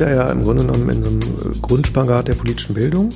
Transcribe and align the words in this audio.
da 0.00 0.10
ja 0.10 0.30
im 0.30 0.42
Grunde 0.42 0.64
genommen 0.64 0.88
in 0.88 1.02
so 1.02 1.08
einem 1.08 1.62
Grundspagat 1.62 2.28
der 2.28 2.34
politischen 2.34 2.74
Bildung, 2.74 3.10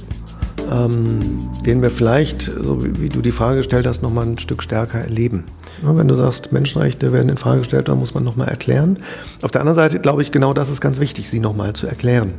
ähm, 0.71 1.51
den 1.65 1.83
wir 1.83 1.91
vielleicht, 1.91 2.43
so 2.43 2.85
wie, 2.85 3.09
du 3.09 3.23
die 3.23 3.33
Frage 3.33 3.59
gestellt 3.59 3.87
hast, 3.87 4.03
nochmal 4.03 4.27
ein 4.27 4.39
Stück 4.39 4.63
stärker 4.63 4.99
erleben. 4.99 5.45
Wenn 5.83 6.09
du 6.09 6.15
sagst, 6.15 6.53
Menschenrechte 6.53 7.13
werden 7.13 7.29
in 7.29 7.37
Frage 7.37 7.59
gestellt, 7.59 7.89
dann 7.89 7.99
muss 7.99 8.15
man 8.15 8.25
nochmal 8.25 8.49
erklären. 8.49 8.99
Auf 9.43 9.51
der 9.51 9.61
anderen 9.61 9.77
Seite 9.77 10.01
glaube 10.01 10.23
ich, 10.23 10.31
genau 10.31 10.55
das 10.55 10.69
ist 10.69 10.81
ganz 10.81 11.01
wichtig, 11.01 11.29
sie 11.29 11.41
nochmal 11.41 11.73
zu 11.75 11.87
erklären 11.87 12.35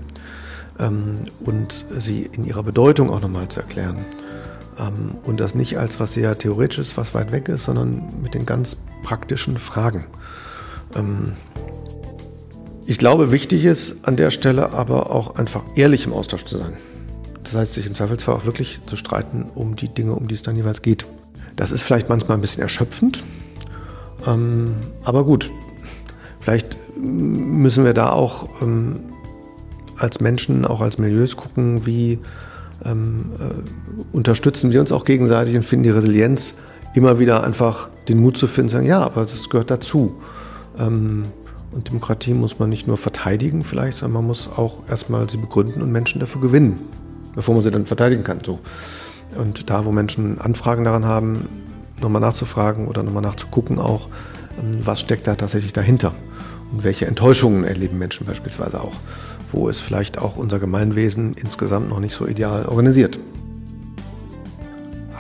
ähm, 0.80 1.26
und 1.44 1.86
sie 1.98 2.30
in 2.32 2.46
ihrer 2.46 2.64
Bedeutung 2.64 3.10
auch 3.10 3.22
nochmal 3.22 3.48
zu 3.50 3.60
erklären. 3.60 3.98
Ähm, 4.80 5.16
und 5.24 5.40
das 5.40 5.56
nicht 5.56 5.78
als 5.78 6.00
was 6.00 6.14
sehr 6.14 6.38
theoretisches, 6.38 6.98
was 6.98 7.14
weit 7.14 7.32
weg 7.32 7.50
ist, 7.50 7.66
sondern 7.66 8.04
mit 8.22 8.34
den 8.34 8.46
ganz 8.46 8.78
praktischen 9.04 9.58
Fragen. 9.58 10.06
Ähm, 12.86 12.92
ich 12.92 12.98
glaube, 12.98 13.32
wichtig 13.32 13.66
ist 13.66 14.08
an 14.08 14.16
der 14.16 14.32
Stelle 14.32 14.72
aber 14.72 15.12
auch 15.12 15.36
einfach 15.36 15.64
ehrlich 15.76 16.06
im 16.06 16.14
Austausch 16.14 16.46
zu 16.46 16.58
sein. 16.58 16.74
Das 17.44 17.56
heißt, 17.56 17.74
sich 17.74 17.86
im 17.86 17.96
Zweifelsfall 17.96 18.36
auch 18.36 18.46
wirklich 18.46 18.80
zu 18.86 18.96
streiten 18.96 19.46
um 19.54 19.76
die 19.76 19.90
Dinge, 19.90 20.14
um 20.14 20.28
die 20.28 20.36
es 20.36 20.42
dann 20.42 20.56
jeweils 20.56 20.82
geht. 20.82 21.06
Das 21.56 21.72
ist 21.72 21.84
vielleicht 21.84 22.10
manchmal 22.10 22.38
ein 22.38 22.42
bisschen 22.42 22.64
erschöpfend, 22.64 23.24
ähm, 24.28 24.76
aber 25.04 25.24
gut. 25.24 25.50
Vielleicht 26.40 26.78
müssen 26.98 27.86
wir 27.86 27.94
da 27.94 28.12
auch 28.12 28.62
ähm, 28.62 29.00
als 29.98 30.22
Menschen, 30.22 30.66
auch 30.66 30.82
als 30.82 30.98
Milieus 30.98 31.36
gucken, 31.36 31.86
wie 31.86 32.20
ähm, 32.84 33.32
äh, 33.40 34.16
unterstützen 34.16 34.72
wir 34.72 34.82
uns 34.82 34.92
auch 34.92 35.06
gegenseitig 35.06 35.56
und 35.56 35.64
finden 35.64 35.84
die 35.84 35.90
Resilienz, 35.90 36.56
immer 36.94 37.20
wieder 37.20 37.44
einfach 37.44 37.90
den 38.08 38.20
Mut 38.20 38.38
zu 38.38 38.48
finden, 38.48 38.70
sagen, 38.70 38.86
ja, 38.86 39.02
aber 39.02 39.22
das 39.22 39.50
gehört 39.50 39.72
dazu. 39.72 40.22
Und 41.76 41.90
Demokratie 41.90 42.34
muss 42.34 42.58
man 42.58 42.70
nicht 42.70 42.88
nur 42.88 42.98
verteidigen 42.98 43.64
vielleicht, 43.64 43.98
sondern 43.98 44.14
man 44.22 44.28
muss 44.28 44.50
auch 44.50 44.90
erstmal 44.90 45.30
sie 45.30 45.38
begründen 45.38 45.82
und 45.82 45.92
Menschen 45.92 46.20
dafür 46.20 46.42
gewinnen, 46.42 46.80
bevor 47.36 47.54
man 47.54 47.64
sie 47.64 47.70
dann 47.70 47.86
verteidigen 47.86 48.24
kann. 48.24 48.40
So. 48.44 48.60
Und 49.38 49.70
da, 49.70 49.86
wo 49.86 49.92
Menschen 49.92 50.42
Anfragen 50.42 50.86
daran 50.86 51.06
haben, 51.06 51.48
nochmal 52.02 52.22
nachzufragen 52.22 52.88
oder 52.88 53.04
nochmal 53.04 53.24
nachzugucken 53.24 53.78
auch, 53.78 54.08
ähm, 54.58 54.80
was 54.84 55.02
steckt 55.02 55.28
da 55.28 55.36
tatsächlich 55.36 55.74
dahinter 55.74 56.16
und 56.72 56.84
welche 56.84 57.06
Enttäuschungen 57.06 57.66
erleben 57.66 58.00
Menschen 58.00 58.26
beispielsweise 58.26 58.82
auch 58.82 58.96
wo 59.56 59.70
ist 59.70 59.80
vielleicht 59.80 60.18
auch 60.18 60.36
unser 60.36 60.60
Gemeinwesen 60.60 61.34
insgesamt 61.34 61.90
noch 61.90 62.00
nicht 62.00 62.14
so 62.14 62.28
ideal 62.28 62.66
organisiert. 62.66 63.18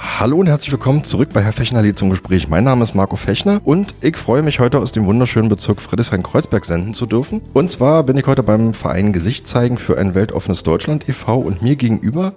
Hallo 0.08 0.38
und 0.38 0.48
herzlich 0.48 0.72
willkommen 0.72 1.04
zurück 1.04 1.30
bei 1.34 1.42
Herr 1.42 1.52
Fechner 1.52 1.84
zum 1.96 2.10
Gespräch. 2.10 2.48
Mein 2.48 2.64
Name 2.64 2.84
ist 2.84 2.94
Marco 2.94 3.18
Fechner 3.18 3.60
und 3.66 3.96
ich 4.00 4.16
freue 4.16 4.44
mich 4.44 4.60
heute 4.60 4.80
aus 4.80 4.94
dem 4.94 5.06
wunderschönen 5.08 5.50
Bezirk 5.50 5.82
Friedrichshain-Kreuzberg 5.82 6.64
senden 6.64 6.94
zu 6.94 7.06
dürfen. 7.06 7.42
Und 7.54 7.70
zwar 7.70 8.04
bin 8.04 8.16
ich 8.16 8.26
heute 8.26 8.42
beim 8.42 8.74
Verein 8.74 9.12
Gesicht 9.12 9.46
zeigen 9.46 9.78
für 9.78 9.98
ein 9.98 10.16
weltoffenes 10.16 10.64
Deutschland 10.64 11.10
e.V. 11.10 11.38
und 11.40 11.62
mir 11.64 11.76
gegenüber 11.76 12.34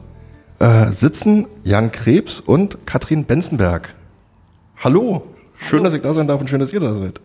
äh, 0.58 0.91
sitzen 0.91 1.46
Jan 1.62 1.92
Krebs 1.92 2.41
und 2.41 2.78
Katrin 2.84 3.27
Benzenberg. 3.27 3.94
Hallo, 4.78 5.24
schön, 5.58 5.80
Hallo. 5.80 5.84
dass 5.84 5.94
ich 5.94 6.02
da 6.02 6.14
sein 6.14 6.27
darf 6.27 6.41
und 6.41 6.50
schön, 6.50 6.61
dass 6.61 6.72
ihr 6.72 6.80
da 6.80 6.98
seid. 6.98 7.20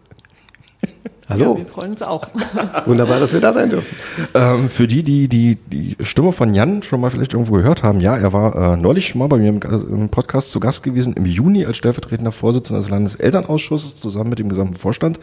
Hallo. 1.34 1.54
Ja, 1.54 1.58
wir 1.58 1.66
freuen 1.66 1.92
uns 1.92 2.04
auch. 2.04 2.28
Wunderbar, 2.86 3.20
dass 3.20 3.34
wir 3.34 3.42
da 3.42 3.54
sein 3.54 3.72
dürfen. 3.72 3.96
Ähm, 4.36 4.70
für 4.70 4.86
die, 4.86 5.02
die, 5.02 5.28
die 5.28 5.56
die 5.56 5.98
Stimme 6.06 6.32
von 6.32 6.54
Jan 6.54 6.84
schon 6.84 7.02
mal 7.02 7.10
vielleicht 7.10 7.34
irgendwo 7.34 7.54
gehört 7.54 7.82
haben, 7.82 8.02
ja, 8.02 8.16
er 8.16 8.34
war 8.34 8.74
äh, 8.74 8.78
neulich 8.78 9.08
schon 9.08 9.18
mal 9.18 9.28
bei 9.28 9.38
mir 9.38 9.50
im, 9.50 9.60
im, 9.60 10.10
Podcast 10.10 10.52
zu 10.52 10.60
Gast 10.60 10.84
gewesen, 10.84 11.14
im 11.14 11.26
Juni 11.26 11.66
als 11.66 11.78
stellvertretender 11.78 12.32
Vorsitzender 12.32 12.82
des 12.82 12.92
Landeselternausschusses 12.92 13.96
zusammen 13.96 14.30
mit 14.30 14.38
dem 14.38 14.48
gesamten 14.48 14.76
Vorstand. 14.76 15.20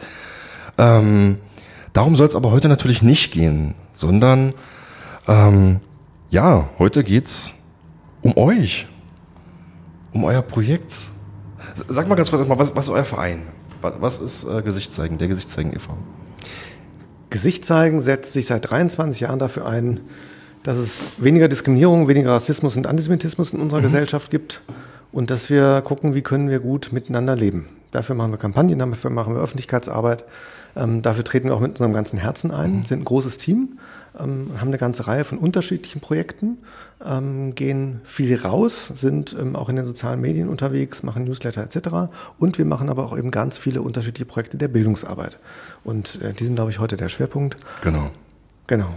Ähm, 0.77 1.37
darum 1.93 2.17
soll 2.17 2.27
es 2.27 2.35
aber 2.35 2.51
heute 2.51 2.67
natürlich 2.67 3.01
nicht 3.01 3.31
gehen, 3.31 3.73
sondern 3.93 4.53
ähm, 5.29 5.79
ja, 6.29 6.71
heute 6.77 7.05
geht's 7.05 7.53
um 8.21 8.35
euch, 8.35 8.85
um 10.11 10.25
euer 10.25 10.41
Projekt. 10.41 10.91
Sag 11.87 12.09
mal 12.09 12.15
ganz 12.15 12.29
kurz 12.29 12.41
erstmal, 12.41 12.59
was, 12.59 12.75
was 12.75 12.89
ist 12.89 12.91
euer 12.91 13.05
Verein? 13.05 13.43
Was 13.81 14.19
ist 14.19 14.43
äh, 14.43 14.61
Gesicht 14.61 14.93
zeigen, 14.93 15.17
der 15.17 15.27
Gesicht 15.27 15.51
zeigen 15.51 15.73
e.V.? 15.73 15.97
Gesicht 17.29 17.65
zeigen 17.65 18.01
setzt 18.01 18.33
sich 18.33 18.47
seit 18.47 18.69
23 18.69 19.21
Jahren 19.21 19.39
dafür 19.39 19.65
ein, 19.65 20.01
dass 20.63 20.77
es 20.77 21.03
weniger 21.17 21.47
Diskriminierung, 21.47 22.07
weniger 22.07 22.31
Rassismus 22.31 22.77
und 22.77 22.87
Antisemitismus 22.87 23.53
in 23.53 23.61
unserer 23.61 23.79
mhm. 23.79 23.85
Gesellschaft 23.85 24.29
gibt 24.29 24.61
und 25.11 25.29
dass 25.31 25.49
wir 25.49 25.81
gucken, 25.81 26.13
wie 26.13 26.21
können 26.21 26.49
wir 26.49 26.59
gut 26.59 26.89
miteinander 26.91 27.35
leben. 27.35 27.67
Dafür 27.91 28.15
machen 28.15 28.31
wir 28.31 28.37
Kampagnen, 28.37 28.79
dafür 28.79 29.09
machen 29.09 29.33
wir 29.33 29.41
Öffentlichkeitsarbeit, 29.41 30.25
ähm, 30.75 31.01
dafür 31.01 31.23
treten 31.23 31.47
wir 31.47 31.55
auch 31.55 31.59
mit 31.59 31.71
unserem 31.71 31.93
ganzen 31.93 32.19
Herzen 32.19 32.51
ein, 32.51 32.77
mhm. 32.77 32.83
sind 32.83 33.01
ein 33.01 33.05
großes 33.05 33.37
Team 33.37 33.77
ähm, 34.17 34.49
haben 34.59 34.67
eine 34.67 34.77
ganze 34.77 35.07
Reihe 35.07 35.23
von 35.23 35.37
unterschiedlichen 35.37 36.01
Projekten, 36.01 36.57
ähm, 37.05 37.55
gehen 37.55 38.01
viel 38.03 38.35
raus, 38.35 38.87
sind 38.87 39.35
ähm, 39.39 39.55
auch 39.55 39.69
in 39.69 39.77
den 39.77 39.85
sozialen 39.85 40.19
Medien 40.21 40.49
unterwegs, 40.49 41.03
machen 41.03 41.23
Newsletter 41.23 41.63
etc. 41.63 42.11
Und 42.37 42.57
wir 42.57 42.65
machen 42.65 42.89
aber 42.89 43.05
auch 43.05 43.17
eben 43.17 43.31
ganz 43.31 43.57
viele 43.57 43.81
unterschiedliche 43.81 44.25
Projekte 44.25 44.57
der 44.57 44.67
Bildungsarbeit. 44.67 45.39
Und 45.83 46.21
äh, 46.21 46.33
die 46.33 46.43
sind, 46.43 46.55
glaube 46.55 46.71
ich, 46.71 46.79
heute 46.79 46.97
der 46.97 47.09
Schwerpunkt. 47.09 47.57
Genau. 47.81 48.11
Genau. 48.67 48.89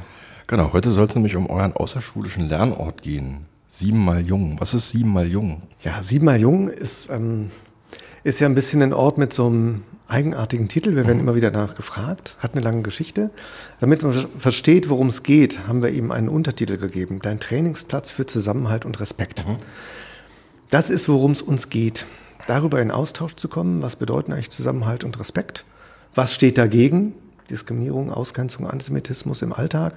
Genau, 0.46 0.72
heute 0.72 0.90
soll 0.90 1.06
es 1.06 1.14
nämlich 1.14 1.36
um 1.36 1.48
euren 1.48 1.72
außerschulischen 1.72 2.48
Lernort 2.48 3.02
gehen. 3.02 3.46
Siebenmal 3.68 4.20
Jung. 4.20 4.56
Was 4.60 4.74
ist 4.74 4.90
Siebenmal 4.90 5.26
Jung? 5.26 5.62
Ja, 5.80 6.02
Siebenmal 6.02 6.38
Jung 6.40 6.68
ist, 6.68 7.10
ähm, 7.10 7.50
ist 8.24 8.40
ja 8.40 8.48
ein 8.48 8.54
bisschen 8.54 8.82
ein 8.82 8.92
Ort 8.92 9.16
mit 9.16 9.32
so 9.32 9.46
einem 9.46 9.82
eigenartigen 10.08 10.68
Titel. 10.68 10.96
Wir 10.96 11.06
werden 11.06 11.20
immer 11.20 11.34
wieder 11.34 11.50
danach 11.50 11.74
gefragt, 11.74 12.36
hat 12.38 12.52
eine 12.52 12.60
lange 12.60 12.82
Geschichte. 12.82 13.30
Damit 13.80 14.02
man 14.02 14.12
versteht, 14.38 14.90
worum 14.90 15.08
es 15.08 15.22
geht, 15.22 15.66
haben 15.66 15.82
wir 15.82 15.90
ihm 15.90 16.10
einen 16.10 16.28
Untertitel 16.28 16.76
gegeben. 16.76 17.20
Dein 17.22 17.40
Trainingsplatz 17.40 18.10
für 18.10 18.26
Zusammenhalt 18.26 18.84
und 18.84 19.00
Respekt. 19.00 19.46
Mhm. 19.46 19.56
Das 20.70 20.90
ist, 20.90 21.08
worum 21.08 21.32
es 21.32 21.42
uns 21.42 21.70
geht. 21.70 22.04
Darüber 22.46 22.80
in 22.82 22.90
Austausch 22.90 23.36
zu 23.36 23.48
kommen, 23.48 23.80
was 23.80 23.96
bedeuten 23.96 24.32
eigentlich 24.32 24.50
Zusammenhalt 24.50 25.04
und 25.04 25.18
Respekt? 25.18 25.64
Was 26.14 26.34
steht 26.34 26.58
dagegen? 26.58 27.14
Diskriminierung, 27.50 28.12
Ausgrenzung, 28.12 28.68
Antisemitismus 28.68 29.42
im 29.42 29.52
Alltag. 29.52 29.94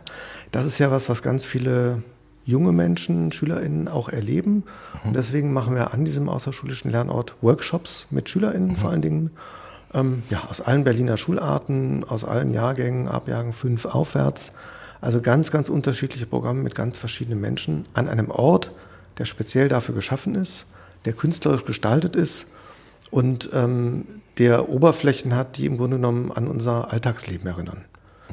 Das 0.52 0.66
ist 0.66 0.80
ja 0.80 0.92
was, 0.92 1.10
was 1.10 1.22
ganz 1.22 1.46
viele 1.46 2.04
junge 2.46 2.72
Menschen, 2.72 3.32
SchülerInnen 3.34 3.88
auch 3.90 4.08
erleben. 4.08 4.64
Mhm. 5.04 5.10
Und 5.10 5.16
deswegen 5.16 5.52
machen 5.52 5.76
wir 5.76 5.94
an 5.94 6.06
diesem 6.06 6.30
außerschulischen 6.30 6.92
Lernort 6.92 7.36
Workshops 7.42 8.08
mit 8.10 8.30
SchülerInnen 8.30 8.70
mhm. 8.70 8.76
vor 8.78 8.90
allen 8.90 9.02
Dingen 9.02 9.32
ähm, 9.94 10.24
ja, 10.30 10.44
aus 10.50 10.62
allen 10.62 10.84
Berliner 10.84 11.18
Schularten, 11.18 12.04
aus 12.04 12.26
allen 12.26 12.54
Jahrgängen, 12.54 13.08
ab 13.08 13.28
Jahrgang 13.28 13.54
5 13.54 13.86
aufwärts. 13.86 14.54
Also 15.02 15.22
ganz, 15.22 15.52
ganz 15.52 15.70
unterschiedliche 15.70 16.26
Programme 16.26 16.62
mit 16.62 16.76
ganz 16.76 16.98
verschiedenen 16.98 17.40
Menschen 17.40 17.86
an 17.94 18.08
einem 18.08 18.32
Ort, 18.32 18.72
der 19.18 19.26
speziell 19.26 19.70
dafür 19.70 19.96
geschaffen 19.96 20.36
ist, 20.36 20.68
der 21.06 21.14
künstlerisch 21.14 21.66
gestaltet 21.66 22.16
ist 22.16 22.48
und 23.12 23.50
ähm, 23.54 24.06
der 24.38 24.70
Oberflächen 24.70 25.36
hat, 25.36 25.58
die 25.58 25.66
im 25.66 25.78
Grunde 25.78 25.98
genommen 25.98 26.32
an 26.32 26.48
unser 26.48 26.92
Alltagsleben 26.92 27.48
erinnern. 27.48 27.86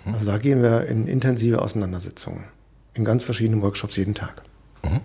Mhm. 0.04 0.14
Also 0.14 0.26
da 0.26 0.38
gehen 0.38 0.62
wir 0.62 0.86
in 0.86 1.06
intensive 1.06 1.62
Auseinandersetzungen, 1.62 2.44
in 2.94 3.04
ganz 3.04 3.22
verschiedenen 3.22 3.62
Workshops 3.62 3.96
jeden 3.96 4.14
Tag. 4.14 4.42
Mhm. 4.82 5.00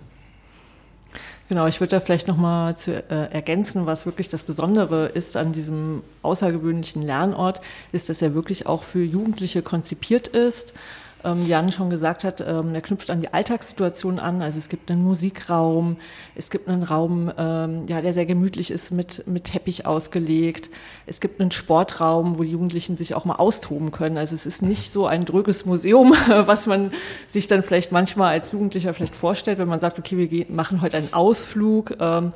Genau, 1.49 1.65
ich 1.65 1.79
würde 1.79 1.95
da 1.95 1.99
vielleicht 1.99 2.27
nochmal 2.27 2.77
zu 2.77 2.93
äh, 3.09 3.33
ergänzen, 3.33 3.87
was 3.87 4.05
wirklich 4.05 4.27
das 4.27 4.43
Besondere 4.43 5.07
ist 5.07 5.35
an 5.35 5.51
diesem 5.51 6.03
außergewöhnlichen 6.21 7.01
Lernort, 7.01 7.59
ist, 7.91 8.07
dass 8.07 8.21
er 8.21 8.35
wirklich 8.35 8.67
auch 8.67 8.83
für 8.83 9.03
Jugendliche 9.03 9.63
konzipiert 9.63 10.27
ist 10.27 10.75
ähm, 11.24 11.46
Jan 11.46 11.72
schon 11.72 11.90
gesagt 11.90 12.24
hat, 12.24 12.41
ähm, 12.41 12.74
er 12.74 12.81
knüpft 12.81 13.09
an 13.09 13.22
die 13.22 13.34
Alltagssituation 13.34 14.19
an. 14.19 14.41
Also 14.41 14.57
es 14.57 14.69
gibt 14.69 14.90
einen 14.90 15.03
Musikraum, 15.03 15.97
es 16.35 16.50
gibt 16.50 16.69
einen 16.69 16.84
Raum, 16.84 17.32
ähm, 17.38 17.85
ja, 17.88 18.02
der 18.02 18.14
sehr 18.14 18.26
gemütlich 18.26 18.72
ist, 18.72 18.91
mit, 18.91 19.28
mit 19.28 19.46
Teppich 19.46 19.85
ausgelegt. 19.85 20.70
Es 21.05 21.20
gibt 21.20 21.41
einen 21.41 21.52
Sportraum, 21.52 22.40
wo 22.40 22.43
die 22.43 22.52
Jugendlichen 22.52 22.96
sich 22.96 23.16
auch 23.16 23.26
mal 23.26 23.35
austoben 23.35 23.91
können. 23.91 24.17
Also 24.17 24.34
es 24.34 24.46
ist 24.46 24.61
nicht 24.61 24.91
so 24.91 25.08
ein 25.08 25.26
dröges 25.26 25.66
Museum, 25.66 26.14
was 26.28 26.67
man 26.67 26.91
sich 27.28 27.47
dann 27.47 27.64
vielleicht 27.64 27.91
manchmal 27.91 28.34
als 28.34 28.52
Jugendlicher 28.52 28.93
vielleicht 28.93 29.16
vorstellt, 29.16 29.58
wenn 29.58 29.67
man 29.67 29.79
sagt, 29.79 29.99
okay, 29.99 30.17
wir 30.17 30.28
gehen, 30.28 30.55
machen 30.55 30.82
heute 30.82 30.97
einen 30.97 31.14
Ausflug. 31.14 31.97
Ähm, 31.99 32.32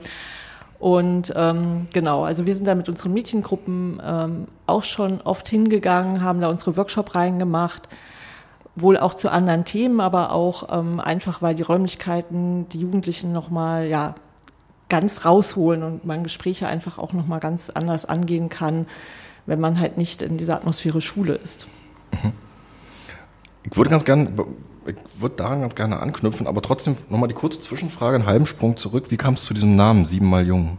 und 0.79 1.31
ähm, 1.37 1.85
genau, 1.93 2.25
also 2.25 2.45
wir 2.45 2.53
sind 2.53 2.67
da 2.67 2.75
mit 2.75 2.89
unseren 2.89 3.13
Mädchengruppen 3.13 4.01
ähm, 4.05 4.47
auch 4.67 4.83
schon 4.83 5.21
oft 5.21 5.47
hingegangen, 5.47 6.21
haben 6.21 6.41
da 6.41 6.49
unsere 6.49 6.75
Workshop 6.75 7.15
reingemacht. 7.15 7.83
gemacht 7.83 7.97
wohl 8.75 8.97
auch 8.97 9.13
zu 9.13 9.31
anderen 9.31 9.65
Themen, 9.65 9.99
aber 9.99 10.31
auch 10.31 10.69
ähm, 10.77 10.99
einfach, 10.99 11.41
weil 11.41 11.55
die 11.55 11.61
Räumlichkeiten 11.61 12.67
die 12.69 12.79
Jugendlichen 12.79 13.31
nochmal 13.31 13.87
ja, 13.87 14.15
ganz 14.89 15.25
rausholen 15.25 15.83
und 15.83 16.05
man 16.05 16.23
Gespräche 16.23 16.67
einfach 16.67 16.97
auch 16.97 17.13
nochmal 17.13 17.39
ganz 17.39 17.69
anders 17.69 18.05
angehen 18.05 18.49
kann, 18.49 18.87
wenn 19.45 19.59
man 19.59 19.79
halt 19.79 19.97
nicht 19.97 20.21
in 20.21 20.37
dieser 20.37 20.55
Atmosphäre 20.55 21.01
Schule 21.01 21.33
ist. 21.35 21.67
Mhm. 22.23 22.31
Ich 23.63 23.77
würde 23.77 23.89
ganz 23.89 24.05
gerne, 24.05 24.29
ich 24.85 24.95
würde 25.19 25.35
daran 25.35 25.61
ganz 25.61 25.75
gerne 25.75 25.99
anknüpfen, 25.99 26.47
aber 26.47 26.61
trotzdem 26.61 26.97
nochmal 27.09 27.29
die 27.29 27.35
kurze 27.35 27.61
Zwischenfrage, 27.61 28.15
einen 28.15 28.25
halben 28.25 28.45
Sprung 28.45 28.75
zurück. 28.75 29.05
Wie 29.09 29.17
kam 29.17 29.35
es 29.35 29.45
zu 29.45 29.53
diesem 29.53 29.75
Namen, 29.75 30.05
siebenmal 30.05 30.45
jung? 30.45 30.77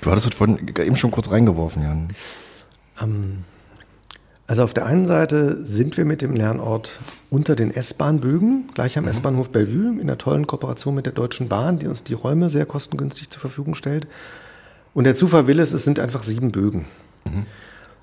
Du 0.00 0.10
hattest 0.10 0.28
es 0.28 0.34
vorhin 0.34 0.66
eben 0.68 0.96
schon 0.96 1.10
kurz 1.10 1.30
reingeworfen, 1.30 1.82
Jan. 1.82 2.08
Ähm, 3.02 3.44
Also 4.46 4.62
auf 4.62 4.74
der 4.74 4.86
einen 4.86 5.06
Seite 5.06 5.64
sind 5.66 5.96
wir 5.96 6.04
mit 6.04 6.22
dem 6.22 6.36
Lernort 6.36 7.00
unter 7.30 7.56
den 7.56 7.74
S-Bahn-Bögen, 7.74 8.70
gleich 8.74 8.96
am 8.96 9.04
mhm. 9.04 9.10
S-Bahnhof 9.10 9.50
Bellevue, 9.50 9.92
in 9.94 10.02
einer 10.02 10.18
tollen 10.18 10.46
Kooperation 10.46 10.94
mit 10.94 11.06
der 11.06 11.12
Deutschen 11.12 11.48
Bahn, 11.48 11.78
die 11.78 11.88
uns 11.88 12.04
die 12.04 12.14
Räume 12.14 12.48
sehr 12.48 12.66
kostengünstig 12.66 13.30
zur 13.30 13.40
Verfügung 13.40 13.74
stellt. 13.74 14.06
Und 14.94 15.04
der 15.04 15.14
Zufall 15.14 15.46
will 15.46 15.58
es, 15.58 15.72
es 15.72 15.84
sind 15.84 15.98
einfach 15.98 16.22
sieben 16.22 16.52
Bögen. 16.52 16.84
Mhm. 17.28 17.46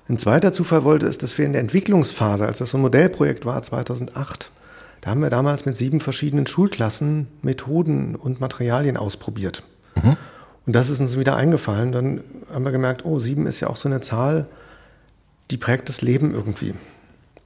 Ein 0.06 0.18
zweiter 0.18 0.52
Zufall 0.52 0.84
wollte 0.84 1.06
es, 1.06 1.16
dass 1.16 1.38
wir 1.38 1.46
in 1.46 1.52
der 1.52 1.62
Entwicklungsphase, 1.62 2.46
als 2.46 2.58
das 2.58 2.70
so 2.70 2.78
ein 2.78 2.82
Modellprojekt 2.82 3.46
war, 3.46 3.62
2008, 3.62 4.50
da 5.00 5.10
haben 5.10 5.22
wir 5.22 5.30
damals 5.30 5.64
mit 5.64 5.76
sieben 5.76 6.00
verschiedenen 6.00 6.46
Schulklassen 6.46 7.28
Methoden 7.42 8.16
und 8.16 8.40
Materialien 8.40 8.98
ausprobiert. 8.98 9.62
Mhm. 9.96 10.16
Und 10.66 10.74
das 10.74 10.90
ist 10.90 11.00
uns 11.00 11.18
wieder 11.18 11.36
eingefallen. 11.36 11.92
Dann 11.92 12.20
haben 12.52 12.64
wir 12.64 12.72
gemerkt, 12.72 13.04
oh, 13.04 13.18
sieben 13.18 13.46
ist 13.46 13.60
ja 13.60 13.68
auch 13.68 13.76
so 13.76 13.88
eine 13.88 14.00
Zahl, 14.00 14.46
die 15.50 15.56
prägt 15.56 15.88
das 15.88 16.02
Leben 16.02 16.32
irgendwie. 16.32 16.74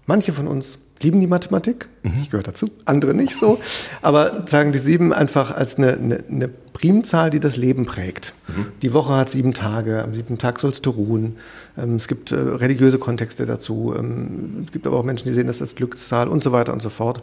Manche 0.06 0.32
von 0.32 0.46
uns 0.46 0.78
lieben 1.02 1.20
die 1.20 1.26
Mathematik, 1.26 1.88
mhm. 2.02 2.14
ich 2.16 2.30
gehöre 2.30 2.42
dazu, 2.42 2.70
andere 2.84 3.14
nicht 3.14 3.36
so, 3.36 3.60
aber 4.02 4.44
sagen 4.46 4.72
die 4.72 4.78
sieben 4.78 5.12
einfach 5.12 5.50
als 5.50 5.76
eine, 5.76 5.92
eine, 5.92 6.24
eine 6.28 6.48
Primzahl, 6.48 7.30
die 7.30 7.40
das 7.40 7.56
Leben 7.56 7.86
prägt. 7.86 8.34
Mhm. 8.48 8.66
Die 8.82 8.92
Woche 8.92 9.14
hat 9.14 9.30
sieben 9.30 9.54
Tage, 9.54 10.02
am 10.02 10.14
siebten 10.14 10.38
Tag 10.38 10.60
sollst 10.60 10.86
du 10.86 10.90
ruhen. 10.90 11.36
Ähm, 11.76 11.96
es 11.96 12.08
gibt 12.08 12.32
äh, 12.32 12.36
religiöse 12.36 12.98
Kontexte 12.98 13.46
dazu, 13.46 13.94
ähm, 13.96 14.64
es 14.66 14.72
gibt 14.72 14.86
aber 14.86 14.96
auch 14.96 15.04
Menschen, 15.04 15.28
die 15.28 15.34
sehen 15.34 15.46
das 15.46 15.60
als 15.60 15.74
Glückszahl 15.74 16.28
und 16.28 16.42
so 16.42 16.52
weiter 16.52 16.72
und 16.72 16.82
so 16.82 16.90
fort. 16.90 17.22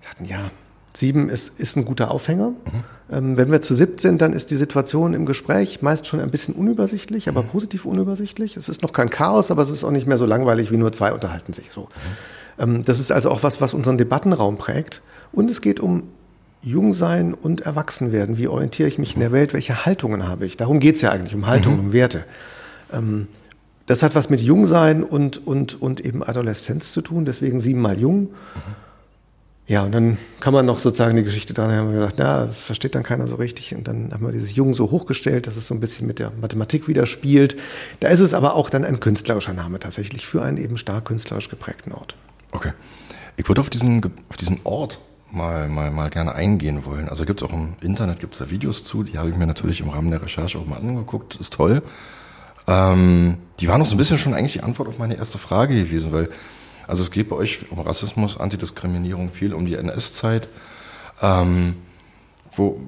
Wir 0.00 0.08
dachten, 0.08 0.24
ja, 0.24 0.50
Sieben 0.96 1.28
ist, 1.28 1.58
ist 1.58 1.76
ein 1.76 1.84
guter 1.84 2.10
Aufhänger. 2.10 2.50
Mhm. 2.50 2.84
Ähm, 3.10 3.36
wenn 3.36 3.50
wir 3.50 3.60
zu 3.60 3.74
siebt 3.74 4.00
sind, 4.00 4.22
dann 4.22 4.32
ist 4.32 4.50
die 4.50 4.56
Situation 4.56 5.12
im 5.12 5.26
Gespräch 5.26 5.82
meist 5.82 6.06
schon 6.06 6.20
ein 6.20 6.30
bisschen 6.30 6.54
unübersichtlich, 6.54 7.28
aber 7.28 7.42
mhm. 7.42 7.48
positiv 7.48 7.84
unübersichtlich. 7.84 8.56
Es 8.56 8.68
ist 8.68 8.82
noch 8.82 8.92
kein 8.92 9.10
Chaos, 9.10 9.50
aber 9.50 9.62
es 9.62 9.70
ist 9.70 9.84
auch 9.84 9.90
nicht 9.90 10.06
mehr 10.06 10.18
so 10.18 10.26
langweilig 10.26 10.70
wie 10.70 10.76
nur 10.76 10.92
zwei 10.92 11.12
unterhalten 11.12 11.52
sich 11.52 11.70
so. 11.72 11.82
Mhm. 11.82 11.88
Ähm, 12.58 12.82
das 12.84 13.00
ist 13.00 13.10
also 13.10 13.30
auch 13.30 13.42
was, 13.42 13.60
was 13.60 13.74
unseren 13.74 13.98
Debattenraum 13.98 14.56
prägt. 14.56 15.02
Und 15.32 15.50
es 15.50 15.60
geht 15.60 15.80
um 15.80 16.04
Jungsein 16.62 17.34
und 17.34 17.62
Erwachsenwerden. 17.62 18.38
Wie 18.38 18.46
orientiere 18.46 18.88
ich 18.88 18.98
mich 18.98 19.14
in 19.14 19.20
der 19.20 19.32
Welt? 19.32 19.52
Welche 19.52 19.84
Haltungen 19.84 20.26
habe 20.26 20.46
ich? 20.46 20.56
Darum 20.56 20.80
geht 20.80 20.94
es 20.94 21.02
ja 21.02 21.10
eigentlich, 21.10 21.34
um 21.34 21.46
Haltungen, 21.46 21.80
mhm. 21.80 21.86
um 21.86 21.92
Werte. 21.92 22.24
Ähm, 22.92 23.26
das 23.86 24.02
hat 24.02 24.14
was 24.14 24.30
mit 24.30 24.40
Jungsein 24.40 25.02
und, 25.02 25.46
und, 25.46 25.82
und 25.82 26.00
eben 26.00 26.22
Adoleszenz 26.22 26.92
zu 26.92 27.02
tun, 27.02 27.26
deswegen 27.26 27.60
siebenmal 27.60 27.98
jung. 27.98 28.22
Mhm. 28.22 28.83
Ja, 29.66 29.82
und 29.82 29.92
dann 29.92 30.18
kann 30.40 30.52
man 30.52 30.66
noch 30.66 30.78
sozusagen 30.78 31.16
die 31.16 31.22
Geschichte 31.22 31.54
dran 31.54 31.70
haben 31.70 31.88
wir 31.88 31.94
gesagt, 31.94 32.18
ja, 32.18 32.44
das 32.44 32.60
versteht 32.60 32.94
dann 32.94 33.02
keiner 33.02 33.26
so 33.26 33.36
richtig. 33.36 33.74
Und 33.74 33.88
dann 33.88 34.12
haben 34.12 34.24
wir 34.26 34.32
dieses 34.32 34.54
Jung 34.54 34.74
so 34.74 34.90
hochgestellt, 34.90 35.46
dass 35.46 35.56
es 35.56 35.66
so 35.66 35.74
ein 35.74 35.80
bisschen 35.80 36.06
mit 36.06 36.18
der 36.18 36.32
Mathematik 36.38 36.86
wieder 36.86 37.06
spielt. 37.06 37.56
Da 38.00 38.08
ist 38.08 38.20
es 38.20 38.34
aber 38.34 38.56
auch 38.56 38.68
dann 38.68 38.84
ein 38.84 39.00
künstlerischer 39.00 39.54
Name 39.54 39.78
tatsächlich 39.78 40.26
für 40.26 40.42
einen 40.42 40.58
eben 40.58 40.76
stark 40.76 41.06
künstlerisch 41.06 41.48
geprägten 41.48 41.92
Ort. 41.92 42.14
Okay. 42.52 42.72
Ich 43.36 43.48
würde 43.48 43.62
auf 43.62 43.70
diesen, 43.70 44.02
auf 44.28 44.36
diesen 44.36 44.60
Ort 44.64 45.00
mal, 45.32 45.66
mal, 45.68 45.90
mal 45.90 46.10
gerne 46.10 46.34
eingehen 46.34 46.84
wollen. 46.84 47.08
Also 47.08 47.24
gibt 47.24 47.40
es 47.40 47.48
auch 47.48 47.52
im 47.54 47.74
Internet 47.80 48.20
gibt's 48.20 48.38
da 48.38 48.50
Videos 48.50 48.84
zu, 48.84 49.02
die 49.02 49.18
habe 49.18 49.30
ich 49.30 49.36
mir 49.36 49.46
natürlich 49.46 49.80
im 49.80 49.88
Rahmen 49.88 50.10
der 50.10 50.22
Recherche 50.22 50.58
auch 50.58 50.66
mal 50.66 50.76
angeguckt. 50.76 51.36
Ist 51.36 51.54
toll. 51.54 51.82
Ähm, 52.66 53.38
die 53.60 53.68
waren 53.68 53.80
noch 53.80 53.86
so 53.86 53.94
ein 53.94 53.98
bisschen 53.98 54.18
schon 54.18 54.34
eigentlich 54.34 54.54
die 54.54 54.62
Antwort 54.62 54.88
auf 54.88 54.98
meine 54.98 55.16
erste 55.16 55.38
Frage 55.38 55.74
gewesen, 55.74 56.12
weil 56.12 56.28
also 56.86 57.02
es 57.02 57.10
geht 57.10 57.28
bei 57.28 57.36
euch 57.36 57.70
um 57.70 57.80
Rassismus, 57.80 58.38
Antidiskriminierung 58.38 59.30
viel, 59.30 59.54
um 59.54 59.66
die 59.66 59.74
NS-Zeit. 59.74 60.48
Ähm, 61.22 61.76
wo, 62.56 62.80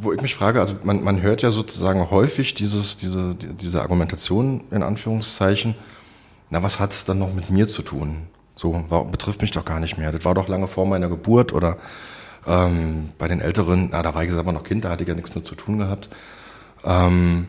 wo 0.00 0.12
ich 0.12 0.20
mich 0.20 0.34
frage, 0.34 0.60
also 0.60 0.74
man, 0.84 1.02
man 1.04 1.22
hört 1.22 1.42
ja 1.42 1.50
sozusagen 1.50 2.10
häufig 2.10 2.54
dieses, 2.54 2.96
diese, 2.96 3.34
diese 3.34 3.82
Argumentation 3.82 4.64
in 4.70 4.82
Anführungszeichen, 4.82 5.74
na, 6.50 6.62
was 6.62 6.80
hat 6.80 6.92
es 6.92 7.04
dann 7.04 7.18
noch 7.18 7.32
mit 7.32 7.50
mir 7.50 7.68
zu 7.68 7.82
tun? 7.82 8.26
So, 8.54 8.84
war, 8.90 9.04
betrifft 9.06 9.40
mich 9.40 9.52
doch 9.52 9.64
gar 9.64 9.80
nicht 9.80 9.96
mehr. 9.96 10.12
Das 10.12 10.24
war 10.24 10.34
doch 10.34 10.48
lange 10.48 10.68
vor 10.68 10.86
meiner 10.86 11.08
Geburt 11.08 11.52
oder 11.52 11.78
ähm, 12.46 13.10
bei 13.18 13.28
den 13.28 13.40
Älteren, 13.40 13.88
na, 13.92 14.02
da 14.02 14.14
war 14.14 14.24
ich 14.24 14.30
selber 14.30 14.52
noch 14.52 14.64
Kind, 14.64 14.84
da 14.84 14.90
hatte 14.90 15.02
ich 15.02 15.08
ja 15.08 15.14
nichts 15.14 15.34
mit 15.34 15.46
zu 15.46 15.54
tun 15.54 15.78
gehabt. 15.78 16.08
Ähm, 16.84 17.46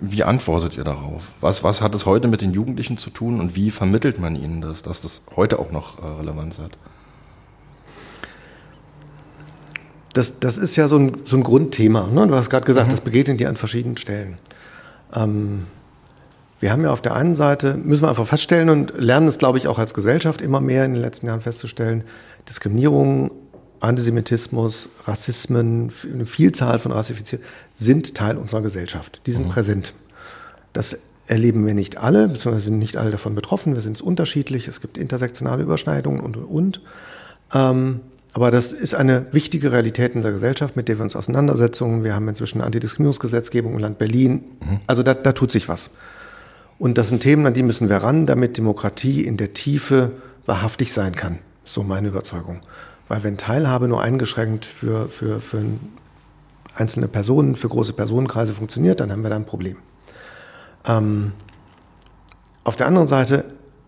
wie 0.00 0.24
antwortet 0.24 0.76
ihr 0.76 0.84
darauf? 0.84 1.22
Was, 1.40 1.64
was 1.64 1.80
hat 1.80 1.94
es 1.94 2.06
heute 2.06 2.28
mit 2.28 2.42
den 2.42 2.52
Jugendlichen 2.52 2.98
zu 2.98 3.10
tun 3.10 3.40
und 3.40 3.56
wie 3.56 3.70
vermittelt 3.70 4.18
man 4.18 4.36
ihnen 4.36 4.60
das, 4.60 4.82
dass 4.82 5.00
das 5.00 5.22
heute 5.36 5.58
auch 5.58 5.70
noch 5.70 6.02
äh, 6.02 6.06
Relevanz 6.06 6.58
hat? 6.58 6.72
Das, 10.12 10.38
das 10.38 10.58
ist 10.58 10.76
ja 10.76 10.86
so 10.86 10.96
ein, 10.96 11.12
so 11.24 11.36
ein 11.36 11.42
Grundthema. 11.42 12.06
Ne? 12.06 12.26
Du 12.28 12.34
hast 12.34 12.50
gerade 12.50 12.66
gesagt, 12.66 12.88
mhm. 12.88 12.92
das 12.92 13.00
begegnet 13.00 13.40
dir 13.40 13.48
an 13.48 13.56
verschiedenen 13.56 13.96
Stellen. 13.96 14.38
Ähm, 15.14 15.66
wir 16.60 16.72
haben 16.72 16.82
ja 16.82 16.92
auf 16.92 17.02
der 17.02 17.14
einen 17.14 17.36
Seite, 17.36 17.74
müssen 17.74 18.04
wir 18.04 18.08
einfach 18.08 18.26
feststellen 18.26 18.70
und 18.70 18.94
lernen 18.96 19.28
es, 19.28 19.38
glaube 19.38 19.58
ich, 19.58 19.68
auch 19.68 19.78
als 19.78 19.92
Gesellschaft 19.92 20.40
immer 20.40 20.60
mehr 20.60 20.84
in 20.84 20.94
den 20.94 21.02
letzten 21.02 21.26
Jahren 21.26 21.40
festzustellen, 21.40 22.04
Diskriminierung 22.48 23.30
Antisemitismus, 23.84 24.90
Rassismen, 25.04 25.92
eine 26.12 26.26
Vielzahl 26.26 26.78
von 26.78 26.92
Rassifizierten 26.92 27.46
sind 27.76 28.14
Teil 28.14 28.36
unserer 28.36 28.62
Gesellschaft. 28.62 29.20
Die 29.26 29.32
sind 29.32 29.46
mhm. 29.46 29.50
präsent. 29.50 29.94
Das 30.72 30.98
erleben 31.26 31.66
wir 31.66 31.74
nicht 31.74 31.96
alle, 31.96 32.28
beziehungsweise 32.28 32.66
sind 32.66 32.78
nicht 32.78 32.96
alle 32.96 33.10
davon 33.10 33.34
betroffen. 33.34 33.74
Wir 33.74 33.82
sind 33.82 34.00
unterschiedlich. 34.00 34.68
Es 34.68 34.80
gibt 34.80 34.98
intersektionale 34.98 35.62
Überschneidungen 35.62 36.20
und, 36.20 36.36
und, 36.36 36.44
und. 36.44 36.80
Ähm, 37.54 38.00
aber 38.32 38.50
das 38.50 38.72
ist 38.72 38.94
eine 38.94 39.26
wichtige 39.32 39.70
Realität 39.70 40.14
in 40.14 40.22
der 40.22 40.32
Gesellschaft, 40.32 40.74
mit 40.74 40.88
der 40.88 40.98
wir 40.98 41.04
uns 41.04 41.14
auseinandersetzen. 41.14 42.02
Wir 42.02 42.14
haben 42.14 42.28
inzwischen 42.28 42.58
eine 42.58 42.66
Antidiskriminierungsgesetzgebung 42.66 43.74
im 43.74 43.78
Land 43.78 43.98
Berlin. 43.98 44.44
Mhm. 44.60 44.80
Also 44.88 45.02
da, 45.02 45.14
da 45.14 45.32
tut 45.32 45.52
sich 45.52 45.68
was. 45.68 45.90
Und 46.78 46.98
das 46.98 47.10
sind 47.10 47.20
Themen, 47.20 47.46
an 47.46 47.54
die 47.54 47.62
müssen 47.62 47.88
wir 47.88 47.98
ran, 47.98 48.26
damit 48.26 48.58
Demokratie 48.58 49.22
in 49.24 49.36
der 49.36 49.52
Tiefe 49.54 50.10
wahrhaftig 50.46 50.92
sein 50.92 51.14
kann. 51.14 51.38
So 51.64 51.84
meine 51.84 52.08
Überzeugung. 52.08 52.60
Weil 53.08 53.22
wenn 53.22 53.36
Teilhabe 53.36 53.88
nur 53.88 54.02
eingeschränkt 54.02 54.64
für, 54.64 55.08
für, 55.08 55.40
für 55.40 55.62
einzelne 56.74 57.08
Personen, 57.08 57.56
für 57.56 57.68
große 57.68 57.92
Personenkreise 57.92 58.54
funktioniert, 58.54 59.00
dann 59.00 59.12
haben 59.12 59.22
wir 59.22 59.30
da 59.30 59.36
ein 59.36 59.46
Problem. 59.46 59.76
Ähm, 60.86 61.32
auf 62.64 62.76
der 62.76 62.86
anderen 62.86 63.06
Seite 63.06 63.44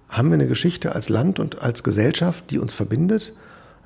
haben 0.08 0.28
wir 0.28 0.34
eine 0.34 0.46
Geschichte 0.46 0.94
als 0.94 1.08
Land 1.08 1.40
und 1.40 1.62
als 1.62 1.82
Gesellschaft, 1.82 2.50
die 2.50 2.58
uns 2.58 2.74
verbindet, 2.74 3.32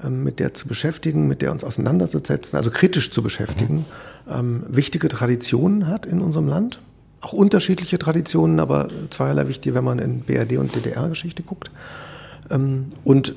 ähm, 0.02 0.22
mit 0.24 0.38
der 0.38 0.54
zu 0.54 0.68
beschäftigen, 0.68 1.28
mit 1.28 1.42
der 1.42 1.52
uns 1.52 1.64
auseinanderzusetzen, 1.64 2.56
also 2.56 2.70
kritisch 2.70 3.10
zu 3.10 3.22
beschäftigen, 3.22 3.86
mhm. 4.26 4.32
ähm, 4.32 4.64
wichtige 4.68 5.08
Traditionen 5.08 5.86
hat 5.86 6.06
in 6.06 6.20
unserem 6.20 6.48
Land. 6.48 6.80
Auch 7.22 7.32
unterschiedliche 7.32 7.98
Traditionen, 7.98 8.60
aber 8.60 8.88
zweierlei 9.10 9.46
wichtig, 9.48 9.74
wenn 9.74 9.84
man 9.84 9.98
in 9.98 10.20
BRD 10.20 10.56
und 10.56 10.74
DDR-Geschichte 10.74 11.42
guckt. 11.42 11.70
Ähm, 12.50 12.86
und 13.04 13.34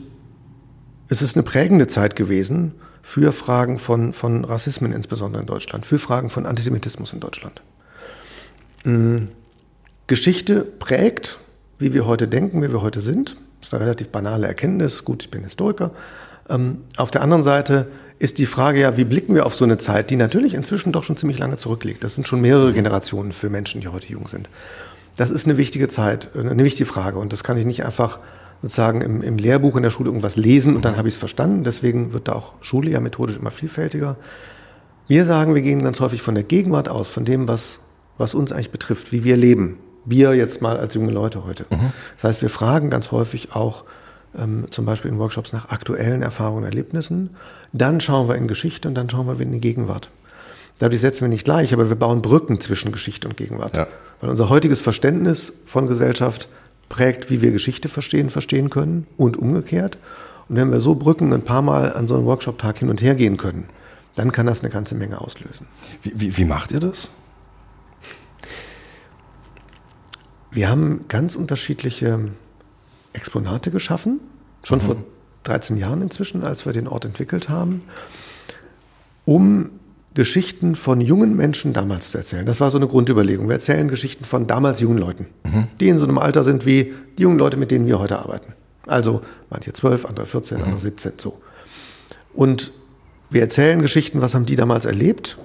es 1.13 1.21
ist 1.21 1.35
eine 1.35 1.43
prägende 1.43 1.85
Zeit 1.85 2.15
gewesen 2.15 2.73
für 3.03 3.33
Fragen 3.33 3.77
von, 3.77 4.13
von 4.13 4.45
Rassismen, 4.45 4.91
insbesondere 4.91 5.41
in 5.41 5.47
Deutschland, 5.47 5.85
für 5.85 5.99
Fragen 5.99 6.31
von 6.31 6.47
Antisemitismus 6.47 7.13
in 7.13 7.19
Deutschland. 7.19 7.61
Mhm. 8.83 9.29
Geschichte 10.07 10.63
prägt, 10.63 11.37
wie 11.77 11.93
wir 11.93 12.07
heute 12.07 12.27
denken, 12.27 12.63
wie 12.63 12.71
wir 12.71 12.81
heute 12.81 12.99
sind. 12.99 13.37
Das 13.59 13.67
ist 13.67 13.73
eine 13.75 13.83
relativ 13.83 14.09
banale 14.09 14.47
Erkenntnis. 14.47 15.05
Gut, 15.05 15.23
ich 15.23 15.31
bin 15.31 15.43
Historiker. 15.43 15.91
Ähm, 16.49 16.79
auf 16.97 17.11
der 17.11 17.21
anderen 17.21 17.43
Seite 17.43 17.87
ist 18.17 18.39
die 18.39 18.47
Frage 18.47 18.79
ja, 18.79 18.97
wie 18.97 19.03
blicken 19.03 19.35
wir 19.35 19.45
auf 19.45 19.53
so 19.53 19.65
eine 19.65 19.77
Zeit, 19.77 20.09
die 20.09 20.15
natürlich 20.15 20.55
inzwischen 20.55 20.91
doch 20.91 21.03
schon 21.03 21.15
ziemlich 21.15 21.37
lange 21.37 21.57
zurückliegt. 21.57 22.03
Das 22.03 22.15
sind 22.15 22.27
schon 22.27 22.41
mehrere 22.41 22.73
Generationen 22.73 23.33
für 23.33 23.51
Menschen, 23.51 23.81
die 23.81 23.87
heute 23.87 24.07
jung 24.07 24.27
sind. 24.27 24.49
Das 25.15 25.29
ist 25.29 25.45
eine 25.45 25.57
wichtige 25.57 25.87
Zeit, 25.87 26.29
eine 26.35 26.63
wichtige 26.63 26.87
Frage 26.87 27.19
und 27.19 27.31
das 27.31 27.43
kann 27.43 27.57
ich 27.57 27.65
nicht 27.65 27.85
einfach 27.85 28.17
sozusagen 28.63 29.01
im, 29.01 29.21
im 29.21 29.37
Lehrbuch 29.37 29.75
in 29.75 29.83
der 29.83 29.89
Schule 29.89 30.07
irgendwas 30.07 30.37
lesen 30.37 30.77
und 30.77 30.85
dann 30.85 30.95
habe 30.95 31.09
ich 31.09 31.15
es 31.15 31.19
verstanden. 31.19 31.65
Deswegen 31.65 32.13
wird 32.13 32.29
da 32.29 32.33
auch 32.33 32.53
Schule 32.61 32.89
ja 32.89 33.01
methodisch 33.01 33.37
immer 33.37 33.51
vielfältiger. 33.51 34.15
Wir 35.07 35.25
sagen, 35.25 35.53
wir 35.53 35.61
gehen 35.61 35.83
ganz 35.83 35.99
häufig 35.99 36.21
von 36.21 36.33
der 36.33 36.45
Gegenwart 36.45 36.87
aus, 36.87 37.09
von 37.09 37.25
dem, 37.25 37.47
was, 37.49 37.79
was 38.17 38.33
uns 38.33 38.53
eigentlich 38.53 38.71
betrifft, 38.71 39.11
wie 39.11 39.25
wir 39.25 39.35
leben. 39.35 39.79
Wir 40.05 40.33
jetzt 40.33 40.61
mal 40.61 40.77
als 40.77 40.93
junge 40.93 41.11
Leute 41.11 41.43
heute. 41.45 41.65
Mhm. 41.69 41.91
Das 42.15 42.23
heißt, 42.23 42.41
wir 42.41 42.49
fragen 42.49 42.89
ganz 42.89 43.11
häufig 43.11 43.53
auch 43.53 43.83
ähm, 44.37 44.67
zum 44.69 44.85
Beispiel 44.85 45.11
in 45.11 45.19
Workshops 45.19 45.51
nach 45.51 45.69
aktuellen 45.69 46.21
Erfahrungen 46.21 46.59
und 46.59 46.69
Erlebnissen. 46.69 47.31
Dann 47.73 47.99
schauen 47.99 48.29
wir 48.29 48.35
in 48.35 48.47
Geschichte 48.47 48.87
und 48.87 48.95
dann 48.95 49.09
schauen 49.09 49.27
wir 49.27 49.37
in 49.41 49.51
die 49.51 49.59
Gegenwart. 49.59 50.09
Dadurch 50.79 51.01
setzen 51.01 51.21
wir 51.21 51.27
nicht 51.27 51.43
gleich, 51.43 51.73
aber 51.73 51.89
wir 51.89 51.97
bauen 51.97 52.21
Brücken 52.21 52.61
zwischen 52.61 52.93
Geschichte 52.93 53.27
und 53.27 53.35
Gegenwart. 53.35 53.75
Ja. 53.75 53.87
Weil 54.21 54.29
unser 54.29 54.47
heutiges 54.47 54.79
Verständnis 54.79 55.53
von 55.65 55.85
Gesellschaft 55.85 56.47
prägt, 56.89 57.29
wie 57.29 57.41
wir 57.41 57.51
Geschichte 57.51 57.89
verstehen, 57.89 58.29
verstehen 58.29 58.69
können 58.69 59.07
und 59.17 59.37
umgekehrt. 59.37 59.97
Und 60.49 60.55
wenn 60.57 60.71
wir 60.71 60.79
so 60.79 60.95
Brücken 60.95 61.33
ein 61.33 61.43
paar 61.43 61.61
Mal 61.61 61.93
an 61.93 62.07
so 62.07 62.15
einem 62.15 62.25
Workshop-Tag 62.25 62.79
hin 62.79 62.89
und 62.89 63.01
her 63.01 63.15
gehen 63.15 63.37
können, 63.37 63.65
dann 64.15 64.31
kann 64.31 64.45
das 64.45 64.61
eine 64.61 64.69
ganze 64.71 64.95
Menge 64.95 65.21
auslösen. 65.21 65.67
Wie, 66.03 66.13
wie, 66.15 66.37
wie 66.37 66.45
macht 66.45 66.71
ihr 66.71 66.79
das? 66.79 67.09
Wir 70.51 70.69
haben 70.69 71.05
ganz 71.07 71.35
unterschiedliche 71.35 72.29
Exponate 73.13 73.71
geschaffen, 73.71 74.19
schon 74.61 74.79
mhm. 74.79 74.83
vor 74.83 74.95
13 75.43 75.77
Jahren 75.77 76.01
inzwischen, 76.01 76.43
als 76.43 76.65
wir 76.65 76.73
den 76.73 76.87
Ort 76.87 77.05
entwickelt 77.05 77.49
haben, 77.49 77.81
um 79.25 79.71
Geschichten 80.13 80.75
von 80.75 81.01
jungen 81.01 81.35
Menschen 81.35 81.73
damals 81.73 82.11
zu 82.11 82.19
erzählen. 82.19 82.45
Das 82.45 82.61
war 82.61 82.69
so 82.69 82.77
eine 82.77 82.87
Grundüberlegung. 82.87 83.47
Wir 83.47 83.55
erzählen 83.55 83.87
Geschichten 83.87 84.25
von 84.25 84.45
damals 84.45 84.79
jungen 84.79 84.97
Leuten, 84.97 85.27
mhm. 85.43 85.67
die 85.79 85.89
in 85.89 85.97
so 85.97 86.05
einem 86.05 86.17
Alter 86.17 86.43
sind 86.43 86.65
wie 86.65 86.93
die 87.17 87.23
jungen 87.23 87.39
Leute, 87.39 87.57
mit 87.57 87.71
denen 87.71 87.87
wir 87.87 87.99
heute 87.99 88.19
arbeiten. 88.19 88.53
Also 88.85 89.21
manche 89.49 89.73
zwölf, 89.73 90.05
andere 90.05 90.25
14, 90.25 90.57
mhm. 90.57 90.63
andere 90.65 90.79
17, 90.79 91.13
so. 91.17 91.41
Und 92.33 92.71
wir 93.29 93.41
erzählen 93.41 93.81
Geschichten, 93.81 94.21
was 94.21 94.35
haben 94.35 94.45
die 94.45 94.55
damals 94.55 94.85
erlebt, 94.85 95.37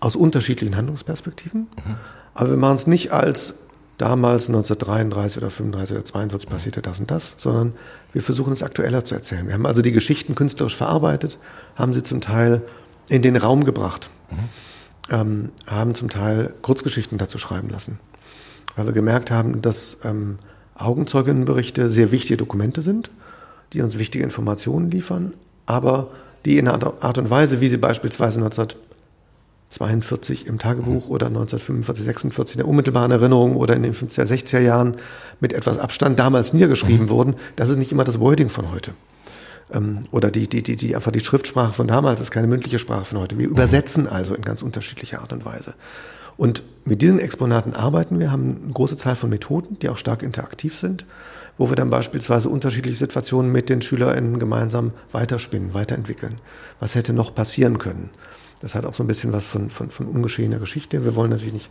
aus 0.00 0.16
unterschiedlichen 0.16 0.76
Handlungsperspektiven. 0.76 1.60
Mhm. 1.60 1.94
Aber 2.34 2.50
wir 2.50 2.56
machen 2.56 2.74
es 2.74 2.86
nicht 2.86 3.12
als 3.12 3.60
damals 3.98 4.48
1933 4.48 5.38
oder 5.38 5.50
35 5.50 5.96
oder 5.96 6.04
42 6.04 6.50
passierte 6.50 6.82
das 6.82 6.98
und 6.98 7.10
das, 7.10 7.36
sondern 7.38 7.74
wir 8.12 8.22
versuchen 8.22 8.52
es 8.52 8.62
aktueller 8.62 9.04
zu 9.04 9.14
erzählen. 9.14 9.46
Wir 9.46 9.54
haben 9.54 9.66
also 9.66 9.82
die 9.82 9.92
Geschichten 9.92 10.34
künstlerisch 10.34 10.76
verarbeitet, 10.76 11.38
haben 11.76 11.92
sie 11.92 12.02
zum 12.02 12.20
Teil 12.20 12.62
in 13.08 13.22
den 13.22 13.36
Raum 13.36 13.64
gebracht, 13.64 14.10
mhm. 14.30 14.36
ähm, 15.10 15.48
haben 15.66 15.94
zum 15.94 16.08
Teil 16.08 16.54
Kurzgeschichten 16.62 17.18
dazu 17.18 17.38
schreiben 17.38 17.68
lassen, 17.68 17.98
weil 18.76 18.86
wir 18.86 18.92
gemerkt 18.92 19.30
haben, 19.30 19.62
dass 19.62 19.98
ähm, 20.04 20.38
Augenzeuginnenberichte 20.74 21.90
sehr 21.90 22.10
wichtige 22.10 22.36
Dokumente 22.36 22.82
sind, 22.82 23.10
die 23.72 23.82
uns 23.82 23.98
wichtige 23.98 24.24
Informationen 24.24 24.90
liefern, 24.90 25.34
aber 25.66 26.10
die 26.44 26.58
in 26.58 26.68
einer 26.68 27.02
Art 27.02 27.18
und 27.18 27.30
Weise, 27.30 27.60
wie 27.60 27.68
sie 27.68 27.78
beispielsweise 27.78 28.38
1942 28.38 30.46
im 30.46 30.58
Tagebuch 30.58 31.08
oder 31.08 31.26
1945, 31.26 32.04
46 32.04 32.56
in 32.56 32.58
der 32.58 32.68
unmittelbaren 32.68 33.12
Erinnerung 33.12 33.56
oder 33.56 33.74
in 33.74 33.82
den 33.82 33.94
50er, 33.94 34.26
60er 34.26 34.60
Jahren 34.60 34.96
mit 35.40 35.52
etwas 35.52 35.78
Abstand 35.78 36.18
damals 36.18 36.52
niedergeschrieben 36.52 37.06
mhm. 37.06 37.10
wurden, 37.10 37.34
das 37.56 37.70
ist 37.70 37.78
nicht 37.78 37.92
immer 37.92 38.04
das 38.04 38.20
Wording 38.20 38.50
von 38.50 38.70
heute. 38.70 38.92
Ähm, 39.74 40.00
oder 40.10 40.30
die, 40.30 40.48
die, 40.48 40.62
die, 40.62 40.76
die, 40.76 40.94
einfach 40.96 41.12
die 41.12 41.20
Schriftsprache 41.20 41.74
von 41.74 41.86
damals 41.86 42.20
ist 42.20 42.30
keine 42.30 42.46
mündliche 42.46 42.78
Sprache 42.78 43.04
von 43.04 43.18
heute. 43.18 43.38
Wir 43.38 43.48
übersetzen 43.48 44.08
also 44.08 44.34
in 44.34 44.42
ganz 44.42 44.62
unterschiedlicher 44.62 45.20
Art 45.20 45.32
und 45.32 45.44
Weise. 45.44 45.74
Und 46.36 46.62
mit 46.84 47.02
diesen 47.02 47.20
Exponaten 47.20 47.74
arbeiten 47.74 48.18
wir, 48.18 48.30
haben 48.30 48.60
eine 48.64 48.72
große 48.72 48.96
Zahl 48.96 49.16
von 49.16 49.30
Methoden, 49.30 49.78
die 49.78 49.88
auch 49.88 49.98
stark 49.98 50.22
interaktiv 50.22 50.76
sind, 50.76 51.06
wo 51.58 51.68
wir 51.68 51.76
dann 51.76 51.90
beispielsweise 51.90 52.48
unterschiedliche 52.48 52.98
Situationen 52.98 53.52
mit 53.52 53.68
den 53.68 53.82
SchülerInnen 53.82 54.38
gemeinsam 54.38 54.92
weiterspinnen, 55.12 55.74
weiterentwickeln. 55.74 56.40
Was 56.80 56.94
hätte 56.94 57.12
noch 57.12 57.34
passieren 57.34 57.78
können? 57.78 58.10
Das 58.60 58.74
hat 58.74 58.84
auch 58.84 58.94
so 58.94 59.04
ein 59.04 59.06
bisschen 59.06 59.32
was 59.32 59.44
von, 59.44 59.70
von, 59.70 59.90
von 59.90 60.06
ungeschehener 60.06 60.58
Geschichte. 60.58 61.04
Wir 61.04 61.14
wollen 61.14 61.30
natürlich 61.30 61.54
nicht 61.54 61.70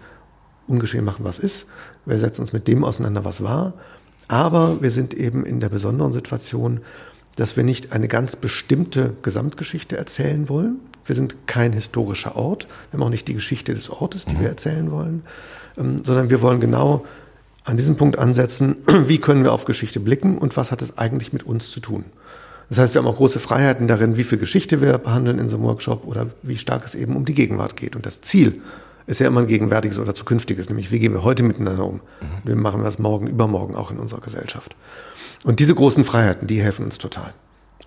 ungeschehen 0.67 1.03
machen, 1.03 1.25
was 1.25 1.39
ist. 1.39 1.67
Wir 2.05 2.19
setzen 2.19 2.41
uns 2.41 2.53
mit 2.53 2.67
dem 2.67 2.83
auseinander, 2.85 3.25
was 3.25 3.43
war. 3.43 3.73
Aber 4.29 4.81
wir 4.81 4.91
sind 4.91 5.13
eben 5.13 5.45
in 5.45 5.59
der 5.59 5.69
besonderen 5.69 6.13
Situation, 6.13 6.79
dass 7.35 7.57
wir 7.57 7.63
nicht 7.63 7.91
eine 7.91 8.07
ganz 8.07 8.35
bestimmte 8.35 9.13
Gesamtgeschichte 9.21 9.97
erzählen 9.97 10.49
wollen. 10.49 10.79
Wir 11.05 11.15
sind 11.15 11.47
kein 11.47 11.73
historischer 11.73 12.35
Ort. 12.35 12.67
Wir 12.91 12.99
haben 12.99 13.05
auch 13.05 13.09
nicht 13.09 13.27
die 13.27 13.33
Geschichte 13.33 13.73
des 13.73 13.89
Ortes, 13.89 14.25
die 14.25 14.35
mhm. 14.35 14.41
wir 14.41 14.49
erzählen 14.49 14.91
wollen, 14.91 15.23
ähm, 15.77 16.03
sondern 16.03 16.29
wir 16.29 16.41
wollen 16.41 16.59
genau 16.59 17.05
an 17.63 17.77
diesem 17.77 17.95
Punkt 17.95 18.17
ansetzen, 18.17 18.77
wie 19.07 19.17
können 19.17 19.43
wir 19.43 19.53
auf 19.53 19.65
Geschichte 19.65 19.99
blicken 19.99 20.37
und 20.37 20.57
was 20.57 20.71
hat 20.71 20.81
es 20.81 20.97
eigentlich 20.97 21.33
mit 21.33 21.43
uns 21.43 21.71
zu 21.71 21.79
tun. 21.79 22.05
Das 22.69 22.77
heißt, 22.77 22.93
wir 22.93 23.01
haben 23.01 23.07
auch 23.07 23.17
große 23.17 23.39
Freiheiten 23.39 23.87
darin, 23.87 24.17
wie 24.17 24.23
viel 24.23 24.37
Geschichte 24.37 24.81
wir 24.81 24.97
behandeln 24.97 25.37
in 25.39 25.49
so 25.49 25.57
einem 25.57 25.65
Workshop 25.65 26.05
oder 26.05 26.27
wie 26.41 26.57
stark 26.57 26.85
es 26.85 26.95
eben 26.95 27.15
um 27.15 27.25
die 27.25 27.33
Gegenwart 27.33 27.75
geht. 27.75 27.95
Und 27.95 28.05
das 28.05 28.21
Ziel 28.21 28.61
ist 29.05 29.19
ja 29.19 29.27
immer 29.27 29.41
ein 29.41 29.47
gegenwärtiges 29.47 29.99
oder 29.99 30.15
zukünftiges, 30.15 30.69
nämlich 30.69 30.91
wie 30.91 30.99
gehen 30.99 31.13
wir 31.13 31.23
heute 31.23 31.43
miteinander 31.43 31.85
um. 31.85 31.95
Mhm. 31.95 32.01
Wie 32.45 32.55
machen 32.55 32.79
wir 32.79 32.85
das 32.85 32.99
morgen, 32.99 33.27
übermorgen 33.27 33.75
auch 33.75 33.91
in 33.91 33.99
unserer 33.99 34.21
Gesellschaft. 34.21 34.75
Und 35.43 35.59
diese 35.59 35.75
großen 35.75 36.03
Freiheiten, 36.03 36.47
die 36.47 36.61
helfen 36.61 36.85
uns 36.85 36.97
total. 36.97 37.33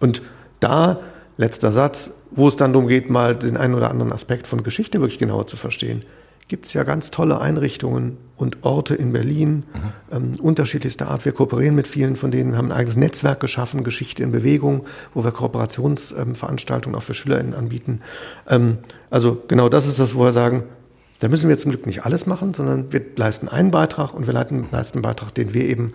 Und 0.00 0.22
da, 0.60 1.00
letzter 1.36 1.72
Satz, 1.72 2.12
wo 2.30 2.48
es 2.48 2.56
dann 2.56 2.72
darum 2.72 2.88
geht, 2.88 3.10
mal 3.10 3.34
den 3.36 3.56
einen 3.56 3.74
oder 3.74 3.90
anderen 3.90 4.12
Aspekt 4.12 4.46
von 4.46 4.62
Geschichte 4.62 5.00
wirklich 5.00 5.18
genauer 5.18 5.46
zu 5.46 5.56
verstehen, 5.56 6.04
gibt 6.48 6.66
es 6.66 6.74
ja 6.74 6.84
ganz 6.84 7.10
tolle 7.10 7.40
Einrichtungen 7.40 8.18
und 8.36 8.62
Orte 8.62 8.94
in 8.94 9.12
Berlin, 9.12 9.64
mhm. 10.10 10.16
ähm, 10.16 10.32
unterschiedlichster 10.40 11.08
Art. 11.08 11.24
Wir 11.24 11.32
kooperieren 11.32 11.74
mit 11.74 11.88
vielen 11.88 12.14
von 12.14 12.30
denen, 12.30 12.52
wir 12.52 12.58
haben 12.58 12.70
ein 12.70 12.76
eigenes 12.76 12.96
Netzwerk 12.96 13.40
geschaffen, 13.40 13.82
Geschichte 13.82 14.22
in 14.22 14.30
Bewegung, 14.30 14.86
wo 15.12 15.24
wir 15.24 15.32
Kooperationsveranstaltungen 15.32 16.94
ähm, 16.94 16.98
auch 16.98 17.02
für 17.02 17.14
SchülerInnen 17.14 17.54
anbieten. 17.54 18.00
Ähm, 18.48 18.78
also 19.10 19.42
genau 19.48 19.68
das 19.68 19.88
ist 19.88 19.98
das, 19.98 20.14
wo 20.14 20.20
wir 20.20 20.32
sagen, 20.32 20.64
da 21.18 21.28
müssen 21.28 21.48
wir 21.48 21.56
zum 21.56 21.72
Glück 21.72 21.86
nicht 21.86 22.04
alles 22.04 22.26
machen, 22.26 22.54
sondern 22.54 22.92
wir 22.92 23.02
leisten 23.16 23.48
einen 23.48 23.70
Beitrag 23.70 24.14
und 24.14 24.26
wir 24.26 24.34
leisten 24.34 24.68
einen 24.70 25.02
Beitrag, 25.02 25.34
den 25.34 25.52
wir 25.52 25.64
eben 25.64 25.94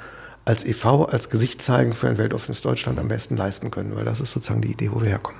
als 0.52 0.66
EV, 0.66 1.08
als 1.10 1.30
Gesicht 1.30 1.62
zeigen 1.62 1.94
für 1.94 2.10
ein 2.10 2.18
weltoffenes 2.18 2.62
Deutschland 2.62 3.00
am 3.00 3.08
besten 3.08 3.38
leisten 3.38 3.72
können, 3.72 3.96
weil 3.96 4.04
das 4.04 4.20
ist 4.20 4.34
sozusagen 4.34 4.62
die 4.62 4.72
Idee, 4.72 4.92
wo 4.92 5.00
wir 5.00 5.08
herkommen. 5.08 5.40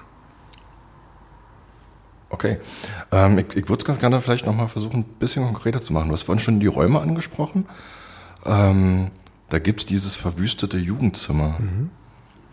Okay. 2.30 2.60
Ähm, 3.12 3.38
ich 3.38 3.50
ich 3.58 3.68
würde 3.68 3.82
es 3.82 3.86
ganz 3.86 4.00
gerne 4.00 4.22
vielleicht 4.22 4.46
nochmal 4.46 4.70
versuchen, 4.70 5.02
ein 5.02 5.06
bisschen 5.20 5.44
konkreter 5.44 5.82
zu 5.82 5.92
machen. 5.92 6.08
Du 6.08 6.14
hast 6.14 6.24
vorhin 6.24 6.42
schon 6.42 6.62
die 6.62 6.68
Räume 6.68 7.02
angesprochen. 7.02 7.66
Ähm, 8.46 9.12
da 9.50 9.60
gibt 9.60 9.82
es 9.82 9.86
dieses 9.86 10.16
verwüstete 10.16 10.78
Jugendzimmer. 10.78 11.58
Mhm. 11.60 11.90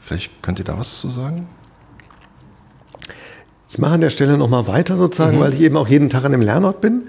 Vielleicht 0.01 0.43
könnt 0.43 0.59
ihr 0.59 0.65
da 0.65 0.77
was 0.77 1.01
zu 1.01 1.11
sagen? 1.11 1.49
Ich 3.71 3.79
mache 3.79 3.93
an 3.93 4.01
der 4.01 4.11
Stelle 4.11 4.37
nochmal 4.37 4.67
weiter 4.67 4.97
sozusagen, 4.97 5.37
mhm. 5.37 5.43
weil 5.43 5.55
ich 5.55 5.61
eben 5.61 5.77
auch 5.77 5.87
jeden 5.87 6.11
Tag 6.11 6.25
an 6.25 6.33
dem 6.33 6.43
Lernort 6.43 6.81
bin. 6.81 7.09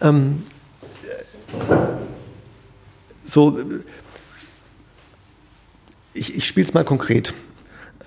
Ähm, 0.00 0.42
so, 3.22 3.56
ich, 6.18 6.36
ich 6.36 6.46
spiele 6.46 6.66
es 6.66 6.74
mal 6.74 6.84
konkret. 6.84 7.34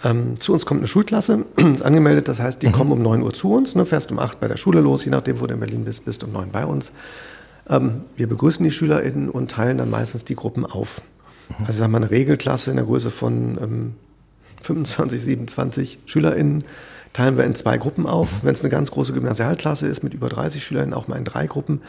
Ähm, 0.04 0.40
zu 0.40 0.54
uns 0.54 0.66
kommt 0.66 0.80
eine 0.80 0.88
Schulklasse, 0.88 1.46
ist 1.74 1.84
angemeldet, 1.84 2.28
das 2.28 2.40
heißt, 2.40 2.62
die 2.62 2.68
mhm. 2.68 2.72
kommen 2.72 2.92
um 2.92 3.02
9 3.02 3.22
Uhr 3.22 3.34
zu 3.34 3.54
uns, 3.54 3.76
ne, 3.76 3.86
fährst 3.86 4.12
um 4.12 4.20
8 4.20 4.40
bei 4.40 4.48
der 4.48 4.58
Schule 4.58 4.82
los, 4.82 5.06
je 5.06 5.12
nachdem, 5.12 5.40
wo 5.40 5.48
du 5.48 5.54
in 5.54 5.60
Berlin 5.60 5.86
bist, 5.86 6.06
bist 6.06 6.24
um 6.24 6.32
9 6.32 6.52
bei 6.52 6.66
uns. 6.66 6.92
Ähm, 7.70 8.02
wir 8.16 8.28
begrüßen 8.28 8.64
die 8.64 8.72
SchülerInnen 8.72 9.30
und 9.30 9.52
teilen 9.52 9.78
dann 9.78 9.90
meistens 9.90 10.26
die 10.26 10.36
Gruppen 10.36 10.66
auf. 10.66 11.02
Mhm. 11.50 11.66
Also 11.66 11.80
sagen 11.80 11.92
wir 11.92 11.98
eine 11.98 12.12
Regelklasse 12.12 12.72
in 12.72 12.78
der 12.78 12.86
Größe 12.86 13.12
von 13.12 13.58
ähm, 13.62 13.94
25, 14.62 15.22
27 15.22 16.00
SchülerInnen 16.06 16.64
teilen 17.14 17.38
wir 17.38 17.44
in 17.44 17.56
zwei 17.56 17.78
Gruppen 17.78 18.08
auf. 18.08 18.32
Mhm. 18.32 18.38
Wenn 18.44 18.54
es 18.54 18.62
eine 18.62 18.70
ganz 18.70 18.92
große 18.92 19.14
Gymnasialklasse 19.14 19.88
ist 19.88 20.04
mit 20.04 20.14
über 20.14 20.30
30 20.30 20.64
SchülerInnen, 20.64 20.94
auch 20.94 21.08
mal 21.08 21.18
in 21.18 21.26
drei 21.26 21.48
Gruppen 21.48 21.82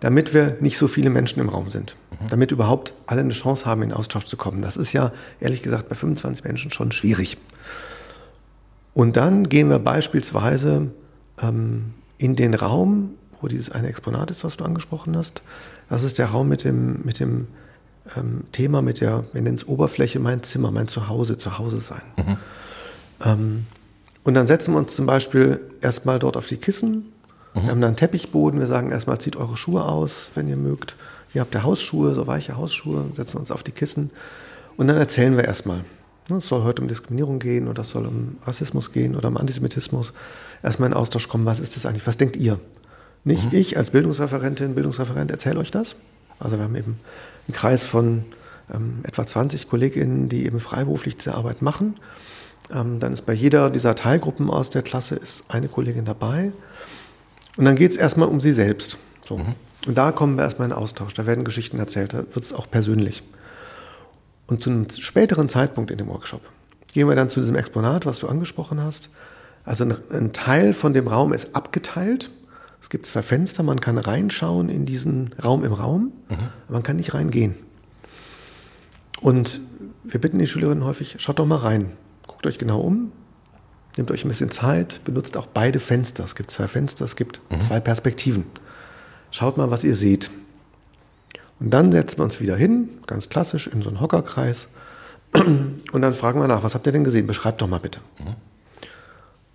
damit 0.00 0.34
wir 0.34 0.56
nicht 0.60 0.78
so 0.78 0.88
viele 0.88 1.10
Menschen 1.10 1.40
im 1.40 1.48
Raum 1.48 1.70
sind. 1.70 1.96
Mhm. 2.10 2.28
Damit 2.28 2.52
überhaupt 2.52 2.92
alle 3.06 3.20
eine 3.20 3.32
Chance 3.32 3.66
haben, 3.66 3.82
in 3.82 3.92
Austausch 3.92 4.24
zu 4.24 4.36
kommen. 4.36 4.62
Das 4.62 4.76
ist 4.76 4.92
ja, 4.92 5.12
ehrlich 5.40 5.62
gesagt, 5.62 5.88
bei 5.88 5.94
25 5.94 6.44
Menschen 6.44 6.70
schon 6.70 6.92
schwierig. 6.92 7.38
Und 8.94 9.16
dann 9.16 9.48
gehen 9.48 9.68
wir 9.68 9.78
beispielsweise 9.78 10.90
ähm, 11.42 11.94
in 12.18 12.36
den 12.36 12.54
Raum, 12.54 13.10
wo 13.40 13.48
dieses 13.48 13.70
eine 13.70 13.88
Exponat 13.88 14.30
ist, 14.30 14.44
was 14.44 14.56
du 14.56 14.64
angesprochen 14.64 15.16
hast. 15.16 15.42
Das 15.88 16.02
ist 16.02 16.18
der 16.18 16.26
Raum 16.26 16.48
mit 16.48 16.64
dem, 16.64 17.00
mit 17.04 17.20
dem 17.20 17.46
ähm, 18.16 18.44
Thema, 18.52 18.82
mit 18.82 19.00
der, 19.00 19.24
wir 19.32 19.42
nennen 19.42 19.56
es 19.56 19.66
Oberfläche, 19.68 20.18
mein 20.18 20.42
Zimmer, 20.42 20.70
mein 20.70 20.88
Zuhause, 20.88 21.38
Zuhause 21.38 21.78
sein. 21.78 22.02
Mhm. 22.16 22.36
Ähm, 23.24 23.66
und 24.24 24.34
dann 24.34 24.46
setzen 24.46 24.74
wir 24.74 24.78
uns 24.78 24.96
zum 24.96 25.06
Beispiel 25.06 25.60
erstmal 25.80 26.18
dort 26.18 26.36
auf 26.36 26.46
die 26.46 26.56
Kissen 26.56 27.12
Mhm. 27.56 27.62
Wir 27.62 27.70
haben 27.70 27.80
da 27.80 27.86
einen 27.88 27.96
Teppichboden. 27.96 28.60
Wir 28.60 28.66
sagen 28.66 28.90
erstmal, 28.90 29.18
zieht 29.18 29.36
eure 29.36 29.56
Schuhe 29.56 29.84
aus, 29.84 30.30
wenn 30.34 30.48
ihr 30.48 30.56
mögt. 30.56 30.96
Ihr 31.34 31.40
habt 31.40 31.54
ja 31.54 31.62
Hausschuhe, 31.62 32.14
so 32.14 32.26
weiche 32.26 32.56
Hausschuhe, 32.56 33.06
setzen 33.14 33.38
uns 33.38 33.50
auf 33.50 33.62
die 33.62 33.72
Kissen. 33.72 34.10
Und 34.76 34.88
dann 34.88 34.96
erzählen 34.96 35.36
wir 35.36 35.44
erstmal. 35.44 35.80
Es 36.28 36.48
soll 36.48 36.64
heute 36.64 36.82
um 36.82 36.88
Diskriminierung 36.88 37.38
gehen 37.38 37.68
oder 37.68 37.82
es 37.82 37.90
soll 37.90 38.06
um 38.06 38.36
Rassismus 38.44 38.92
gehen 38.92 39.16
oder 39.16 39.28
um 39.28 39.36
Antisemitismus. 39.36 40.12
Erstmal 40.62 40.88
in 40.88 40.94
Austausch 40.94 41.28
kommen, 41.28 41.46
was 41.46 41.60
ist 41.60 41.76
das 41.76 41.86
eigentlich? 41.86 42.06
Was 42.06 42.16
denkt 42.16 42.36
ihr? 42.36 42.58
Nicht 43.24 43.52
mhm. 43.52 43.58
ich 43.58 43.76
als 43.76 43.90
Bildungsreferentin, 43.90 44.74
Bildungsreferent 44.74 45.30
erzähle 45.30 45.60
euch 45.60 45.70
das. 45.70 45.96
Also 46.38 46.58
wir 46.58 46.64
haben 46.64 46.74
eben 46.74 46.98
einen 47.46 47.54
Kreis 47.54 47.86
von 47.86 48.24
ähm, 48.72 49.00
etwa 49.04 49.24
20 49.24 49.68
KollegInnen, 49.68 50.28
die 50.28 50.46
eben 50.46 50.58
freiberuflich 50.58 51.16
diese 51.16 51.34
Arbeit 51.34 51.62
machen. 51.62 51.94
Ähm, 52.72 52.98
dann 52.98 53.12
ist 53.12 53.22
bei 53.22 53.32
jeder 53.32 53.70
dieser 53.70 53.94
Teilgruppen 53.94 54.50
aus 54.50 54.70
der 54.70 54.82
Klasse 54.82 55.14
ist 55.14 55.44
eine 55.48 55.68
Kollegin 55.68 56.04
dabei. 56.04 56.52
Und 57.56 57.64
dann 57.64 57.76
geht 57.76 57.90
es 57.90 57.96
erstmal 57.96 58.28
um 58.28 58.40
sie 58.40 58.52
selbst. 58.52 58.98
So. 59.26 59.38
Mhm. 59.38 59.54
Und 59.86 59.96
da 59.96 60.12
kommen 60.12 60.36
wir 60.36 60.42
erstmal 60.42 60.68
in 60.68 60.72
Austausch. 60.72 61.14
Da 61.14 61.26
werden 61.26 61.44
Geschichten 61.44 61.78
erzählt, 61.78 62.12
da 62.12 62.18
wird 62.18 62.44
es 62.44 62.52
auch 62.52 62.70
persönlich. 62.70 63.22
Und 64.46 64.62
zu 64.62 64.70
einem 64.70 64.88
späteren 64.88 65.48
Zeitpunkt 65.48 65.90
in 65.90 65.98
dem 65.98 66.08
Workshop 66.08 66.42
gehen 66.92 67.08
wir 67.08 67.16
dann 67.16 67.30
zu 67.30 67.40
diesem 67.40 67.56
Exponat, 67.56 68.06
was 68.06 68.20
du 68.20 68.28
angesprochen 68.28 68.82
hast. 68.82 69.10
Also 69.64 69.84
ein, 69.84 69.96
ein 70.10 70.32
Teil 70.32 70.72
von 70.72 70.92
dem 70.92 71.08
Raum 71.08 71.32
ist 71.32 71.54
abgeteilt. 71.54 72.30
Es 72.80 72.90
gibt 72.90 73.06
zwei 73.06 73.22
Fenster, 73.22 73.62
man 73.62 73.80
kann 73.80 73.98
reinschauen 73.98 74.68
in 74.68 74.86
diesen 74.86 75.34
Raum 75.42 75.64
im 75.64 75.72
Raum, 75.72 76.12
mhm. 76.28 76.34
aber 76.68 76.74
man 76.74 76.82
kann 76.82 76.96
nicht 76.96 77.14
reingehen. 77.14 77.54
Und 79.20 79.60
wir 80.04 80.20
bitten 80.20 80.38
die 80.38 80.46
Schülerinnen 80.46 80.84
häufig, 80.84 81.16
schaut 81.18 81.38
doch 81.38 81.46
mal 81.46 81.56
rein, 81.56 81.92
guckt 82.26 82.46
euch 82.46 82.58
genau 82.58 82.80
um, 82.80 83.12
Nehmt 83.96 84.10
euch 84.10 84.24
ein 84.24 84.28
bisschen 84.28 84.50
Zeit, 84.50 85.00
benutzt 85.04 85.36
auch 85.36 85.46
beide 85.46 85.80
Fenster. 85.80 86.24
Es 86.24 86.34
gibt 86.34 86.50
zwei 86.50 86.68
Fenster, 86.68 87.04
es 87.04 87.16
gibt 87.16 87.40
mhm. 87.50 87.60
zwei 87.60 87.80
Perspektiven. 87.80 88.44
Schaut 89.30 89.56
mal, 89.56 89.70
was 89.70 89.84
ihr 89.84 89.94
seht. 89.94 90.30
Und 91.58 91.70
dann 91.70 91.90
setzen 91.90 92.18
wir 92.18 92.24
uns 92.24 92.40
wieder 92.40 92.56
hin, 92.56 92.90
ganz 93.06 93.28
klassisch, 93.28 93.66
in 93.66 93.80
so 93.80 93.88
einen 93.88 94.00
Hockerkreis. 94.00 94.68
Und 95.34 96.02
dann 96.02 96.12
fragen 96.12 96.40
wir 96.40 96.48
nach, 96.48 96.62
was 96.62 96.74
habt 96.74 96.86
ihr 96.86 96.92
denn 96.92 97.04
gesehen? 97.04 97.26
Beschreibt 97.26 97.62
doch 97.62 97.66
mal 97.66 97.80
bitte. 97.80 98.00
Mhm. 98.18 98.34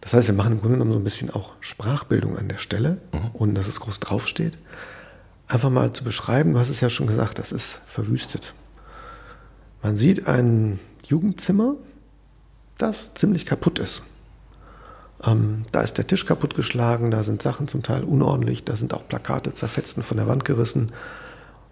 Das 0.02 0.16
heißt, 0.16 0.28
wir 0.28 0.34
machen 0.34 0.54
im 0.54 0.62
Grunde 0.62 0.78
genommen 0.78 0.94
so 0.94 0.98
ein 0.98 1.04
bisschen 1.04 1.30
auch 1.30 1.54
Sprachbildung 1.60 2.38
an 2.38 2.48
der 2.48 2.58
Stelle, 2.58 2.98
mhm. 3.14 3.30
ohne 3.34 3.54
dass 3.54 3.68
es 3.68 3.80
groß 3.80 4.00
draufsteht. 4.00 4.58
Einfach 5.48 5.70
mal 5.70 5.94
zu 5.94 6.04
beschreiben, 6.04 6.54
du 6.54 6.60
hast 6.60 6.70
es 6.70 6.82
ja 6.82 6.90
schon 6.90 7.06
gesagt, 7.06 7.38
das 7.38 7.52
ist 7.52 7.82
verwüstet. 7.86 8.56
Man 9.84 9.98
sieht 9.98 10.28
ein 10.28 10.80
Jugendzimmer, 11.04 11.76
das 12.78 13.14
ziemlich 13.14 13.46
kaputt 13.46 13.78
ist. 13.78 14.02
Ähm, 15.25 15.66
da 15.72 15.82
ist 15.82 15.98
der 15.98 16.08
Tisch 16.08 16.25
kaputtgeschlagen, 16.25 17.12
da 17.12 17.24
sind 17.24 17.42
Sachen 17.42 17.68
zum 17.68 17.84
Teil 17.84 18.04
unordentlich, 18.04 18.63
da 18.63 18.75
sind 18.75 18.94
auch 18.94 19.08
Plakate 19.08 19.54
zerfetzt 19.54 19.98
und 19.98 20.04
von 20.04 20.18
der 20.18 20.28
Wand 20.28 20.46
gerissen. 20.46 20.92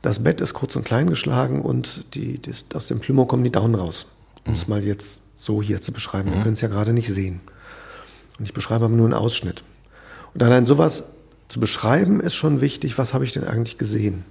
Das 0.01 0.23
Bett 0.23 0.39
ist 0.39 0.53
kurz 0.53 0.75
und 0.75 0.85
klein 0.85 1.09
geschlagen 1.09 1.61
und 1.61 2.15
die, 2.15 2.41
das, 2.41 2.65
aus 2.73 2.87
dem 2.87 2.99
Plümo 2.99 3.25
kommen 3.25 3.43
die 3.43 3.51
Daunen 3.51 3.75
raus. 3.75 4.05
Um 4.45 4.53
es 4.53 4.67
mhm. 4.67 4.73
mal 4.73 4.83
jetzt 4.83 5.21
so 5.35 5.61
hier 5.61 5.81
zu 5.81 5.91
beschreiben. 5.91 6.29
Mhm. 6.29 6.33
Wir 6.35 6.41
können 6.41 6.53
es 6.53 6.61
ja 6.61 6.67
gerade 6.67 6.93
nicht 6.93 7.09
sehen. 7.09 7.41
Und 8.37 8.45
ich 8.45 8.53
beschreibe 8.53 8.85
aber 8.85 8.95
nur 8.95 9.05
einen 9.05 9.13
Ausschnitt. 9.13 9.63
Und 10.33 10.43
allein 10.43 10.65
sowas 10.65 11.09
zu 11.47 11.59
beschreiben 11.59 12.21
ist 12.21 12.35
schon 12.35 12.61
wichtig, 12.61 12.97
was 12.97 13.13
habe 13.13 13.25
ich 13.25 13.33
denn 13.33 13.43
eigentlich 13.43 13.77
gesehen? 13.77 14.23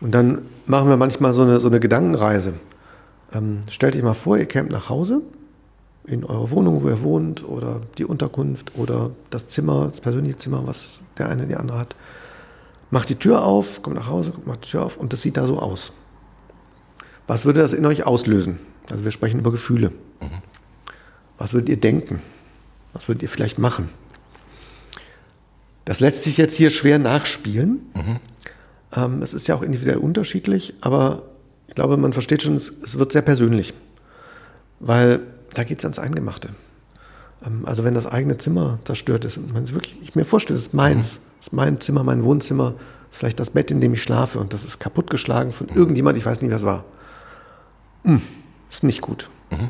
Und 0.00 0.12
dann 0.12 0.42
machen 0.66 0.88
wir 0.88 0.96
manchmal 0.96 1.32
so 1.32 1.42
eine, 1.42 1.60
so 1.60 1.68
eine 1.68 1.80
Gedankenreise. 1.80 2.54
Ähm, 3.32 3.60
stellt 3.70 3.94
euch 3.94 4.02
mal 4.02 4.14
vor, 4.14 4.38
ihr 4.38 4.46
kämt 4.46 4.70
nach 4.70 4.88
Hause 4.88 5.20
in 6.08 6.24
eurer 6.24 6.50
Wohnung, 6.50 6.82
wo 6.82 6.88
ihr 6.88 7.02
wohnt, 7.02 7.46
oder 7.46 7.82
die 7.98 8.04
Unterkunft 8.04 8.72
oder 8.76 9.10
das 9.30 9.48
Zimmer, 9.48 9.88
das 9.88 10.00
persönliche 10.00 10.36
Zimmer, 10.36 10.66
was 10.66 11.00
der 11.18 11.28
eine, 11.28 11.46
die 11.46 11.56
andere 11.56 11.78
hat. 11.78 11.96
Macht 12.90 13.08
die 13.10 13.16
Tür 13.16 13.44
auf, 13.44 13.82
kommt 13.82 13.96
nach 13.96 14.08
Hause, 14.08 14.32
macht 14.46 14.64
die 14.64 14.70
Tür 14.70 14.84
auf 14.84 14.96
und 14.96 15.12
das 15.12 15.22
sieht 15.22 15.36
da 15.36 15.46
so 15.46 15.58
aus. 15.58 15.92
Was 17.26 17.44
würde 17.44 17.60
das 17.60 17.74
in 17.74 17.84
euch 17.84 18.06
auslösen? 18.06 18.58
Also 18.90 19.04
wir 19.04 19.12
sprechen 19.12 19.40
über 19.40 19.52
Gefühle. 19.52 19.90
Mhm. 20.20 20.40
Was 21.36 21.52
würdet 21.52 21.68
ihr 21.68 21.78
denken? 21.78 22.20
Was 22.94 23.06
würdet 23.06 23.22
ihr 23.22 23.28
vielleicht 23.28 23.58
machen? 23.58 23.90
Das 25.84 26.00
lässt 26.00 26.24
sich 26.24 26.36
jetzt 26.38 26.54
hier 26.54 26.70
schwer 26.70 26.98
nachspielen. 26.98 27.82
Mhm. 27.94 28.16
Ähm, 28.96 29.22
es 29.22 29.34
ist 29.34 29.46
ja 29.46 29.54
auch 29.54 29.62
individuell 29.62 29.98
unterschiedlich, 29.98 30.74
aber 30.80 31.22
ich 31.66 31.74
glaube, 31.74 31.98
man 31.98 32.14
versteht 32.14 32.42
schon, 32.42 32.54
es, 32.54 32.70
es 32.82 32.98
wird 32.98 33.12
sehr 33.12 33.22
persönlich. 33.22 33.74
Weil 34.80 35.20
da 35.54 35.64
geht 35.64 35.78
es 35.78 35.84
ans 35.84 35.98
Eingemachte. 35.98 36.50
Ähm, 37.44 37.64
also 37.64 37.84
wenn 37.84 37.94
das 37.94 38.06
eigene 38.06 38.38
Zimmer 38.38 38.78
zerstört 38.84 39.24
ist 39.24 39.36
und 39.36 39.52
man 39.52 39.68
wirklich, 39.70 40.00
ich 40.02 40.14
mir 40.14 40.24
vorstelle, 40.24 40.56
es 40.56 40.68
ist 40.68 40.74
meins, 40.74 41.18
mhm. 41.18 41.22
es 41.40 41.46
ist 41.46 41.52
mein 41.52 41.80
Zimmer, 41.80 42.04
mein 42.04 42.24
Wohnzimmer, 42.24 42.74
es 43.08 43.16
ist 43.16 43.18
vielleicht 43.18 43.40
das 43.40 43.50
Bett, 43.50 43.70
in 43.70 43.80
dem 43.80 43.94
ich 43.94 44.02
schlafe 44.02 44.38
und 44.38 44.52
das 44.52 44.64
ist 44.64 44.78
kaputtgeschlagen 44.78 45.52
von 45.52 45.68
irgendjemand, 45.68 46.18
ich 46.18 46.26
weiß 46.26 46.40
nicht, 46.40 46.50
wer 46.50 46.56
es 46.56 46.64
war. 46.64 46.84
Hm, 48.04 48.22
ist 48.70 48.84
nicht 48.84 49.00
gut. 49.00 49.28
Mhm. 49.50 49.68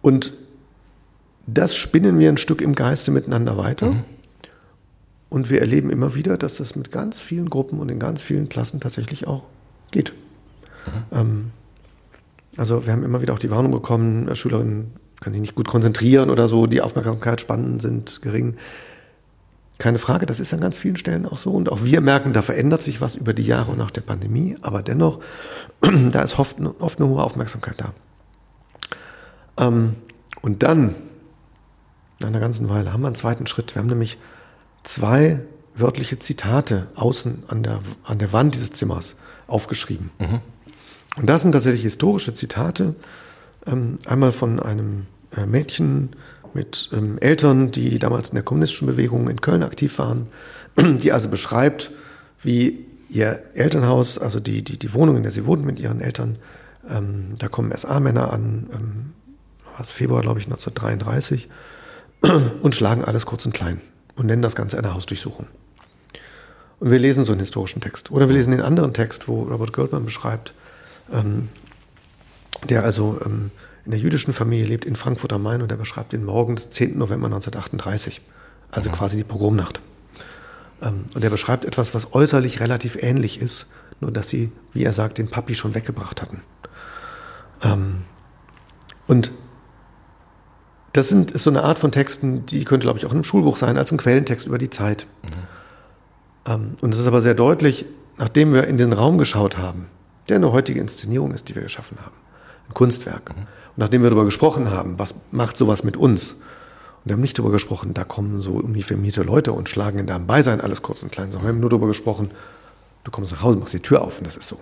Und 0.00 0.32
das 1.46 1.76
spinnen 1.76 2.18
wir 2.18 2.28
ein 2.28 2.36
Stück 2.36 2.60
im 2.60 2.74
Geiste 2.74 3.10
miteinander 3.10 3.56
weiter. 3.56 3.92
Mhm. 3.92 4.04
Und 5.28 5.48
wir 5.48 5.60
erleben 5.60 5.90
immer 5.90 6.14
wieder, 6.14 6.36
dass 6.36 6.58
das 6.58 6.76
mit 6.76 6.92
ganz 6.92 7.22
vielen 7.22 7.48
Gruppen 7.48 7.78
und 7.78 7.88
in 7.88 7.98
ganz 7.98 8.22
vielen 8.22 8.48
Klassen 8.48 8.80
tatsächlich 8.80 9.26
auch 9.26 9.44
geht. 9.90 10.12
Mhm. 10.86 11.18
Ähm, 11.18 11.50
also 12.56 12.86
wir 12.86 12.92
haben 12.92 13.02
immer 13.02 13.22
wieder 13.22 13.34
auch 13.34 13.38
die 13.38 13.50
Warnung 13.50 13.72
bekommen, 13.72 14.28
äh, 14.28 14.36
Schülerinnen 14.36 14.92
können 15.20 15.34
sich 15.34 15.40
nicht 15.40 15.54
gut 15.54 15.68
konzentrieren 15.68 16.30
oder 16.30 16.48
so, 16.48 16.66
die 16.66 16.82
Aufmerksamkeitsspannen 16.82 17.80
sind 17.80 18.22
gering. 18.22 18.56
Keine 19.78 19.98
Frage, 19.98 20.26
das 20.26 20.40
ist 20.40 20.52
an 20.52 20.60
ganz 20.60 20.76
vielen 20.76 20.96
Stellen 20.96 21.26
auch 21.26 21.38
so. 21.38 21.50
Und 21.52 21.70
auch 21.70 21.82
wir 21.82 22.00
merken, 22.00 22.32
da 22.32 22.42
verändert 22.42 22.82
sich 22.82 23.00
was 23.00 23.14
über 23.14 23.32
die 23.32 23.44
Jahre 23.44 23.76
nach 23.76 23.90
der 23.90 24.02
Pandemie. 24.02 24.56
Aber 24.62 24.82
dennoch, 24.82 25.20
da 25.80 26.22
ist 26.22 26.38
oft, 26.38 26.56
oft 26.78 27.00
eine 27.00 27.08
hohe 27.08 27.22
Aufmerksamkeit 27.22 27.76
da. 27.80 27.92
Ähm, 29.64 29.94
und 30.40 30.62
dann, 30.62 30.94
nach 32.20 32.28
einer 32.28 32.40
ganzen 32.40 32.68
Weile, 32.68 32.92
haben 32.92 33.02
wir 33.02 33.08
einen 33.08 33.16
zweiten 33.16 33.46
Schritt. 33.46 33.74
Wir 33.74 33.80
haben 33.80 33.88
nämlich 33.88 34.18
zwei 34.82 35.40
wörtliche 35.74 36.18
Zitate 36.18 36.88
außen 36.94 37.44
an 37.48 37.62
der, 37.62 37.80
an 38.04 38.18
der 38.18 38.32
Wand 38.32 38.54
dieses 38.54 38.72
Zimmers 38.72 39.16
aufgeschrieben. 39.46 40.10
Mhm. 40.18 40.40
Und 41.16 41.28
das 41.28 41.42
sind 41.42 41.52
tatsächlich 41.52 41.82
historische 41.82 42.34
Zitate. 42.34 42.94
Ähm, 43.66 43.98
einmal 44.06 44.32
von 44.32 44.60
einem 44.60 45.06
äh, 45.36 45.46
Mädchen 45.46 46.10
mit 46.54 46.90
ähm, 46.92 47.18
Eltern, 47.18 47.70
die 47.70 47.98
damals 47.98 48.30
in 48.30 48.34
der 48.34 48.44
kommunistischen 48.44 48.86
Bewegung 48.86 49.28
in 49.28 49.40
Köln 49.40 49.62
aktiv 49.62 49.98
waren, 49.98 50.26
die 50.78 51.12
also 51.12 51.28
beschreibt, 51.28 51.90
wie 52.42 52.86
ihr 53.08 53.42
Elternhaus, 53.54 54.18
also 54.18 54.40
die, 54.40 54.62
die, 54.62 54.78
die 54.78 54.94
Wohnung, 54.94 55.16
in 55.16 55.22
der 55.22 55.32
sie 55.32 55.46
wohnt 55.46 55.64
mit 55.64 55.78
ihren 55.78 56.00
Eltern, 56.00 56.38
ähm, 56.88 57.34
da 57.38 57.48
kommen 57.48 57.72
SA-Männer 57.76 58.32
an, 58.32 58.68
ähm, 58.74 59.12
was 59.76 59.92
Februar, 59.92 60.22
glaube 60.22 60.40
ich, 60.40 60.46
1933, 60.46 61.48
und 62.62 62.74
schlagen 62.74 63.04
alles 63.04 63.26
kurz 63.26 63.46
und 63.46 63.54
klein 63.54 63.80
und 64.16 64.26
nennen 64.26 64.42
das 64.42 64.56
Ganze 64.56 64.78
eine 64.78 64.94
Hausdurchsuchung. 64.94 65.46
Und 66.80 66.90
wir 66.90 66.98
lesen 66.98 67.24
so 67.24 67.32
einen 67.32 67.40
historischen 67.40 67.80
Text. 67.80 68.10
Oder 68.10 68.28
wir 68.28 68.34
lesen 68.34 68.50
den 68.50 68.60
anderen 68.60 68.92
Text, 68.92 69.28
wo 69.28 69.44
Robert 69.44 69.72
Goldman 69.72 70.04
beschreibt, 70.04 70.52
ähm, 71.12 71.48
der 72.68 72.84
also 72.84 73.20
ähm, 73.24 73.50
in 73.84 73.90
der 73.90 74.00
jüdischen 74.00 74.32
Familie 74.32 74.66
lebt 74.66 74.84
in 74.84 74.96
Frankfurt 74.96 75.32
am 75.32 75.42
Main 75.42 75.62
und 75.62 75.70
er 75.70 75.76
beschreibt 75.76 76.12
den 76.12 76.24
Morgen 76.24 76.54
des 76.54 76.70
10. 76.70 76.98
November 76.98 77.26
1938, 77.26 78.20
also 78.70 78.90
mhm. 78.90 78.94
quasi 78.94 79.16
die 79.16 79.24
Pogromnacht. 79.24 79.80
Ähm, 80.80 81.04
und 81.14 81.24
er 81.24 81.30
beschreibt 81.30 81.64
etwas, 81.64 81.94
was 81.94 82.14
äußerlich 82.14 82.60
relativ 82.60 82.96
ähnlich 82.96 83.40
ist, 83.40 83.66
nur 84.00 84.12
dass 84.12 84.28
sie, 84.28 84.52
wie 84.72 84.84
er 84.84 84.92
sagt, 84.92 85.18
den 85.18 85.28
Papi 85.28 85.54
schon 85.54 85.74
weggebracht 85.74 86.22
hatten. 86.22 86.42
Ähm, 87.62 88.02
und 89.06 89.32
das 90.92 91.08
sind, 91.08 91.30
ist 91.30 91.44
so 91.44 91.50
eine 91.50 91.64
Art 91.64 91.78
von 91.78 91.90
Texten, 91.90 92.44
die 92.46 92.64
könnte, 92.64 92.84
glaube 92.84 92.98
ich, 92.98 93.06
auch 93.06 93.10
in 93.10 93.16
einem 93.16 93.24
Schulbuch 93.24 93.56
sein, 93.56 93.78
als 93.78 93.90
ein 93.92 93.98
Quellentext 93.98 94.46
über 94.46 94.58
die 94.58 94.70
Zeit. 94.70 95.06
Mhm. 95.22 96.52
Ähm, 96.52 96.74
und 96.80 96.94
es 96.94 97.00
ist 97.00 97.06
aber 97.06 97.22
sehr 97.22 97.34
deutlich, 97.34 97.86
nachdem 98.18 98.52
wir 98.52 98.66
in 98.66 98.76
den 98.76 98.92
Raum 98.92 99.18
geschaut 99.18 99.58
haben, 99.58 99.86
der 100.28 100.36
eine 100.36 100.52
heutige 100.52 100.80
Inszenierung 100.80 101.32
ist, 101.32 101.48
die 101.48 101.54
wir 101.54 101.62
geschaffen 101.62 101.98
haben. 102.04 102.16
Ein 102.68 102.74
Kunstwerk. 102.74 103.30
Und 103.30 103.46
nachdem 103.76 104.02
wir 104.02 104.10
darüber 104.10 104.24
gesprochen 104.24 104.70
haben, 104.70 104.98
was 104.98 105.14
macht 105.30 105.56
sowas 105.56 105.84
mit 105.84 105.96
uns? 105.96 106.32
Und 106.32 106.40
wir 107.06 107.12
haben 107.14 107.20
nicht 107.20 107.38
darüber 107.38 107.52
gesprochen, 107.52 107.94
da 107.94 108.04
kommen 108.04 108.40
so 108.40 108.56
irgendwie 108.56 108.82
vermiete 108.82 109.22
Leute 109.22 109.52
und 109.52 109.68
schlagen 109.68 109.98
in 109.98 110.06
deinem 110.06 110.26
Beisein 110.26 110.60
alles 110.60 110.82
kurz 110.82 111.02
und 111.02 111.10
klein, 111.10 111.32
sondern 111.32 111.48
wir 111.48 111.52
haben 111.54 111.60
nur 111.60 111.70
darüber 111.70 111.88
gesprochen, 111.88 112.30
du 113.04 113.10
kommst 113.10 113.32
nach 113.32 113.42
Hause, 113.42 113.58
machst 113.58 113.74
die 113.74 113.80
Tür 113.80 114.02
auf 114.02 114.18
und 114.18 114.26
das 114.26 114.36
ist 114.36 114.48
so. 114.48 114.58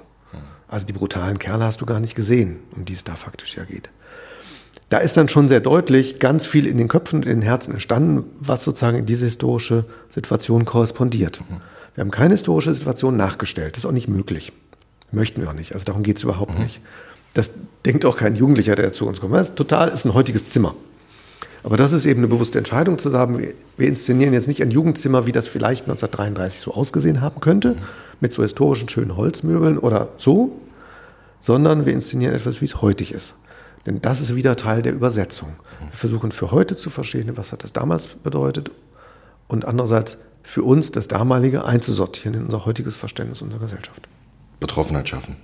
Also 0.69 0.87
die 0.87 0.93
brutalen 0.93 1.39
Kerle 1.39 1.65
hast 1.65 1.81
du 1.81 1.87
gar 1.87 1.99
nicht 1.99 2.15
gesehen, 2.15 2.61
um 2.77 2.85
die 2.85 2.93
es 2.93 3.03
da 3.03 3.17
faktisch 3.17 3.57
ja 3.57 3.65
geht. 3.65 3.91
Da 4.89 4.99
ist 4.99 5.17
dann 5.17 5.29
schon 5.29 5.49
sehr 5.49 5.61
deutlich 5.61 6.21
ganz 6.21 6.47
viel 6.47 6.67
in 6.67 6.79
den 6.79 6.89
Köpfen 6.89 7.21
und 7.21 7.27
in 7.27 7.41
den 7.41 7.43
Herzen 7.43 7.73
entstanden, 7.73 8.25
was 8.39 8.65
sozusagen 8.65 8.99
in 8.99 9.07
diese 9.07 9.25
historische 9.25 9.85
Situation 10.11 10.65
korrespondiert. 10.65 11.43
Wir 11.95 12.03
haben 12.03 12.11
keine 12.11 12.35
historische 12.35 12.73
Situation 12.73 13.17
nachgestellt, 13.17 13.77
das 13.77 13.85
ist 13.85 13.89
auch 13.89 13.93
nicht 13.93 14.09
möglich. 14.09 14.53
Möchten 15.13 15.41
wir 15.41 15.51
auch 15.51 15.55
nicht. 15.55 15.73
Also 15.73 15.85
darum 15.85 16.03
geht 16.03 16.19
es 16.19 16.23
überhaupt 16.23 16.55
mhm. 16.55 16.65
nicht. 16.65 16.81
Das 17.35 17.53
denkt 17.85 18.05
auch 18.05 18.17
kein 18.17 18.35
Jugendlicher, 18.37 18.75
der 18.75 18.93
zu 18.93 19.07
uns 19.07 19.21
kommt. 19.21 19.35
Das 19.35 19.51
ist 19.51 19.57
total 19.57 19.89
ist 19.89 20.05
ein 20.05 20.15
heutiges 20.15 20.51
Zimmer. 20.51 20.75
Aber 21.63 21.77
das 21.77 21.93
ist 21.93 22.07
eben 22.07 22.21
eine 22.21 22.29
bewusste 22.29 22.59
Entscheidung 22.59 22.99
zu 22.99 23.11
sagen, 23.11 23.39
wir, 23.39 23.53
wir 23.77 23.89
inszenieren 23.89 24.33
jetzt 24.33 24.49
nicht 24.49 24.63
ein 24.63 24.71
Jugendzimmer, 24.71 25.27
wie 25.27 25.33
das 25.33 25.47
vielleicht 25.47 25.83
1933 25.83 26.61
so 26.61 26.75
ausgesehen 26.75 27.21
haben 27.21 27.41
könnte, 27.41 27.75
mhm. 27.75 27.81
mit 28.21 28.33
so 28.33 28.43
historischen 28.43 28.89
schönen 28.89 29.17
Holzmöbeln 29.17 29.79
oder 29.79 30.09
so, 30.19 30.53
sondern 31.41 31.87
wir 31.87 31.93
inszenieren 31.93 32.35
etwas, 32.35 32.61
wie 32.61 32.67
es 32.67 32.81
heutig 32.81 33.13
ist. 33.13 33.35
Denn 33.87 34.01
das 34.01 34.21
ist 34.21 34.35
wieder 34.35 34.57
Teil 34.57 34.83
der 34.83 34.93
Übersetzung. 34.93 35.51
Wir 35.81 35.97
versuchen 35.97 36.33
für 36.33 36.51
heute 36.51 36.77
zu 36.77 36.91
verstehen, 36.91 37.31
was 37.37 37.53
hat 37.53 37.65
das 37.65 37.73
damals 37.73 38.09
bedeutet 38.09 38.71
und 39.49 39.65
andererseits 39.65 40.19
für 40.43 40.63
uns 40.63 40.93
das 40.93 41.09
damalige 41.09 41.65
einzusortieren 41.65 42.35
in 42.35 42.45
unser 42.45 42.67
heutiges 42.67 42.97
Verständnis 42.97 43.43
unserer 43.43 43.61
Gesellschaft. 43.61 44.09
Betroffenheit 44.61 45.09
schaffen. 45.09 45.37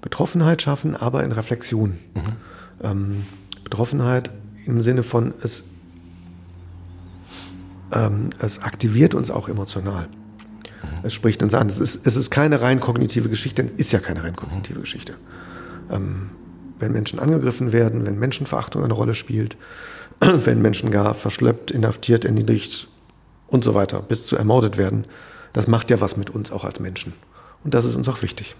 Betroffenheit 0.00 0.62
schaffen, 0.62 0.96
aber 0.96 1.24
in 1.24 1.32
Reflexion. 1.32 1.98
Mhm. 2.14 2.20
Ähm, 2.82 3.26
Betroffenheit 3.64 4.30
im 4.66 4.80
Sinne 4.82 5.02
von, 5.02 5.34
es, 5.42 5.64
ähm, 7.92 8.30
es 8.38 8.60
aktiviert 8.62 9.14
uns 9.14 9.30
auch 9.30 9.48
emotional. 9.48 10.06
Mhm. 10.06 10.88
Es 11.02 11.14
spricht 11.14 11.42
uns 11.42 11.54
an. 11.54 11.68
Es 11.68 11.78
ist, 11.78 12.06
es 12.06 12.16
ist 12.16 12.30
keine 12.30 12.60
rein 12.60 12.80
kognitive 12.80 13.28
Geschichte, 13.28 13.62
ist 13.62 13.92
ja 13.92 13.98
keine 13.98 14.22
rein 14.22 14.36
kognitive 14.36 14.80
Geschichte. 14.80 15.14
Ähm, 15.90 16.30
wenn 16.78 16.92
Menschen 16.92 17.18
angegriffen 17.18 17.72
werden, 17.72 18.06
wenn 18.06 18.18
Menschenverachtung 18.18 18.84
eine 18.84 18.94
Rolle 18.94 19.14
spielt, 19.14 19.56
wenn 20.20 20.60
Menschen 20.60 20.90
gar 20.90 21.14
verschleppt, 21.14 21.70
inhaftiert, 21.70 22.24
erniedrigt 22.24 22.88
und 23.46 23.64
so 23.64 23.74
weiter, 23.74 24.02
bis 24.02 24.26
zu 24.26 24.36
ermordet 24.36 24.76
werden, 24.76 25.06
das 25.52 25.66
macht 25.66 25.90
ja 25.90 26.00
was 26.00 26.16
mit 26.16 26.30
uns 26.30 26.52
auch 26.52 26.64
als 26.64 26.80
Menschen. 26.80 27.14
Und 27.64 27.74
das 27.74 27.84
ist 27.84 27.96
uns 27.96 28.08
auch 28.08 28.22
wichtig. 28.22 28.54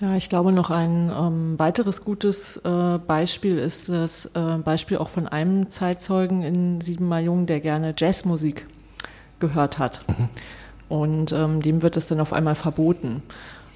Ja, 0.00 0.14
ich 0.14 0.28
glaube, 0.28 0.52
noch 0.52 0.70
ein 0.70 1.10
ähm, 1.10 1.58
weiteres 1.58 2.04
gutes 2.04 2.58
äh, 2.58 2.98
Beispiel 2.98 3.56
ist 3.56 3.88
das 3.88 4.26
äh, 4.34 4.58
Beispiel 4.58 4.98
auch 4.98 5.08
von 5.08 5.26
einem 5.26 5.70
Zeitzeugen 5.70 6.42
in 6.42 6.82
Siebenmal 6.82 7.22
Jung, 7.22 7.46
der 7.46 7.60
gerne 7.60 7.94
Jazzmusik 7.96 8.66
gehört 9.40 9.78
hat. 9.78 10.02
Mhm. 10.08 10.28
Und 10.88 11.32
ähm, 11.32 11.62
dem 11.62 11.82
wird 11.82 11.96
es 11.96 12.06
dann 12.06 12.20
auf 12.20 12.34
einmal 12.34 12.54
verboten. 12.54 13.22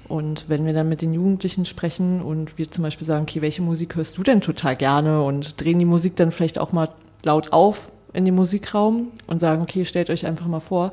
Und 0.07 0.45
wenn 0.47 0.65
wir 0.65 0.73
dann 0.73 0.89
mit 0.89 1.01
den 1.01 1.13
Jugendlichen 1.13 1.65
sprechen 1.65 2.21
und 2.21 2.57
wir 2.57 2.69
zum 2.69 2.83
Beispiel 2.83 3.07
sagen, 3.07 3.23
okay, 3.23 3.41
welche 3.41 3.61
Musik 3.61 3.95
hörst 3.95 4.17
du 4.17 4.23
denn 4.23 4.41
total 4.41 4.75
gerne 4.75 5.23
und 5.23 5.59
drehen 5.59 5.79
die 5.79 5.85
Musik 5.85 6.15
dann 6.17 6.31
vielleicht 6.31 6.59
auch 6.59 6.71
mal 6.71 6.89
laut 7.23 7.51
auf 7.51 7.87
in 8.13 8.25
den 8.25 8.35
Musikraum 8.35 9.07
und 9.25 9.39
sagen, 9.39 9.61
okay, 9.61 9.85
stellt 9.85 10.09
euch 10.09 10.27
einfach 10.27 10.47
mal 10.47 10.59
vor, 10.59 10.91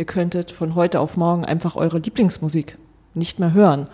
ihr 0.00 0.06
könntet 0.06 0.50
von 0.50 0.74
heute 0.74 0.98
auf 0.98 1.18
morgen 1.18 1.44
einfach 1.44 1.76
eure 1.76 1.98
Lieblingsmusik 1.98 2.78
nicht 3.12 3.38
mehr 3.38 3.52
hören. 3.52 3.86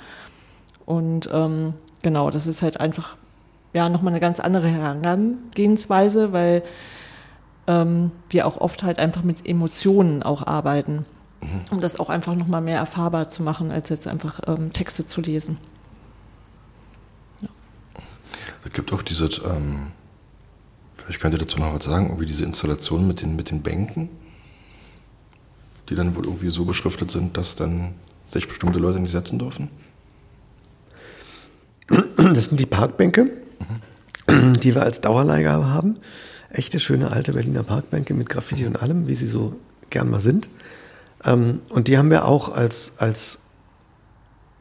Und 0.87 1.29
ähm, 1.33 1.75
genau, 2.03 2.31
das 2.31 2.47
ist 2.47 2.62
halt 2.62 2.79
einfach 2.79 3.16
ja 3.73 3.88
nochmal 3.88 4.12
eine 4.12 4.21
ganz 4.21 4.38
andere 4.38 4.69
Herangehensweise, 4.69 6.33
weil 6.33 6.62
ähm, 7.66 8.12
wir 8.31 8.47
auch 8.47 8.59
oft 8.59 8.85
halt 8.85 9.01
einfach 9.01 9.25
mit 9.25 9.49
Emotionen 9.49 10.23
auch 10.23 10.47
arbeiten, 10.47 11.05
mhm. 11.40 11.62
um 11.73 11.81
das 11.81 11.99
auch 11.99 12.09
einfach 12.09 12.37
nochmal 12.37 12.61
mehr 12.61 12.79
erfahrbar 12.79 13.29
zu 13.29 13.42
machen, 13.42 13.73
als 13.73 13.88
jetzt 13.88 14.07
einfach 14.07 14.38
ähm, 14.47 14.73
Texte 14.73 15.05
zu 15.05 15.21
lesen. 15.21 15.59
Ja. 17.42 17.49
Es 18.64 18.73
gibt 18.73 18.92
auch 18.92 19.03
diese, 19.03 19.25
ähm, 19.25 19.88
vielleicht 20.97 21.21
könnt 21.21 21.35
ihr 21.35 21.40
dazu 21.40 21.59
noch 21.59 21.75
was 21.75 21.85
sagen, 21.85 22.07
irgendwie 22.07 22.27
diese 22.27 22.45
Installation 22.45 23.09
mit 23.09 23.23
den, 23.23 23.35
mit 23.35 23.51
den 23.51 23.62
Bänken, 23.62 24.11
die 25.88 25.94
dann 25.94 26.16
wohl 26.16 26.25
irgendwie 26.25 26.51
so 26.51 26.64
beschriftet 26.64 27.11
sind, 27.11 27.37
dass 27.37 27.57
dann 27.57 27.94
sich 28.27 28.49
bestimmte 28.49 28.79
Leute 28.79 29.01
nicht 29.01 29.12
setzen 29.12 29.38
dürfen. 29.38 29.70
Das 32.16 32.46
sind 32.46 32.59
die 32.59 32.66
Parkbänke, 32.66 33.31
mhm. 34.29 34.55
die 34.61 34.75
wir 34.75 34.83
als 34.83 35.01
Dauerleihgabe 35.01 35.68
haben. 35.68 35.94
Echte, 36.51 36.81
schöne, 36.81 37.11
alte 37.12 37.33
Berliner 37.33 37.62
Parkbänke 37.62 38.14
mit 38.14 38.29
Graffiti 38.29 38.62
mhm. 38.62 38.68
und 38.68 38.77
allem, 38.83 39.09
wie 39.09 39.14
sie 39.14 39.29
so 39.29 39.55
gern 39.90 40.11
mal 40.11 40.20
sind. 40.20 40.49
Ähm, 41.25 41.61
und 41.70 41.88
die 41.88 41.99
haben 41.99 42.11
wir 42.11 42.25
auch 42.25 42.49
als, 42.55 42.94
als 42.99 43.40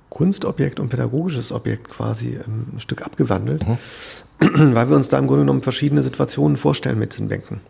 Kunstobjekt 0.09 0.79
und 0.79 0.89
pädagogisches 0.89 1.51
Objekt 1.51 1.89
quasi 1.89 2.39
ähm, 2.45 2.67
ein 2.73 2.79
Stück 2.79 3.01
abgewandelt, 3.01 3.65
mhm. 3.67 4.75
weil 4.75 4.89
wir 4.89 4.95
uns 4.95 5.09
da 5.09 5.17
im 5.17 5.27
Grunde 5.27 5.43
genommen 5.43 5.63
verschiedene 5.63 6.03
Situationen 6.03 6.57
vorstellen 6.57 6.99
mit 6.99 7.13
diesen 7.13 7.27
Bänken. 7.27 7.61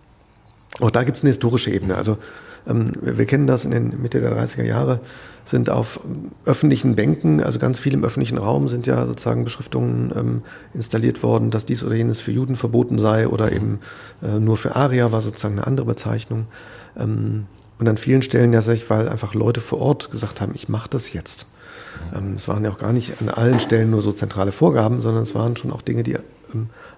Auch 0.79 0.91
da 0.91 1.03
gibt 1.03 1.17
es 1.17 1.23
eine 1.23 1.29
historische 1.29 1.71
Ebene. 1.71 1.95
Also 1.95 2.17
wir 2.65 3.25
kennen 3.25 3.47
das 3.47 3.65
in 3.65 3.71
den 3.71 4.01
Mitte 4.01 4.19
der 4.21 4.35
30er 4.35 4.63
Jahre, 4.63 4.99
sind 5.45 5.69
auf 5.69 5.99
öffentlichen 6.45 6.95
Bänken, 6.95 7.41
also 7.41 7.59
ganz 7.59 7.77
viel 7.77 7.93
im 7.93 8.03
öffentlichen 8.03 8.37
Raum, 8.37 8.67
sind 8.67 8.87
ja 8.87 9.05
sozusagen 9.05 9.43
Beschriftungen 9.43 10.11
ähm, 10.15 10.41
installiert 10.73 11.21
worden, 11.21 11.51
dass 11.51 11.65
dies 11.65 11.83
oder 11.83 11.95
jenes 11.95 12.19
für 12.19 12.31
Juden 12.31 12.55
verboten 12.55 12.97
sei 12.97 13.27
oder 13.27 13.51
eben 13.51 13.79
äh, 14.23 14.39
nur 14.39 14.57
für 14.57 14.75
Arier 14.75 15.11
war 15.11 15.21
sozusagen 15.21 15.55
eine 15.55 15.67
andere 15.67 15.85
Bezeichnung. 15.85 16.47
Ähm, 16.97 17.45
und 17.77 17.87
an 17.87 17.97
vielen 17.97 18.23
Stellen 18.23 18.53
ja, 18.53 18.65
weil 18.87 19.09
einfach 19.09 19.33
Leute 19.33 19.61
vor 19.61 19.79
Ort 19.79 20.09
gesagt 20.09 20.41
haben, 20.41 20.53
ich 20.55 20.69
mache 20.69 20.89
das 20.89 21.13
jetzt. 21.13 21.45
Es 22.35 22.47
waren 22.47 22.63
ja 22.63 22.71
auch 22.71 22.77
gar 22.77 22.93
nicht 22.93 23.21
an 23.21 23.29
allen 23.29 23.59
Stellen 23.59 23.89
nur 23.89 24.01
so 24.01 24.11
zentrale 24.11 24.51
Vorgaben, 24.51 25.01
sondern 25.01 25.23
es 25.23 25.35
waren 25.35 25.55
schon 25.57 25.71
auch 25.71 25.81
Dinge, 25.81 26.03
die 26.03 26.17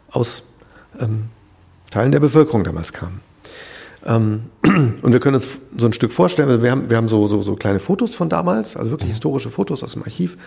aus 0.09 0.43
Teilen 1.91 2.11
der 2.11 2.19
Bevölkerung 2.19 2.63
damals 2.63 2.93
kamen. 2.93 3.21
Ähm, 4.07 4.43
und 4.63 5.11
wir 5.11 5.19
können 5.19 5.35
uns 5.35 5.59
so 5.77 5.85
ein 5.85 5.93
Stück 5.93 6.13
vorstellen, 6.13 6.61
wir 6.63 6.71
haben, 6.71 6.89
wir 6.89 6.97
haben 6.97 7.09
so, 7.09 7.27
so, 7.27 7.41
so 7.41 7.55
kleine 7.55 7.79
Fotos 7.79 8.15
von 8.15 8.29
damals, 8.29 8.75
also 8.77 8.89
wirklich 8.89 9.09
mhm. 9.09 9.13
historische 9.13 9.51
Fotos 9.51 9.83
aus 9.83 9.93
dem 9.93 10.03
Archiv, 10.03 10.37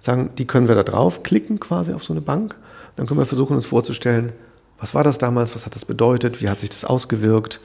sagen, 0.00 0.30
die 0.38 0.46
können 0.46 0.66
wir 0.66 0.74
da 0.74 0.82
drauf 0.82 1.22
klicken 1.22 1.60
quasi 1.60 1.92
auf 1.92 2.02
so 2.02 2.14
eine 2.14 2.22
Bank. 2.22 2.56
Dann 2.96 3.06
können 3.06 3.20
wir 3.20 3.26
versuchen, 3.26 3.54
uns 3.54 3.66
vorzustellen, 3.66 4.32
was 4.78 4.94
war 4.94 5.04
das 5.04 5.18
damals, 5.18 5.54
was 5.54 5.66
hat 5.66 5.74
das 5.74 5.84
bedeutet, 5.84 6.40
wie 6.40 6.48
hat 6.48 6.60
sich 6.60 6.70
das 6.70 6.86
ausgewirkt, 6.86 7.60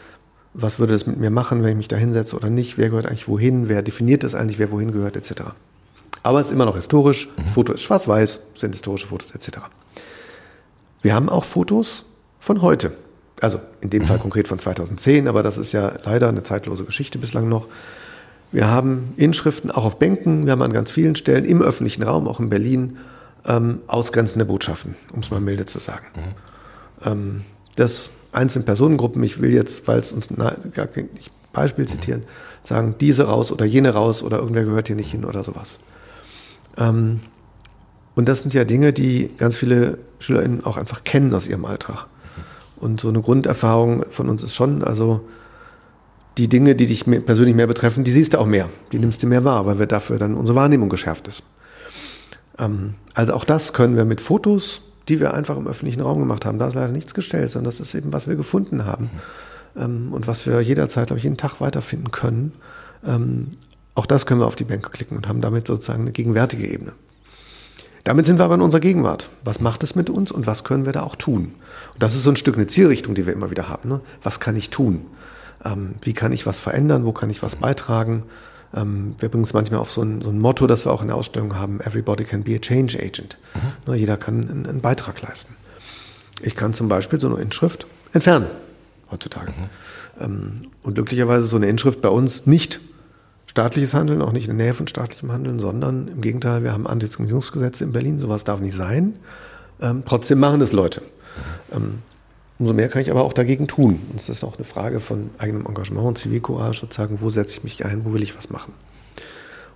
was 0.54 0.80
würde 0.80 0.94
das 0.94 1.08
mit 1.08 1.18
mir 1.18 1.32
machen, 1.32 1.64
wenn 1.64 1.72
ich 1.72 1.78
mich 1.78 1.88
da 1.88 1.96
hinsetze 1.96 2.36
oder 2.36 2.50
nicht, 2.50 2.78
wer 2.78 2.90
gehört 2.90 3.06
eigentlich 3.06 3.28
wohin, 3.28 3.70
wer 3.70 3.82
definiert 3.82 4.24
das 4.24 4.36
eigentlich, 4.36 4.60
wer 4.60 4.72
wohin 4.72 4.92
gehört, 4.92 5.16
etc. 5.16 5.44
Aber 6.24 6.42
es 6.42 6.48
ist 6.48 6.54
immer 6.54 6.66
noch 6.66 6.76
historisch, 6.76 7.30
das 7.38 7.48
mhm. 7.48 7.54
Foto 7.54 7.74
ist 7.74 7.82
schwarz-weiß, 7.82 8.42
sind 8.56 8.74
historische 8.74 9.08
Fotos, 9.08 9.32
etc. 9.32 9.60
Wir 11.02 11.14
haben 11.14 11.30
auch 11.30 11.46
Fotos 11.46 12.06
von 12.40 12.62
heute 12.62 12.92
also 13.42 13.60
in 13.82 13.90
dem 13.90 14.06
Fall 14.08 14.18
konkret 14.18 14.48
von 14.48 14.60
2010, 14.60 15.28
aber 15.28 15.44
das 15.44 15.58
ist 15.58 15.72
ja 15.72 15.98
leider 16.04 16.30
eine 16.30 16.44
zeitlose 16.44 16.86
Geschichte 16.86 17.18
bislang 17.18 17.50
noch. 17.50 17.68
Wir 18.52 18.68
haben 18.68 19.14
Inschriften 19.18 19.72
auch 19.72 19.86
auf 19.86 20.00
Bänken, 20.00 20.46
wir 20.46 20.54
haben 20.54 20.62
an 20.62 20.72
ganz 20.72 20.92
vielen 20.92 21.16
Stellen 21.16 21.46
im 21.46 21.62
öffentlichen 21.62 22.04
Raum, 22.04 22.28
auch 22.28 22.40
in 22.40 22.50
Berlin, 22.50 22.98
ähm, 23.46 23.80
ausgrenzende 23.88 24.46
Botschaften, 24.46 24.96
um 25.14 25.20
es 25.20 25.32
mal 25.32 25.42
milde 25.42 25.66
zu 25.66 25.80
sagen. 25.80 26.06
Mhm. 26.16 27.12
Ähm, 27.12 27.42
das 27.76 28.12
einzelne 28.32 28.66
Personengruppen, 28.66 29.22
ich 29.24 29.42
will 29.42 29.54
jetzt, 29.54 29.88
weil 29.88 30.00
es 30.00 30.12
uns 30.12 30.30
na, 30.32 30.56
gar 30.74 30.88
kein 30.88 31.10
Beispiel 31.52 31.88
zitieren, 31.88 32.24
sagen, 32.64 32.96
diese 33.00 33.26
raus 33.26 33.52
oder 33.52 33.66
jene 33.66 33.94
raus 33.94 34.24
oder 34.24 34.40
irgendwer 34.40 34.64
gehört 34.64 34.88
hier 34.88 34.96
nicht 34.96 35.12
hin 35.12 35.26
oder 35.26 35.44
sowas. 35.44 35.80
Ähm, 36.78 37.22
und 38.16 38.30
das 38.30 38.42
sind 38.42 38.54
ja 38.54 38.64
Dinge, 38.64 38.94
die 38.94 39.32
ganz 39.38 39.56
viele 39.56 39.98
SchülerInnen 40.20 40.66
auch 40.66 40.78
einfach 40.78 41.04
kennen 41.04 41.34
aus 41.34 41.48
ihrem 41.48 41.66
Alltag. 41.66 42.08
Und 42.86 43.02
so 43.02 43.10
eine 43.10 43.20
Grunderfahrung 43.20 44.06
von 44.12 44.30
uns 44.30 44.44
ist 44.44 44.54
schon, 44.54 44.84
also 44.84 45.22
die 46.38 46.48
Dinge, 46.48 46.76
die 46.76 46.86
dich 46.86 47.04
persönlich 47.26 47.56
mehr 47.56 47.66
betreffen, 47.66 48.04
die 48.04 48.12
siehst 48.12 48.36
du 48.36 48.38
auch 48.38 48.46
mehr. 48.46 48.70
Die 48.92 49.00
nimmst 49.00 49.24
du 49.24 49.28
mehr 49.28 49.44
wahr, 49.44 49.66
weil 49.66 49.80
wir 49.80 49.88
dafür 49.88 50.20
dann 50.20 50.36
unsere 50.36 50.56
Wahrnehmung 50.56 50.88
geschärft 50.88 51.28
ist. 51.28 51.42
Ähm, 52.60 52.94
also 53.16 53.34
auch 53.34 53.44
das 53.44 53.74
können 53.74 53.98
wir 53.98 54.06
mit 54.06 54.22
Fotos, 54.22 54.82
die 55.10 55.20
wir 55.20 55.34
einfach 55.34 55.58
im 55.58 55.68
öffentlichen 55.68 56.02
Raum 56.02 56.20
gemacht 56.20 56.46
haben. 56.46 56.60
Da 56.60 56.68
ist 56.68 56.76
leider 56.76 56.92
nichts 56.92 57.16
gestellt, 57.16 57.50
sondern 57.50 57.72
das 57.72 57.80
ist 57.80 57.96
eben, 57.96 58.14
was 58.14 58.28
wir 58.28 58.36
gefunden 58.36 58.86
haben. 58.86 59.10
Ähm, 59.76 60.14
und 60.14 60.28
was 60.28 60.46
wir 60.46 60.62
jederzeit, 60.62 61.08
glaube 61.08 61.18
ich, 61.18 61.24
jeden 61.24 61.38
Tag 61.38 61.60
weiterfinden 61.62 62.12
können. 62.12 62.54
Ähm, 63.04 63.48
auch 63.96 64.06
das 64.06 64.28
können 64.28 64.42
wir 64.42 64.46
auf 64.46 64.56
die 64.56 64.64
Bänke 64.64 64.92
klicken 64.92 65.18
und 65.18 65.28
haben 65.28 65.42
damit 65.42 65.66
sozusagen 65.66 66.02
eine 66.02 66.12
gegenwärtige 66.12 66.68
Ebene. 66.68 66.92
Damit 68.06 68.28
sind 68.28 68.38
wir 68.38 68.46
aber 68.46 68.56
in 68.56 68.62
unserer 68.62 68.82
Gegenwart. 68.82 69.30
Was 69.44 69.60
macht 69.60 69.84
es 69.84 69.96
mit 69.96 70.12
uns 70.12 70.32
und 70.32 70.46
was 70.46 70.64
können 70.64 70.86
wir 70.86 70.94
da 70.94 71.02
auch 71.02 71.16
tun? 71.16 71.54
Und 71.94 72.04
das 72.04 72.14
ist 72.14 72.22
so 72.22 72.30
ein 72.30 72.36
Stück 72.36 72.56
eine 72.56 72.68
Zielrichtung, 72.68 73.16
die 73.16 73.26
wir 73.26 73.34
immer 73.34 73.50
wieder 73.50 73.68
haben. 73.68 73.90
Ne? 73.90 74.00
Was 74.22 74.40
kann 74.40 74.56
ich 74.56 74.70
tun? 74.70 75.08
Ähm, 75.66 75.96
wie 76.04 76.14
kann 76.14 76.32
ich 76.32 76.46
was 76.46 76.60
verändern? 76.60 77.06
Wo 77.06 77.12
kann 77.12 77.32
ich 77.32 77.42
was 77.42 77.56
beitragen? 77.56 78.24
Ähm, 78.76 79.16
wir 79.18 79.30
bringen 79.30 79.44
es 79.44 79.54
manchmal 79.54 79.80
auf 79.80 79.92
so 79.92 80.04
ein, 80.04 80.22
so 80.22 80.30
ein, 80.30 80.40
Motto, 80.40 80.68
das 80.68 80.86
wir 80.86 80.92
auch 80.92 81.02
in 81.02 81.08
der 81.08 81.18
Ausstellung 81.18 81.56
haben: 81.56 81.82
Everybody 81.82 82.26
can 82.26 82.44
be 82.44 82.56
a 82.56 82.60
change 82.60 82.96
agent. 83.00 83.38
Mhm. 83.56 83.92
Ne, 83.92 83.98
jeder 83.98 84.18
kann 84.18 84.50
einen, 84.50 84.66
einen, 84.68 84.82
Beitrag 84.82 85.24
leisten. 85.24 85.56
Ich 86.44 86.56
kann 86.56 86.76
zum 86.76 86.88
Beispiel 86.88 87.20
so 87.20 87.28
eine 87.28 87.42
Inschrift 87.42 87.88
entfernen 88.14 88.46
heutzutage. 89.10 89.52
Mhm. 89.52 90.24
Ähm, 90.24 90.52
und 90.84 90.94
glücklicherweise 90.94 91.46
ist 91.46 91.50
so 91.50 91.56
eine 91.56 91.70
Inschrift 91.70 92.02
bei 92.02 92.10
uns 92.10 92.46
nicht 92.46 92.82
staatliches 93.56 93.94
Handeln, 93.94 94.22
auch 94.22 94.34
nicht 94.34 94.50
in 94.50 94.58
der 94.58 94.66
Nähe 94.66 94.74
von 94.74 94.86
staatlichem 94.86 95.32
Handeln, 95.32 95.60
sondern 95.60 96.10
im 96.10 96.20
Gegenteil, 96.20 96.64
wir 96.64 96.74
haben 96.74 96.86
Antidiskriminierungsgesetze 96.86 97.86
in 97.86 97.94
Berlin, 97.94 98.20
sowas 98.20 98.44
darf 98.44 98.60
nicht 98.60 98.76
sein. 98.76 99.14
Ähm, 99.80 100.04
trotzdem 100.06 100.40
machen 100.40 100.60
es 100.60 100.74
Leute. 100.74 101.02
Ähm, 101.72 102.00
umso 102.60 102.74
mehr 102.74 102.90
kann 102.90 103.02
ich 103.02 103.10
aber 103.10 103.24
auch 103.24 103.32
dagegen 103.32 103.70
tun. 103.70 104.02
Und 104.12 104.20
es 104.20 104.28
ist 104.28 104.44
auch 104.44 104.58
eine 104.58 104.66
Frage 104.66 105.00
von 105.00 105.30
eigenem 105.38 105.66
Engagement 105.66 106.06
und 106.06 106.18
Zivilcourage, 106.18 106.82
sozusagen, 106.82 107.22
wo 107.22 107.30
setze 107.30 107.60
ich 107.60 107.64
mich 107.64 107.86
ein, 107.86 108.04
wo 108.04 108.12
will 108.12 108.24
ich 108.24 108.36
was 108.36 108.50
machen. 108.50 108.74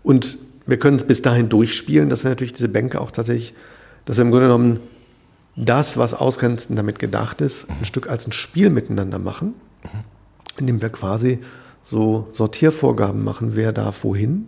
Und 0.04 0.38
wir 0.66 0.78
können 0.78 0.98
es 0.98 1.06
bis 1.06 1.22
dahin 1.22 1.48
durchspielen, 1.48 2.10
dass 2.10 2.26
wir 2.26 2.32
natürlich 2.32 2.52
diese 2.52 2.68
Bänke 2.68 3.00
auch 3.00 3.12
tatsächlich, 3.12 3.54
dass 4.04 4.18
wir 4.18 4.24
im 4.26 4.32
Grunde 4.32 4.48
genommen 4.48 4.82
das, 5.56 5.96
was 5.96 6.14
ausgrenzend 6.14 6.78
damit 6.78 7.00
gedacht 7.00 7.40
ist, 7.40 7.70
ein 7.70 7.86
Stück 7.86 8.10
als 8.10 8.28
ein 8.28 8.34
Spiel 8.34 8.72
miteinander 8.72 9.20
machen, 9.20 9.54
indem 10.58 10.82
wir 10.82 10.90
quasi 10.90 11.40
so 11.90 12.28
Sortiervorgaben 12.34 13.24
machen, 13.24 13.52
wer 13.56 13.72
darf 13.72 14.04
wohin. 14.04 14.48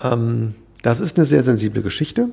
Ähm, 0.00 0.54
das 0.82 1.00
ist 1.00 1.16
eine 1.16 1.26
sehr 1.26 1.42
sensible 1.42 1.82
Geschichte. 1.82 2.28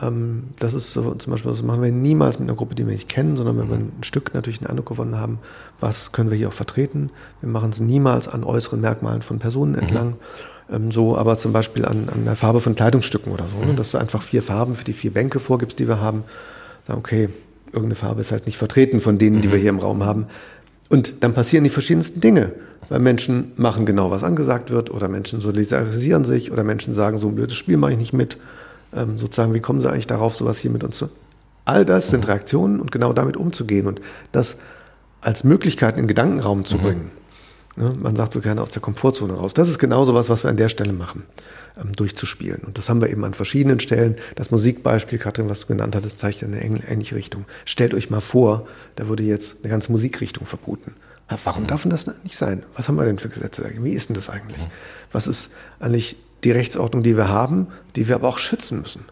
Ähm, 0.00 0.44
das 0.58 0.74
ist 0.74 0.92
so, 0.92 1.14
zum 1.14 1.30
Beispiel, 1.30 1.50
das 1.50 1.62
machen 1.62 1.82
wir 1.82 1.92
niemals 1.92 2.38
mit 2.38 2.48
einer 2.48 2.56
Gruppe, 2.56 2.74
die 2.74 2.86
wir 2.86 2.92
nicht 2.92 3.08
kennen, 3.08 3.36
sondern 3.36 3.58
wenn 3.58 3.68
wir 3.68 3.76
ein 3.76 3.92
Stück 4.02 4.34
natürlich 4.34 4.60
einen 4.60 4.68
Eindruck 4.68 4.88
gewonnen 4.88 5.18
haben, 5.18 5.38
was 5.80 6.12
können 6.12 6.30
wir 6.30 6.38
hier 6.38 6.48
auch 6.48 6.52
vertreten. 6.52 7.10
Wir 7.40 7.48
machen 7.48 7.70
es 7.70 7.80
niemals 7.80 8.28
an 8.28 8.44
äußeren 8.44 8.80
Merkmalen 8.80 9.22
von 9.22 9.38
Personen 9.38 9.74
entlang. 9.74 10.08
Mhm. 10.08 10.74
Ähm, 10.74 10.92
so 10.92 11.16
aber 11.16 11.36
zum 11.36 11.52
Beispiel 11.52 11.84
an, 11.84 12.08
an 12.12 12.24
der 12.24 12.36
Farbe 12.36 12.60
von 12.60 12.74
Kleidungsstücken 12.74 13.32
oder 13.32 13.44
so, 13.48 13.66
ne? 13.66 13.74
dass 13.74 13.90
du 13.90 13.98
einfach 13.98 14.22
vier 14.22 14.42
Farben 14.42 14.74
für 14.74 14.84
die 14.84 14.92
vier 14.92 15.12
Bänke 15.12 15.40
vorgibst, 15.40 15.78
die 15.78 15.88
wir 15.88 16.00
haben. 16.00 16.24
Sagen, 16.86 16.98
okay, 16.98 17.28
irgendeine 17.66 17.94
Farbe 17.94 18.20
ist 18.20 18.32
halt 18.32 18.46
nicht 18.46 18.56
vertreten 18.56 19.00
von 19.00 19.18
denen, 19.18 19.40
die 19.40 19.50
wir 19.50 19.58
mhm. 19.58 19.62
hier 19.62 19.70
im 19.70 19.78
Raum 19.78 20.04
haben. 20.04 20.26
Und 20.88 21.22
dann 21.22 21.34
passieren 21.34 21.64
die 21.64 21.70
verschiedensten 21.70 22.20
Dinge. 22.20 22.52
Weil 22.88 23.00
Menschen 23.00 23.52
machen 23.56 23.86
genau, 23.86 24.10
was 24.10 24.24
angesagt 24.24 24.70
wird, 24.70 24.90
oder 24.90 25.08
Menschen 25.08 25.40
solidarisieren 25.40 26.24
sich, 26.24 26.52
oder 26.52 26.64
Menschen 26.64 26.94
sagen, 26.94 27.18
so 27.18 27.28
ein 27.28 27.34
blödes 27.34 27.56
Spiel 27.56 27.76
mache 27.76 27.92
ich 27.92 27.98
nicht 27.98 28.12
mit. 28.12 28.36
Ähm, 28.94 29.18
sozusagen, 29.18 29.54
wie 29.54 29.60
kommen 29.60 29.80
sie 29.80 29.90
eigentlich 29.90 30.06
darauf, 30.06 30.36
sowas 30.36 30.58
hier 30.58 30.70
mit 30.70 30.84
uns 30.84 30.96
zu. 30.96 31.08
All 31.64 31.84
das 31.84 32.10
sind 32.10 32.26
Reaktionen 32.28 32.80
und 32.80 32.90
genau 32.90 33.12
damit 33.12 33.36
umzugehen 33.36 33.86
und 33.86 34.00
das 34.32 34.58
als 35.20 35.44
Möglichkeit 35.44 35.96
in 35.96 36.02
den 36.02 36.08
Gedankenraum 36.08 36.64
zu 36.64 36.76
mhm. 36.76 36.82
bringen. 36.82 37.10
Ne, 37.76 37.92
man 37.98 38.16
sagt 38.16 38.34
so 38.34 38.40
gerne 38.40 38.60
aus 38.60 38.70
der 38.70 38.82
Komfortzone 38.82 39.32
raus. 39.32 39.54
Das 39.54 39.68
ist 39.68 39.78
genau 39.78 40.04
so 40.04 40.12
was, 40.12 40.28
was 40.28 40.44
wir 40.44 40.50
an 40.50 40.58
der 40.58 40.68
Stelle 40.68 40.92
machen, 40.92 41.24
ähm, 41.80 41.92
durchzuspielen. 41.92 42.62
Und 42.66 42.76
das 42.76 42.90
haben 42.90 43.00
wir 43.00 43.08
eben 43.08 43.24
an 43.24 43.32
verschiedenen 43.32 43.80
Stellen. 43.80 44.16
Das 44.34 44.50
Musikbeispiel, 44.50 45.18
Katrin, 45.18 45.48
was 45.48 45.60
du 45.60 45.68
genannt 45.68 45.96
hattest, 45.96 46.18
zeigt 46.18 46.42
in 46.42 46.52
eine 46.52 46.62
ähnliche 46.62 47.14
Richtung. 47.14 47.46
Stellt 47.64 47.94
euch 47.94 48.10
mal 48.10 48.20
vor, 48.20 48.66
da 48.96 49.08
würde 49.08 49.22
jetzt 49.22 49.58
eine 49.62 49.70
ganze 49.70 49.90
Musikrichtung 49.90 50.46
verboten. 50.46 50.94
Warum 51.44 51.66
darf 51.66 51.82
denn 51.82 51.90
das 51.90 52.06
nicht 52.06 52.36
sein? 52.36 52.64
Was 52.74 52.88
haben 52.88 52.96
wir 52.96 53.04
denn 53.04 53.18
für 53.18 53.28
Gesetze? 53.28 53.64
Wie 53.78 53.92
ist 53.92 54.08
denn 54.08 54.14
das 54.14 54.30
eigentlich? 54.30 54.66
Was 55.10 55.26
ist 55.26 55.52
eigentlich 55.80 56.16
die 56.44 56.50
Rechtsordnung, 56.50 57.02
die 57.02 57.16
wir 57.16 57.28
haben, 57.28 57.68
die 57.96 58.08
wir 58.08 58.16
aber 58.16 58.28
auch 58.28 58.38
schützen 58.38 58.80
müssen 58.80 59.04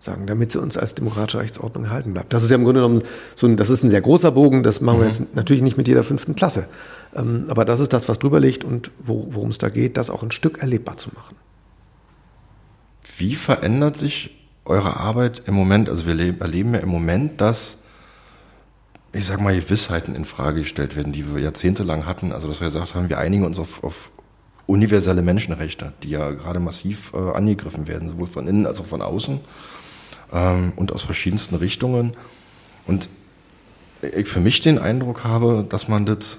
sagen, 0.00 0.26
damit 0.26 0.52
sie 0.52 0.60
uns 0.60 0.76
als 0.76 0.94
demokratische 0.94 1.40
Rechtsordnung 1.40 1.84
erhalten 1.84 2.12
bleibt. 2.12 2.32
Das 2.32 2.42
ist 2.42 2.50
ja 2.50 2.56
im 2.56 2.64
Grunde 2.64 2.80
genommen 2.80 3.02
so 3.34 3.46
ein, 3.46 3.56
das 3.56 3.70
ist 3.70 3.82
ein 3.82 3.90
sehr 3.90 4.00
großer 4.00 4.30
Bogen, 4.30 4.62
das 4.62 4.80
machen 4.80 5.00
wir 5.00 5.06
mhm. 5.06 5.10
jetzt 5.10 5.34
natürlich 5.34 5.62
nicht 5.62 5.76
mit 5.76 5.88
jeder 5.88 6.04
fünften 6.04 6.34
Klasse. 6.36 6.68
Ähm, 7.14 7.46
aber 7.48 7.64
das 7.64 7.80
ist 7.80 7.92
das, 7.92 8.08
was 8.08 8.18
drüber 8.18 8.40
liegt 8.40 8.64
und 8.64 8.90
wo, 8.98 9.26
worum 9.30 9.50
es 9.50 9.58
da 9.58 9.68
geht, 9.68 9.96
das 9.96 10.10
auch 10.10 10.22
ein 10.22 10.30
Stück 10.30 10.58
erlebbar 10.58 10.96
zu 10.96 11.10
machen. 11.14 11.36
Wie 13.16 13.34
verändert 13.34 13.96
sich 13.96 14.36
eure 14.64 14.96
Arbeit 14.98 15.42
im 15.46 15.54
Moment? 15.54 15.88
Also 15.88 16.06
wir 16.06 16.40
erleben 16.40 16.74
ja 16.74 16.80
im 16.80 16.88
Moment, 16.88 17.40
dass 17.40 17.82
ich 19.18 19.26
sag 19.26 19.40
mal, 19.40 19.54
Gewissheiten 19.54 20.14
in 20.14 20.24
Frage 20.24 20.60
gestellt 20.60 20.94
werden, 20.94 21.12
die 21.12 21.34
wir 21.34 21.40
jahrzehntelang 21.40 22.06
hatten. 22.06 22.32
Also, 22.32 22.48
dass 22.48 22.60
wir 22.60 22.68
gesagt 22.68 22.94
haben, 22.94 23.08
wir 23.08 23.18
einigen 23.18 23.44
uns 23.44 23.58
auf, 23.58 23.82
auf 23.82 24.10
universelle 24.66 25.22
Menschenrechte, 25.22 25.92
die 26.02 26.10
ja 26.10 26.30
gerade 26.30 26.60
massiv 26.60 27.12
äh, 27.14 27.16
angegriffen 27.16 27.88
werden, 27.88 28.10
sowohl 28.10 28.28
von 28.28 28.46
innen 28.46 28.66
als 28.66 28.80
auch 28.80 28.86
von 28.86 29.02
außen 29.02 29.40
ähm, 30.32 30.72
und 30.76 30.92
aus 30.92 31.02
verschiedensten 31.02 31.56
Richtungen. 31.56 32.12
Und 32.86 33.08
ich 34.16 34.28
für 34.28 34.40
mich 34.40 34.60
den 34.60 34.78
Eindruck 34.78 35.24
habe, 35.24 35.66
dass 35.68 35.88
man 35.88 36.06
das 36.06 36.38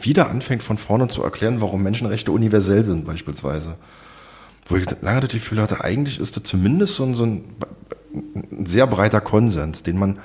wieder 0.00 0.30
anfängt 0.30 0.62
von 0.62 0.78
vorne 0.78 1.08
zu 1.08 1.22
erklären, 1.22 1.60
warum 1.60 1.82
Menschenrechte 1.82 2.30
universell 2.30 2.84
sind 2.84 3.04
beispielsweise. 3.04 3.76
Wo 4.66 4.76
ich 4.76 4.86
lange 5.00 5.20
das 5.20 5.30
Gefühl 5.30 5.60
hatte, 5.60 5.82
eigentlich 5.82 6.20
ist 6.20 6.36
das 6.36 6.44
zumindest 6.44 6.94
so 6.94 7.04
ein, 7.04 7.14
so 7.16 7.24
ein, 7.24 7.44
ein 8.14 8.66
sehr 8.66 8.86
breiter 8.86 9.20
Konsens, 9.20 9.82
den 9.82 9.98
man 9.98 10.18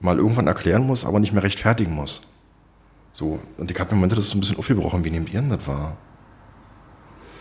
mal 0.00 0.16
irgendwann 0.16 0.46
erklären 0.46 0.86
muss, 0.86 1.04
aber 1.04 1.20
nicht 1.20 1.32
mehr 1.32 1.42
rechtfertigen 1.42 1.94
muss. 1.94 2.22
So, 3.12 3.38
und 3.58 3.70
ich 3.70 3.78
habe 3.78 3.90
mir 3.90 3.96
Momente 3.96 4.16
das 4.16 4.30
so 4.30 4.36
ein 4.36 4.40
bisschen 4.40 4.56
aufgebrochen. 4.56 5.04
Wie 5.04 5.10
nehmt 5.10 5.32
ihr 5.32 5.40
denn 5.40 5.50
das 5.50 5.66
wahr? 5.66 5.96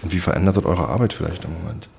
Und 0.01 0.11
wie 0.11 0.19
verändert 0.19 0.57
das 0.57 0.65
eure 0.65 0.87
Arbeit 0.87 1.13
vielleicht 1.13 1.43
im 1.45 1.53
Moment? 1.53 1.89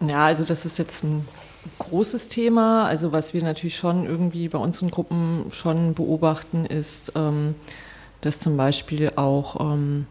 Ja, 0.00 0.26
also 0.26 0.44
das 0.44 0.66
ist 0.66 0.78
jetzt 0.78 1.04
ein 1.04 1.26
großes 1.78 2.28
Thema. 2.28 2.86
Also 2.86 3.12
was 3.12 3.32
wir 3.32 3.42
natürlich 3.42 3.76
schon 3.76 4.04
irgendwie 4.06 4.48
bei 4.48 4.58
unseren 4.58 4.90
Gruppen 4.90 5.46
schon 5.50 5.94
beobachten, 5.94 6.66
ist, 6.66 7.12
ähm, 7.14 7.54
dass 8.20 8.40
zum 8.40 8.56
Beispiel 8.56 9.12
auch, 9.16 9.60
ähm, 9.60 10.06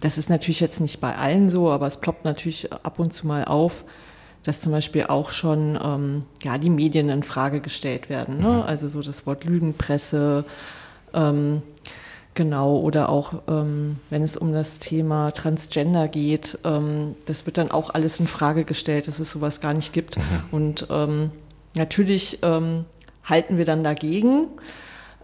das 0.00 0.18
ist 0.18 0.30
natürlich 0.30 0.60
jetzt 0.60 0.80
nicht 0.80 1.00
bei 1.00 1.14
allen 1.16 1.50
so, 1.50 1.70
aber 1.70 1.86
es 1.86 1.98
ploppt 1.98 2.24
natürlich 2.24 2.72
ab 2.72 2.98
und 2.98 3.12
zu 3.12 3.26
mal 3.26 3.44
auf, 3.44 3.84
dass 4.42 4.60
zum 4.60 4.72
Beispiel 4.72 5.04
auch 5.04 5.30
schon 5.30 5.78
ähm, 5.82 6.24
ja, 6.42 6.58
die 6.58 6.70
Medien 6.70 7.08
in 7.08 7.22
Frage 7.22 7.60
gestellt 7.60 8.08
werden. 8.08 8.38
Ne? 8.38 8.48
Mhm. 8.48 8.62
Also 8.62 8.88
so 8.88 9.02
das 9.02 9.26
Wort 9.26 9.44
Lügenpresse, 9.44 10.44
ähm, 11.12 11.62
Genau, 12.38 12.76
oder 12.76 13.08
auch 13.08 13.32
ähm, 13.48 13.96
wenn 14.10 14.22
es 14.22 14.36
um 14.36 14.52
das 14.52 14.78
Thema 14.78 15.32
Transgender 15.32 16.06
geht, 16.06 16.56
ähm, 16.62 17.16
das 17.26 17.46
wird 17.46 17.58
dann 17.58 17.72
auch 17.72 17.90
alles 17.90 18.20
in 18.20 18.28
Frage 18.28 18.62
gestellt, 18.62 19.08
dass 19.08 19.18
es 19.18 19.32
sowas 19.32 19.60
gar 19.60 19.74
nicht 19.74 19.92
gibt. 19.92 20.18
Mhm. 20.18 20.22
Und 20.52 20.86
ähm, 20.88 21.32
natürlich 21.74 22.38
ähm, 22.42 22.84
halten 23.24 23.58
wir 23.58 23.64
dann 23.64 23.82
dagegen, 23.82 24.46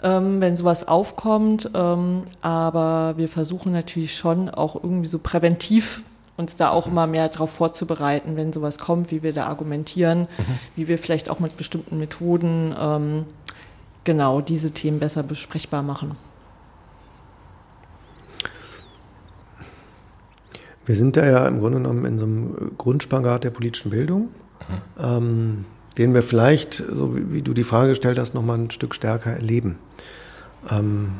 ähm, 0.05 0.41
wenn 0.41 0.55
sowas 0.55 0.87
aufkommt, 0.87 1.71
ähm, 1.75 2.23
aber 2.41 3.15
wir 3.17 3.29
versuchen 3.29 3.73
natürlich 3.73 4.17
schon 4.17 4.49
auch 4.49 4.77
irgendwie 4.77 5.09
so 5.09 5.19
präventiv 5.19 6.03
uns 6.37 6.57
da 6.57 6.71
auch 6.71 6.87
immer 6.87 7.07
mehr 7.07 7.29
darauf 7.29 7.51
vorzubereiten, 7.51 8.37
wenn 8.37 8.53
sowas 8.53 8.79
kommt, 8.79 9.11
wie 9.11 9.23
wir 9.23 9.33
da 9.33 9.47
argumentieren, 9.47 10.23
mhm. 10.23 10.59
wie 10.75 10.89
wir 10.89 10.99
vielleicht 10.99 11.31
auch 11.31 11.39
mit 11.39 11.57
bestimmten 11.57 11.97
Methoden 11.99 13.25
genau 14.03 14.41
diese 14.41 14.73
Themen 14.73 14.99
besser 14.99 15.23
besprechbar 15.23 15.83
machen. 15.83 16.17
Wir 20.87 20.97
sind 20.97 21.17
da 21.17 21.25
ja 21.25 21.49
im 21.49 21.61
Grunde 21.61 21.79
genommen 21.79 22.05
in 22.05 22.19
so 22.19 22.25
einem 22.27 22.73
Grundspagat 22.77 23.45
der 23.45 23.51
politischen 23.51 23.91
Bildung, 23.91 24.29
mhm. 24.69 25.03
ähm, 25.03 25.65
den 25.99 26.15
wir 26.15 26.23
vielleicht, 26.23 26.75
so 26.75 27.17
wie, 27.17 27.33
wie, 27.33 27.43
du 27.43 27.55
die 27.55 27.65
Frage 27.65 27.91
gestellt 27.91 28.19
hast, 28.19 28.35
nochmal 28.35 28.59
ein 28.59 28.71
Stück 28.71 28.95
stärker 28.95 29.31
erleben. 29.31 29.79
Ähm, 30.71 31.13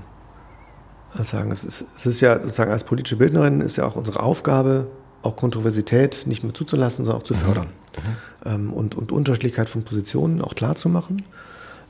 sagen, 1.13 1.53
es 1.53 1.65
ist, 1.65 1.85
es 1.97 2.07
ist 2.07 2.21
ja 2.21 2.41
sozusagen 2.41 2.73
als 2.73 2.85
politische 2.85 3.17
Bildnerin 3.17 3.61
ist 3.61 3.77
ja 3.77 3.87
auch 3.87 3.95
unsere 3.95 4.21
Aufgabe, 4.21 4.89
auch 5.23 5.37
Kontroversität 5.37 6.25
nicht 6.27 6.43
nur 6.43 6.55
zuzulassen, 6.55 7.05
sondern 7.05 7.23
auch 7.23 7.27
zu 7.27 7.35
mhm. 7.35 7.39
fördern. 7.39 7.67
Mhm. 7.67 8.51
Ähm, 8.51 8.73
und, 8.73 8.95
und 8.97 9.13
Unterschiedlichkeit 9.13 9.69
von 9.69 9.85
Positionen 9.85 10.43
auch 10.43 10.55
klar 10.55 10.75
zu 10.75 10.89
machen. 10.89 11.23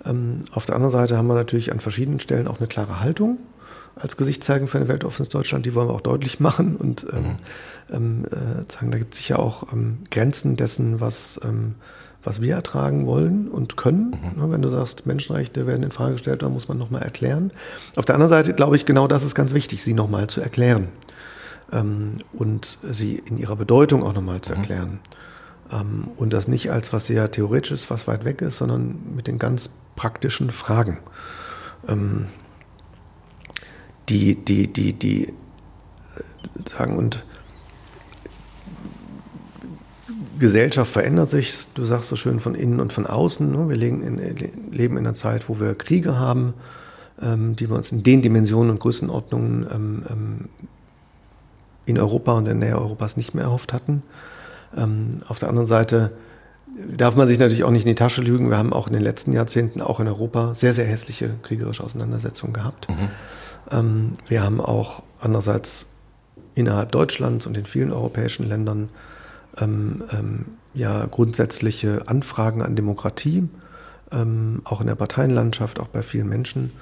Ähm, 0.05 0.45
auf 0.53 0.67
der 0.67 0.77
anderen 0.77 0.93
Seite 0.93 1.17
haben 1.17 1.27
wir 1.27 1.35
natürlich 1.35 1.73
an 1.73 1.81
verschiedenen 1.81 2.21
Stellen 2.21 2.47
auch 2.47 2.59
eine 2.59 2.67
klare 2.67 3.01
Haltung 3.01 3.39
als 3.97 4.17
Gesicht 4.17 4.43
zeigen 4.43 4.69
für 4.69 4.79
ein 4.79 4.89
weltoffenes 4.89 5.29
Deutschland, 5.29 5.67
die 5.67 5.75
wollen 5.75 5.89
wir 5.89 5.95
auch 5.95 6.01
deutlich 6.01 6.41
machen 6.41 6.77
und 6.77 7.07
ähm, 7.13 7.23
mhm. 7.23 7.35
ähm, 7.93 8.25
äh, 8.25 8.73
sagen, 8.73 8.91
da 8.91 8.99
gibt 8.99 9.15
es 9.15 9.19
sicher 9.19 9.39
auch 9.39 9.73
ähm, 9.73 9.99
Grenzen 10.11 10.57
dessen, 10.57 11.01
was, 11.01 11.41
ähm, 11.45 11.77
was 12.25 12.41
wir 12.41 12.55
ertragen 12.55 13.07
wollen 13.07 13.49
und 13.49 13.77
können. 13.77 14.17
Mhm. 14.35 14.43
Ne, 14.43 14.51
wenn 14.51 14.63
du 14.63 14.69
sagst, 14.69 15.07
Menschenrechte 15.07 15.67
werden 15.67 15.83
in 15.83 15.91
Frage 15.91 16.13
gestellt, 16.13 16.43
dann 16.43 16.53
muss 16.53 16.69
man 16.69 16.79
nochmal 16.79 17.03
erklären. 17.03 17.53
Auf 17.97 18.05
der 18.05 18.15
anderen 18.15 18.31
Seite 18.31 18.55
glaube 18.55 18.77
ich, 18.77 18.87
genau 18.87 19.07
das 19.07 19.23
ist 19.23 19.35
ganz 19.35 19.55
wichtig, 19.55 19.83
sie 19.83 19.95
nochmal 19.95 20.27
zu 20.29 20.41
erklären 20.41 20.89
ähm, 21.73 22.19
und 22.33 22.79
sie 22.83 23.23
in 23.27 23.39
ihrer 23.39 23.57
Bedeutung 23.57 24.03
auch 24.03 24.15
nochmal 24.15 24.41
zu 24.41 24.53
mhm. 24.53 24.59
erklären. 24.59 25.01
Mhm. 25.71 26.09
und 26.17 26.33
das 26.33 26.47
nicht 26.47 26.71
als 26.71 26.93
was 26.93 27.07
sehr 27.07 27.31
theoretisches, 27.31 27.91
was 27.91 28.07
weit 28.07 28.25
weg 28.25 28.43
ist, 28.43 28.59
sondern 28.59 28.97
mit 29.17 29.27
den 29.27 29.39
ganz 29.39 29.71
praktischen 29.97 30.51
Fragen. 30.51 30.99
Ähm, 31.89 32.27
die, 34.09 34.37
die, 34.37 34.73
die, 34.73 34.93
die 34.93 35.29
äh, 35.29 35.33
sagen 36.69 36.97
und 36.97 37.25
Gesellschaft 40.39 40.91
verändert 40.91 41.31
sich, 41.31 41.67
du 41.75 41.85
sagst 41.85 42.09
so 42.09 42.17
schön 42.17 42.41
von 42.41 42.55
innen 42.55 42.81
und 42.81 42.93
von 42.93 43.07
außen. 43.07 43.51
Ne? 43.51 43.69
Wir 43.69 43.77
leben 43.77 44.03
in, 44.03 44.19
leben 44.73 44.97
in 44.97 45.07
einer 45.07 45.15
Zeit, 45.15 45.49
wo 45.49 45.61
wir 45.61 45.75
Kriege 45.75 46.19
haben, 46.19 46.55
ähm, 47.21 47.57
die 47.57 47.69
wir 47.69 47.77
uns 47.77 47.93
in 47.93 48.03
den 48.03 48.23
Dimensionen 48.23 48.71
und 48.71 48.81
Größenordnungen 48.81 49.67
ähm, 49.73 50.03
ähm, 50.11 50.49
in 51.87 51.99
Europa 51.99 52.33
und 52.33 52.49
in 52.49 52.61
der 52.61 52.71
Nähe 52.71 52.79
Europas 52.79 53.17
nicht 53.17 53.35
mehr 53.35 53.45
erhofft 53.45 53.73
hatten. 53.75 54.03
auf 55.29 55.39
der 55.39 55.51
anderen 55.51 55.67
Seite 55.67 56.13
darf 56.97 57.15
man 57.15 57.29
sich 57.29 57.39
natürlich 57.39 57.63
auch 57.63 57.71
nicht 57.71 57.85
in 57.85 57.91
die 57.91 57.95
Tasche 57.95 58.23
lügen. 58.23 58.49
Wir 58.49 58.57
haben 58.57 58.73
auch 58.73 58.87
in 58.87 58.95
den 58.95 59.03
letzten 59.03 59.35
Jahrzehnten 59.35 59.83
auch 59.83 60.01
in 60.01 60.09
Europa 60.09 60.55
sehr, 60.55 60.73
sehr 60.73 60.87
hässliche 60.87 61.35
kriegerische 61.43 61.85
Auseinandersetzungen 61.85 62.55
gehabt. 62.55 62.89
Mhm. 62.89 64.13
Wir 64.27 64.43
haben 64.43 64.63
auch 64.63 65.03
andererseits 65.21 65.91
innerhalb 66.55 66.91
Deutschlands 66.91 67.47
und 67.47 67.57
in 67.57 67.67
vielen 67.67 67.93
europäischen 67.93 68.49
Ländern 68.49 68.89
ähm, 69.59 70.03
ähm, 70.13 70.47
ja 70.75 71.07
grundsätzliche 71.07 72.09
Anfragen 72.09 72.63
an 72.63 72.77
Demokratie, 72.77 73.49
ähm, 74.13 74.63
auch 74.65 74.81
in 74.81 74.87
der 74.87 74.95
Parteienlandschaft, 74.95 75.81
auch 75.81 75.89
bei 75.89 76.03
vielen 76.03 76.29
Menschen. 76.29 76.73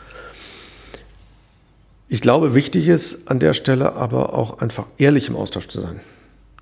Ich 2.09 2.21
glaube, 2.21 2.55
wichtig 2.55 2.89
ist 2.89 3.31
an 3.31 3.39
der 3.39 3.55
Stelle 3.55 3.95
aber 3.95 4.35
auch 4.35 4.59
einfach 4.59 4.87
ehrlich 4.99 5.29
im 5.29 5.37
Austausch 5.37 5.69
zu 5.69 5.81
sein. 5.81 6.01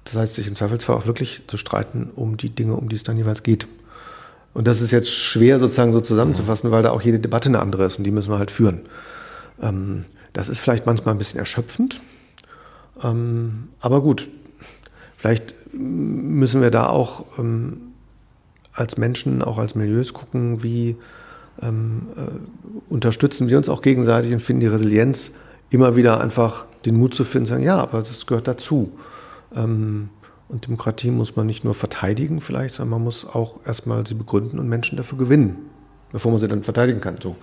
Das 0.05 0.17
heißt, 0.17 0.35
sich 0.35 0.47
im 0.47 0.57
Zweifelsfall 0.57 0.97
auch 0.97 1.07
wirklich 1.07 1.43
zu 1.47 1.57
streiten 1.57 2.11
um 2.15 2.37
die 2.37 2.51
Dinge, 2.51 2.75
um 2.75 2.89
die 2.89 2.97
es 2.97 3.03
dann 3.03 3.17
jeweils 3.17 3.43
geht. 3.43 3.67
Und 4.55 4.67
das 4.67 4.81
ist 4.81 4.91
jetzt 4.91 5.11
schwer 5.11 5.59
sozusagen 5.59 5.93
so 5.93 6.01
zusammenzufassen, 6.01 6.71
weil 6.71 6.83
da 6.83 6.91
auch 6.91 7.03
jede 7.03 7.21
Debatte 7.21 7.49
eine 7.49 7.61
andere 7.61 7.85
ist 7.85 7.99
und 7.99 8.05
die 8.05 8.11
müssen 8.11 8.33
wir 8.33 8.39
halt 8.39 8.51
führen. 8.51 8.81
Ähm, 9.61 10.05
das 10.33 10.49
ist 10.49 10.59
vielleicht 10.59 10.87
manchmal 10.87 11.15
ein 11.15 11.19
bisschen 11.19 11.39
erschöpfend, 11.41 12.01
ähm, 13.03 13.69
aber 13.81 14.01
gut, 14.01 14.29
vielleicht 15.17 15.55
müssen 15.73 16.63
wir 16.63 16.71
da 16.71 16.89
auch 16.89 17.39
ähm, 17.39 17.93
als 18.73 18.99
Menschen, 18.99 19.43
auch 19.43 19.59
als 19.59 19.75
Milieus 19.75 20.13
gucken, 20.13 20.63
wie 20.63 20.97
ähm, 21.63 22.09
äh, 22.17 22.93
unterstützen 22.93 23.49
wir 23.49 23.59
uns 23.59 23.69
auch 23.69 23.83
gegenseitig 23.83 24.33
und 24.33 24.41
finden 24.41 24.61
die 24.61 24.67
Resilienz, 24.67 25.33
immer 25.71 25.97
wieder 25.97 26.21
einfach 26.21 26.67
den 26.85 26.97
Mut 26.97 27.15
zu 27.15 27.25
finden, 27.25 27.47
sagen, 27.47 27.63
ja, 27.63 27.79
aber 27.79 27.99
das 27.99 28.27
gehört 28.27 28.49
dazu. 28.49 28.93
Ähm, 29.55 30.09
und 30.49 30.67
Demokratie 30.67 31.11
muss 31.11 31.37
man 31.37 31.47
nicht 31.47 31.65
nur 31.65 31.75
verteidigen 31.75 32.41
vielleicht, 32.41 32.75
sondern 32.75 32.99
man 32.99 33.05
muss 33.05 33.25
auch 33.25 33.61
erstmal 33.65 34.05
sie 34.07 34.15
begründen 34.15 34.59
und 34.59 34.69
Menschen 34.69 34.97
dafür 34.97 35.17
gewinnen, 35.17 35.57
bevor 36.11 36.33
man 36.33 36.41
sie 36.41 36.49
dann 36.49 36.65
verteidigen 36.65 37.01
kann. 37.01 37.19
So. 37.23 37.37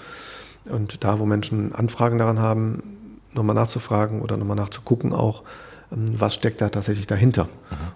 Und 0.69 1.03
da, 1.05 1.19
wo 1.19 1.25
Menschen 1.25 1.73
Anfragen 1.73 2.17
daran 2.17 2.39
haben, 2.39 2.83
nochmal 3.33 3.55
nachzufragen 3.55 4.21
oder 4.21 4.35
nochmal 4.35 4.57
nachzugucken 4.57 5.13
auch, 5.13 5.43
was 5.89 6.33
steckt 6.33 6.61
da 6.61 6.69
tatsächlich 6.69 7.07
dahinter 7.07 7.47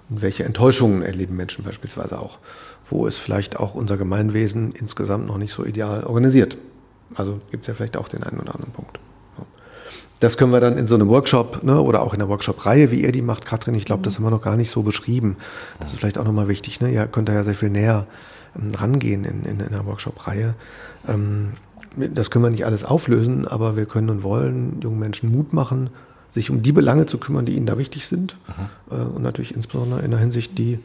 und 0.09 0.21
welche 0.21 0.45
Enttäuschungen 0.45 1.01
erleben 1.01 1.35
Menschen 1.35 1.65
beispielsweise 1.65 2.19
auch. 2.19 2.39
Wo 2.89 3.05
ist 3.05 3.17
vielleicht 3.17 3.59
auch 3.59 3.75
unser 3.75 3.97
Gemeinwesen 3.97 4.71
insgesamt 4.71 5.27
noch 5.27 5.37
nicht 5.37 5.53
so 5.53 5.65
ideal 5.65 6.03
organisiert. 6.03 6.57
Also 7.15 7.41
gibt 7.51 7.63
es 7.63 7.67
ja 7.67 7.73
vielleicht 7.73 7.97
auch 7.97 8.07
den 8.07 8.23
einen 8.23 8.39
oder 8.39 8.55
anderen 8.55 8.73
Punkt. 8.73 8.99
Das 10.21 10.37
können 10.37 10.51
wir 10.51 10.59
dann 10.59 10.77
in 10.77 10.85
so 10.85 10.93
einem 10.93 11.09
Workshop 11.09 11.63
ne, 11.63 11.81
oder 11.81 12.03
auch 12.03 12.13
in 12.13 12.19
der 12.19 12.29
Workshop-Reihe, 12.29 12.91
wie 12.91 13.01
ihr 13.01 13.11
die 13.11 13.23
macht, 13.23 13.43
Katrin, 13.43 13.73
ich 13.73 13.85
glaube, 13.85 14.03
das 14.03 14.17
haben 14.17 14.23
wir 14.23 14.29
noch 14.29 14.43
gar 14.43 14.55
nicht 14.55 14.69
so 14.69 14.83
beschrieben. 14.83 15.35
Das 15.79 15.93
ist 15.93 15.99
vielleicht 15.99 16.19
auch 16.19 16.25
nochmal 16.25 16.47
wichtig. 16.47 16.79
Ne? 16.79 16.91
Ihr 16.91 17.07
könnt 17.07 17.27
da 17.27 17.33
ja 17.33 17.43
sehr 17.43 17.55
viel 17.55 17.71
näher 17.71 18.05
ähm, 18.55 18.73
rangehen 18.75 19.25
in, 19.25 19.45
in, 19.45 19.59
in 19.59 19.71
der 19.71 19.85
Workshop-Reihe. 19.85 20.53
Ähm, 21.07 21.53
das 21.95 22.29
können 22.29 22.45
wir 22.45 22.51
nicht 22.51 22.65
alles 22.65 22.83
auflösen, 22.83 23.47
aber 23.47 23.75
wir 23.75 23.85
können 23.85 24.11
und 24.11 24.21
wollen 24.21 24.79
jungen 24.81 24.99
Menschen 24.99 25.31
Mut 25.31 25.53
machen, 25.53 25.89
sich 26.31 26.49
um 26.49 26.63
die 26.63 26.71
Belange 26.71 27.05
zu 27.05 27.17
kümmern, 27.17 27.45
die 27.45 27.55
ihnen 27.55 27.65
da 27.65 27.77
wichtig 27.77 28.07
sind. 28.07 28.35
Mhm. 28.47 28.95
Äh, 28.95 29.01
und 29.01 29.21
natürlich 29.21 29.55
insbesondere 29.55 30.01
in 30.01 30.11
der 30.11 30.19
Hinsicht, 30.19 30.57
die 30.57 30.79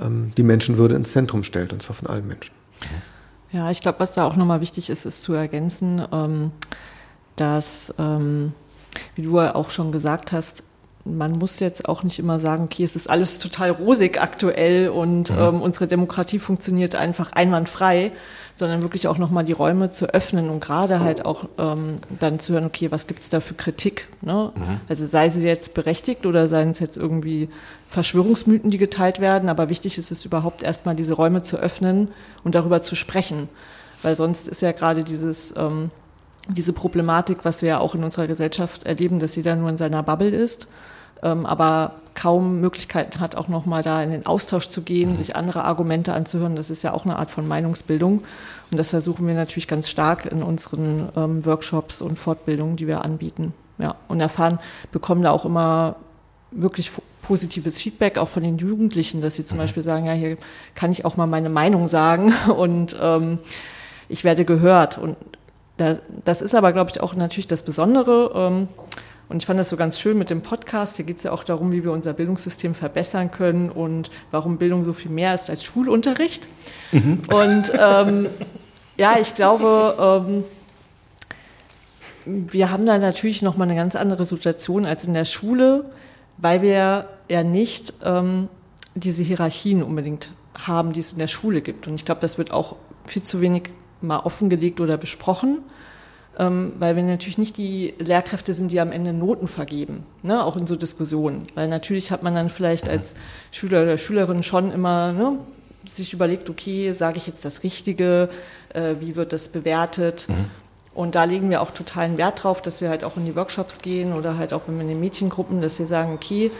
ähm, 0.00 0.32
die 0.36 0.42
Menschenwürde 0.42 0.94
ins 0.94 1.12
Zentrum 1.12 1.44
stellt, 1.44 1.72
und 1.72 1.82
zwar 1.82 1.94
von 1.94 2.08
allen 2.08 2.26
Menschen. 2.26 2.52
Ja, 3.52 3.70
ich 3.70 3.80
glaube, 3.80 4.00
was 4.00 4.14
da 4.14 4.24
auch 4.24 4.36
nochmal 4.36 4.60
wichtig 4.60 4.90
ist, 4.90 5.04
ist 5.04 5.22
zu 5.22 5.32
ergänzen, 5.32 6.02
ähm, 6.12 6.52
dass, 7.36 7.94
ähm, 7.98 8.52
wie 9.14 9.22
du 9.22 9.38
ja 9.38 9.54
auch 9.54 9.70
schon 9.70 9.92
gesagt 9.92 10.32
hast, 10.32 10.62
man 11.04 11.32
muss 11.32 11.60
jetzt 11.60 11.88
auch 11.88 12.02
nicht 12.02 12.18
immer 12.18 12.38
sagen, 12.38 12.64
okay, 12.64 12.84
es 12.84 12.94
ist 12.94 13.08
alles 13.08 13.38
total 13.38 13.70
rosig 13.70 14.20
aktuell 14.20 14.90
und 14.90 15.30
ja. 15.30 15.48
ähm, 15.48 15.62
unsere 15.62 15.86
Demokratie 15.86 16.38
funktioniert 16.38 16.94
einfach 16.94 17.32
einwandfrei, 17.32 18.12
sondern 18.54 18.82
wirklich 18.82 19.08
auch 19.08 19.16
nochmal 19.16 19.44
die 19.44 19.52
Räume 19.52 19.90
zu 19.90 20.12
öffnen 20.12 20.50
und 20.50 20.60
gerade 20.60 21.00
halt 21.00 21.24
auch 21.24 21.48
ähm, 21.58 21.98
dann 22.18 22.38
zu 22.38 22.52
hören, 22.52 22.66
okay, 22.66 22.92
was 22.92 23.06
gibt 23.06 23.20
es 23.22 23.30
da 23.30 23.40
für 23.40 23.54
Kritik? 23.54 24.08
Ne? 24.20 24.52
Mhm. 24.54 24.80
Also 24.88 25.06
sei 25.06 25.30
sie 25.30 25.46
jetzt 25.46 25.72
berechtigt 25.72 26.26
oder 26.26 26.48
seien 26.48 26.70
es 26.70 26.78
jetzt 26.80 26.98
irgendwie 26.98 27.48
Verschwörungsmythen, 27.88 28.70
die 28.70 28.78
geteilt 28.78 29.20
werden, 29.20 29.48
aber 29.48 29.70
wichtig 29.70 29.96
ist 29.96 30.10
es 30.10 30.24
überhaupt 30.24 30.62
erstmal 30.62 30.94
diese 30.94 31.14
Räume 31.14 31.42
zu 31.42 31.56
öffnen 31.56 32.08
und 32.44 32.54
darüber 32.54 32.82
zu 32.82 32.94
sprechen. 32.94 33.48
Weil 34.02 34.16
sonst 34.16 34.48
ist 34.48 34.62
ja 34.62 34.72
gerade 34.72 35.04
dieses 35.04 35.54
ähm, 35.56 35.90
diese 36.48 36.72
Problematik, 36.72 37.44
was 37.44 37.62
wir 37.62 37.68
ja 37.68 37.78
auch 37.80 37.94
in 37.94 38.02
unserer 38.04 38.26
Gesellschaft 38.26 38.84
erleben, 38.84 39.20
dass 39.20 39.36
jeder 39.36 39.56
nur 39.56 39.68
in 39.68 39.76
seiner 39.76 40.02
Bubble 40.02 40.30
ist, 40.30 40.68
ähm, 41.22 41.46
aber 41.46 41.92
kaum 42.14 42.60
Möglichkeiten 42.60 43.20
hat, 43.20 43.36
auch 43.36 43.48
nochmal 43.48 43.82
da 43.82 44.02
in 44.02 44.10
den 44.10 44.26
Austausch 44.26 44.68
zu 44.68 44.82
gehen, 44.82 45.10
mhm. 45.10 45.16
sich 45.16 45.36
andere 45.36 45.64
Argumente 45.64 46.12
anzuhören. 46.14 46.56
Das 46.56 46.70
ist 46.70 46.82
ja 46.82 46.92
auch 46.92 47.04
eine 47.04 47.16
Art 47.16 47.30
von 47.30 47.46
Meinungsbildung. 47.46 48.22
Und 48.70 48.76
das 48.76 48.90
versuchen 48.90 49.26
wir 49.26 49.34
natürlich 49.34 49.68
ganz 49.68 49.88
stark 49.88 50.26
in 50.26 50.42
unseren 50.42 51.08
ähm, 51.16 51.44
Workshops 51.44 52.00
und 52.00 52.16
Fortbildungen, 52.16 52.76
die 52.76 52.86
wir 52.86 53.04
anbieten. 53.04 53.52
Ja, 53.78 53.96
und 54.08 54.20
erfahren, 54.20 54.58
bekommen 54.92 55.22
da 55.22 55.30
auch 55.30 55.44
immer 55.44 55.96
wirklich 56.50 56.90
positives 57.22 57.80
Feedback 57.80 58.18
auch 58.18 58.28
von 58.28 58.42
den 58.42 58.58
Jugendlichen, 58.58 59.20
dass 59.22 59.36
sie 59.36 59.44
zum 59.44 59.56
mhm. 59.56 59.62
Beispiel 59.62 59.82
sagen, 59.82 60.06
ja, 60.06 60.12
hier 60.12 60.36
kann 60.74 60.92
ich 60.92 61.04
auch 61.04 61.16
mal 61.16 61.26
meine 61.26 61.48
Meinung 61.48 61.88
sagen 61.88 62.34
und 62.56 62.96
ähm, 63.00 63.38
ich 64.08 64.24
werde 64.24 64.44
gehört. 64.44 64.98
Und 64.98 65.16
da, 65.76 65.98
das 66.24 66.42
ist 66.42 66.54
aber, 66.54 66.72
glaube 66.72 66.90
ich, 66.90 67.00
auch 67.00 67.14
natürlich 67.14 67.46
das 67.46 67.62
Besondere. 67.62 68.32
Ähm, 68.34 68.68
und 69.30 69.36
ich 69.36 69.46
fand 69.46 69.60
das 69.60 69.68
so 69.68 69.76
ganz 69.76 70.00
schön 70.00 70.18
mit 70.18 70.28
dem 70.28 70.42
Podcast. 70.42 70.96
Hier 70.96 71.04
geht 71.04 71.18
es 71.18 71.22
ja 71.22 71.30
auch 71.30 71.44
darum, 71.44 71.70
wie 71.70 71.84
wir 71.84 71.92
unser 71.92 72.12
Bildungssystem 72.14 72.74
verbessern 72.74 73.30
können 73.30 73.70
und 73.70 74.10
warum 74.32 74.58
Bildung 74.58 74.84
so 74.84 74.92
viel 74.92 75.12
mehr 75.12 75.36
ist 75.36 75.48
als 75.48 75.62
Schulunterricht. 75.62 76.48
Mhm. 76.90 77.22
Und 77.32 77.72
ähm, 77.78 78.26
ja, 78.96 79.18
ich 79.20 79.36
glaube, 79.36 80.24
ähm, 80.26 80.44
wir 82.26 82.72
haben 82.72 82.86
da 82.86 82.98
natürlich 82.98 83.40
nochmal 83.40 83.68
eine 83.68 83.76
ganz 83.76 83.94
andere 83.94 84.24
Situation 84.24 84.84
als 84.84 85.04
in 85.04 85.14
der 85.14 85.24
Schule, 85.24 85.84
weil 86.38 86.60
wir 86.60 87.08
ja 87.28 87.44
nicht 87.44 87.94
ähm, 88.04 88.48
diese 88.96 89.22
Hierarchien 89.22 89.84
unbedingt 89.84 90.32
haben, 90.58 90.92
die 90.92 91.00
es 91.00 91.12
in 91.12 91.20
der 91.20 91.28
Schule 91.28 91.60
gibt. 91.60 91.86
Und 91.86 91.94
ich 91.94 92.04
glaube, 92.04 92.20
das 92.20 92.36
wird 92.36 92.50
auch 92.50 92.74
viel 93.06 93.22
zu 93.22 93.40
wenig 93.40 93.70
mal 94.00 94.18
offengelegt 94.18 94.80
oder 94.80 94.96
besprochen, 94.96 95.58
ähm, 96.40 96.72
weil 96.78 96.96
wir 96.96 97.02
natürlich 97.02 97.36
nicht 97.36 97.58
die 97.58 97.92
Lehrkräfte 97.98 98.54
sind, 98.54 98.72
die 98.72 98.80
am 98.80 98.92
Ende 98.92 99.12
Noten 99.12 99.46
vergeben, 99.46 100.04
ne? 100.22 100.42
auch 100.42 100.56
in 100.56 100.66
so 100.66 100.74
Diskussionen. 100.74 101.46
Weil 101.54 101.68
natürlich 101.68 102.10
hat 102.10 102.22
man 102.22 102.34
dann 102.34 102.48
vielleicht 102.48 102.88
als 102.88 103.14
Schüler 103.52 103.82
oder 103.82 103.98
Schülerin 103.98 104.42
schon 104.42 104.72
immer 104.72 105.12
ne, 105.12 105.38
sich 105.86 106.14
überlegt, 106.14 106.48
okay, 106.48 106.92
sage 106.92 107.18
ich 107.18 107.26
jetzt 107.26 107.44
das 107.44 107.62
Richtige, 107.62 108.30
äh, 108.72 108.94
wie 109.00 109.16
wird 109.16 109.34
das 109.34 109.48
bewertet? 109.48 110.28
Mhm. 110.28 110.46
Und 110.94 111.14
da 111.14 111.24
legen 111.24 111.50
wir 111.50 111.60
auch 111.60 111.72
totalen 111.72 112.16
Wert 112.16 112.42
drauf, 112.42 112.62
dass 112.62 112.80
wir 112.80 112.88
halt 112.88 113.04
auch 113.04 113.18
in 113.18 113.26
die 113.26 113.36
Workshops 113.36 113.80
gehen 113.82 114.14
oder 114.14 114.38
halt 114.38 114.54
auch 114.54 114.62
wenn 114.66 114.76
wir 114.76 114.82
in 114.82 114.88
den 114.88 115.00
Mädchengruppen, 115.00 115.60
dass 115.60 115.78
wir 115.78 115.86
sagen, 115.86 116.14
okay, 116.14 116.50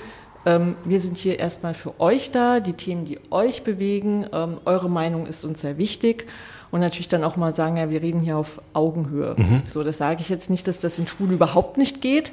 ähm, 0.45 0.77
wir 0.85 1.01
sind 1.01 1.17
hier 1.17 1.39
erstmal 1.39 1.73
für 1.73 1.99
euch 2.01 2.31
da, 2.33 2.61
die 2.61 2.75
Themen, 2.75 3.07
die 3.07 3.19
euch 3.31 3.65
bewegen, 3.65 4.27
ähm, 4.33 4.59
eure 4.67 4.91
Meinung 4.91 5.25
ist 5.25 5.47
uns 5.47 5.63
sehr 5.63 5.79
wichtig 5.79 6.27
und 6.71 6.81
natürlich 6.81 7.09
dann 7.09 7.25
auch 7.25 7.37
mal 7.37 7.53
sagen, 7.53 7.77
ja, 7.77 7.91
wir 7.91 8.03
reden 8.03 8.21
hier 8.21 8.37
auf 8.37 8.61
Augenhöhe. 8.73 9.35
Mhm. 9.37 9.63
So, 9.67 9.83
das 9.83 9.99
sage 9.99 10.21
ich 10.21 10.29
jetzt 10.29 10.51
nicht, 10.51 10.69
dass 10.69 10.79
das 10.81 10.99
in 10.99 11.09
Schule 11.09 11.35
überhaupt 11.35 11.79
nicht 11.79 12.01
geht, 12.01 12.33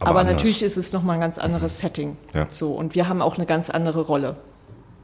aber, 0.00 0.20
aber 0.20 0.24
natürlich 0.24 0.62
ist 0.62 0.76
es 0.76 0.92
nochmal 0.92 1.16
ein 1.16 1.20
ganz 1.20 1.38
anderes 1.38 1.78
mhm. 1.78 1.86
Setting. 1.86 2.16
Ja. 2.32 2.48
So, 2.50 2.72
und 2.72 2.94
wir 2.94 3.08
haben 3.08 3.22
auch 3.22 3.36
eine 3.36 3.46
ganz 3.46 3.70
andere 3.70 4.02
Rolle, 4.02 4.36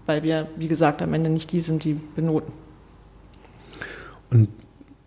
weil 0.06 0.22
wir, 0.22 0.48
wie 0.56 0.68
gesagt, 0.68 1.02
am 1.02 1.14
Ende 1.14 1.30
nicht 1.30 1.52
die 1.52 1.60
sind, 1.60 1.84
die 1.84 1.94
benoten. 1.94 2.52
Und 4.30 4.48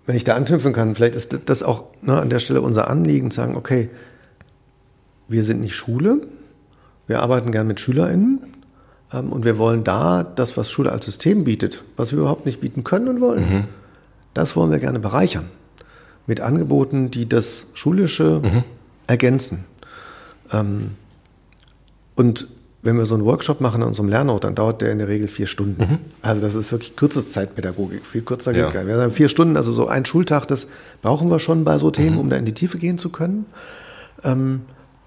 wenn 0.06 0.16
ich 0.16 0.24
da 0.24 0.36
anknüpfen 0.36 0.74
kann, 0.74 0.96
vielleicht 0.96 1.16
ist 1.16 1.38
das 1.46 1.64
auch 1.64 1.86
ne, 2.02 2.20
an 2.20 2.30
der 2.30 2.40
Stelle 2.40 2.62
unser 2.62 2.90
Anliegen, 2.90 3.32
zu 3.32 3.38
sagen, 3.38 3.56
okay, 3.56 3.90
wir 5.28 5.44
sind 5.44 5.62
nicht 5.62 5.76
Schule, 5.76 6.28
wir 7.08 7.22
arbeiten 7.22 7.52
gern 7.52 7.68
mit 7.68 7.80
SchülerInnen, 7.80 8.53
und 9.20 9.46
wir 9.46 9.58
wollen 9.58 9.84
da 9.84 10.24
das, 10.24 10.58
was 10.58 10.72
Schule 10.72 10.92
als 10.92 11.06
System 11.06 11.44
bietet, 11.44 11.84
was 11.98 12.12
wir 12.12 12.20
überhaupt 12.20 12.46
nicht 12.46 12.62
bieten 12.62 12.84
können 12.84 13.08
und 13.08 13.22
wollen, 13.22 13.50
mhm. 13.50 13.64
das 14.34 14.56
wollen 14.56 14.72
wir 14.72 14.80
gerne 14.80 15.00
bereichern. 15.00 15.50
Mit 16.26 16.40
Angeboten, 16.40 17.12
die 17.12 17.28
das 17.28 17.68
Schulische 17.74 18.42
mhm. 18.44 18.64
ergänzen. 19.08 19.66
Ähm, 20.52 20.92
und 22.16 22.48
wenn 22.82 22.98
wir 22.98 23.06
so 23.06 23.16
einen 23.16 23.24
Workshop 23.24 23.62
machen 23.62 23.82
an 23.82 23.88
unserem 23.88 24.10
Lernort, 24.10 24.44
dann 24.44 24.56
dauert 24.56 24.82
der 24.82 24.92
in 24.92 24.98
der 24.98 25.08
Regel 25.08 25.30
vier 25.30 25.48
Stunden. 25.48 25.82
Mhm. 25.82 26.00
Also 26.22 26.42
das 26.42 26.54
ist 26.54 26.72
wirklich 26.72 26.96
Kürzeszeitpädagogik. 26.98 28.06
Viel 28.06 28.22
kürzer 28.24 28.52
geht 28.52 28.62
ja. 28.62 28.70
gar 28.70 28.82
nicht. 28.82 28.90
Wir 28.90 28.98
sagen 28.98 29.14
vier 29.14 29.30
Stunden, 29.30 29.56
also 29.56 29.72
so 29.72 29.88
ein 29.88 30.06
Schultag, 30.06 30.48
das 30.48 30.68
brauchen 31.02 31.30
wir 31.30 31.40
schon 31.40 31.64
bei 31.64 31.78
so 31.78 31.92
Themen, 31.92 32.16
mhm. 32.16 32.20
um 32.20 32.30
da 32.30 32.36
in 32.36 32.46
die 32.46 32.54
Tiefe 32.54 32.78
gehen 32.78 32.98
zu 32.98 33.10
können. 33.10 33.46
Ähm, 34.24 34.62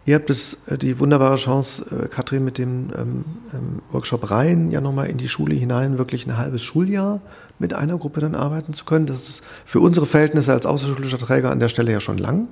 Ihr 0.06 0.14
habt 0.14 0.30
es 0.30 0.68
äh, 0.68 0.78
die 0.78 0.98
wunderbare 1.00 1.36
Chance, 1.36 2.04
äh, 2.04 2.08
Katrin, 2.08 2.44
mit 2.44 2.58
dem 2.58 2.90
ähm, 2.96 3.24
ähm, 3.52 3.82
Workshop 3.90 4.30
rein 4.30 4.70
ja 4.70 4.80
nochmal 4.80 5.10
in 5.10 5.18
die 5.18 5.28
Schule 5.28 5.54
hinein 5.54 5.98
wirklich 5.98 6.26
ein 6.26 6.36
halbes 6.36 6.62
Schuljahr 6.62 7.20
mit 7.58 7.74
einer 7.74 7.98
Gruppe 7.98 8.20
dann 8.20 8.36
arbeiten 8.36 8.72
zu 8.72 8.84
können. 8.84 9.06
Das 9.06 9.28
ist 9.28 9.44
für 9.64 9.80
unsere 9.80 10.06
Verhältnisse 10.06 10.52
als 10.52 10.64
außerschulischer 10.64 11.18
Träger 11.18 11.50
an 11.50 11.58
der 11.58 11.68
Stelle 11.68 11.92
ja 11.92 12.00
schon 12.00 12.18
lang. 12.18 12.48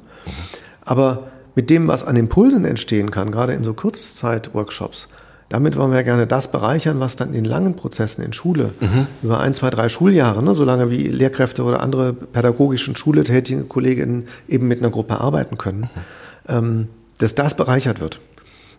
Aber 0.85 1.29
mit 1.55 1.71
dem, 1.71 1.87
was 1.87 2.05
an 2.05 2.17
Impulsen 2.17 2.65
entstehen 2.65 3.13
kann, 3.13 3.31
gerade 3.31 3.55
in 3.55 3.63
so 3.63 3.73
Kurzzeit-Workshops, 3.73 5.09
damit 5.49 5.77
wollen 5.77 5.93
wir 5.93 5.99
ja 5.99 6.03
gerne 6.03 6.27
das 6.27 6.51
bereichern, 6.51 6.99
was 6.99 7.15
dann 7.15 7.35
in 7.35 7.45
langen 7.45 7.77
Prozessen 7.77 8.25
in 8.25 8.33
Schule 8.33 8.71
mhm. 8.81 9.07
über 9.23 9.39
ein, 9.39 9.55
zwei, 9.55 9.71
drei 9.71 9.89
Schuljahre, 9.89 10.43
ne, 10.43 10.55
solange 10.57 10.91
wie 10.91 11.07
Lehrkräfte 11.07 11.63
oder 11.63 11.81
andere 11.81 12.13
pädagogischen 12.13 12.97
Schule 12.97 13.23
tätige 13.23 13.63
Kolleginnen 13.65 14.25
eben 14.49 14.67
mit 14.67 14.81
einer 14.81 14.91
Gruppe 14.91 15.21
arbeiten 15.21 15.57
können. 15.57 15.83
Mhm. 15.83 16.01
Ähm, 16.49 16.89
dass 17.19 17.35
das 17.35 17.57
bereichert 17.57 18.01
wird. 18.01 18.21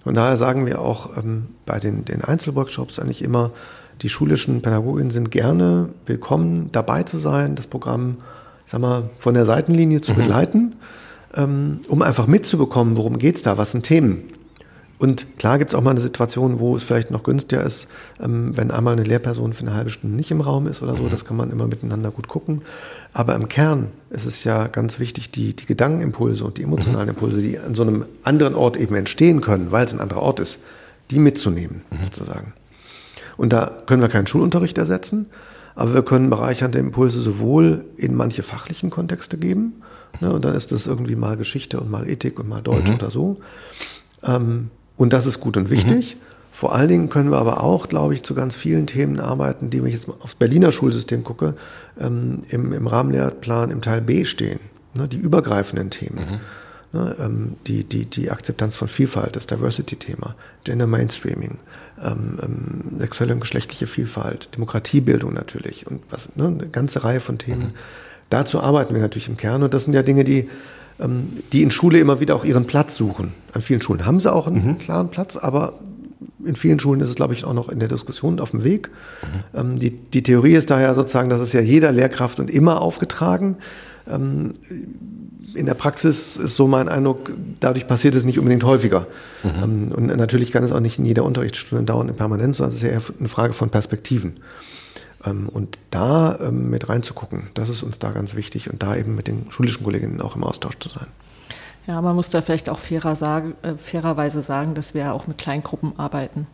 Und 0.05 0.15
daher 0.15 0.37
sagen 0.37 0.65
wir 0.65 0.81
auch 0.81 1.17
ähm, 1.17 1.47
bei 1.65 1.79
den, 1.79 2.05
den 2.05 2.23
Einzelworkshops 2.23 2.99
eigentlich 2.99 3.23
immer, 3.23 3.51
die 4.01 4.09
schulischen 4.09 4.61
Pädagoginnen 4.61 5.09
sind 5.09 5.31
gerne 5.31 5.89
willkommen, 6.05 6.69
dabei 6.71 7.03
zu 7.03 7.17
sein, 7.17 7.55
das 7.55 7.67
Programm, 7.67 8.17
ich 8.65 8.71
sag 8.71 8.81
mal, 8.81 9.09
von 9.17 9.33
der 9.33 9.45
Seitenlinie 9.45 10.01
zu 10.01 10.11
mhm. 10.11 10.17
begleiten, 10.17 10.75
ähm, 11.35 11.79
um 11.87 12.01
einfach 12.01 12.27
mitzubekommen, 12.27 12.97
worum 12.97 13.17
geht 13.17 13.37
es 13.37 13.43
da, 13.43 13.57
was 13.57 13.71
sind 13.71 13.83
Themen. 13.83 14.34
Und 14.97 15.37
klar 15.37 15.57
gibt 15.57 15.71
es 15.71 15.75
auch 15.75 15.81
mal 15.81 15.91
eine 15.91 15.99
Situation, 15.99 16.59
wo 16.59 16.75
es 16.75 16.83
vielleicht 16.83 17.11
noch 17.11 17.23
günstiger 17.23 17.63
ist, 17.63 17.89
ähm, 18.21 18.55
wenn 18.55 18.71
einmal 18.71 18.93
eine 18.93 19.03
Lehrperson 19.03 19.53
für 19.53 19.61
eine 19.61 19.73
halbe 19.73 19.89
Stunde 19.89 20.15
nicht 20.15 20.31
im 20.31 20.41
Raum 20.41 20.67
ist 20.67 20.81
oder 20.81 20.95
so. 20.95 21.03
Mhm. 21.03 21.09
Das 21.09 21.25
kann 21.25 21.35
man 21.35 21.51
immer 21.51 21.67
miteinander 21.67 22.11
gut 22.11 22.27
gucken. 22.27 22.61
Aber 23.11 23.35
im 23.35 23.49
Kern 23.49 23.89
ist 24.09 24.25
es 24.25 24.43
ja 24.45 24.67
ganz 24.67 24.99
wichtig, 24.99 25.31
die, 25.31 25.53
die 25.53 25.65
Gedankenimpulse 25.65 26.45
und 26.45 26.57
die 26.57 26.63
emotionalen 26.63 27.07
mhm. 27.07 27.15
Impulse, 27.15 27.39
die 27.39 27.59
an 27.59 27.75
so 27.75 27.81
einem 27.81 28.05
anderen 28.23 28.55
Ort 28.55 28.77
eben 28.77 28.95
entstehen 28.95 29.41
können, 29.41 29.71
weil 29.71 29.85
es 29.85 29.93
ein 29.93 29.99
anderer 29.99 30.21
Ort 30.21 30.39
ist, 30.39 30.59
die 31.11 31.19
mitzunehmen, 31.19 31.81
mhm. 31.91 32.05
sozusagen. 32.05 32.53
Und 33.37 33.51
da 33.51 33.71
können 33.85 34.01
wir 34.01 34.09
keinen 34.09 34.27
Schulunterricht 34.27 34.77
ersetzen, 34.77 35.27
aber 35.75 35.93
wir 35.93 36.03
können 36.03 36.29
bereichernde 36.29 36.79
Impulse 36.79 37.21
sowohl 37.21 37.83
in 37.97 38.15
manche 38.15 38.43
fachlichen 38.43 38.89
Kontexte 38.89 39.37
geben, 39.37 39.81
ne, 40.21 40.31
und 40.31 40.45
dann 40.45 40.55
ist 40.55 40.71
das 40.71 40.87
irgendwie 40.87 41.17
mal 41.17 41.35
Geschichte 41.35 41.81
und 41.81 41.91
mal 41.91 42.09
Ethik 42.09 42.39
und 42.39 42.47
mal 42.47 42.61
Deutsch 42.61 42.87
mhm. 42.87 42.95
oder 42.95 43.11
so. 43.11 43.41
Ähm, 44.23 44.69
und 44.97 45.13
das 45.13 45.25
ist 45.25 45.39
gut 45.39 45.57
und 45.57 45.69
wichtig. 45.69 46.15
Mhm. 46.15 46.19
Vor 46.51 46.73
allen 46.73 46.87
Dingen 46.87 47.09
können 47.09 47.31
wir 47.31 47.37
aber 47.37 47.61
auch, 47.61 47.89
glaube 47.89 48.13
ich, 48.13 48.23
zu 48.23 48.33
ganz 48.33 48.55
vielen 48.55 48.87
Themen 48.87 49.19
arbeiten, 49.19 49.69
die, 49.69 49.81
wenn 49.81 49.89
ich 49.89 49.95
jetzt 49.95 50.07
mal 50.07 50.15
aufs 50.21 50.35
Berliner 50.35 50.71
Schulsystem 50.71 51.25
gucke, 51.25 51.55
ähm, 51.99 52.43
im, 52.47 52.71
im 52.71 52.87
Rahmenlehrplan 52.87 53.71
im 53.71 53.81
Teil 53.81 54.01
B 54.01 54.23
stehen. 54.23 54.61
Ne, 54.93 55.09
die 55.09 55.17
übergreifenden 55.17 55.89
Themen. 55.89 56.39
Mhm. 56.93 56.97
Ne, 56.97 57.15
ähm, 57.19 57.57
die, 57.67 57.83
die, 57.83 58.05
die 58.05 58.31
Akzeptanz 58.31 58.77
von 58.77 58.87
Vielfalt, 58.87 59.35
das 59.35 59.47
Diversity-Thema, 59.47 60.35
Gender 60.63 60.87
Mainstreaming, 60.87 61.57
ähm, 62.01 62.39
ähm, 62.41 62.99
sexuelle 62.99 63.33
und 63.33 63.41
geschlechtliche 63.41 63.87
Vielfalt, 63.87 64.55
Demokratiebildung 64.55 65.33
natürlich 65.33 65.85
und 65.85 66.01
was, 66.09 66.33
ne, 66.37 66.47
eine 66.47 66.67
ganze 66.67 67.03
Reihe 67.03 67.19
von 67.19 67.37
Themen. 67.37 67.61
Mhm. 67.63 67.73
Dazu 68.29 68.61
arbeiten 68.61 68.93
wir 68.93 69.01
natürlich 69.01 69.27
im 69.27 69.35
Kern 69.35 69.63
und 69.63 69.73
das 69.73 69.83
sind 69.83 69.93
ja 69.93 70.03
Dinge, 70.03 70.23
die 70.23 70.49
die 70.97 71.61
in 71.61 71.71
Schule 71.71 71.99
immer 71.99 72.19
wieder 72.19 72.35
auch 72.35 72.45
ihren 72.45 72.65
Platz 72.65 72.95
suchen. 72.95 73.33
An 73.53 73.61
vielen 73.61 73.81
Schulen 73.81 74.05
haben 74.05 74.19
sie 74.19 74.31
auch 74.31 74.47
einen 74.47 74.65
mhm. 74.65 74.77
klaren 74.79 75.09
Platz, 75.09 75.35
aber 75.35 75.73
in 76.45 76.55
vielen 76.55 76.79
Schulen 76.79 77.01
ist 77.01 77.09
es, 77.09 77.15
glaube 77.15 77.33
ich, 77.33 77.43
auch 77.43 77.53
noch 77.53 77.69
in 77.69 77.79
der 77.79 77.89
Diskussion 77.89 78.39
auf 78.39 78.51
dem 78.51 78.63
Weg. 78.63 78.89
Mhm. 79.53 79.59
Ähm, 79.59 79.75
die, 79.75 79.91
die 79.91 80.23
Theorie 80.23 80.53
ist 80.53 80.69
daher 80.71 80.93
sozusagen, 80.93 81.29
das 81.29 81.41
ist 81.41 81.53
ja 81.53 81.61
jeder 81.61 81.91
Lehrkraft 81.91 82.39
und 82.39 82.49
immer 82.49 82.81
aufgetragen. 82.81 83.57
Ähm, 84.07 84.53
in 85.53 85.65
der 85.65 85.73
Praxis 85.73 86.37
ist 86.37 86.55
so 86.55 86.67
mein 86.67 86.89
Eindruck, 86.89 87.31
dadurch 87.59 87.87
passiert 87.87 88.15
es 88.15 88.25
nicht 88.25 88.39
unbedingt 88.39 88.63
häufiger. 88.63 89.07
Mhm. 89.43 89.63
Ähm, 89.63 89.91
und 89.91 90.05
natürlich 90.07 90.51
kann 90.51 90.63
es 90.63 90.71
auch 90.71 90.79
nicht 90.79 90.99
in 90.99 91.05
jeder 91.05 91.23
Unterrichtsstunde 91.23 91.85
dauern 91.85 92.09
in 92.09 92.15
Permanenz, 92.15 92.57
sondern 92.57 92.69
es 92.69 92.75
ist 92.77 92.83
ja 92.83 92.89
eher 92.89 93.01
eine 93.19 93.29
Frage 93.29 93.53
von 93.53 93.69
Perspektiven. 93.69 94.37
Ähm, 95.25 95.49
und 95.49 95.77
da 95.91 96.37
ähm, 96.39 96.69
mit 96.69 96.89
reinzugucken, 96.89 97.49
das 97.53 97.69
ist 97.69 97.83
uns 97.83 97.99
da 97.99 98.11
ganz 98.11 98.35
wichtig 98.35 98.69
und 98.69 98.83
da 98.83 98.95
eben 98.95 99.15
mit 99.15 99.27
den 99.27 99.51
schulischen 99.51 99.83
Kolleginnen 99.83 100.21
auch 100.21 100.35
im 100.35 100.43
Austausch 100.43 100.77
zu 100.79 100.89
sein. 100.89 101.07
Ja, 101.87 102.01
man 102.01 102.15
muss 102.15 102.29
da 102.29 102.41
vielleicht 102.41 102.69
auch 102.69 102.79
fairer 102.79 103.15
sagen, 103.15 103.55
äh, 103.61 103.75
fairerweise 103.75 104.41
sagen, 104.41 104.73
dass 104.73 104.93
wir 104.93 105.13
auch 105.13 105.27
mit 105.27 105.37
Kleingruppen 105.37 105.93
arbeiten. 105.99 106.47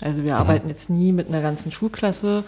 Also 0.00 0.22
wir 0.22 0.34
mhm. 0.34 0.40
arbeiten 0.40 0.68
jetzt 0.68 0.90
nie 0.90 1.12
mit 1.12 1.28
einer 1.28 1.42
ganzen 1.42 1.72
Schulklasse, 1.72 2.44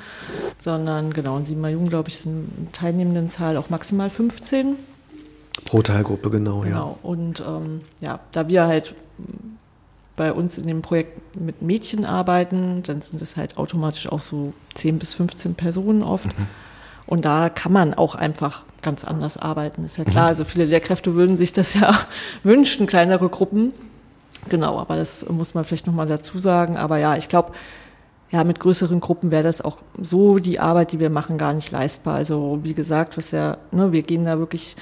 sondern 0.59 1.13
genau, 1.13 1.37
in 1.37 1.45
Siebenmal 1.45 1.73
Jugend, 1.73 1.91
glaube 1.91 2.09
ich, 2.09 2.19
sind 2.19 2.73
teilnehmenden 2.73 3.29
Zahl 3.29 3.57
auch 3.57 3.71
maximal 3.71 4.09
15. 4.09 4.77
Pro 5.65 5.83
Teilgruppe, 5.83 6.31
genau, 6.31 6.61
genau. 6.61 6.65
ja. 6.65 6.71
Genau, 6.71 6.99
und 7.03 7.41
ähm, 7.41 7.81
ja, 8.01 8.21
da 8.33 8.49
wir 8.49 8.67
halt 8.67 8.95
bei 10.21 10.35
uns 10.35 10.59
in 10.59 10.65
dem 10.65 10.83
Projekt 10.83 11.41
mit 11.41 11.63
Mädchen 11.63 12.05
arbeiten, 12.05 12.83
dann 12.83 13.01
sind 13.01 13.23
es 13.23 13.39
halt 13.39 13.57
automatisch 13.57 14.07
auch 14.07 14.21
so 14.21 14.53
10 14.75 14.99
bis 14.99 15.15
15 15.15 15.55
Personen 15.55 16.03
oft. 16.03 16.27
Mhm. 16.27 16.47
Und 17.07 17.25
da 17.25 17.49
kann 17.49 17.73
man 17.73 17.95
auch 17.95 18.17
einfach 18.17 18.65
ganz 18.83 19.07
anders 19.07 19.39
arbeiten, 19.39 19.83
ist 19.83 19.97
ja 19.97 20.05
klar. 20.05 20.25
Mhm. 20.25 20.29
Also 20.29 20.45
viele 20.45 20.67
Lehrkräfte 20.67 21.15
würden 21.15 21.39
sich 21.39 21.55
das 21.55 21.73
ja 21.81 21.99
wünschen, 22.43 22.87
kleinere 22.87 23.31
Gruppen. 23.31 23.73
Genau, 24.51 24.79
aber 24.79 24.97
das 24.97 25.25
muss 25.27 25.55
man 25.55 25.65
vielleicht 25.65 25.87
nochmal 25.87 26.07
dazu 26.07 26.39
sagen. 26.39 26.77
Aber 26.77 26.99
ja, 26.99 27.17
ich 27.17 27.31
glaube, 27.31 27.53
ja, 28.31 28.45
mit 28.45 28.61
größeren 28.61 29.01
Gruppen 29.01 29.31
wäre 29.31 29.45
das 29.45 29.63
auch 29.63 29.79
so 29.99 30.39
die 30.39 30.61
Arbeit, 30.61 30.93
die 30.93 31.01
wir 31.01 31.09
machen, 31.09 31.39
gar 31.39 31.55
nicht 31.55 31.71
leistbar. 31.71 32.17
Also 32.17 32.59
wie 32.63 32.75
gesagt, 32.75 33.17
was 33.17 33.31
ja, 33.31 33.57
ne, 33.71 33.91
wir 33.91 34.03
gehen 34.03 34.27
da 34.27 34.39
wirklich, 34.39 34.77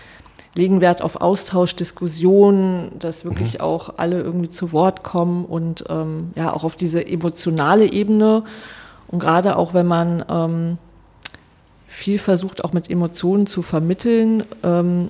legen 0.59 0.81
Wert 0.81 1.03
auf 1.03 1.21
Austausch, 1.21 1.77
Diskussion, 1.77 2.91
dass 2.99 3.25
wirklich 3.25 3.55
mhm. 3.55 3.61
auch 3.61 3.95
alle 3.97 4.21
irgendwie 4.21 4.51
zu 4.51 4.73
Wort 4.73 5.05
kommen 5.05 5.45
und 5.45 5.85
ähm, 5.89 6.33
ja, 6.35 6.53
auch 6.53 6.65
auf 6.65 6.75
diese 6.75 7.07
emotionale 7.07 7.91
Ebene. 7.91 8.43
Und 9.07 9.21
gerade 9.21 9.57
auch 9.57 9.73
wenn 9.73 9.87
man 9.87 10.25
ähm, 10.29 10.79
viel 11.87 12.19
versucht, 12.19 12.65
auch 12.65 12.73
mit 12.73 12.91
Emotionen 12.91 13.47
zu 13.47 13.63
vermitteln, 13.63 14.43
ähm, 14.65 15.09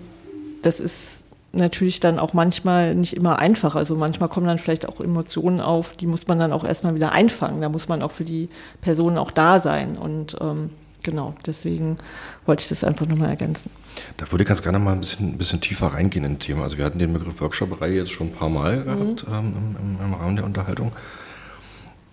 das 0.63 0.81
ist 0.81 1.25
natürlich 1.53 1.99
dann 1.99 2.19
auch 2.19 2.35
manchmal 2.35 2.95
nicht 2.95 3.17
immer 3.17 3.39
einfach. 3.39 3.75
Also 3.75 3.97
manchmal 3.97 4.29
kommen 4.29 4.47
dann 4.47 4.59
vielleicht 4.59 4.87
auch 4.87 5.01
Emotionen 5.01 5.61
auf, 5.61 5.95
die 5.97 6.07
muss 6.07 6.29
man 6.29 6.39
dann 6.39 6.53
auch 6.53 6.63
erstmal 6.63 6.95
wieder 6.95 7.13
einfangen. 7.13 7.63
Da 7.63 7.71
muss 7.71 7.89
man 7.89 8.03
auch 8.03 8.13
für 8.13 8.25
die 8.25 8.51
Personen 8.83 9.17
auch 9.17 9.31
da 9.31 9.61
sein. 9.61 9.97
Und 9.97 10.37
ähm, 10.43 10.71
genau, 11.11 11.35
deswegen 11.47 11.99
wollte 12.47 12.63
ich 12.63 12.69
das 12.69 12.85
einfach 12.85 13.07
nochmal 13.07 13.31
ergänzen. 13.31 13.71
Da 14.17 14.31
würde 14.31 14.43
ich 14.43 14.49
ganz 14.49 14.63
gerne 14.63 14.79
mal 14.79 14.93
ein 14.93 15.01
bisschen, 15.01 15.31
ein 15.31 15.39
bisschen 15.39 15.61
tiefer 15.61 15.89
reingehen 15.89 16.25
in 16.25 16.39
das 16.39 16.47
Thema. 16.47 16.65
Also 16.65 16.79
wir 16.79 16.85
hatten 16.85 16.99
den 16.99 17.13
Begriff 17.13 17.41
Workshop-Reihe 17.41 17.95
jetzt 17.95 18.13
schon 18.13 18.29
ein 18.29 18.33
paar 18.33 18.49
Mal 18.49 18.79
mhm. 18.79 18.85
gehabt 18.85 19.27
ähm, 19.31 19.77
im, 19.79 20.05
im 20.05 20.15
Rahmen 20.15 20.37
der 20.37 20.45
Unterhaltung. 20.45 20.93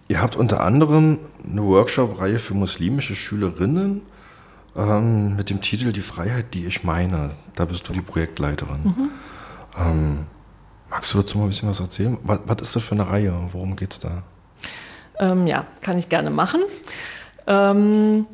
Ihr 0.08 0.22
habt 0.22 0.36
unter 0.36 0.62
anderem 0.62 1.20
eine 1.44 1.64
Workshop-Reihe 1.64 2.40
für 2.40 2.54
muslimische 2.54 3.16
Schülerinnen 3.16 4.04
ähm, 4.76 5.36
mit 5.36 5.50
dem 5.50 5.62
Titel 5.62 5.92
Die 5.92 6.02
Freiheit, 6.02 6.54
die 6.54 6.66
ich 6.66 6.84
meine. 6.84 7.32
Da 7.56 7.66
bist 7.66 7.88
du 7.90 7.94
die 7.94 8.02
Projektleiterin. 8.02 8.84
Mhm. 8.84 9.10
Ähm, 9.78 10.26
magst 10.90 11.14
du 11.14 11.18
dazu 11.18 11.38
mal 11.38 11.46
ein 11.46 11.50
bisschen 11.50 11.70
was 11.70 11.80
erzählen? 11.80 12.18
Was, 12.24 12.42
was 12.46 12.62
ist 12.62 12.76
das 12.76 12.84
für 12.84 12.96
eine 12.96 13.10
Reihe? 13.10 13.34
Worum 13.52 13.76
geht 13.76 13.94
es 13.94 14.00
da? 14.00 14.24
Ähm, 15.20 15.48
ja, 15.48 15.66
kann 15.82 15.98
ich 15.98 16.10
gerne 16.10 16.30
machen. 16.30 16.62
Ähm, 17.48 18.26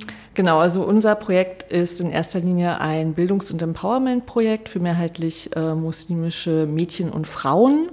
genau, 0.41 0.57
also 0.57 0.81
unser 0.83 1.13
Projekt 1.13 1.71
ist 1.71 2.01
in 2.01 2.09
erster 2.09 2.39
Linie 2.39 2.81
ein 2.81 3.13
Bildungs- 3.13 3.51
und 3.51 3.61
Empowerment-Projekt 3.61 4.69
für 4.69 4.79
mehrheitlich 4.79 5.55
äh, 5.55 5.75
muslimische 5.75 6.65
Mädchen 6.65 7.11
und 7.11 7.27
Frauen. 7.27 7.89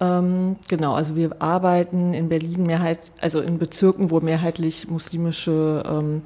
Ähm, 0.00 0.56
genau, 0.66 0.94
also 0.94 1.14
wir 1.14 1.42
arbeiten 1.42 2.14
in 2.14 2.30
Berlin 2.30 2.62
mehrheit, 2.62 3.00
also 3.20 3.42
in 3.42 3.58
Bezirken, 3.58 4.10
wo 4.10 4.20
mehrheitlich 4.20 4.88
muslimische 4.88 5.82
ähm, 5.86 6.22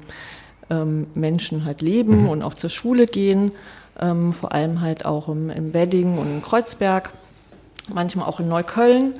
ähm, 0.69 1.07
Menschen 1.13 1.65
halt 1.65 1.81
leben 1.81 2.21
mhm. 2.21 2.29
und 2.29 2.41
auch 2.41 2.53
zur 2.53 2.69
Schule 2.69 3.05
gehen, 3.05 3.51
ähm, 3.99 4.31
vor 4.31 4.53
allem 4.53 4.79
halt 4.79 5.03
auch 5.03 5.27
im, 5.27 5.49
im 5.49 5.73
Wedding 5.73 6.17
und 6.17 6.27
in 6.27 6.41
Kreuzberg, 6.41 7.11
manchmal 7.93 8.29
auch 8.29 8.39
in 8.39 8.47
Neukölln. 8.47 9.15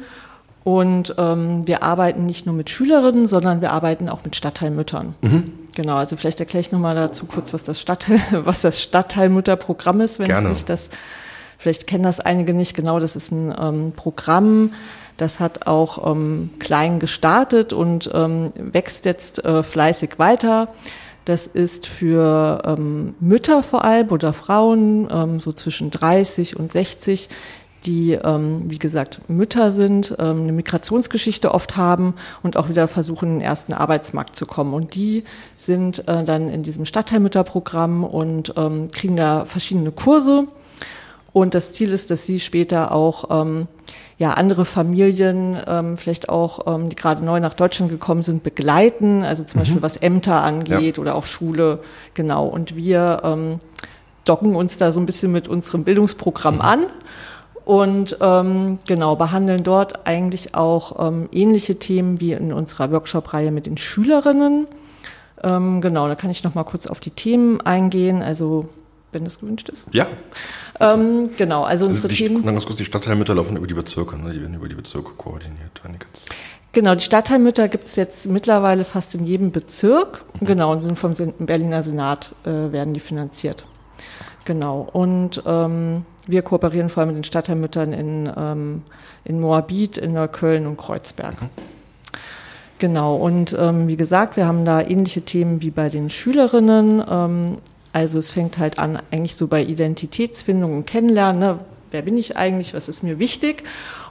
Und 0.64 1.16
ähm, 1.18 1.68
wir 1.68 1.84
arbeiten 1.84 2.26
nicht 2.26 2.46
nur 2.46 2.56
mit 2.56 2.70
Schülerinnen, 2.70 3.26
sondern 3.26 3.60
wir 3.60 3.74
arbeiten 3.74 4.08
auch 4.08 4.24
mit 4.24 4.38
Stadtteilmüttern. 4.38 5.16
Mhm. 5.22 5.59
Genau, 5.80 5.96
also 5.96 6.18
vielleicht 6.18 6.42
erkläre 6.42 6.60
ich 6.60 6.74
nochmal 6.74 6.94
dazu 6.94 7.26
kurz, 7.26 7.54
was 7.54 7.64
das, 7.64 7.80
Stadtteil, 7.80 8.20
was 8.44 8.64
das 8.64 8.82
Stadtteilmütterprogramm 8.82 10.02
ist, 10.02 10.20
wenn 10.20 10.26
Gerne. 10.26 10.50
es 10.50 10.54
nicht 10.56 10.70
das, 10.70 10.90
vielleicht 11.58 11.88
kennen 11.88 12.04
das 12.04 12.20
einige 12.20 12.54
nicht 12.54 12.76
genau, 12.76 13.00
das 13.00 13.16
ist 13.16 13.32
ein 13.32 13.56
ähm, 13.58 13.94
Programm, 13.96 14.74
das 15.16 15.40
hat 15.40 15.68
auch 15.68 16.12
ähm, 16.12 16.50
klein 16.60 17.00
gestartet 17.00 17.72
und 17.72 18.12
ähm, 18.14 18.52
wächst 18.58 19.06
jetzt 19.06 19.46
äh, 19.46 19.64
fleißig 19.64 20.20
weiter. 20.20 20.68
Das 21.24 21.48
ist 21.48 21.88
für 21.88 22.62
ähm, 22.66 23.16
Mütter 23.22 23.64
vor 23.64 23.86
allem 23.86 24.10
oder 24.10 24.34
Frauen 24.34 25.08
ähm, 25.10 25.40
so 25.40 25.54
zwischen 25.54 25.92
30 25.92 26.58
und 26.60 26.74
60, 26.74 27.30
die, 27.86 28.14
ähm, 28.14 28.64
wie 28.70 28.80
gesagt, 28.80 29.22
Mütter 29.30 29.72
sind, 29.72 30.16
ähm, 30.20 30.44
eine 30.44 30.52
Migrationsgeschichte 30.52 31.54
oft 31.54 31.78
haben 31.78 32.16
und 32.44 32.58
auch 32.58 32.70
wieder 32.70 32.88
versuchen, 32.88 33.30
in 33.30 33.40
den 33.40 33.42
ersten 33.42 33.74
Arbeitsmarkt 33.74 34.36
zu 34.36 34.46
kommen. 34.46 34.74
Und 34.74 34.96
die 34.96 35.24
sind 35.56 36.08
äh, 36.08 36.24
dann 36.24 36.50
in 36.50 36.64
diesem 36.64 36.86
Stadtteilmütterprogramm 36.86 38.04
und 38.04 38.54
ähm, 38.58 38.90
kriegen 38.92 39.16
da 39.16 39.46
verschiedene 39.46 39.92
Kurse. 39.92 40.48
Und 41.32 41.54
das 41.54 41.72
Ziel 41.72 41.94
ist, 41.94 42.12
dass 42.12 42.26
sie 42.26 42.40
später 42.40 42.92
auch 42.92 43.30
ähm, 43.30 43.68
ja, 44.18 44.32
andere 44.32 44.66
Familien, 44.66 45.58
ähm, 45.68 45.98
vielleicht 45.98 46.28
auch, 46.28 46.68
ähm, 46.68 46.90
die 46.90 46.96
gerade 46.96 47.24
neu 47.24 47.40
nach 47.40 47.54
Deutschland 47.54 47.92
gekommen 47.92 48.22
sind, 48.22 48.44
begleiten, 48.44 49.24
also 49.24 49.44
zum 49.44 49.60
mhm. 49.60 49.62
Beispiel 49.62 49.82
was 49.82 49.98
Ämter 49.98 50.44
angeht 50.44 50.98
ja. 50.98 51.02
oder 51.02 51.16
auch 51.16 51.26
Schule, 51.26 51.80
genau. 52.14 52.46
Und 52.48 52.76
wir 52.76 53.22
ähm, 53.24 53.60
docken 54.26 54.56
uns 54.56 54.76
da 54.76 54.92
so 54.92 55.00
ein 55.00 55.06
bisschen 55.06 55.32
mit 55.32 55.48
unserem 55.48 55.84
Bildungsprogramm 55.86 56.56
mhm. 56.56 56.62
an 56.62 56.86
und 57.70 58.18
ähm, 58.20 58.80
genau 58.88 59.16
behandeln 59.16 59.64
dort 59.64 60.08
eigentlich 60.08 60.56
auch 60.56 61.08
ähm, 61.08 61.30
ähnliche 61.32 61.78
Themen 61.78 62.20
wie 62.20 62.32
in 62.32 62.52
unserer 62.52 62.92
Workshop-Reihe 62.92 63.52
mit 63.52 63.68
den 63.68 63.78
Schülerinnen. 63.78 64.66
Ähm, 65.44 65.80
genau, 65.80 66.08
da 66.08 66.16
kann 66.16 66.32
ich 66.32 66.44
noch 66.44 66.56
mal 66.56 66.64
kurz 66.64 66.88
auf 66.88 67.00
die 67.00 67.12
Themen 67.12 67.62
eingehen. 67.62 68.24
Also 68.24 68.70
wenn 69.12 69.24
das 69.24 69.40
gewünscht 69.40 69.70
ist. 69.70 69.86
Ja. 69.92 70.08
Ähm, 70.80 71.30
genau, 71.38 71.62
also, 71.62 71.86
also 71.86 71.86
unsere 71.86 72.08
die, 72.08 72.16
Themen. 72.16 72.44
Ganz 72.44 72.66
kurz, 72.66 72.78
die 72.78 72.86
Stadtteilmütter 72.86 73.36
laufen 73.36 73.56
über 73.56 73.68
die 73.68 73.76
Bezirke, 73.76 74.18
ne? 74.18 74.34
die 74.34 74.42
werden 74.42 74.56
über 74.56 74.68
die 74.68 74.74
Bezirke 74.74 75.12
koordiniert. 75.16 75.80
Genau, 76.72 76.96
die 76.96 77.04
Stadtteilmütter 77.04 77.68
gibt 77.68 77.86
es 77.86 77.96
jetzt 77.96 78.26
mittlerweile 78.26 78.84
fast 78.84 79.14
in 79.14 79.26
jedem 79.26 79.52
Bezirk. 79.52 80.26
Mhm. 80.40 80.46
Genau, 80.48 80.72
und 80.72 80.82
sind 80.82 80.98
vom 80.98 81.14
Berliner 81.38 81.84
Senat 81.84 82.34
äh, 82.46 82.72
werden 82.72 82.96
die 82.96 83.00
finanziert. 83.00 83.64
Genau, 84.46 84.90
und 84.92 85.44
ähm, 85.46 86.06
wir 86.30 86.42
kooperieren 86.42 86.90
vor 86.90 87.02
allem 87.02 87.10
mit 87.10 87.18
den 87.18 87.24
Stadtteilmüttern 87.24 87.94
in, 87.94 88.32
ähm, 88.38 88.82
in 89.26 89.40
Moabit, 89.40 89.98
in 89.98 90.14
Neukölln 90.14 90.68
und 90.68 90.78
Kreuzberg. 90.78 91.42
Mhm. 91.42 91.50
Genau, 92.80 93.18
und 93.18 93.56
ähm, 93.60 93.90
wie 93.90 93.98
gesagt, 93.98 94.38
wir 94.38 94.48
haben 94.48 94.64
da 94.64 94.82
ähnliche 94.82 95.22
Themen 95.22 95.62
wie 95.62 95.70
bei 95.70 95.90
den 95.90 96.10
Schülerinnen. 96.10 97.04
Ähm, 97.10 97.58
also 97.92 98.20
es 98.20 98.32
fängt 98.32 98.58
halt 98.58 98.80
an, 98.80 99.00
eigentlich 99.12 99.36
so 99.36 99.48
bei 99.48 99.62
Identitätsfindung 99.62 100.74
und 100.78 100.88
Kennenlernen. 100.88 101.40
Ne? 101.40 101.60
Wer 101.92 102.04
bin 102.04 102.18
ich 102.18 102.38
eigentlich? 102.38 102.74
Was 102.74 102.88
ist 102.88 103.04
mir 103.04 103.20
wichtig? 103.20 103.64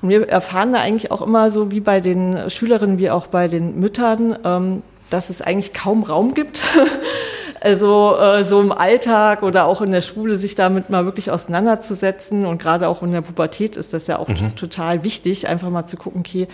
Und 0.02 0.10
wir 0.10 0.28
erfahren 0.28 0.74
da 0.74 0.80
eigentlich 0.80 1.10
auch 1.10 1.22
immer 1.22 1.50
so 1.50 1.70
wie 1.70 1.80
bei 1.80 2.00
den 2.00 2.50
Schülerinnen 2.50 2.98
wie 2.98 3.10
auch 3.10 3.28
bei 3.28 3.48
den 3.48 3.80
Müttern, 3.80 4.36
ähm, 4.44 4.82
dass 5.08 5.30
es 5.30 5.40
eigentlich 5.40 5.72
kaum 5.72 6.02
Raum 6.02 6.34
gibt. 6.34 6.64
also 7.60 8.16
äh, 8.18 8.44
so 8.44 8.60
im 8.60 8.72
Alltag 8.72 9.42
oder 9.42 9.66
auch 9.66 9.80
in 9.80 9.92
der 9.92 10.02
Schule 10.02 10.36
sich 10.36 10.54
damit 10.54 10.90
mal 10.90 11.04
wirklich 11.04 11.30
auseinanderzusetzen. 11.30 12.46
Und 12.46 12.58
gerade 12.60 12.88
auch 12.88 13.02
in 13.02 13.12
der 13.12 13.20
Pubertät 13.20 13.76
ist 13.76 13.94
das 13.94 14.06
ja 14.06 14.18
auch 14.18 14.28
mhm. 14.28 14.56
total 14.56 15.04
wichtig, 15.04 15.48
einfach 15.48 15.70
mal 15.70 15.86
zu 15.86 15.96
gucken, 15.96 16.20
okay, 16.20 16.48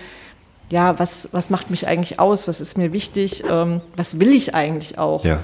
ja, 0.71 0.99
was, 0.99 1.29
was 1.33 1.51
macht 1.51 1.71
mich 1.71 1.87
eigentlich 1.87 2.19
aus? 2.19 2.49
Was 2.49 2.61
ist 2.61 2.79
mir 2.79 2.93
wichtig? 2.93 3.45
Ähm, 3.49 3.81
was 3.97 4.19
will 4.19 4.33
ich 4.33 4.55
eigentlich 4.55 4.99
auch? 4.99 5.25
Ja. 5.25 5.41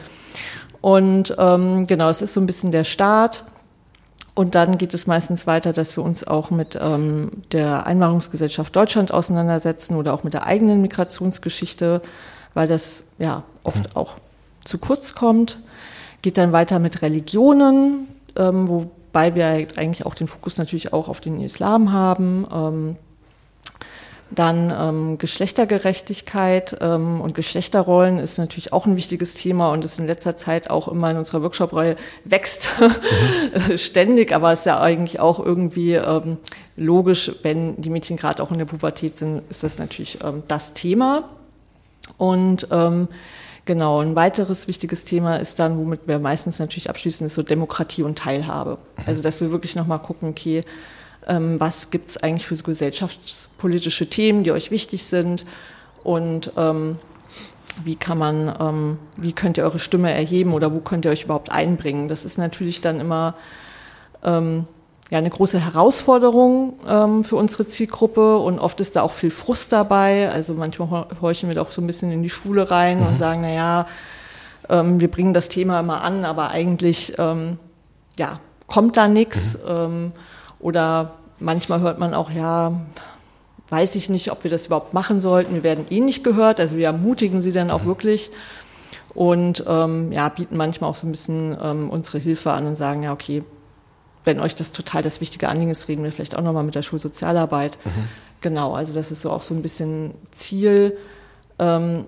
Und 0.81 1.35
ähm, 1.39 1.87
genau, 1.87 2.09
es 2.09 2.23
ist 2.23 2.35
so 2.35 2.41
ein 2.41 2.47
bisschen 2.47 2.71
der 2.71 2.85
Start. 2.85 3.45
Und 4.35 4.55
dann 4.55 4.79
geht 4.79 4.95
es 4.95 5.07
meistens 5.07 5.47
weiter, 5.47 5.73
dass 5.73 5.97
wir 5.97 6.05
uns 6.05 6.27
auch 6.27 6.51
mit 6.51 6.79
ähm, 6.81 7.31
der 7.53 7.87
Einwanderungsgesellschaft 7.87 8.75
Deutschland 8.75 9.13
auseinandersetzen 9.13 9.97
oder 9.97 10.15
auch 10.15 10.23
mit 10.23 10.33
der 10.33 10.47
eigenen 10.47 10.81
Migrationsgeschichte, 10.81 12.01
weil 12.55 12.67
das 12.67 13.05
ja 13.19 13.43
oft 13.65 13.91
mhm. 13.91 13.97
auch 13.97 14.15
zu 14.65 14.79
kurz 14.79 15.15
kommt. 15.15 15.59
Geht 16.23 16.37
dann 16.37 16.53
weiter 16.53 16.79
mit 16.79 17.03
Religionen, 17.03 18.09
ähm, 18.37 18.69
wobei 18.69 19.35
wir 19.35 19.47
eigentlich 19.47 20.07
auch 20.07 20.15
den 20.15 20.29
Fokus 20.29 20.59
natürlich 20.59 20.93
auch 20.93 21.09
auf 21.09 21.21
den 21.21 21.41
Islam 21.41 21.93
haben. 21.93 22.47
Ähm, 22.53 22.97
Dann 24.33 24.71
ähm, 24.71 25.19
Geschlechtergerechtigkeit 25.19 26.77
ähm, 26.81 27.21
und 27.21 27.35
Geschlechterrollen 27.35 28.19
ist 28.19 28.39
natürlich 28.39 28.73
auch 28.73 28.87
ein 28.87 28.97
wichtiges 28.97 29.35
Thema 29.35 29.73
und 29.73 29.85
ist 29.85 29.99
in 29.99 30.07
letzter 30.07 30.37
Zeit 30.37 30.71
auch 30.71 30.87
immer 30.87 31.11
in 31.11 31.17
unserer 31.17 31.43
Workshop-Reihe 31.43 31.97
wächst 32.25 32.71
ständig, 33.77 34.33
aber 34.33 34.53
ist 34.53 34.67
ja 34.67 34.81
eigentlich 34.81 35.19
auch 35.19 35.41
irgendwie 35.45 35.95
ähm, 35.95 36.37
logisch, 36.77 37.33
wenn 37.43 37.81
die 37.83 37.91
Mädchen 37.91 38.17
gerade 38.17 38.41
auch 38.41 38.53
in 38.53 38.59
der 38.59 38.67
Pubertät 38.67 39.17
sind, 39.17 39.43
ist 39.51 39.65
das 39.65 39.79
natürlich 39.79 40.19
ähm, 40.23 40.45
das 40.47 40.75
Thema. 40.75 41.25
Und 42.17 42.69
ähm, 42.71 43.09
Genau, 43.71 44.01
ein 44.01 44.17
weiteres 44.17 44.67
wichtiges 44.67 45.05
Thema 45.05 45.37
ist 45.37 45.61
dann, 45.61 45.79
womit 45.79 46.09
wir 46.09 46.19
meistens 46.19 46.59
natürlich 46.59 46.91
abschließen, 46.91 47.25
ist 47.25 47.35
so 47.35 47.45
Demokratie 47.45 48.03
und 48.03 48.19
Teilhabe. 48.19 48.79
Mhm. 48.97 49.05
Also, 49.07 49.23
dass 49.23 49.41
wir 49.41 49.53
wirklich 49.53 49.77
nochmal 49.77 50.01
gucken, 50.01 50.29
okay, 50.29 50.63
ähm, 51.29 51.61
was 51.61 51.91
gibt 51.91 52.11
es 52.11 52.17
eigentlich 52.17 52.49
für 52.49 52.57
gesellschaftspolitische 52.57 54.11
Themen, 54.11 54.43
die 54.43 54.51
euch 54.51 54.73
wichtig 54.73 55.05
sind 55.05 55.47
und 56.03 56.51
ähm, 56.57 56.99
wie 57.85 57.95
kann 57.95 58.19
man, 58.19 58.53
ähm, 58.59 58.99
wie 59.17 59.33
könnt 59.33 59.57
ihr 59.57 59.63
eure 59.63 59.79
Stimme 59.79 60.11
erheben 60.13 60.53
oder 60.53 60.75
wo 60.75 60.81
könnt 60.81 61.05
ihr 61.05 61.13
euch 61.13 61.23
überhaupt 61.23 61.53
einbringen? 61.53 62.09
Das 62.09 62.25
ist 62.25 62.39
natürlich 62.39 62.81
dann 62.81 62.99
immer 62.99 63.37
ähm, 64.25 64.67
ja, 65.11 65.19
eine 65.19 65.31
große 65.31 65.59
Herausforderung 65.59 66.75
ähm, 66.89 67.25
für 67.25 67.37
unsere 67.37 67.67
Zielgruppe 67.67 68.39
und 68.39 68.61
oft 68.61 68.81
ist 68.81 68.95
da 68.95 69.03
auch 69.03 69.11
viel 69.11 69.31
Frust 69.31 69.73
dabei. 69.73 70.31
Also 70.31 70.55
manchmal 70.55 71.07
horchen 71.21 71.49
wir 71.49 71.57
doch 71.57 71.73
so 71.73 71.83
ein 71.83 71.87
bisschen 71.87 72.13
in 72.13 72.23
die 72.23 72.31
Schule 72.31 72.71
rein 72.71 73.01
mhm. 73.01 73.07
und 73.07 73.19
sagen, 73.19 73.41
na 73.43 73.53
ja, 73.53 73.87
ähm, 74.69 75.01
wir 75.01 75.11
bringen 75.11 75.35
das 75.35 75.49
Thema 75.49 75.81
immer 75.81 76.03
an, 76.03 76.25
aber 76.25 76.51
eigentlich 76.51 77.15
ähm, 77.19 77.59
ja, 78.19 78.39
kommt 78.69 78.97
da 78.97 79.09
nichts. 79.09 79.55
Mhm. 79.55 79.69
Ähm, 79.69 80.13
oder 80.61 81.13
manchmal 81.41 81.81
hört 81.81 81.99
man 81.99 82.15
auch, 82.15 82.31
ja, 82.31 82.73
weiß 83.71 83.97
ich 83.97 84.11
nicht, 84.11 84.31
ob 84.31 84.45
wir 84.45 84.51
das 84.51 84.67
überhaupt 84.67 84.95
machen 84.95 85.19
sollten. 85.19 85.55
Wir 85.55 85.65
werden 85.65 85.87
eh 85.91 86.01
nicht 86.01 86.23
gehört. 86.23 86.61
Also 86.61 86.77
wir 86.77 86.87
ermutigen 86.87 87.43
sie 87.43 87.53
dann 87.53 87.73
auch 87.73 87.83
mhm. 87.83 87.87
wirklich 87.87 88.31
und 89.15 89.65
ähm, 89.67 90.13
ja, 90.13 90.29
bieten 90.29 90.57
manchmal 90.57 90.91
auch 90.91 90.95
so 90.95 91.07
ein 91.07 91.11
bisschen 91.11 91.57
ähm, 91.61 91.91
unsere 91.91 92.19
Hilfe 92.19 92.53
an 92.53 92.67
und 92.67 92.77
sagen, 92.77 93.03
ja, 93.03 93.13
okay, 93.13 93.43
wenn 94.25 94.41
euch 94.41 94.55
das 94.55 94.73
total 94.73 95.03
das 95.03 95.21
wichtige 95.21 95.49
Anliegen 95.49 95.71
ist, 95.71 95.89
reden 95.89 96.05
wir 96.05 96.13
vielleicht 96.13 96.37
auch 96.37 96.43
nochmal 96.43 96.65
mit 96.65 96.75
der 96.75 96.83
Schulsozialarbeit. 96.83 97.79
Mhm. 97.85 98.09
Genau, 98.41 98.75
also 98.75 98.95
das 98.95 99.11
ist 99.11 99.23
so 99.23 99.31
auch 99.31 99.43
so 99.43 99.55
ein 99.55 99.63
bisschen 99.63 100.13
Ziel, 100.33 100.97
ähm, 101.59 102.05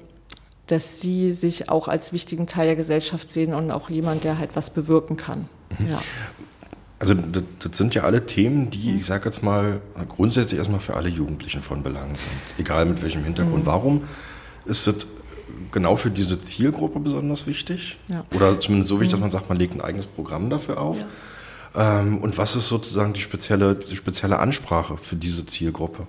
dass 0.67 1.01
sie 1.01 1.33
sich 1.33 1.69
auch 1.69 1.89
als 1.89 2.13
wichtigen 2.13 2.47
Teil 2.47 2.67
der 2.67 2.77
Gesellschaft 2.77 3.31
sehen 3.31 3.55
und 3.55 3.71
auch 3.71 3.91
jemand, 3.91 4.25
der 4.25 4.39
halt 4.39 4.51
was 4.55 4.71
bewirken 4.71 5.17
kann. 5.17 5.49
Mhm. 5.79 5.89
Ja. 5.89 6.03
Also 6.99 7.15
das, 7.15 7.43
das, 7.59 7.77
sind 7.77 7.95
ja 7.95 8.03
alle 8.03 8.27
Themen, 8.27 8.71
die, 8.71 8.97
ich 8.97 9.07
sage 9.07 9.25
jetzt 9.25 9.43
mal, 9.43 9.81
grundsätzlich 10.09 10.59
erstmal 10.59 10.79
für 10.79 10.95
alle 10.95 11.09
Jugendlichen 11.09 11.61
von 11.61 11.83
Belang 11.83 12.15
sind, 12.15 12.29
egal 12.59 12.87
mit 12.87 13.03
welchem 13.03 13.25
Hintergrund. 13.25 13.65
Mhm. 13.65 13.67
Warum 13.67 14.05
ist 14.65 14.87
das 14.87 15.07
genau 15.73 15.97
für 15.97 16.11
diese 16.11 16.39
Zielgruppe 16.39 17.01
besonders 17.01 17.47
wichtig? 17.47 17.99
Ja. 18.09 18.25
Oder 18.35 18.61
zumindest 18.61 18.89
so 18.89 19.01
wichtig, 19.01 19.11
dass 19.11 19.19
mhm. 19.19 19.25
man 19.25 19.31
sagt, 19.33 19.49
man 19.49 19.59
legt 19.59 19.75
ein 19.75 19.81
eigenes 19.81 20.07
Programm 20.07 20.49
dafür 20.49 20.81
auf? 20.81 21.01
Ja. 21.01 21.07
Ähm, 21.75 22.19
und 22.19 22.39
was 22.39 22.57
ist 22.57 22.69
sozusagen 22.69 23.13
die 23.13 23.21
spezielle, 23.21 23.75
die 23.75 23.97
spezielle 23.97 24.39
Ansprache 24.39 24.97
für 24.97 25.17
diese 25.17 25.47
Zielgruppe? 25.47 26.07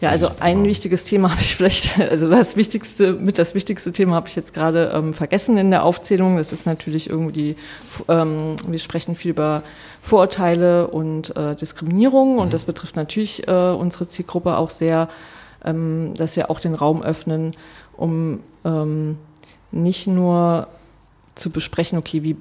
Ja, 0.00 0.10
also 0.10 0.30
ein 0.38 0.62
wichtiges 0.64 1.02
Thema 1.02 1.32
habe 1.32 1.40
ich 1.40 1.56
vielleicht, 1.56 1.98
also 2.10 2.30
das 2.30 2.54
wichtigste, 2.54 3.14
mit 3.14 3.38
das 3.38 3.54
wichtigste 3.54 3.92
Thema 3.92 4.14
habe 4.14 4.28
ich 4.28 4.36
jetzt 4.36 4.54
gerade 4.54 4.92
ähm, 4.94 5.12
vergessen 5.12 5.58
in 5.58 5.70
der 5.70 5.84
Aufzählung. 5.84 6.36
Das 6.36 6.52
ist 6.52 6.66
natürlich 6.66 7.10
irgendwie, 7.10 7.56
ähm, 8.08 8.54
wir 8.68 8.78
sprechen 8.78 9.16
viel 9.16 9.32
über 9.32 9.62
Vorurteile 10.02 10.86
und 10.86 11.36
äh, 11.36 11.56
Diskriminierung 11.56 12.34
mhm. 12.34 12.38
und 12.38 12.52
das 12.52 12.64
betrifft 12.64 12.94
natürlich 12.94 13.48
äh, 13.48 13.50
unsere 13.50 14.06
Zielgruppe 14.06 14.56
auch 14.56 14.70
sehr, 14.70 15.08
ähm, 15.64 16.14
dass 16.16 16.36
wir 16.36 16.50
auch 16.50 16.60
den 16.60 16.74
Raum 16.74 17.02
öffnen, 17.02 17.56
um 17.96 18.40
ähm, 18.64 19.18
nicht 19.72 20.06
nur 20.06 20.68
zu 21.34 21.50
besprechen, 21.50 21.98
okay, 21.98 22.22
wie 22.22 22.36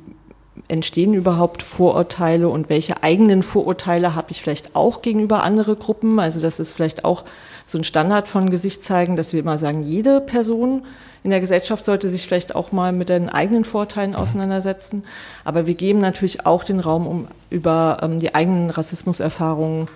entstehen 0.68 1.14
überhaupt 1.14 1.64
Vorurteile 1.64 2.50
und 2.50 2.70
welche 2.70 3.02
eigenen 3.04 3.42
Vorurteile 3.42 4.16
habe 4.16 4.32
ich 4.32 4.42
vielleicht 4.42 4.76
auch 4.76 5.02
gegenüber 5.02 5.44
andere 5.44 5.76
Gruppen? 5.76 6.20
Also 6.20 6.42
das 6.42 6.60
ist 6.60 6.74
vielleicht 6.74 7.06
auch 7.06 7.24
so 7.66 7.78
ein 7.78 7.84
Standard 7.84 8.28
von 8.28 8.50
Gesicht 8.50 8.84
zeigen, 8.84 9.16
dass 9.16 9.34
wir 9.34 9.40
immer 9.40 9.58
sagen, 9.58 9.84
jede 9.84 10.20
Person 10.20 10.86
in 11.24 11.32
der 11.32 11.40
Gesellschaft 11.40 11.86
sollte 11.86 12.10
sich 12.10 12.26
vielleicht 12.26 12.56
auch 12.56 12.72
mal 12.72 12.92
mit 12.92 13.10
den 13.10 13.30
eigenen 13.30 13.66
Vorteilen 13.66 14.16
auseinandersetzen. 14.16 15.04
Aber 15.44 15.68
wir 15.68 15.74
geben 15.74 16.00
natürlich 16.00 16.46
auch 16.46 16.64
den 16.64 16.80
Raum, 16.80 17.08
um 17.08 17.28
über 17.50 18.00
ähm, 18.02 18.20
die 18.20 18.36
eigenen 18.36 18.70
Rassismuserfahrungen 18.70 19.88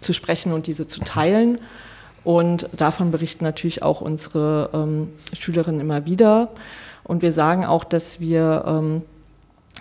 zu 0.00 0.12
sprechen 0.12 0.52
und 0.52 0.66
diese 0.66 0.86
zu 0.86 1.00
teilen. 1.00 1.58
Und 2.24 2.68
davon 2.76 3.10
berichten 3.10 3.44
natürlich 3.44 3.82
auch 3.82 4.00
unsere 4.00 4.70
ähm, 4.74 5.12
Schülerinnen 5.32 5.80
immer 5.80 6.04
wieder. 6.04 6.48
Und 7.04 7.22
wir 7.22 7.32
sagen 7.32 7.64
auch, 7.64 7.84
dass 7.84 8.20
wir 8.20 8.64
ähm, 8.66 9.02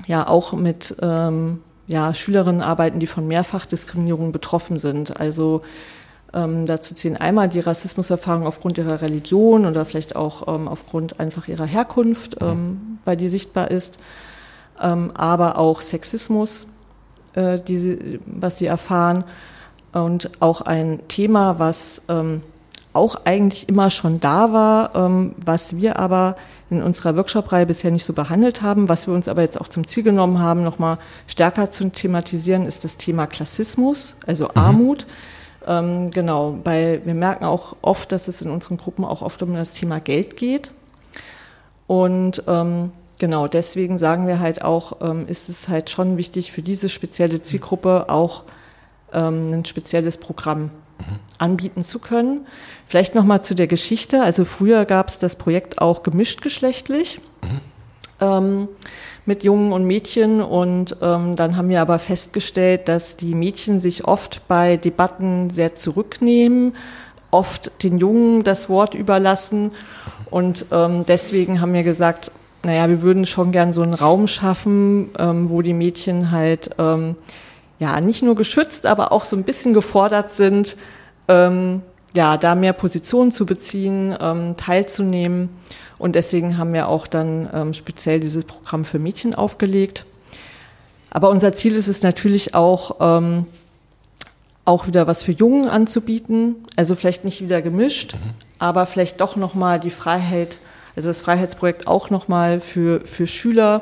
ja 0.08 0.28
auch 0.28 0.54
mit 0.54 0.96
ähm, 1.02 1.62
ja, 1.88 2.14
Schülerinnen 2.14 2.62
arbeiten, 2.62 3.00
die 3.00 3.08
von 3.08 3.28
Mehrfachdiskriminierung 3.28 4.32
betroffen 4.32 4.78
sind. 4.78 5.20
Also 5.20 5.62
ähm, 6.34 6.66
dazu 6.66 6.94
zählen 6.94 7.18
einmal 7.18 7.50
die 7.50 7.60
Rassismuserfahrung 7.60 8.46
aufgrund 8.46 8.78
ihrer 8.78 9.02
Religion 9.02 9.66
oder 9.66 9.86
vielleicht 9.86 10.16
auch 10.16 10.48
ähm, 10.48 10.68
aufgrund 10.68 11.20
einfach 11.20 11.48
ihrer 11.48 11.66
Herkunft, 11.66 12.38
ähm, 12.42 13.00
weil 13.06 13.18
die 13.18 13.30
sichtbar 13.30 13.72
ist, 13.72 14.00
ähm, 14.80 15.12
aber 15.16 15.58
auch 15.58 15.82
Sexismus, 15.82 16.68
äh, 17.34 17.60
die 17.60 17.78
sie, 17.78 18.20
was 18.26 18.58
sie 18.58 18.68
erfahren. 18.68 19.24
Und 19.92 20.30
auch 20.40 20.62
ein 20.62 21.00
Thema, 21.08 21.58
was 21.58 22.04
ähm, 22.10 22.42
auch 22.94 23.26
eigentlich 23.26 23.68
immer 23.68 23.90
schon 23.90 24.20
da 24.20 24.54
war, 24.54 24.96
ähm, 24.96 25.34
was 25.44 25.78
wir 25.78 25.98
aber 25.98 26.36
in 26.70 26.84
unserer 26.84 27.16
Workshop-Reihe 27.16 27.66
bisher 27.66 27.92
nicht 27.92 28.06
so 28.06 28.14
behandelt 28.14 28.62
haben. 28.62 28.90
Was 28.90 29.08
wir 29.08 29.14
uns 29.14 29.28
aber 29.28 29.42
jetzt 29.42 29.60
auch 29.60 29.68
zum 29.68 29.88
Ziel 29.88 30.04
genommen 30.04 30.40
haben, 30.40 30.64
nochmal 30.64 30.98
stärker 31.28 31.72
zu 31.72 31.90
thematisieren, 31.90 32.66
ist 32.66 32.84
das 32.84 32.98
Thema 32.98 33.28
Klassismus, 33.28 34.16
also 34.28 34.46
mhm. 34.46 34.52
Armut. 34.56 35.08
Ähm, 35.68 36.12
genau, 36.12 36.58
weil 36.64 37.02
wir 37.06 37.14
merken 37.14 37.46
auch 37.46 37.76
oft, 37.82 38.12
dass 38.12 38.28
es 38.28 38.42
in 38.42 38.50
unseren 38.50 38.78
Gruppen 38.78 39.04
auch 39.04 39.22
oft 39.22 39.42
um 39.44 39.54
das 39.54 39.72
Thema 39.72 40.00
Geld 40.00 40.38
geht. 40.38 40.72
Und 41.88 42.44
ähm, 42.48 42.92
genau, 43.18 43.48
deswegen 43.48 43.98
sagen 43.98 44.28
wir 44.28 44.40
halt 44.40 44.64
auch, 44.64 44.98
ähm, 45.02 45.28
ist 45.28 45.50
es 45.50 45.70
halt 45.70 45.90
schon 45.90 46.18
wichtig 46.18 46.52
für 46.52 46.62
diese 46.62 46.88
spezielle 46.88 47.42
Zielgruppe 47.42 48.06
auch 48.10 48.44
ähm, 49.12 49.54
ein 49.54 49.66
spezielles 49.66 50.18
Programm 50.18 50.70
anbieten 51.38 51.84
zu 51.84 52.00
können. 52.00 52.46
Vielleicht 52.88 53.16
noch 53.16 53.24
mal 53.24 53.42
zu 53.42 53.56
der 53.56 53.68
Geschichte. 53.68 54.22
Also 54.22 54.46
früher 54.46 54.86
gab 54.86 55.10
es 55.10 55.20
das 55.20 55.36
Projekt 55.36 55.82
auch 55.82 56.04
gemischt 56.04 56.42
geschlechtlich 56.42 57.22
mhm. 57.42 57.60
ähm, 58.20 58.68
mit 59.26 59.44
Jungen 59.44 59.72
und 59.72 59.86
Mädchen 59.86 60.42
und 60.42 60.98
ähm, 61.02 61.36
dann 61.36 61.56
haben 61.56 61.70
wir 61.70 61.82
aber 61.82 62.00
festgestellt, 62.00 62.90
dass 62.90 63.16
die 63.16 63.36
Mädchen 63.36 63.80
sich 63.80 64.06
oft 64.06 64.48
bei 64.48 64.78
Debatten 64.78 65.52
sehr 65.52 65.76
zurücknehmen, 65.76 66.76
oft 67.30 67.72
den 67.84 68.00
Jungen 68.00 68.44
das 68.44 68.70
Wort 68.70 68.96
überlassen 68.96 69.72
und 70.32 70.66
ähm, 70.72 71.06
deswegen 71.08 71.62
haben 71.62 71.74
wir 71.74 71.84
gesagt, 71.84 72.32
naja, 72.64 72.90
wir 72.90 73.02
würden 73.02 73.26
schon 73.26 73.52
gern 73.52 73.72
so 73.72 73.82
einen 73.84 73.94
Raum 73.94 74.28
schaffen, 74.28 75.12
ähm, 75.18 75.50
wo 75.50 75.62
die 75.62 75.74
Mädchen 75.74 76.32
halt 76.32 76.72
ähm, 76.78 77.16
ja 77.80 78.00
nicht 78.02 78.22
nur 78.22 78.36
geschützt, 78.36 78.86
aber 78.86 79.12
auch 79.12 79.26
so 79.26 79.36
ein 79.36 79.44
bisschen 79.44 79.74
gefordert 79.74 80.34
sind, 80.34 80.78
ähm, 81.28 81.82
ja, 82.14 82.38
da 82.38 82.56
mehr 82.56 82.74
Positionen 82.74 83.32
zu 83.32 83.46
beziehen, 83.46 84.16
ähm, 84.20 84.56
teilzunehmen. 84.58 85.50
Und 85.98 86.16
deswegen 86.16 86.58
haben 86.58 86.74
wir 86.74 86.88
auch 86.88 87.08
dann 87.08 87.50
ähm, 87.54 87.74
speziell 87.74 88.20
dieses 88.20 88.46
Programm 88.46 88.86
für 88.86 89.00
Mädchen 89.00 89.36
aufgelegt. 89.36 90.06
Aber 91.12 91.30
unser 91.30 91.54
Ziel 91.54 91.76
ist 91.76 91.88
es 91.88 92.04
natürlich 92.04 92.56
auch, 92.56 92.98
ähm, 93.00 93.46
auch 94.66 94.88
wieder 94.88 95.08
was 95.08 95.24
für 95.24 95.32
Jungen 95.32 95.68
anzubieten. 95.68 96.56
Also 96.76 96.96
vielleicht 96.96 97.26
nicht 97.26 97.42
wieder 97.42 97.62
gemischt, 97.62 98.14
mhm. 98.14 98.32
aber 98.60 98.86
vielleicht 98.86 99.22
doch 99.22 99.36
nochmal 99.36 99.80
die 99.80 99.90
Freiheit, 99.90 100.60
also 100.96 101.10
das 101.10 101.22
Freiheitsprojekt 101.22 101.88
auch 101.88 102.10
nochmal 102.10 102.60
für, 102.60 103.02
für 103.02 103.28
Schüler. 103.28 103.82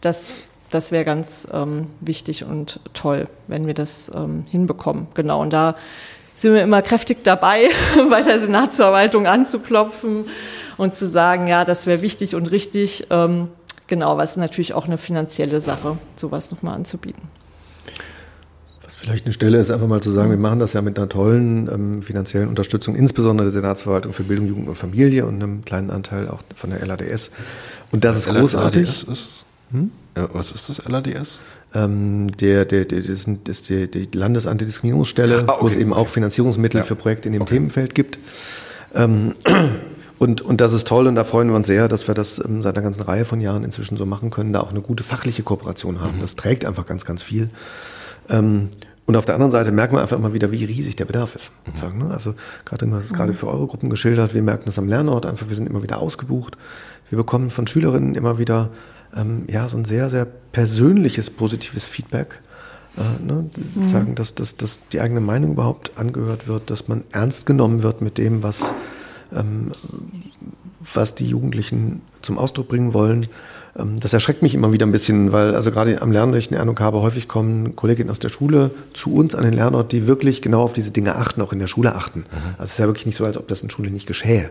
Das, 0.00 0.42
das 0.76 0.92
wäre 0.92 1.04
ganz 1.04 1.48
ähm, 1.52 1.86
wichtig 2.00 2.44
und 2.44 2.80
toll, 2.92 3.28
wenn 3.48 3.66
wir 3.66 3.74
das 3.74 4.12
ähm, 4.14 4.44
hinbekommen. 4.50 5.08
Genau. 5.14 5.40
Und 5.40 5.52
da 5.52 5.74
sind 6.34 6.52
wir 6.52 6.62
immer 6.62 6.82
kräftig 6.82 7.24
dabei, 7.24 7.70
bei 8.10 8.20
der 8.20 8.38
Senatsverwaltung 8.38 9.26
anzuklopfen 9.26 10.26
und 10.76 10.94
zu 10.94 11.06
sagen, 11.06 11.46
ja, 11.46 11.64
das 11.64 11.86
wäre 11.86 12.02
wichtig 12.02 12.34
und 12.34 12.50
richtig. 12.50 13.06
Ähm, 13.08 13.48
genau, 13.86 14.18
was 14.18 14.36
natürlich 14.36 14.74
auch 14.74 14.84
eine 14.84 14.98
finanzielle 14.98 15.62
Sache, 15.62 15.96
sowas 16.14 16.50
nochmal 16.50 16.76
anzubieten. 16.76 17.22
Was 18.84 18.94
vielleicht 18.94 19.24
eine 19.24 19.32
Stelle 19.32 19.58
ist, 19.58 19.70
einfach 19.70 19.88
mal 19.88 20.02
zu 20.02 20.10
sagen, 20.10 20.28
wir 20.28 20.36
machen 20.36 20.58
das 20.58 20.74
ja 20.74 20.82
mit 20.82 20.98
einer 20.98 21.08
tollen 21.08 21.68
ähm, 21.72 22.02
finanziellen 22.02 22.48
Unterstützung, 22.48 22.94
insbesondere 22.94 23.46
der 23.46 23.52
Senatsverwaltung 23.52 24.12
für 24.12 24.24
Bildung, 24.24 24.46
Jugend 24.46 24.68
und 24.68 24.76
Familie 24.76 25.24
und 25.24 25.42
einem 25.42 25.64
kleinen 25.64 25.90
Anteil 25.90 26.28
auch 26.28 26.40
von 26.54 26.68
der 26.68 26.84
LADS. 26.84 27.30
Und 27.90 28.04
das 28.04 28.18
ist 28.18 28.26
LADS 28.26 28.38
großartig. 28.38 29.08
ist 29.08 29.45
Hm? 29.70 29.90
Was 30.14 30.52
ist 30.52 30.68
das 30.68 30.86
LADS? 30.88 31.40
Ähm, 31.74 32.28
der, 32.38 32.64
der, 32.64 32.84
der, 32.84 33.00
das 33.00 33.26
ist 33.26 33.68
die, 33.68 33.90
die 33.90 34.08
Landesantidiskriminierungsstelle, 34.12 35.44
ah, 35.46 35.52
okay, 35.52 35.62
wo 35.62 35.66
es 35.66 35.76
eben 35.76 35.92
okay. 35.92 36.00
auch 36.00 36.08
Finanzierungsmittel 36.08 36.78
ja. 36.78 36.84
für 36.84 36.94
Projekte 36.94 37.28
in 37.28 37.34
dem 37.34 37.42
okay. 37.42 37.54
Themenfeld 37.54 37.94
gibt. 37.94 38.18
Ähm, 38.94 39.34
und, 40.18 40.40
und 40.40 40.60
das 40.60 40.72
ist 40.72 40.86
toll 40.86 41.06
und 41.06 41.16
da 41.16 41.24
freuen 41.24 41.48
wir 41.48 41.56
uns 41.56 41.66
sehr, 41.66 41.88
dass 41.88 42.08
wir 42.08 42.14
das 42.14 42.42
ähm, 42.42 42.62
seit 42.62 42.76
einer 42.76 42.82
ganzen 42.82 43.02
Reihe 43.02 43.24
von 43.24 43.40
Jahren 43.40 43.64
inzwischen 43.64 43.96
so 43.96 44.06
machen 44.06 44.30
können, 44.30 44.52
da 44.52 44.60
auch 44.60 44.70
eine 44.70 44.80
gute 44.80 45.04
fachliche 45.04 45.42
Kooperation 45.42 46.00
haben. 46.00 46.16
Mhm. 46.18 46.22
Das 46.22 46.36
trägt 46.36 46.64
einfach 46.64 46.86
ganz, 46.86 47.04
ganz 47.04 47.22
viel. 47.22 47.50
Ähm, 48.30 48.70
und 49.04 49.14
auf 49.14 49.24
der 49.24 49.34
anderen 49.34 49.52
Seite 49.52 49.70
merken 49.70 49.96
wir 49.96 50.02
einfach 50.02 50.16
immer 50.16 50.32
wieder, 50.32 50.50
wie 50.50 50.64
riesig 50.64 50.96
der 50.96 51.04
Bedarf 51.04 51.36
ist. 51.36 51.50
Mhm. 51.82 51.98
Ne? 51.98 52.10
Also 52.10 52.34
gerade, 52.64 52.86
du 52.86 52.94
hast 52.94 53.04
es 53.04 53.12
gerade 53.12 53.32
mhm. 53.32 53.36
für 53.36 53.48
eure 53.48 53.66
Gruppen 53.66 53.90
geschildert, 53.90 54.34
wir 54.34 54.42
merken 54.42 54.64
das 54.66 54.78
am 54.78 54.88
Lernort 54.88 55.26
einfach, 55.26 55.48
wir 55.48 55.56
sind 55.56 55.68
immer 55.68 55.82
wieder 55.82 55.98
ausgebucht. 55.98 56.56
Wir 57.08 57.18
bekommen 57.18 57.50
von 57.50 57.66
Schülerinnen 57.66 58.14
immer 58.14 58.38
wieder 58.38 58.70
ähm, 59.16 59.44
ja, 59.48 59.68
so 59.68 59.76
ein 59.76 59.84
sehr, 59.84 60.10
sehr 60.10 60.24
persönliches, 60.24 61.30
positives 61.30 61.86
Feedback. 61.86 62.40
Äh, 62.96 63.22
ne? 63.22 63.50
mhm. 63.74 63.88
Sagen, 63.88 64.14
dass, 64.14 64.34
dass, 64.34 64.56
dass 64.56 64.80
die 64.88 65.00
eigene 65.00 65.20
Meinung 65.20 65.52
überhaupt 65.52 65.92
angehört 65.96 66.48
wird, 66.48 66.70
dass 66.70 66.88
man 66.88 67.04
ernst 67.12 67.46
genommen 67.46 67.82
wird 67.82 68.00
mit 68.00 68.18
dem, 68.18 68.42
was, 68.42 68.72
ähm, 69.34 69.72
was 70.94 71.14
die 71.14 71.26
Jugendlichen 71.26 72.02
zum 72.22 72.38
Ausdruck 72.38 72.68
bringen 72.68 72.94
wollen. 72.94 73.26
Ähm, 73.78 74.00
das 74.00 74.12
erschreckt 74.12 74.42
mich 74.42 74.54
immer 74.54 74.72
wieder 74.72 74.86
ein 74.86 74.92
bisschen, 74.92 75.32
weil 75.32 75.54
also 75.54 75.70
gerade 75.70 76.00
am 76.02 76.12
Lernen, 76.12 76.34
ich 76.34 76.48
den 76.48 76.58
Eindruck 76.58 76.80
habe, 76.80 77.00
häufig 77.00 77.28
kommen 77.28 77.76
Kolleginnen 77.76 78.10
aus 78.10 78.18
der 78.18 78.28
Schule 78.28 78.70
zu 78.92 79.14
uns 79.14 79.34
an 79.34 79.42
den 79.44 79.52
Lernort, 79.52 79.92
die 79.92 80.06
wirklich 80.06 80.42
genau 80.42 80.62
auf 80.62 80.72
diese 80.72 80.90
Dinge 80.90 81.16
achten, 81.16 81.40
auch 81.42 81.52
in 81.52 81.58
der 81.58 81.66
Schule 81.66 81.94
achten. 81.94 82.20
Mhm. 82.20 82.50
Also 82.52 82.64
es 82.64 82.70
ist 82.72 82.78
ja 82.78 82.86
wirklich 82.86 83.06
nicht 83.06 83.16
so, 83.16 83.24
als 83.24 83.36
ob 83.36 83.48
das 83.48 83.62
in 83.62 83.70
Schule 83.70 83.90
nicht 83.90 84.06
geschähe. 84.06 84.50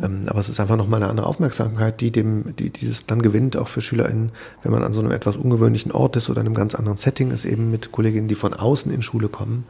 Mhm. 0.00 0.28
Aber 0.28 0.40
es 0.40 0.48
ist 0.48 0.60
einfach 0.60 0.76
nochmal 0.76 1.02
eine 1.02 1.10
andere 1.10 1.26
Aufmerksamkeit, 1.26 2.00
die 2.00 2.10
dem, 2.10 2.54
die 2.56 2.70
dieses 2.70 3.06
dann 3.06 3.22
gewinnt, 3.22 3.56
auch 3.56 3.68
für 3.68 3.80
SchülerInnen, 3.80 4.32
wenn 4.62 4.72
man 4.72 4.82
an 4.82 4.92
so 4.92 5.00
einem 5.00 5.12
etwas 5.12 5.36
ungewöhnlichen 5.36 5.92
Ort 5.92 6.16
ist 6.16 6.30
oder 6.30 6.40
einem 6.40 6.54
ganz 6.54 6.74
anderen 6.74 6.96
Setting 6.96 7.30
ist, 7.30 7.44
eben 7.44 7.70
mit 7.70 7.92
Kolleginnen, 7.92 8.28
die 8.28 8.34
von 8.34 8.54
außen 8.54 8.92
in 8.92 9.02
Schule 9.02 9.28
kommen. 9.28 9.64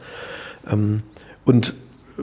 Ähm, 0.69 1.03
und 1.45 1.73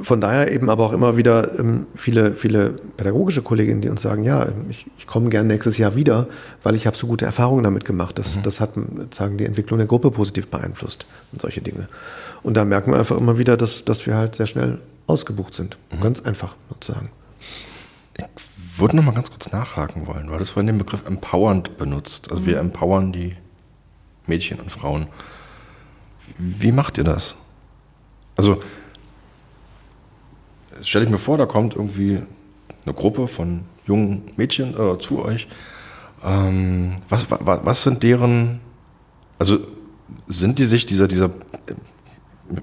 von 0.03 0.20
daher 0.20 0.51
eben 0.51 0.70
aber 0.70 0.84
auch 0.84 0.92
immer 0.92 1.16
wieder 1.16 1.59
ähm, 1.59 1.86
viele, 1.95 2.34
viele 2.34 2.70
pädagogische 2.70 3.42
Kolleginnen, 3.42 3.80
die 3.80 3.88
uns 3.88 4.03
sagen, 4.03 4.24
ja, 4.24 4.49
ich, 4.68 4.86
ich 4.99 5.07
komme 5.07 5.30
gern 5.30 5.47
nächstes 5.47 5.78
Jahr 5.78 5.95
wieder, 5.95 6.26
weil 6.62 6.74
ich 6.74 6.86
habe 6.86 6.97
so 6.97 7.07
gute 7.07 7.24
Erfahrungen 7.24 7.62
damit 7.62 7.84
gemacht. 7.84 8.18
Das, 8.18 8.36
mhm. 8.36 8.42
das 8.42 8.61
hat 8.61 8.70
sagen, 9.12 9.38
die 9.38 9.45
Entwicklung 9.45 9.78
der 9.78 9.86
Gruppe 9.86 10.11
positiv 10.11 10.49
beeinflusst 10.49 11.07
und 11.32 11.40
solche 11.40 11.61
Dinge. 11.61 11.88
Und 12.42 12.57
da 12.57 12.64
merken 12.64 12.90
wir 12.90 12.99
einfach 12.99 13.16
immer 13.16 13.38
wieder, 13.38 13.57
dass, 13.57 13.84
dass 13.84 14.07
wir 14.07 14.16
halt 14.16 14.34
sehr 14.34 14.47
schnell 14.47 14.78
ausgebucht 15.07 15.55
sind. 15.55 15.76
Mhm. 15.92 16.01
Ganz 16.01 16.20
einfach 16.20 16.57
sozusagen. 16.70 17.11
Ich 18.16 18.24
würde 18.80 18.97
noch 18.97 19.05
mal 19.05 19.14
ganz 19.14 19.30
kurz 19.30 19.53
nachhaken 19.53 20.07
wollen, 20.07 20.30
weil 20.30 20.38
das 20.38 20.51
vorhin 20.51 20.66
den 20.66 20.78
Begriff 20.78 21.07
empowernd 21.07 21.76
benutzt. 21.78 22.30
Also 22.30 22.42
mhm. 22.42 22.47
wir 22.47 22.59
empowern 22.59 23.12
die 23.12 23.36
Mädchen 24.26 24.59
und 24.59 24.72
Frauen. 24.72 25.07
Wie 26.38 26.72
macht 26.72 26.99
ihr 26.99 27.05
das? 27.05 27.36
Also 28.36 28.59
stelle 30.89 31.05
ich 31.05 31.11
mir 31.11 31.18
vor, 31.18 31.39
da 31.39 31.47
kommt 31.47 31.74
irgendwie 31.74 32.20
eine 32.85 32.95
Gruppe 32.95 33.28
von 33.28 33.64
jungen 33.87 34.22
Mädchen 34.37 34.74
äh, 34.78 34.99
zu 34.99 35.24
euch. 35.24 35.49
Ähm, 36.24 36.97
was, 37.09 37.26
was, 37.30 37.61
was 37.64 37.82
sind 37.82 38.03
deren, 38.03 38.61
also 39.39 39.59
sind 40.26 40.59
die 40.59 40.64
sich 40.64 40.87
dieser, 40.87 41.09
dieser, 41.09 41.30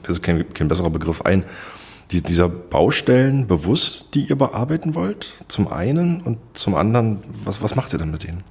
das 0.04 0.18
ist 0.18 0.22
kein, 0.24 0.54
kein 0.54 0.68
besserer 0.68 0.90
Begriff 0.90 1.22
ein, 1.22 1.46
die, 2.12 2.22
dieser 2.22 2.50
Baustellen 2.50 3.48
bewusst, 3.48 4.14
die 4.14 4.26
ihr 4.26 4.36
bearbeiten 4.36 4.96
wollt? 4.96 5.34
Zum 5.48 5.68
einen 5.68 6.22
und 6.22 6.38
zum 6.54 6.76
anderen, 6.76 7.24
was, 7.46 7.62
was 7.62 7.76
macht 7.76 7.94
ihr 7.94 8.00
dann 8.00 8.12
mit 8.12 8.24
denen? 8.24 8.44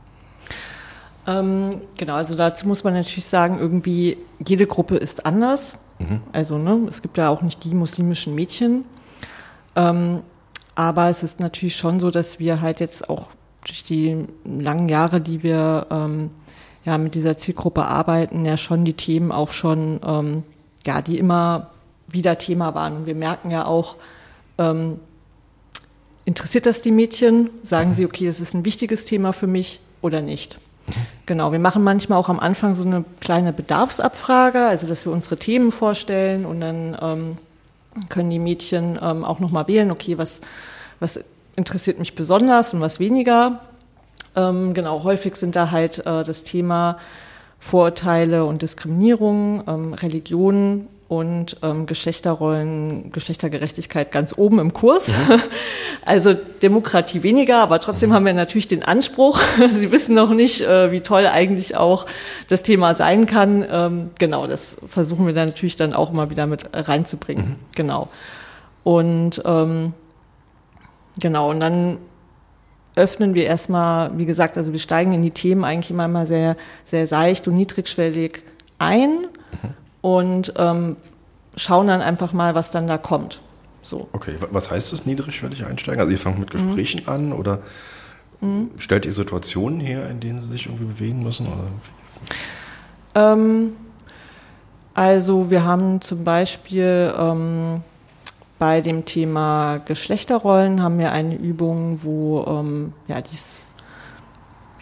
Ähm, 1.27 1.83
genau, 1.97 2.15
also 2.15 2.35
dazu 2.35 2.67
muss 2.67 2.85
man 2.85 2.95
natürlich 2.95 3.27
sagen, 3.27 3.59
irgendwie 3.59 4.17
jede 4.47 4.67
Gruppe 4.67 4.97
ist 4.97 5.27
anders. 5.27 5.77
Mhm. 5.99 6.23
Also 6.33 6.57
ne, 6.57 6.87
es 6.89 7.03
gibt 7.03 7.19
ja 7.19 7.29
auch 7.29 7.43
nicht 7.43 7.63
die 7.65 7.75
muslimischen 7.75 8.35
Mädchen. 8.35 8.85
Ähm, 9.77 10.23
aber 10.75 11.09
es 11.09 11.23
ist 11.23 11.41
natürlich 11.41 11.77
schon 11.77 12.01
so, 12.01 12.11
dass 12.11 12.39
wir 12.39 12.61
halt 12.61 12.81
jetzt 12.81 13.09
auch 13.11 13.29
durch 13.65 13.85
die 13.85 14.25
langen 14.45 14.89
Jahre, 14.89 15.21
die 15.21 15.43
wir 15.43 15.87
ähm, 15.91 16.31
ja 16.85 16.97
mit 16.99 17.15
dieser 17.15 17.37
Zielgruppe 17.37 17.85
arbeiten, 17.85 18.45
ja 18.45 18.57
schon 18.57 18.85
die 18.85 18.95
Themen 18.95 19.33
auch 19.33 19.53
schon, 19.53 20.01
ähm, 20.07 20.43
ja, 20.87 21.03
die 21.03 21.19
immer 21.19 21.71
wieder 22.09 22.39
Thema 22.39 22.75
waren. 22.75 22.97
Und 22.97 23.07
wir 23.07 23.15
merken 23.15 23.51
ja 23.51 23.67
auch, 23.67 23.97
ähm, 24.59 24.99
interessiert 26.25 26.67
das 26.67 26.83
die 26.83 26.91
Mädchen? 26.91 27.51
Sagen 27.63 27.93
sie, 27.93 28.07
okay, 28.07 28.27
das 28.27 28.41
ist 28.41 28.55
ein 28.55 28.65
wichtiges 28.65 29.05
Thema 29.05 29.33
für 29.33 29.47
mich 29.47 29.81
oder 30.01 30.23
nicht? 30.23 30.59
Genau, 31.27 31.53
wir 31.53 31.59
machen 31.59 31.85
manchmal 31.85 32.19
auch 32.19 32.29
am 32.29 32.41
Anfang 32.41 32.75
so 32.75 32.83
eine 32.83 33.05
kleine 33.21 33.53
Bedarfsabfrage, 33.53 34.67
also 34.67 34.87
dass 34.87 35.05
wir 35.05 35.13
unsere 35.13 35.37
Themen 35.37 35.71
vorstellen 35.71 36.47
und 36.47 36.61
dann 36.61 36.97
ähm, 37.01 37.39
können 38.09 38.31
die 38.31 38.39
Mädchen 38.39 38.99
ähm, 39.01 39.25
auch 39.25 39.41
nochmal 39.41 39.69
wählen, 39.69 39.91
okay, 39.91 40.19
was, 40.19 40.41
was 41.01 41.25
interessiert 41.57 41.99
mich 41.99 42.15
besonders 42.15 42.73
und 42.73 42.81
was 42.81 43.01
weniger. 43.01 43.61
Ähm, 44.37 44.75
genau, 44.75 45.03
häufig 45.03 45.37
sind 45.37 45.57
da 45.57 45.71
halt 45.71 45.99
äh, 46.01 46.25
das 46.25 46.45
Thema 46.45 46.99
Vorurteile 47.59 48.45
und 48.45 48.63
Diskriminierung, 48.63 49.65
ähm, 49.67 49.95
Religionen 49.95 50.89
und 51.11 51.57
ähm, 51.63 51.87
Geschlechterrollen, 51.87 53.11
Geschlechtergerechtigkeit 53.11 54.13
ganz 54.13 54.33
oben 54.39 54.61
im 54.61 54.73
Kurs. 54.73 55.09
Mhm. 55.09 55.43
Also 56.03 56.33
Demokratie 56.35 57.23
weniger, 57.23 57.59
aber 57.59 57.79
trotzdem 57.79 58.15
haben 58.15 58.25
wir 58.25 58.33
natürlich 58.33 58.69
den 58.69 58.83
Anspruch. 58.83 59.41
Sie 59.71 59.91
wissen 59.91 60.15
noch 60.15 60.31
nicht, 60.31 60.63
äh, 60.63 60.91
wie 60.93 61.03
toll 61.03 61.27
eigentlich 61.27 61.77
auch 61.77 62.07
das 62.49 62.63
Thema 62.63 62.95
sein 62.95 63.27
kann. 63.27 63.65
Ähm, 63.71 64.11
genau, 64.19 64.47
das 64.47 64.79
versuchen 64.89 65.27
wir 65.27 65.35
dann 65.35 65.49
natürlich 65.49 65.77
dann 65.77 65.93
auch 65.93 66.11
mal 66.11 66.31
wieder 66.31 66.47
mit 66.47 66.71
reinzubringen. 66.73 67.49
Mhm. 67.49 67.57
Genau. 67.75 68.09
Und 68.83 69.43
ähm, 69.45 69.93
genau, 71.21 71.51
und 71.51 71.61
dann 71.61 71.99
öffnen 72.95 73.35
wir 73.35 73.45
erstmal, 73.45 74.17
wie 74.17 74.27
gesagt, 74.27 74.57
also 74.57 74.73
wir 74.73 74.81
steigen 74.81 75.13
in 75.13 75.23
die 75.23 75.33
Themen 75.33 75.65
eigentlich 75.65 75.91
immer 75.91 76.09
mal 76.09 76.27
sehr, 76.27 76.57
sehr 76.85 77.07
seicht 77.07 77.47
und 77.47 77.55
niedrigschwellig 77.55 78.45
ein. 78.79 79.27
Mhm 79.63 79.80
und 80.01 80.53
ähm, 80.57 80.97
schauen 81.57 81.89
dann 81.89 82.01
einfach 82.01 82.33
mal, 82.33 82.55
was 82.55 82.71
dann 82.71 82.87
da 82.87 82.99
kommt. 82.99 83.41
So. 83.83 84.09
Okay, 84.13 84.37
was 84.51 84.71
heißt 84.71 84.93
das 84.93 85.07
niedrigschwellig 85.07 85.65
einsteigen? 85.65 86.01
Also 86.01 86.13
ihr 86.13 86.19
fangt 86.19 86.39
mit 86.39 86.51
Gesprächen 86.51 87.03
mhm. 87.05 87.09
an 87.09 87.33
oder 87.33 87.61
mhm. 88.41 88.71
stellt 88.79 89.07
ihr 89.07 89.13
Situationen 89.13 89.81
her, 89.81 90.09
in 90.09 90.21
denen 90.21 90.41
sie 90.41 90.49
sich 90.49 90.67
irgendwie 90.67 90.85
bewegen 90.85 91.23
müssen? 91.23 91.47
Ähm, 93.15 93.73
also 94.95 95.51
wir 95.51 95.65
haben 95.65 96.01
zum 96.01 96.25
Beispiel 96.25 97.15
ähm, 97.19 97.83
bei 98.59 98.83
dem 98.83 99.07
Thema 99.07 99.79
Geschlechterrollen 99.79 100.83
haben 100.83 100.99
wir 100.99 101.13
eine 101.13 101.35
Übung, 101.37 102.03
wo 102.03 102.45
ähm, 102.47 102.93
ja, 103.09 103.21
die 103.23 103.35
ist, 103.35 103.61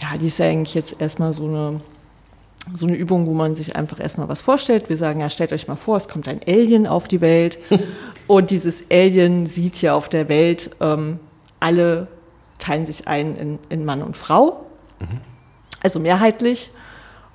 ja, 0.03 0.19
die 0.19 0.27
ist 0.27 0.39
ja 0.39 0.47
eigentlich 0.47 0.75
jetzt 0.75 1.01
erstmal 1.01 1.33
so 1.33 1.47
eine 1.47 1.81
so 2.75 2.87
eine 2.87 2.97
Übung, 2.97 3.27
wo 3.27 3.33
man 3.33 3.55
sich 3.55 3.77
einfach 3.77 4.01
erstmal 4.01 4.29
was 4.29 4.41
vorstellt. 4.41 4.89
Wir 4.89 4.97
sagen, 4.97 5.21
ja, 5.21 5.31
stellt 5.31 5.53
euch 5.53 5.69
mal 5.69 5.77
vor, 5.77 5.97
es 5.97 6.09
kommt 6.09 6.29
ein 6.29 6.41
Alien 6.47 6.87
auf 6.87 7.09
die 7.09 7.21
Welt 7.21 7.59
und 8.27 8.51
dieses 8.51 8.85
Alien 8.91 9.47
sieht 9.47 9.81
ja 9.81 9.95
auf 9.95 10.09
der 10.09 10.29
Welt, 10.29 10.71
ähm, 10.81 11.19
alle 11.61 12.09
teilen 12.59 12.87
sich 12.87 13.09
ein 13.09 13.37
in, 13.37 13.59
in 13.69 13.85
Mann 13.85 14.03
und 14.03 14.17
Frau, 14.17 14.67
mhm. 14.99 15.21
also 15.83 16.01
mehrheitlich. 16.01 16.71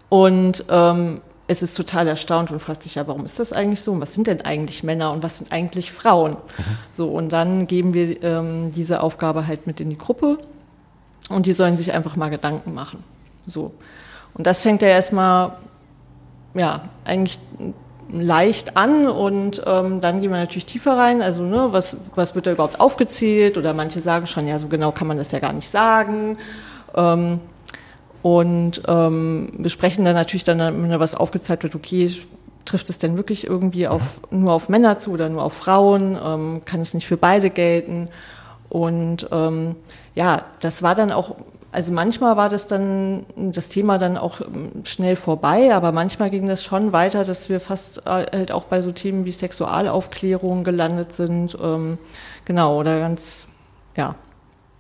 Und 0.10 0.66
ähm, 0.70 1.22
es 1.48 1.62
ist 1.62 1.76
total 1.76 2.08
erstaunt 2.08 2.52
und 2.52 2.60
fragt 2.60 2.84
sich 2.84 2.96
ja, 2.96 3.08
warum 3.08 3.26
ist 3.26 3.40
das 3.40 3.52
eigentlich 3.52 3.82
so? 3.82 3.92
Und 3.92 4.02
was 4.02 4.14
sind 4.14 4.28
denn 4.28 4.42
eigentlich 4.42 4.84
Männer 4.84 5.12
und 5.12 5.24
was 5.24 5.40
sind 5.40 5.52
eigentlich 5.52 5.92
Frauen? 5.92 6.34
Mhm. 6.34 6.64
So, 6.94 7.10
und 7.10 7.30
dann 7.34 7.68
geben 7.68 7.94
wir 7.94 8.22
ähm, 8.24 8.72
diese 8.72 9.02
Aufgabe 9.02 9.48
halt 9.48 9.68
mit 9.68 9.80
in 9.80 9.90
die 9.90 9.98
Gruppe 9.98 10.40
und 11.30 11.46
die 11.46 11.54
sollen 11.54 11.78
sich 11.78 11.94
einfach 11.94 12.16
mal 12.16 12.30
Gedanken 12.30 12.74
machen. 12.74 13.04
So. 13.46 13.74
Und 14.36 14.48
das 14.48 14.62
fängt 14.62 14.82
ja 14.82 14.88
erstmal, 14.88 15.54
ja, 16.54 16.82
eigentlich 17.06 17.40
leicht 18.12 18.78
an 18.78 19.08
und 19.08 19.64
ähm, 19.66 20.00
dann 20.00 20.22
gehen 20.22 20.32
wir 20.32 20.38
natürlich 20.38 20.68
tiefer 20.68 20.98
rein. 20.98 21.22
Also, 21.22 21.44
ne, 21.44 21.70
was, 21.72 21.98
was 22.16 22.36
wird 22.36 22.46
da 22.46 22.52
überhaupt 22.52 22.80
aufgezählt? 22.80 23.58
Oder 23.58 23.74
manche 23.74 24.00
sagen 24.00 24.28
schon, 24.28 24.48
ja, 24.48 24.60
so 24.60 24.68
genau 24.68 24.92
kann 24.92 25.08
man 25.08 25.18
das 25.18 25.32
ja 25.32 25.40
gar 25.40 25.54
nicht 25.54 25.70
sagen. 25.70 26.38
Ähm, 26.96 27.40
und 28.22 28.84
ähm, 28.88 29.52
besprechen 29.58 30.06
dann 30.06 30.16
natürlich 30.16 30.44
dann, 30.44 30.60
wenn 30.60 30.90
da 30.90 31.00
was 31.00 31.16
aufgezeigt 31.16 31.64
wird, 31.64 31.76
okay, 31.76 32.10
trifft 32.66 32.90
es 32.90 32.98
denn 32.98 33.18
wirklich 33.18 33.46
irgendwie 33.46 33.88
auf, 33.88 34.22
nur 34.32 34.54
auf 34.54 34.70
Männer 34.70 34.98
zu 34.98 35.12
oder 35.12 35.28
nur 35.30 35.44
auf 35.44 35.54
Frauen? 35.54 36.18
Ähm, 36.24 36.62
kann 36.66 36.82
es 36.82 36.94
nicht 36.94 37.08
für 37.08 37.18
beide 37.18 37.50
gelten? 37.50 38.10
Und 38.70 39.28
ähm, 39.32 39.76
ja, 40.16 40.44
das 40.62 40.84
war 40.84 40.96
dann 40.96 41.12
auch 41.12 41.36
also 41.74 41.92
manchmal 41.92 42.38
war 42.38 42.50
das 42.50 42.68
dann 42.68 43.26
das 43.36 43.68
Thema 43.68 43.98
dann 43.98 44.16
auch 44.16 44.42
ähm, 44.42 44.86
schnell 44.86 45.16
vorbei, 45.16 45.74
aber 45.74 45.92
manchmal 45.92 46.30
ging 46.30 46.48
das 46.48 46.64
schon 46.64 46.94
weiter, 46.94 47.26
dass 47.26 47.50
wir 47.50 47.60
fast 47.60 48.06
äh, 48.06 48.26
halt 48.32 48.52
auch 48.52 48.66
bei 48.66 48.82
so 48.82 48.92
Themen 48.92 49.26
wie 49.26 49.32
Sexualaufklärung 49.32 50.64
gelandet 50.64 51.14
sind, 51.14 51.58
ähm, 51.62 51.98
genau 52.46 52.80
oder 52.80 53.00
ganz 53.00 53.48
ja 53.98 54.16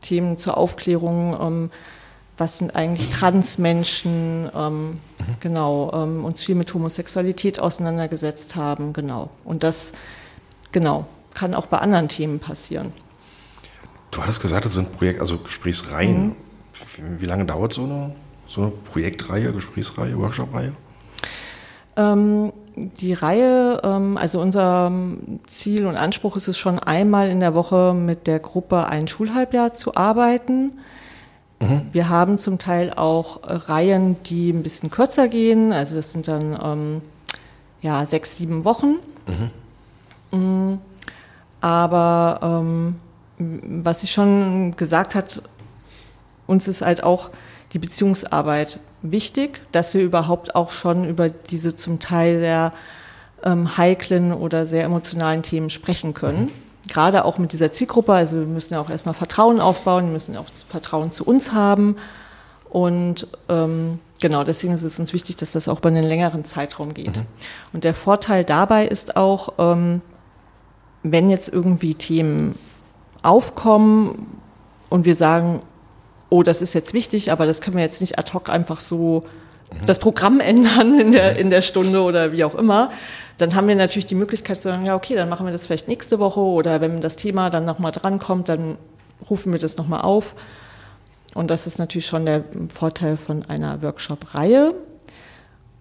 Themen 0.01 0.37
zur 0.37 0.55
Aufklärung, 0.55 1.35
ähm, 1.41 1.71
was 2.37 2.59
sind 2.59 2.75
eigentlich 2.75 3.09
Transmenschen, 3.09 4.49
ähm, 4.55 4.89
mhm. 4.89 4.99
genau, 5.39 5.91
ähm, 5.95 6.23
uns 6.23 6.43
viel 6.43 6.55
mit 6.55 6.71
Homosexualität 6.75 7.59
auseinandergesetzt 7.59 8.55
haben, 8.55 8.93
genau. 8.93 9.31
Und 9.43 9.63
das, 9.63 9.93
genau, 10.71 11.07
kann 11.33 11.55
auch 11.55 11.65
bei 11.65 11.79
anderen 11.79 12.07
Themen 12.07 12.39
passieren. 12.39 12.93
Du 14.11 14.21
hattest 14.21 14.41
gesagt, 14.41 14.65
das 14.65 14.75
sind 14.75 14.95
Projekt, 14.95 15.21
also 15.21 15.39
Gesprächsreihen. 15.39 16.27
Mhm. 16.27 16.35
Wie, 17.19 17.25
lange 17.25 17.45
dauert 17.45 17.73
so 17.73 17.83
eine, 17.83 18.15
so 18.47 18.61
eine 18.61 18.71
Projektreihe, 18.71 19.51
Gesprächsreihe, 19.51 20.17
Workshopreihe? 20.17 20.73
Ähm, 21.95 22.51
die 22.75 23.13
Reihe, 23.13 23.81
ähm, 23.83 24.17
also 24.17 24.41
unser 24.41 24.91
Ziel 25.47 25.85
und 25.85 25.95
Anspruch 25.95 26.37
ist 26.37 26.47
es 26.47 26.57
schon 26.57 26.79
einmal 26.79 27.29
in 27.29 27.39
der 27.39 27.53
Woche 27.53 27.93
mit 27.93 28.25
der 28.25 28.39
Gruppe 28.39 28.87
ein 28.87 29.07
Schulhalbjahr 29.07 29.73
zu 29.73 29.95
arbeiten. 29.95 30.73
Mhm. 31.59 31.81
Wir 31.91 32.09
haben 32.09 32.37
zum 32.37 32.57
Teil 32.57 32.91
auch 32.95 33.41
Reihen, 33.43 34.21
die 34.23 34.49
ein 34.49 34.63
bisschen 34.63 34.89
kürzer 34.89 35.27
gehen. 35.27 35.71
Also 35.71 35.95
das 35.95 36.11
sind 36.11 36.27
dann 36.27 36.57
ähm, 36.61 37.01
ja 37.81 38.05
sechs, 38.05 38.37
sieben 38.37 38.65
Wochen. 38.65 38.95
Mhm. 39.27 39.49
Mm, 40.37 40.77
aber 41.61 42.39
ähm, 42.41 42.95
was 43.37 44.03
ich 44.03 44.11
schon 44.11 44.75
gesagt 44.75 45.15
hat, 45.15 45.43
uns 46.47 46.67
ist 46.67 46.81
halt 46.81 47.03
auch 47.03 47.29
die 47.73 47.79
Beziehungsarbeit 47.79 48.79
wichtig, 49.01 49.61
dass 49.71 49.93
wir 49.93 50.01
überhaupt 50.01 50.55
auch 50.55 50.71
schon 50.71 51.05
über 51.05 51.29
diese 51.29 51.75
zum 51.75 51.99
Teil 51.99 52.37
sehr 52.37 52.73
ähm, 53.43 53.77
heiklen 53.77 54.31
oder 54.31 54.65
sehr 54.65 54.83
emotionalen 54.83 55.41
Themen 55.41 55.69
sprechen 55.69 56.13
können. 56.13 56.45
Mhm. 56.45 56.89
Gerade 56.89 57.25
auch 57.25 57.37
mit 57.37 57.53
dieser 57.53 57.71
Zielgruppe, 57.71 58.13
also 58.13 58.37
wir 58.37 58.45
müssen 58.45 58.73
ja 58.73 58.81
auch 58.81 58.89
erstmal 58.89 59.15
Vertrauen 59.15 59.59
aufbauen, 59.59 60.05
wir 60.05 60.13
müssen 60.13 60.37
auch 60.37 60.45
Vertrauen 60.67 61.11
zu 61.11 61.23
uns 61.23 61.53
haben. 61.53 61.95
Und 62.69 63.27
ähm, 63.49 63.99
genau, 64.19 64.43
deswegen 64.43 64.73
ist 64.73 64.83
es 64.83 64.99
uns 64.99 65.13
wichtig, 65.13 65.37
dass 65.37 65.51
das 65.51 65.67
auch 65.67 65.79
über 65.79 65.89
einen 65.89 66.03
längeren 66.03 66.43
Zeitraum 66.43 66.93
geht. 66.93 67.17
Mhm. 67.17 67.25
Und 67.71 67.83
der 67.83 67.93
Vorteil 67.93 68.43
dabei 68.43 68.85
ist 68.85 69.15
auch, 69.15 69.53
ähm, 69.57 70.01
wenn 71.03 71.29
jetzt 71.29 71.49
irgendwie 71.49 71.95
Themen 71.95 72.55
aufkommen 73.21 74.27
und 74.89 75.05
wir 75.05 75.15
sagen, 75.15 75.61
oh, 76.33 76.41
das 76.41 76.63
ist 76.63 76.73
jetzt 76.73 76.95
wichtig, 76.95 77.31
aber 77.31 77.45
das 77.45 77.61
können 77.61 77.77
wir 77.77 77.83
jetzt 77.83 78.01
nicht 78.01 78.17
ad 78.17 78.33
hoc 78.33 78.49
einfach 78.49 78.79
so 78.79 79.23
mhm. 79.71 79.85
das 79.85 79.99
Programm 79.99 80.39
ändern 80.39 80.99
in 80.99 81.11
der, 81.11 81.37
in 81.37 81.51
der 81.51 81.61
Stunde 81.61 82.01
oder 82.01 82.31
wie 82.31 82.43
auch 82.43 82.55
immer, 82.55 82.89
dann 83.37 83.53
haben 83.53 83.67
wir 83.67 83.75
natürlich 83.75 84.07
die 84.07 84.15
Möglichkeit 84.15 84.57
zu 84.57 84.69
sagen, 84.69 84.83
ja, 84.83 84.95
okay, 84.95 85.13
dann 85.13 85.29
machen 85.29 85.45
wir 85.45 85.51
das 85.51 85.67
vielleicht 85.67 85.87
nächste 85.87 86.17
Woche 86.17 86.39
oder 86.39 86.81
wenn 86.81 87.01
das 87.01 87.17
Thema 87.17 87.51
dann 87.51 87.65
nochmal 87.65 87.91
drankommt, 87.91 88.49
dann 88.49 88.77
rufen 89.29 89.53
wir 89.53 89.59
das 89.59 89.77
nochmal 89.77 90.01
auf. 90.01 90.33
Und 91.35 91.51
das 91.51 91.67
ist 91.67 91.77
natürlich 91.77 92.07
schon 92.07 92.25
der 92.25 92.43
Vorteil 92.69 93.15
von 93.15 93.45
einer 93.47 93.83
Workshop-Reihe. 93.83 94.73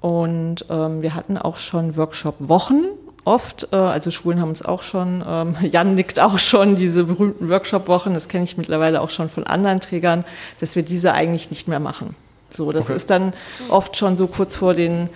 Und 0.00 0.66
ähm, 0.68 1.00
wir 1.00 1.14
hatten 1.14 1.38
auch 1.38 1.56
schon 1.56 1.96
Workshop-Wochen 1.96 2.84
oft, 3.24 3.68
äh, 3.72 3.76
also 3.76 4.10
Schulen 4.10 4.40
haben 4.40 4.50
uns 4.50 4.64
auch 4.64 4.82
schon, 4.82 5.24
ähm, 5.26 5.56
Jan 5.70 5.94
nickt 5.94 6.20
auch 6.20 6.38
schon, 6.38 6.74
diese 6.74 7.04
berühmten 7.04 7.48
Workshop-Wochen, 7.48 8.14
das 8.14 8.28
kenne 8.28 8.44
ich 8.44 8.56
mittlerweile 8.56 9.00
auch 9.00 9.10
schon 9.10 9.28
von 9.28 9.44
anderen 9.44 9.80
Trägern, 9.80 10.24
dass 10.60 10.76
wir 10.76 10.82
diese 10.82 11.12
eigentlich 11.12 11.50
nicht 11.50 11.68
mehr 11.68 11.80
machen. 11.80 12.14
So, 12.50 12.72
das 12.72 12.86
okay. 12.86 12.96
ist 12.96 13.10
dann 13.10 13.32
oft 13.70 13.96
schon 13.96 14.16
so 14.16 14.26
kurz 14.26 14.56
vor 14.56 14.74
den 14.74 15.08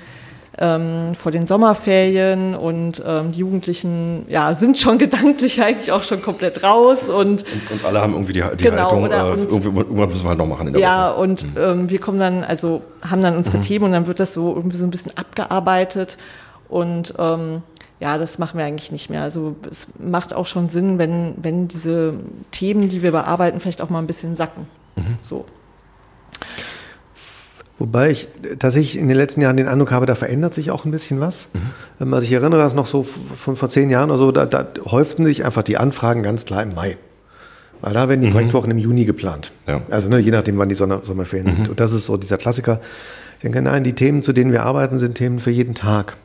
ähm, 0.58 1.14
vor 1.14 1.32
den 1.32 1.46
Sommerferien 1.46 2.54
und 2.54 3.02
ähm, 3.06 3.32
die 3.32 3.40
Jugendlichen 3.40 4.24
ja, 4.28 4.54
sind 4.54 4.78
schon 4.78 4.98
gedanklich 4.98 5.62
eigentlich 5.62 5.92
auch 5.92 6.02
schon 6.02 6.22
komplett 6.22 6.62
raus. 6.62 7.08
Und, 7.08 7.42
und, 7.42 7.70
und 7.70 7.84
alle 7.84 8.00
haben 8.00 8.14
irgendwie 8.14 8.32
die, 8.32 8.44
die 8.56 8.64
genau, 8.64 8.84
Haltung, 8.84 9.04
oder, 9.04 9.34
äh, 9.34 9.36
irgendwie, 9.36 9.66
irgendwann 9.66 10.08
müssen 10.08 10.24
wir 10.24 10.28
halt 10.30 10.38
noch 10.38 10.46
machen 10.46 10.68
in 10.68 10.72
der 10.72 10.82
Ja, 10.82 11.10
Woche. 11.10 11.20
und 11.20 11.42
mhm. 11.42 11.60
ähm, 11.60 11.90
wir 11.90 12.00
kommen 12.00 12.20
dann, 12.20 12.42
also 12.42 12.82
haben 13.02 13.22
dann 13.22 13.36
unsere 13.36 13.58
mhm. 13.58 13.62
Themen 13.62 13.84
und 13.84 13.92
dann 13.92 14.06
wird 14.06 14.18
das 14.18 14.32
so 14.32 14.54
irgendwie 14.54 14.76
so 14.76 14.86
ein 14.86 14.90
bisschen 14.90 15.12
abgearbeitet. 15.16 16.16
Und 16.68 17.14
ähm, 17.18 17.62
ja, 18.00 18.18
das 18.18 18.38
machen 18.38 18.58
wir 18.58 18.64
eigentlich 18.64 18.92
nicht 18.92 19.08
mehr. 19.08 19.22
Also 19.22 19.56
es 19.70 19.88
macht 19.98 20.34
auch 20.34 20.46
schon 20.46 20.68
Sinn, 20.68 20.98
wenn, 20.98 21.34
wenn 21.38 21.68
diese 21.68 22.14
Themen, 22.50 22.88
die 22.88 23.02
wir 23.02 23.10
bearbeiten, 23.10 23.60
vielleicht 23.60 23.80
auch 23.80 23.88
mal 23.88 24.00
ein 24.00 24.06
bisschen 24.06 24.36
sacken. 24.36 24.66
Mhm. 24.96 25.18
So. 25.22 25.46
Wobei 27.78 28.10
ich 28.10 28.28
tatsächlich 28.58 28.98
in 28.98 29.08
den 29.08 29.16
letzten 29.16 29.42
Jahren 29.42 29.56
den 29.56 29.68
Eindruck 29.68 29.92
habe, 29.92 30.06
da 30.06 30.14
verändert 30.14 30.54
sich 30.54 30.70
auch 30.70 30.84
ein 30.84 30.90
bisschen 30.90 31.20
was. 31.20 31.48
Mhm. 31.98 32.12
Also 32.12 32.24
ich 32.24 32.32
erinnere 32.32 32.60
das 32.60 32.74
noch 32.74 32.86
so 32.86 33.02
von 33.02 33.56
vor 33.56 33.68
zehn 33.68 33.90
Jahren 33.90 34.10
oder 34.10 34.18
so, 34.18 34.32
da, 34.32 34.46
da 34.46 34.66
häuften 34.86 35.24
sich 35.26 35.44
einfach 35.44 35.62
die 35.62 35.76
Anfragen 35.76 36.22
ganz 36.22 36.46
klar 36.46 36.62
im 36.62 36.74
Mai. 36.74 36.96
Weil 37.82 37.92
da 37.92 38.08
werden 38.08 38.22
die 38.22 38.28
mhm. 38.28 38.32
Projektwochen 38.32 38.70
im 38.70 38.78
Juni 38.78 39.04
geplant. 39.04 39.52
Ja. 39.66 39.82
Also 39.90 40.08
ne, 40.08 40.18
je 40.18 40.30
nachdem, 40.30 40.56
wann 40.56 40.68
die 40.68 40.74
Sommer 40.74 41.02
Sommerferien 41.02 41.46
mhm. 41.46 41.56
sind. 41.56 41.68
Und 41.68 41.80
das 41.80 41.92
ist 41.92 42.06
so 42.06 42.16
dieser 42.16 42.38
Klassiker. 42.38 42.80
Ich 43.36 43.42
denke, 43.42 43.60
nein, 43.60 43.84
die 43.84 43.92
Themen, 43.92 44.22
zu 44.22 44.32
denen 44.32 44.52
wir 44.52 44.62
arbeiten, 44.62 44.98
sind 44.98 45.14
Themen 45.14 45.38
für 45.38 45.50
jeden 45.50 45.74
Tag. 45.74 46.16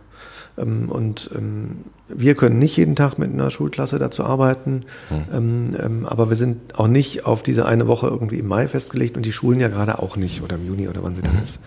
Ähm, 0.57 0.89
und 0.89 1.29
ähm, 1.35 1.77
wir 2.07 2.35
können 2.35 2.59
nicht 2.59 2.75
jeden 2.77 2.95
Tag 2.95 3.17
mit 3.17 3.31
einer 3.31 3.49
Schulklasse 3.51 3.99
dazu 3.99 4.23
arbeiten, 4.25 4.83
mhm. 5.09 6.05
aber 6.05 6.29
wir 6.29 6.35
sind 6.35 6.77
auch 6.77 6.87
nicht 6.87 7.25
auf 7.25 7.41
diese 7.41 7.65
eine 7.65 7.87
Woche 7.87 8.07
irgendwie 8.07 8.39
im 8.39 8.47
Mai 8.47 8.67
festgelegt 8.67 9.15
und 9.15 9.25
die 9.25 9.31
Schulen 9.31 9.61
ja 9.61 9.69
gerade 9.69 9.99
auch 9.99 10.17
nicht 10.17 10.41
oder 10.41 10.57
im 10.57 10.67
Juni 10.67 10.89
oder 10.89 11.03
wann 11.03 11.15
sie 11.15 11.21
dann 11.21 11.37
mhm. 11.37 11.43
ist. 11.43 11.59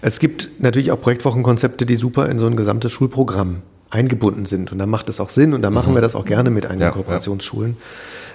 Es 0.00 0.20
gibt 0.20 0.50
natürlich 0.60 0.92
auch 0.92 1.00
Projektwochenkonzepte, 1.00 1.86
die 1.86 1.96
super 1.96 2.28
in 2.28 2.38
so 2.38 2.46
ein 2.46 2.56
gesamtes 2.56 2.92
Schulprogramm 2.92 3.62
eingebunden 3.90 4.44
sind 4.44 4.70
und 4.70 4.78
da 4.78 4.86
macht 4.86 5.08
es 5.08 5.18
auch 5.18 5.30
Sinn 5.30 5.52
und 5.52 5.62
da 5.62 5.70
machen 5.70 5.90
mhm. 5.90 5.96
wir 5.96 6.02
das 6.02 6.14
auch 6.14 6.24
gerne 6.24 6.50
mit 6.50 6.66
einigen 6.66 6.82
ja, 6.82 6.90
Kooperationsschulen. 6.90 7.76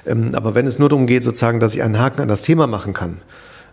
Ja. 0.05 0.15
aber 0.33 0.55
wenn 0.55 0.67
es 0.67 0.79
nur 0.79 0.89
darum 0.89 1.07
geht, 1.07 1.23
sozusagen, 1.23 1.59
dass 1.61 1.73
ich 1.73 1.83
einen 1.83 1.99
Haken 1.99 2.21
an 2.21 2.27
das 2.27 2.41
Thema 2.41 2.67
machen 2.67 2.93
kann, 2.93 3.17
ähm, 3.17 3.27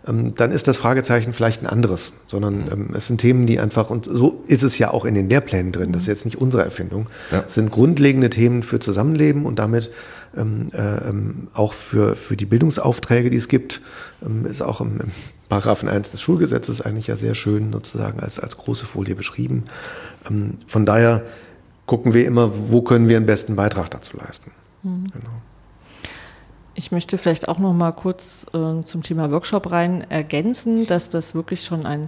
dann 0.07 0.51
ist 0.51 0.67
das 0.67 0.77
Fragezeichen 0.77 1.33
vielleicht 1.33 1.61
ein 1.61 1.67
anderes, 1.67 2.13
sondern 2.27 2.65
mhm. 2.65 2.71
ähm, 2.71 2.89
es 2.95 3.07
sind 3.07 3.19
Themen, 3.19 3.45
die 3.45 3.59
einfach, 3.59 3.89
und 3.89 4.05
so 4.05 4.43
ist 4.47 4.63
es 4.63 4.77
ja 4.79 4.91
auch 4.91 5.05
in 5.05 5.15
den 5.15 5.29
Lehrplänen 5.29 5.71
drin, 5.71 5.91
das 5.91 6.03
ist 6.03 6.07
jetzt 6.07 6.25
nicht 6.25 6.39
unsere 6.39 6.63
Erfindung, 6.63 7.07
ja. 7.31 7.43
sind 7.47 7.71
grundlegende 7.71 8.29
Themen 8.29 8.63
für 8.63 8.79
Zusammenleben 8.79 9.45
und 9.45 9.59
damit 9.59 9.91
ähm, 10.35 10.69
äh, 10.73 11.09
ähm, 11.09 11.47
auch 11.53 11.73
für, 11.73 12.15
für 12.15 12.37
die 12.37 12.45
Bildungsaufträge, 12.45 13.29
die 13.29 13.37
es 13.37 13.47
gibt, 13.47 13.81
ähm, 14.25 14.45
ist 14.45 14.61
auch 14.61 14.81
im, 14.81 14.99
im 15.01 15.11
Paragraphen 15.49 15.89
1 15.89 16.11
des 16.11 16.21
Schulgesetzes 16.21 16.81
eigentlich 16.81 17.07
ja 17.07 17.15
sehr 17.15 17.35
schön 17.35 17.71
sozusagen 17.71 18.19
als, 18.19 18.39
als 18.39 18.57
große 18.57 18.85
Folie 18.85 19.15
beschrieben. 19.15 19.63
Ähm, 20.29 20.55
von 20.67 20.85
daher 20.85 21.23
gucken 21.85 22.13
wir 22.13 22.25
immer, 22.25 22.51
wo 22.69 22.81
können 22.81 23.07
wir 23.07 23.17
einen 23.17 23.25
besten 23.25 23.55
Beitrag 23.55 23.89
dazu 23.89 24.17
leisten. 24.17 24.51
Mhm. 24.83 25.05
Genau. 25.13 25.41
Ich 26.79 26.91
möchte 26.91 27.17
vielleicht 27.17 27.47
auch 27.47 27.57
noch 27.57 27.73
mal 27.73 27.91
kurz 27.91 28.45
äh, 28.53 28.83
zum 28.83 29.01
Thema 29.01 29.31
Workshop 29.31 29.71
rein 29.71 30.05
ergänzen, 30.11 30.85
dass 30.85 31.09
das 31.09 31.33
wirklich 31.33 31.63
schon 31.63 31.87
ein 31.87 32.07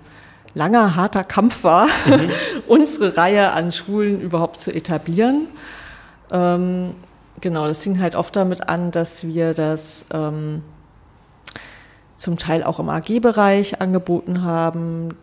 langer, 0.54 0.96
harter 0.96 1.24
Kampf 1.24 1.64
war, 1.64 1.88
mhm. 2.06 2.30
unsere 2.68 3.18
Reihe 3.18 3.52
an 3.54 3.72
Schulen 3.72 4.22
überhaupt 4.22 4.60
zu 4.60 4.72
etablieren. 4.72 5.48
Ähm, 6.32 6.92
genau, 7.42 7.66
das 7.66 7.82
fing 7.82 8.00
halt 8.00 8.14
oft 8.14 8.36
damit 8.36 8.70
an, 8.70 8.92
dass 8.92 9.26
wir 9.26 9.56
das 9.56 10.06
ähm, 10.14 10.62
zum 12.16 12.38
Teil 12.38 12.62
auch 12.64 12.80
im 12.80 12.90
AG-Bereich 12.90 13.82
angeboten 13.82 14.44
haben, 14.44 15.16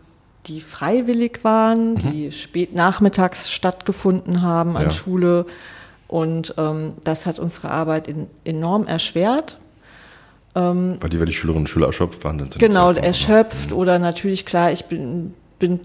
die 0.46 0.60
freiwillig 0.60 1.44
waren, 1.44 1.92
mhm. 1.92 1.98
die 1.98 2.32
spät 2.32 2.74
nachmittags 2.74 3.48
stattgefunden 3.48 4.42
haben 4.42 4.76
an 4.76 4.86
ja. 4.86 4.90
Schule 4.90 5.46
und 6.08 6.54
ähm, 6.56 6.94
das 7.04 7.26
hat 7.26 7.38
unsere 7.38 7.70
Arbeit 7.70 8.08
in, 8.08 8.28
enorm 8.44 8.86
erschwert. 8.86 9.58
Ähm, 10.54 10.96
weil 11.00 11.10
die, 11.10 11.18
weil 11.18 11.26
die 11.26 11.34
Schülerinnen 11.34 11.64
und 11.64 11.68
Schüler 11.68 11.86
erschöpft 11.86 12.24
waren. 12.24 12.38
Dann 12.38 12.50
genau, 12.50 12.92
erschöpft 12.92 13.70
mhm. 13.70 13.76
oder 13.76 13.98
natürlich, 13.98 14.46
klar, 14.46 14.72
ich 14.72 14.86
bin, 14.86 15.34
bin, 15.58 15.80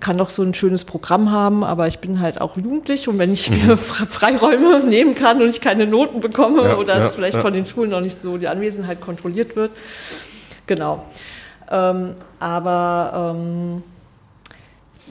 kann 0.00 0.18
doch 0.18 0.28
so 0.28 0.42
ein 0.42 0.54
schönes 0.54 0.84
Programm 0.84 1.30
haben, 1.30 1.64
aber 1.64 1.86
ich 1.86 2.00
bin 2.00 2.20
halt 2.20 2.40
auch 2.40 2.56
jugendlich 2.56 3.08
und 3.08 3.18
wenn 3.18 3.32
ich 3.32 3.50
mhm. 3.50 3.66
mir 3.66 3.76
Freiräume 3.76 4.80
nehmen 4.86 5.14
kann 5.14 5.40
und 5.40 5.48
ich 5.48 5.60
keine 5.60 5.86
Noten 5.86 6.20
bekomme 6.20 6.64
ja, 6.64 6.76
oder 6.76 6.98
ja, 6.98 7.06
es 7.06 7.14
vielleicht 7.14 7.36
ja. 7.36 7.40
von 7.40 7.52
den 7.52 7.66
Schulen 7.66 7.90
noch 7.90 8.00
nicht 8.00 8.20
so 8.20 8.36
die 8.36 8.48
Anwesenheit 8.48 9.00
kontrolliert 9.00 9.56
wird. 9.56 9.72
Genau. 10.66 11.06
Ähm, 11.70 12.14
aber 12.40 13.34
ähm, 13.36 13.82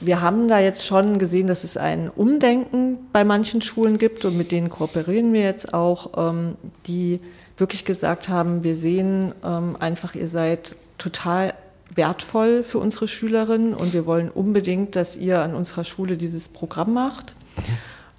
wir 0.00 0.20
haben 0.20 0.48
da 0.48 0.58
jetzt 0.58 0.86
schon 0.86 1.18
gesehen, 1.18 1.46
dass 1.46 1.64
es 1.64 1.76
ein 1.76 2.08
Umdenken 2.08 2.98
bei 3.12 3.24
manchen 3.24 3.62
Schulen 3.62 3.98
gibt 3.98 4.24
und 4.24 4.36
mit 4.36 4.52
denen 4.52 4.70
kooperieren 4.70 5.32
wir 5.32 5.42
jetzt 5.42 5.74
auch, 5.74 6.10
ähm, 6.16 6.56
die 6.86 7.20
wirklich 7.56 7.84
gesagt 7.84 8.28
haben, 8.28 8.64
wir 8.64 8.76
sehen 8.76 9.32
ähm, 9.44 9.76
einfach, 9.78 10.14
ihr 10.14 10.28
seid 10.28 10.76
total 10.98 11.54
wertvoll 11.94 12.62
für 12.62 12.78
unsere 12.78 13.08
Schülerinnen 13.08 13.74
und 13.74 13.92
wir 13.92 14.06
wollen 14.06 14.30
unbedingt, 14.30 14.96
dass 14.96 15.16
ihr 15.16 15.42
an 15.42 15.54
unserer 15.54 15.84
Schule 15.84 16.16
dieses 16.16 16.48
Programm 16.48 16.94
macht. 16.94 17.34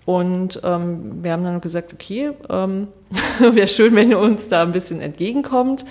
Und 0.05 0.59
ähm, 0.63 1.23
wir 1.23 1.31
haben 1.31 1.43
dann 1.43 1.61
gesagt, 1.61 1.93
okay, 1.93 2.31
ähm, 2.49 2.87
wäre 3.39 3.67
schön, 3.67 3.95
wenn 3.95 4.11
ihr 4.11 4.19
uns 4.19 4.47
da 4.47 4.61
ein 4.63 4.71
bisschen 4.71 5.01
entgegenkommt. 5.01 5.85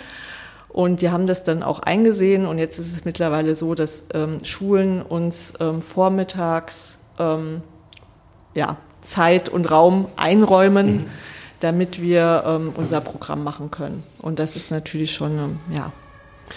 Und 0.73 1.03
die 1.03 1.11
haben 1.11 1.27
das 1.27 1.43
dann 1.43 1.62
auch 1.62 1.81
eingesehen 1.81 2.47
und 2.47 2.59
jetzt 2.59 2.79
ist 2.79 2.95
es 2.95 3.05
mittlerweile 3.05 3.55
so, 3.55 3.75
dass 3.75 4.05
ähm, 4.14 4.45
Schulen 4.45 5.03
uns 5.03 5.53
ähm, 5.59 5.83
vormittags 5.83 6.99
ähm, 7.18 7.62
ja, 8.55 8.77
Zeit 9.03 9.49
und 9.49 9.71
Raum 9.71 10.07
einräumen, 10.16 10.93
mhm. 10.93 11.07
damit 11.59 12.01
wir 12.01 12.45
ähm, 12.47 12.73
unser 12.77 13.01
Programm 13.01 13.43
machen 13.43 13.71
können. 13.71 14.05
Und 14.18 14.39
das 14.39 14.55
ist 14.55 14.71
natürlich 14.71 15.12
schon, 15.12 15.39
ähm, 15.39 15.59
ja, 15.75 15.93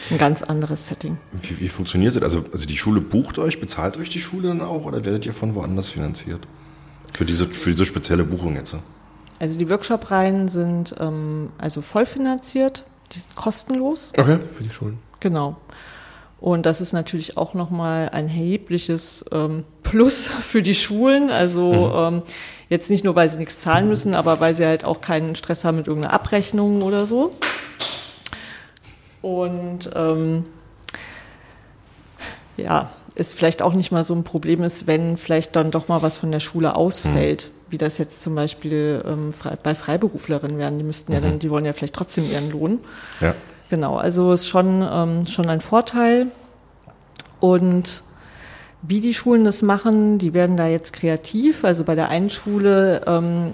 ein 0.10 0.18
ganz 0.18 0.44
anderes 0.44 0.88
Setting. 0.88 1.18
Wie, 1.42 1.60
wie 1.60 1.70
funktioniert 1.70 2.16
das? 2.16 2.24
Also, 2.24 2.44
also 2.52 2.68
die 2.68 2.78
Schule 2.78 3.02
bucht 3.02 3.40
euch, 3.40 3.60
bezahlt 3.60 3.98
euch 3.98 4.10
die 4.10 4.22
Schule 4.22 4.48
dann 4.48 4.62
auch 4.62 4.86
oder 4.86 5.06
werdet 5.06 5.26
ihr 5.26 5.34
von 5.34 5.56
woanders 5.56 5.88
finanziert? 5.88 6.42
Für 7.14 7.26
diese, 7.26 7.46
für 7.46 7.72
diese 7.72 7.86
spezielle 7.86 8.24
Buchung 8.24 8.56
jetzt? 8.56 8.76
Also 9.40 9.58
die 9.58 9.70
Workshop-Reihen 9.70 10.48
sind 10.48 10.96
ähm, 11.00 11.50
also 11.58 11.82
vollfinanziert, 11.82 12.86
die 13.12 13.20
sind 13.20 13.36
kostenlos. 13.36 14.12
Okay. 14.18 14.40
Für 14.46 14.64
die 14.64 14.70
Schulen. 14.70 15.00
Genau. 15.20 15.58
Und 16.40 16.66
das 16.66 16.82
ist 16.82 16.92
natürlich 16.92 17.38
auch 17.38 17.54
nochmal 17.54 18.10
ein 18.10 18.28
erhebliches 18.28 19.24
ähm, 19.32 19.64
Plus 19.82 20.28
für 20.40 20.62
die 20.62 20.76
Schulen. 20.76 21.30
Also 21.30 21.72
mhm. 21.72 22.18
ähm, 22.18 22.24
jetzt 22.70 22.90
nicht 22.90 23.04
nur, 23.04 23.16
weil 23.16 23.30
sie 23.30 23.38
nichts 23.38 23.60
zahlen 23.60 23.88
müssen, 23.88 24.14
aber 24.14 24.40
weil 24.40 24.54
sie 24.54 24.66
halt 24.66 24.84
auch 24.84 25.00
keinen 25.00 25.36
Stress 25.36 25.64
haben 25.64 25.78
mit 25.78 25.88
irgendeiner 25.88 26.14
Abrechnung 26.14 26.82
oder 26.82 27.06
so. 27.06 27.34
Und 29.22 29.90
ähm, 29.96 30.44
ja, 32.58 32.92
ist 33.16 33.36
vielleicht 33.36 33.62
auch 33.62 33.74
nicht 33.74 33.92
mal 33.92 34.04
so 34.04 34.14
ein 34.14 34.24
Problem 34.24 34.64
ist, 34.64 34.86
wenn 34.88 35.18
vielleicht 35.18 35.56
dann 35.56 35.72
doch 35.72 35.88
mal 35.88 36.02
was 36.02 36.18
von 36.18 36.32
der 36.32 36.40
Schule 36.40 36.76
ausfällt, 36.76 37.50
mhm. 37.54 37.63
Wie 37.74 37.80
das 37.80 37.98
jetzt 37.98 38.22
zum 38.22 38.36
Beispiel 38.36 39.04
ähm, 39.04 39.34
bei 39.64 39.74
Freiberuflerinnen 39.74 40.60
werden. 40.60 40.78
Die 40.78 40.86
müssten 40.86 41.12
ja 41.12 41.20
dann, 41.20 41.34
mhm. 41.34 41.40
die 41.40 41.50
wollen 41.50 41.66
ja 41.66 41.74
vielleicht 41.74 41.96
trotzdem 41.96 42.24
ihren 42.24 42.52
Lohn. 42.52 42.80
Ja. 43.20 43.34
Genau, 43.72 43.98
also 43.98 44.32
ist 44.32 44.48
schon, 44.48 44.88
ähm, 44.88 45.26
schon 45.26 45.50
ein 45.50 45.60
Vorteil. 45.60 46.28
Und 47.40 48.04
wie 48.84 49.02
die 49.02 49.16
Schulen 49.16 49.44
das 49.44 49.64
machen, 49.64 50.20
die 50.20 50.36
werden 50.36 50.56
da 50.56 50.68
jetzt 50.68 50.94
kreativ. 50.94 51.66
Also 51.66 51.84
bei 51.84 51.96
der 51.96 52.10
einen 52.10 52.30
Schule, 52.30 53.02
ähm, 53.08 53.54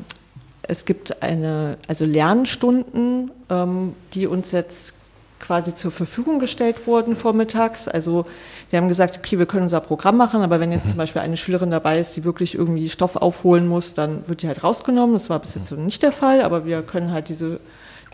es 0.63 0.83
gibt 0.83 1.23
eine, 1.23 1.77
also 1.87 2.03
Lernstunden, 2.03 3.31
ähm, 3.49 3.93
die 4.13 4.27
uns 4.27 4.51
jetzt 4.51 4.95
quasi 5.39 5.73
zur 5.73 5.91
Verfügung 5.91 6.39
gestellt 6.39 6.85
wurden 6.85 7.15
vormittags. 7.15 7.87
Also 7.87 8.25
die 8.71 8.77
haben 8.77 8.87
gesagt, 8.87 9.17
okay, 9.17 9.39
wir 9.39 9.45
können 9.45 9.63
unser 9.63 9.79
Programm 9.79 10.17
machen, 10.17 10.41
aber 10.41 10.59
wenn 10.59 10.71
jetzt 10.71 10.89
zum 10.89 10.97
Beispiel 10.97 11.21
eine 11.21 11.37
Schülerin 11.37 11.71
dabei 11.71 11.99
ist, 11.99 12.15
die 12.15 12.23
wirklich 12.23 12.55
irgendwie 12.55 12.89
Stoff 12.89 13.15
aufholen 13.15 13.67
muss, 13.67 13.93
dann 13.93 14.27
wird 14.27 14.41
die 14.41 14.47
halt 14.47 14.63
rausgenommen. 14.63 15.13
Das 15.13 15.29
war 15.29 15.39
bis 15.39 15.55
jetzt 15.55 15.69
so 15.69 15.75
nicht 15.75 16.03
der 16.03 16.11
Fall, 16.11 16.41
aber 16.41 16.65
wir 16.65 16.81
können 16.81 17.11
halt 17.11 17.29
diese, 17.29 17.59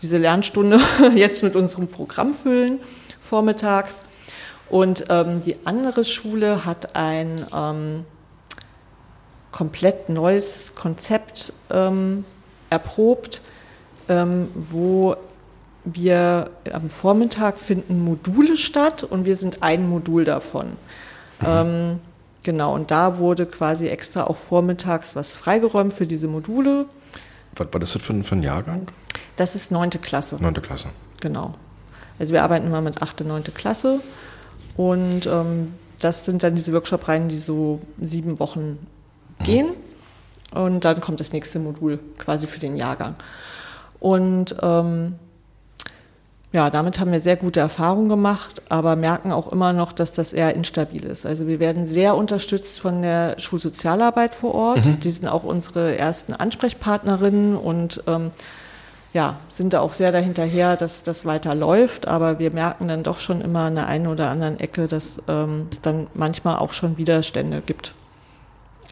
diese 0.02 0.18
Lernstunde 0.18 0.80
jetzt 1.14 1.42
mit 1.42 1.56
unserem 1.56 1.88
Programm 1.88 2.34
füllen 2.34 2.80
vormittags. 3.20 4.02
Und 4.68 5.06
ähm, 5.10 5.40
die 5.42 5.56
andere 5.64 6.04
Schule 6.04 6.64
hat 6.64 6.96
ein 6.96 7.36
ähm, 7.54 8.04
komplett 9.52 10.08
neues 10.08 10.74
Konzept 10.74 11.52
ähm, 11.70 12.24
erprobt, 12.68 13.42
ähm, 14.08 14.48
wo 14.54 15.16
wir 15.86 16.50
am 16.72 16.90
Vormittag 16.90 17.58
finden 17.58 18.04
Module 18.04 18.56
statt 18.56 19.04
und 19.04 19.24
wir 19.24 19.36
sind 19.36 19.62
ein 19.62 19.88
Modul 19.88 20.24
davon. 20.24 20.66
Mhm. 21.40 21.46
Ähm, 21.46 22.00
genau, 22.42 22.74
und 22.74 22.90
da 22.90 23.18
wurde 23.18 23.46
quasi 23.46 23.86
extra 23.86 24.24
auch 24.24 24.36
vormittags 24.36 25.16
was 25.16 25.36
freigeräumt 25.36 25.92
für 25.92 26.06
diese 26.06 26.28
Module. 26.28 26.86
Was 27.54 27.68
war 27.72 27.80
das 27.80 27.92
für 27.92 28.12
ein, 28.12 28.24
für 28.24 28.34
ein 28.34 28.42
Jahrgang? 28.42 28.88
Das 29.36 29.54
ist 29.54 29.70
neunte 29.70 29.98
Klasse. 29.98 30.36
Neunte 30.40 30.60
Klasse. 30.60 30.88
Genau. 31.20 31.54
Also 32.18 32.32
wir 32.32 32.42
arbeiten 32.42 32.66
immer 32.66 32.80
mit 32.80 33.00
achte, 33.00 33.24
neunte 33.24 33.52
Klasse 33.52 34.00
und 34.76 35.26
ähm, 35.26 35.74
das 36.00 36.24
sind 36.24 36.42
dann 36.42 36.54
diese 36.54 36.72
Workshop-Reihen, 36.72 37.28
die 37.28 37.38
so 37.38 37.80
sieben 38.00 38.38
Wochen 38.38 38.78
mhm. 39.38 39.44
gehen. 39.44 39.68
Und 40.52 40.84
dann 40.84 41.00
kommt 41.00 41.20
das 41.20 41.32
nächste 41.32 41.58
Modul 41.58 41.98
quasi 42.18 42.46
für 42.46 42.60
den 42.60 42.76
Jahrgang. 42.76 43.14
Und 43.98 44.56
ähm, 44.62 45.16
ja, 46.52 46.70
damit 46.70 47.00
haben 47.00 47.12
wir 47.12 47.20
sehr 47.20 47.36
gute 47.36 47.60
Erfahrungen 47.60 48.08
gemacht, 48.08 48.62
aber 48.68 48.96
merken 48.96 49.32
auch 49.32 49.52
immer 49.52 49.72
noch, 49.72 49.92
dass 49.92 50.12
das 50.12 50.32
eher 50.32 50.54
instabil 50.54 51.04
ist. 51.04 51.26
Also 51.26 51.46
wir 51.46 51.60
werden 51.60 51.86
sehr 51.86 52.16
unterstützt 52.16 52.80
von 52.80 53.02
der 53.02 53.38
Schulsozialarbeit 53.38 54.34
vor 54.34 54.54
Ort. 54.54 54.86
Mhm. 54.86 55.00
Die 55.00 55.10
sind 55.10 55.28
auch 55.28 55.44
unsere 55.44 55.98
ersten 55.98 56.32
Ansprechpartnerinnen 56.32 57.56
und 57.56 58.02
ähm, 58.06 58.30
ja, 59.12 59.36
sind 59.48 59.72
da 59.72 59.80
auch 59.80 59.94
sehr 59.94 60.12
dahinterher, 60.12 60.76
dass 60.76 61.02
das 61.02 61.24
weiter 61.24 61.54
läuft. 61.54 62.06
Aber 62.06 62.38
wir 62.38 62.52
merken 62.52 62.88
dann 62.88 63.02
doch 63.02 63.18
schon 63.18 63.40
immer 63.40 63.60
an 63.60 63.74
der 63.74 63.86
einen 63.86 64.06
oder 64.06 64.30
anderen 64.30 64.60
Ecke, 64.60 64.86
dass 64.86 65.20
ähm, 65.26 65.66
es 65.70 65.80
dann 65.80 66.06
manchmal 66.14 66.58
auch 66.58 66.72
schon 66.72 66.96
Widerstände 66.96 67.60
gibt. 67.60 67.94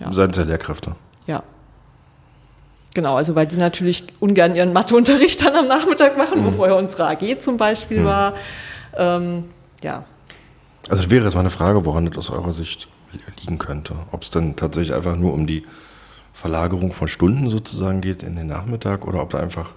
Ja. 0.01 0.13
Seitens 0.13 0.37
der 0.37 0.47
Lehrkräfte. 0.47 0.97
Ja. 1.27 1.43
Genau, 2.95 3.17
also 3.17 3.35
weil 3.35 3.47
die 3.49 3.57
natürlich 3.57 4.05
ungern 4.21 4.55
ihren 4.55 4.73
Matheunterricht 4.73 5.45
dann 5.45 5.55
am 5.55 5.67
Nachmittag 5.67 6.17
machen, 6.17 6.41
mhm. 6.41 6.47
wo 6.47 6.51
vorher 6.51 6.77
unsere 6.77 7.09
AG 7.09 7.41
zum 7.41 7.57
Beispiel 7.57 8.01
mhm. 8.01 8.05
war. 8.05 8.35
Ähm, 8.97 9.45
ja. 9.83 10.05
Also 10.89 11.11
wäre 11.11 11.25
jetzt 11.25 11.35
mal 11.35 11.41
eine 11.41 11.51
Frage, 11.51 11.85
woran 11.85 12.07
das 12.07 12.17
aus 12.17 12.31
eurer 12.31 12.53
Sicht 12.53 12.89
liegen 13.41 13.59
könnte. 13.59 13.95
Ob 14.13 14.23
es 14.23 14.31
dann 14.31 14.55
tatsächlich 14.55 14.95
einfach 14.95 15.17
nur 15.17 15.33
um 15.33 15.47
die 15.47 15.65
Verlagerung 16.33 16.93
von 16.93 17.09
Stunden 17.09 17.51
sozusagen 17.51 18.01
geht 18.01 18.23
in 18.23 18.37
den 18.37 18.47
Nachmittag 18.47 19.07
oder 19.07 19.23
ob 19.23 19.31
da 19.31 19.39
einfach 19.39 19.71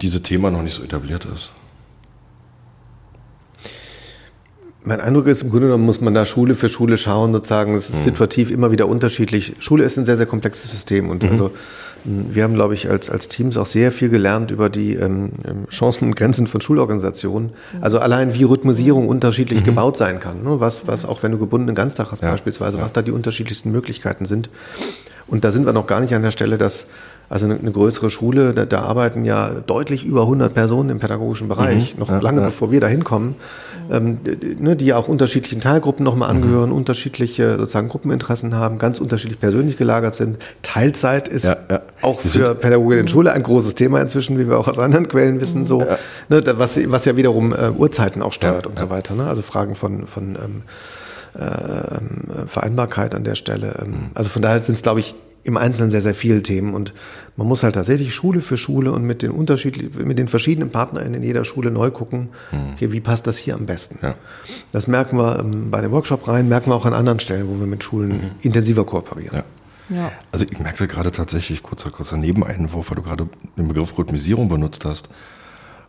dieses 0.00 0.22
Thema 0.22 0.50
noch 0.50 0.62
nicht 0.62 0.74
so 0.74 0.82
etabliert 0.82 1.24
ist. 1.26 1.50
Mein 4.86 5.00
Eindruck 5.00 5.26
ist, 5.26 5.42
im 5.42 5.50
Grunde 5.50 5.68
genommen 5.68 5.86
muss 5.86 6.00
man 6.02 6.12
da 6.12 6.26
Schule 6.26 6.54
für 6.54 6.68
Schule 6.68 6.98
schauen, 6.98 7.32
sozusagen. 7.32 7.74
Es 7.74 7.88
ist 7.88 8.00
mhm. 8.00 8.04
situativ 8.04 8.50
immer 8.50 8.70
wieder 8.70 8.86
unterschiedlich. 8.86 9.54
Schule 9.58 9.82
ist 9.82 9.96
ein 9.96 10.04
sehr, 10.04 10.18
sehr 10.18 10.26
komplexes 10.26 10.70
System 10.70 11.08
und 11.08 11.22
mhm. 11.22 11.30
also 11.30 11.50
wir 12.04 12.44
haben, 12.44 12.52
glaube 12.52 12.74
ich, 12.74 12.90
als, 12.90 13.08
als 13.08 13.28
Teams 13.28 13.56
auch 13.56 13.64
sehr 13.64 13.90
viel 13.90 14.10
gelernt 14.10 14.50
über 14.50 14.68
die 14.68 14.94
ähm, 14.94 15.30
ähm 15.48 15.66
Chancen 15.70 16.08
und 16.08 16.16
Grenzen 16.16 16.46
von 16.46 16.60
Schulorganisationen. 16.60 17.50
Also 17.80 17.98
allein 17.98 18.34
wie 18.34 18.42
Rhythmusierung 18.42 19.08
unterschiedlich 19.08 19.60
mhm. 19.60 19.64
gebaut 19.64 19.96
sein 19.96 20.20
kann. 20.20 20.42
Ne? 20.42 20.60
Was, 20.60 20.86
was 20.86 21.06
auch 21.06 21.22
wenn 21.22 21.32
du 21.32 21.38
gebundenen 21.38 21.74
Ganztag 21.74 22.12
hast 22.12 22.22
ja. 22.22 22.30
beispielsweise, 22.30 22.76
ja. 22.76 22.84
was 22.84 22.92
da 22.92 23.00
die 23.00 23.10
unterschiedlichsten 23.10 23.72
Möglichkeiten 23.72 24.26
sind. 24.26 24.50
Und 25.26 25.44
da 25.44 25.50
sind 25.50 25.64
wir 25.64 25.72
noch 25.72 25.86
gar 25.86 26.00
nicht 26.00 26.14
an 26.14 26.20
der 26.20 26.30
Stelle, 26.30 26.58
dass 26.58 26.86
also 27.30 27.46
eine, 27.46 27.56
eine 27.56 27.72
größere 27.72 28.10
Schule, 28.10 28.52
da, 28.52 28.66
da, 28.66 28.82
arbeiten 28.82 29.24
ja 29.24 29.48
deutlich 29.66 30.04
über 30.04 30.22
100 30.22 30.52
Personen 30.52 30.90
im 30.90 31.00
pädagogischen 31.00 31.48
Bereich, 31.48 31.94
mhm. 31.94 32.00
noch 32.00 32.10
ja, 32.10 32.18
lange 32.18 32.40
ja. 32.40 32.46
bevor 32.46 32.70
wir 32.70 32.80
da 32.80 32.86
hinkommen, 32.86 33.34
ähm, 33.90 34.18
ne, 34.58 34.76
die 34.76 34.92
auch 34.94 35.08
unterschiedlichen 35.08 35.60
Teilgruppen 35.60 36.04
nochmal 36.04 36.32
mhm. 36.32 36.42
angehören, 36.42 36.70
mhm. 36.70 36.76
unterschiedliche 36.76 37.56
sozusagen 37.58 37.88
Gruppeninteressen 37.88 38.54
haben, 38.54 38.78
ganz 38.78 39.00
unterschiedlich 39.00 39.40
persönlich 39.40 39.76
gelagert 39.76 40.14
sind. 40.14 40.38
Teilzeit 40.62 41.28
ist 41.28 41.44
ja, 41.44 41.56
auch 42.02 42.20
für 42.20 42.54
Pädagogen 42.54 42.98
in 42.98 43.08
Schule 43.08 43.32
ein 43.32 43.42
großes 43.42 43.74
Thema 43.74 44.00
inzwischen, 44.00 44.38
wie 44.38 44.48
wir 44.48 44.58
auch 44.58 44.68
aus 44.68 44.78
anderen 44.78 45.08
Quellen 45.08 45.40
wissen, 45.40 45.62
mhm. 45.62 45.66
so, 45.66 45.78
ne, 46.28 46.42
was, 46.56 46.78
was 46.90 47.04
ja 47.04 47.16
wiederum 47.16 47.52
äh, 47.52 47.70
Uhrzeiten 47.70 48.22
auch 48.22 48.32
steuert 48.32 48.66
und 48.66 48.78
so 48.78 48.90
weiter. 48.90 49.14
Ne? 49.14 49.26
Also 49.26 49.42
Fragen 49.42 49.74
von, 49.74 50.06
von 50.06 50.36
ähm, 50.36 50.62
äh, 51.40 52.46
Vereinbarkeit 52.46 53.14
an 53.14 53.24
der 53.24 53.34
Stelle. 53.34 53.74
Ähm, 53.82 53.88
mhm. 53.88 53.96
also 54.14 54.30
von 54.30 54.42
daher 54.42 54.60
sind 54.60 54.76
es, 54.76 54.82
glaube 54.82 55.00
ich, 55.00 55.14
im 55.44 55.56
Einzelnen 55.56 55.90
sehr, 55.90 56.00
sehr 56.00 56.14
viele 56.14 56.42
Themen. 56.42 56.74
Und 56.74 56.92
man 57.36 57.46
muss 57.46 57.62
halt 57.62 57.74
tatsächlich 57.74 58.14
Schule 58.14 58.40
für 58.40 58.56
Schule 58.56 58.92
und 58.92 59.04
mit 59.04 59.22
den 59.22 59.30
unterschiedlichen, 59.30 60.06
mit 60.06 60.18
den 60.18 60.28
verschiedenen 60.28 60.70
Partnern 60.70 61.14
in 61.14 61.22
jeder 61.22 61.44
Schule 61.44 61.70
neu 61.70 61.90
gucken, 61.90 62.30
mhm. 62.50 62.72
okay, 62.72 62.90
wie 62.92 63.00
passt 63.00 63.26
das 63.26 63.38
hier 63.38 63.54
am 63.54 63.66
besten. 63.66 63.98
Ja. 64.02 64.14
Das 64.72 64.86
merken 64.88 65.18
wir 65.18 65.38
ähm, 65.38 65.70
bei 65.70 65.80
dem 65.80 65.92
Workshop 65.92 66.26
rein, 66.26 66.48
merken 66.48 66.70
wir 66.70 66.74
auch 66.74 66.86
an 66.86 66.94
anderen 66.94 67.20
Stellen, 67.20 67.48
wo 67.48 67.60
wir 67.60 67.66
mit 67.66 67.84
Schulen 67.84 68.10
mhm. 68.10 68.30
intensiver 68.40 68.84
kooperieren. 68.84 69.36
Ja. 69.36 69.44
Ja. 69.90 70.12
Also 70.32 70.46
ich 70.50 70.58
merke 70.58 70.88
gerade 70.88 71.10
tatsächlich, 71.10 71.62
kurzer, 71.62 71.90
kurzer 71.90 72.16
Nebeneinwurf, 72.16 72.90
weil 72.90 72.96
du 72.96 73.02
gerade 73.02 73.28
den 73.58 73.68
Begriff 73.68 73.96
Rhythmisierung 73.96 74.48
benutzt 74.48 74.84
hast. 74.84 75.10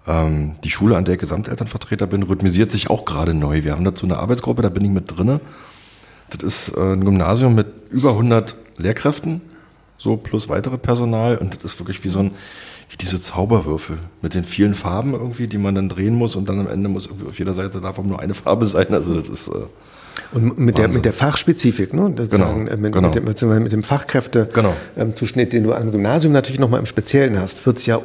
Ähm, 0.07 0.55
die 0.63 0.69
Schule, 0.69 0.97
an 0.97 1.05
der 1.05 1.15
ich 1.15 1.19
Gesamtelternvertreter 1.21 2.05
bin, 2.07 2.23
rhythmisiert 2.23 2.71
sich 2.71 2.89
auch 2.89 3.05
gerade 3.05 3.33
neu. 3.33 3.63
Wir 3.63 3.71
haben 3.71 3.85
dazu 3.85 4.05
eine 4.05 4.17
Arbeitsgruppe, 4.17 4.61
da 4.61 4.69
bin 4.69 4.83
ich 4.83 4.91
mit 4.91 5.17
drinne. 5.17 5.39
Das 6.29 6.43
ist 6.43 6.77
äh, 6.77 6.93
ein 6.93 7.05
Gymnasium 7.05 7.55
mit 7.55 7.67
über 7.89 8.11
100 8.11 8.55
Lehrkräften, 8.77 9.41
so 9.97 10.17
plus 10.17 10.49
weitere 10.49 10.77
Personal. 10.77 11.37
Und 11.37 11.63
das 11.63 11.73
ist 11.73 11.79
wirklich 11.79 12.03
wie 12.03 12.09
so 12.09 12.19
ein, 12.19 12.31
wie 12.89 12.97
diese 12.97 13.19
Zauberwürfel 13.19 13.97
mit 14.21 14.33
den 14.33 14.43
vielen 14.43 14.75
Farben 14.75 15.13
irgendwie, 15.13 15.47
die 15.47 15.57
man 15.57 15.75
dann 15.75 15.89
drehen 15.89 16.15
muss 16.15 16.35
und 16.35 16.49
dann 16.49 16.59
am 16.59 16.67
Ende 16.67 16.89
muss 16.89 17.09
auf 17.09 17.39
jeder 17.39 17.53
Seite 17.53 17.81
davon 17.81 18.07
nur 18.07 18.19
eine 18.19 18.33
Farbe 18.33 18.65
sein. 18.65 18.87
Also 18.91 19.21
das 19.21 19.29
ist. 19.29 19.47
Äh, 19.47 19.65
und 20.31 20.57
mit 20.57 20.77
der, 20.77 20.87
mit 20.87 21.03
der 21.03 21.13
Fachspezifik, 21.13 21.93
ne? 21.93 22.11
Genau, 22.29 22.53
äh, 22.53 22.77
mit, 22.77 22.93
genau. 22.93 23.09
Mit, 23.09 23.41
dem, 23.41 23.63
mit 23.63 23.71
dem 23.71 23.83
Fachkräftezuschnitt, 23.83 24.53
genau. 24.53 24.73
ähm, 24.95 25.49
den 25.49 25.63
du 25.63 25.73
am 25.73 25.91
Gymnasium 25.91 26.31
natürlich 26.31 26.59
nochmal 26.59 26.79
im 26.79 26.85
Speziellen 26.85 27.37
hast, 27.39 27.65
wird 27.65 27.77
es 27.77 27.85
ja 27.85 27.99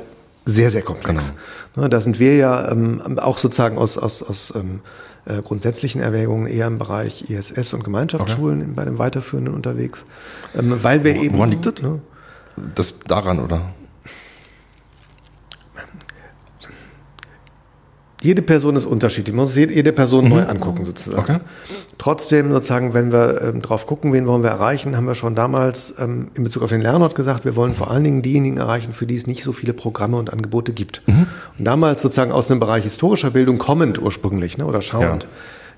sehr, 0.45 0.71
sehr 0.71 0.83
komplex. 0.83 1.33
Genau. 1.75 1.85
Ne, 1.85 1.91
da 1.91 2.01
sind 2.01 2.19
wir 2.19 2.35
ja 2.37 2.71
ähm, 2.71 3.19
auch 3.19 3.39
sozusagen 3.39 3.79
aus, 3.79 3.99
aus, 3.99 4.23
aus 4.23 4.53
ähm, 4.57 4.81
äh, 5.27 5.43
grundsätzlichen 5.43 6.01
Erwägungen 6.01 6.47
eher 6.47 6.67
im 6.67 6.79
Bereich 6.79 7.31
ISS 7.31 7.75
und 7.75 7.85
Gemeinschaftsschulen 7.85 8.63
okay. 8.63 8.73
bei 8.75 8.85
dem 8.85 8.99
Weiterführenden 8.99 9.55
unterwegs. 9.55 10.05
Ähm, 10.55 10.83
weil 10.83 11.05
wir 11.05 11.17
Wo, 11.17 11.21
eben. 11.21 11.37
Woran 11.37 11.51
liegt 11.51 11.67
das? 11.67 11.83
Ne? 11.83 12.01
Das 12.75 12.99
daran, 13.01 13.41
oder? 13.41 13.67
Jede 18.23 18.43
Person 18.43 18.77
ist 18.77 18.85
unterschiedlich. 18.85 19.35
Man 19.35 19.47
muss 19.47 19.57
jede 19.57 19.93
Person 19.93 20.25
mhm. 20.25 20.31
neu 20.31 20.47
angucken 20.47 20.85
sozusagen. 20.85 21.23
Okay. 21.23 21.39
Trotzdem 21.97 22.53
sozusagen, 22.53 22.93
wenn 22.93 23.13
wir 23.13 23.41
ähm, 23.43 23.63
drauf 23.63 23.87
gucken, 23.87 24.13
wen 24.13 24.27
wollen 24.27 24.43
wir 24.43 24.51
erreichen, 24.51 24.97
haben 24.97 25.07
wir 25.07 25.15
schon 25.15 25.35
damals 25.35 25.95
ähm, 25.99 26.29
in 26.35 26.45
Bezug 26.45 26.63
auf 26.63 26.71
den 26.71 26.83
Lernort 26.83 27.15
gesagt, 27.15 27.45
wir 27.45 27.57
wollen 27.57 27.75
vor 27.75 27.91
allen 27.91 28.05
Dingen 28.05 28.23
diejenigen 28.23 28.59
erreichen, 28.59 28.93
für 28.93 29.07
die 29.07 29.17
es 29.17 29.27
nicht 29.27 29.43
so 29.43 29.53
viele 29.53 29.73
Programme 29.73 30.19
und 30.19 30.33
Angebote 30.33 30.73
gibt. 30.73 31.03
Mhm. 31.07 31.27
Und 31.59 31.65
damals 31.65 32.03
sozusagen 32.03 32.33
aus 32.33 32.51
einem 32.51 32.61
Bereich 32.61 32.85
historischer 32.85 33.31
Bildung 33.31 33.59
kommend 33.59 34.01
ursprünglich 34.01 34.59
ne, 34.59 34.67
oder 34.67 34.83
schauend. 34.83 35.25
Ja. 35.25 35.29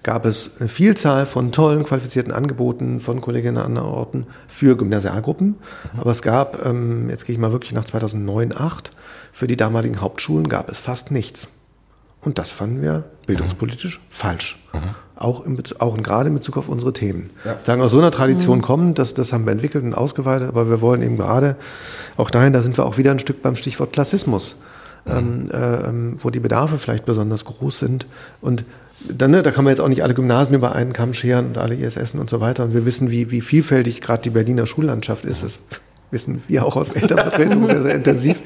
gab 0.03 0.27
es 0.27 0.57
eine 0.59 0.69
Vielzahl 0.69 1.27
von 1.27 1.53
tollen, 1.53 1.85
qualifizierten 1.85 2.33
Angeboten 2.33 2.99
von 2.99 3.21
Kolleginnen 3.21 3.59
an 3.59 3.67
anderen 3.67 3.89
Orten 3.89 4.27
für 4.49 4.77
Gymnasialgruppen. 4.77 5.49
Mhm. 5.49 6.01
Aber 6.01 6.11
es 6.11 6.23
gab, 6.23 6.67
ähm, 6.67 7.09
jetzt 7.09 7.25
gehe 7.25 7.35
ich 7.35 7.41
mal 7.41 7.53
wirklich 7.53 7.73
nach 7.73 7.85
2009, 7.85 8.51
2008, 8.51 8.91
für 9.33 9.47
die 9.47 9.57
damaligen 9.57 10.01
Hauptschulen 10.01 10.49
gab 10.49 10.69
es 10.69 10.79
fast 10.79 11.13
nichts. 11.13 11.49
Und 12.25 12.39
das 12.39 12.53
fanden 12.53 12.83
wir 12.83 13.05
bildungspolitisch 13.27 13.99
mhm. 13.99 14.03
falsch. 14.11 14.65
Mhm. 14.73 14.79
Auch, 15.17 15.45
im, 15.45 15.59
auch 15.79 15.97
gerade 15.99 16.29
in 16.29 16.35
Bezug 16.35 16.57
auf 16.57 16.69
unsere 16.69 16.93
Themen. 16.93 17.31
Ja. 17.45 17.57
Sagen 17.63 17.83
aus 17.83 17.91
so 17.91 17.99
einer 17.99 18.11
Tradition 18.11 18.59
mhm. 18.59 18.63
kommen, 18.63 18.95
das, 18.95 19.15
das 19.15 19.33
haben 19.33 19.45
wir 19.45 19.53
entwickelt 19.53 19.85
und 19.85 19.95
ausgeweitet, 19.95 20.49
aber 20.49 20.69
wir 20.69 20.81
wollen 20.81 21.03
eben 21.03 21.17
gerade 21.17 21.57
auch 22.17 22.31
dahin, 22.31 22.53
da 22.53 22.63
sind 22.63 22.79
wir 22.79 22.87
auch 22.87 22.97
wieder 22.97 23.11
ein 23.11 23.19
Stück 23.19 23.43
beim 23.43 23.57
Stichwort 23.57 23.93
Klassismus, 23.93 24.61
mhm. 25.05 25.51
ähm, 25.53 26.17
äh, 26.17 26.23
wo 26.23 26.31
die 26.31 26.41
Bedarfe 26.41 26.79
vielleicht 26.79 27.05
besonders 27.05 27.45
groß 27.45 27.79
sind. 27.79 28.07
Und 28.41 28.65
dann, 29.09 29.33
ne, 29.33 29.43
da 29.43 29.51
kann 29.51 29.65
man 29.65 29.73
jetzt 29.73 29.81
auch 29.81 29.89
nicht 29.89 30.03
alle 30.03 30.15
Gymnasien 30.15 30.55
über 30.55 30.75
einen 30.75 30.93
Kamm 30.93 31.15
scheren 31.15 31.47
und 31.47 31.59
alle 31.59 31.75
ISS 31.75 32.15
und 32.15 32.31
so 32.31 32.41
weiter. 32.41 32.65
Und 32.65 32.75
wir 32.75 32.87
wissen, 32.87 33.11
wie, 33.11 33.31
wie 33.31 33.41
vielfältig 33.41 34.01
gerade 34.01 34.23
die 34.23 34.31
Berliner 34.31 34.67
Schullandschaft 34.67 35.25
ist. 35.25 35.43
Das 35.43 35.59
wissen 36.13 36.43
wir 36.47 36.65
auch 36.65 36.77
aus 36.77 36.93
Elternvertretung 36.93 37.67
sehr, 37.67 37.83
sehr 37.83 37.95
intensiv. 37.95 38.41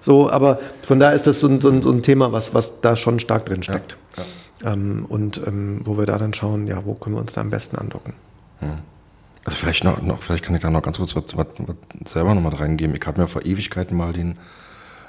So, 0.00 0.30
aber 0.30 0.60
von 0.82 0.98
daher 0.98 1.14
ist 1.14 1.26
das 1.26 1.40
so 1.40 1.48
ein, 1.48 1.60
so 1.60 1.68
ein, 1.68 1.82
so 1.82 1.90
ein 1.90 2.02
Thema, 2.02 2.32
was, 2.32 2.54
was 2.54 2.80
da 2.80 2.96
schon 2.96 3.20
stark 3.20 3.44
drin 3.44 3.62
steckt. 3.62 3.98
Ja, 4.16 4.22
ja. 4.22 4.72
Ähm, 4.72 5.04
und 5.08 5.42
ähm, 5.46 5.82
wo 5.84 5.98
wir 5.98 6.06
da 6.06 6.16
dann 6.16 6.32
schauen, 6.32 6.66
ja, 6.66 6.86
wo 6.86 6.94
können 6.94 7.16
wir 7.16 7.20
uns 7.20 7.32
da 7.32 7.42
am 7.42 7.50
besten 7.50 7.76
andocken. 7.76 8.14
Hm. 8.60 8.78
Also 9.44 9.58
vielleicht 9.58 9.84
noch, 9.84 10.00
noch, 10.02 10.22
vielleicht 10.22 10.44
kann 10.44 10.54
ich 10.54 10.60
da 10.60 10.70
noch 10.70 10.82
ganz 10.82 10.98
kurz 10.98 11.14
was, 11.14 11.36
was, 11.36 11.46
was 11.58 12.12
selber 12.12 12.34
noch 12.34 12.42
mal 12.42 12.54
reingeben. 12.54 12.94
Ich 12.94 13.06
habe 13.06 13.20
mir 13.20 13.28
vor 13.28 13.44
Ewigkeiten 13.44 13.96
mal 13.96 14.12
den 14.12 14.36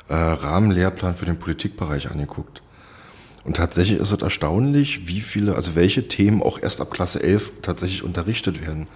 äh, 0.10 0.14
Rahmenlehrplan 0.14 1.16
für 1.16 1.26
den 1.26 1.38
Politikbereich 1.38 2.10
angeguckt. 2.10 2.62
Und 3.44 3.58
tatsächlich 3.58 4.00
ist 4.00 4.12
es 4.12 4.22
erstaunlich, 4.22 5.08
wie 5.08 5.22
viele, 5.22 5.56
also 5.56 5.76
welche 5.76 6.08
Themen 6.08 6.42
auch 6.44 6.60
erst 6.62 6.80
ab 6.80 6.92
Klasse 6.92 7.22
11 7.24 7.52
tatsächlich 7.62 8.04
unterrichtet 8.04 8.66
werden. 8.66 8.88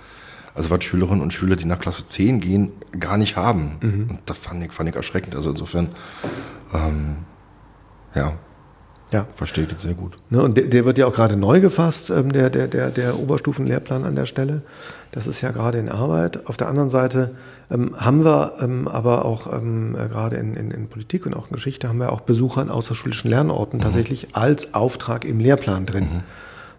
Also 0.55 0.69
was 0.69 0.83
Schülerinnen 0.83 1.21
und 1.21 1.33
Schüler, 1.33 1.55
die 1.55 1.65
nach 1.65 1.79
Klasse 1.79 2.07
10 2.07 2.39
gehen, 2.39 2.71
gar 2.97 3.17
nicht 3.17 3.35
haben. 3.35 3.77
Mhm. 3.81 4.09
Und 4.09 4.19
das 4.25 4.37
fand 4.37 4.63
ich, 4.63 4.71
fand 4.71 4.89
ich 4.89 4.95
erschreckend. 4.95 5.35
Also 5.35 5.49
insofern, 5.51 5.89
ähm, 6.73 7.17
ja, 8.15 8.33
ja. 9.11 9.27
Verstehe 9.35 9.65
ich 9.65 9.69
das 9.69 9.83
sehr 9.83 9.93
gut. 9.93 10.17
Ne, 10.29 10.41
und 10.41 10.57
der, 10.57 10.65
der, 10.65 10.83
wird 10.83 10.97
ja 10.97 11.05
auch 11.05 11.13
gerade 11.13 11.37
neu 11.37 11.61
gefasst, 11.61 12.09
ähm, 12.09 12.31
der, 12.31 12.49
der, 12.49 12.67
der, 12.67 12.89
der 12.89 13.19
Oberstufenlehrplan 13.19 14.03
an 14.03 14.15
der 14.15 14.25
Stelle. 14.25 14.63
Das 15.11 15.27
ist 15.27 15.41
ja 15.41 15.51
gerade 15.51 15.77
in 15.77 15.89
Arbeit. 15.89 16.47
Auf 16.47 16.57
der 16.57 16.67
anderen 16.67 16.89
Seite 16.89 17.35
ähm, 17.69 17.95
haben 17.97 18.25
wir 18.25 18.53
ähm, 18.59 18.87
aber 18.87 19.23
auch 19.23 19.53
ähm, 19.53 19.95
äh, 19.95 20.07
gerade 20.07 20.37
in, 20.37 20.55
in, 20.55 20.71
in, 20.71 20.87
Politik 20.87 21.25
und 21.25 21.35
auch 21.35 21.49
in 21.49 21.53
Geschichte 21.53 21.87
haben 21.87 21.99
wir 21.99 22.11
auch 22.11 22.21
Besucher 22.21 22.61
an 22.61 22.69
außerschulischen 22.69 23.29
Lernorten 23.29 23.79
mhm. 23.79 23.83
tatsächlich 23.83 24.35
als 24.35 24.73
Auftrag 24.73 25.23
im 25.23 25.39
Lehrplan 25.39 25.85
drin. 25.85 26.03
Mhm 26.03 26.23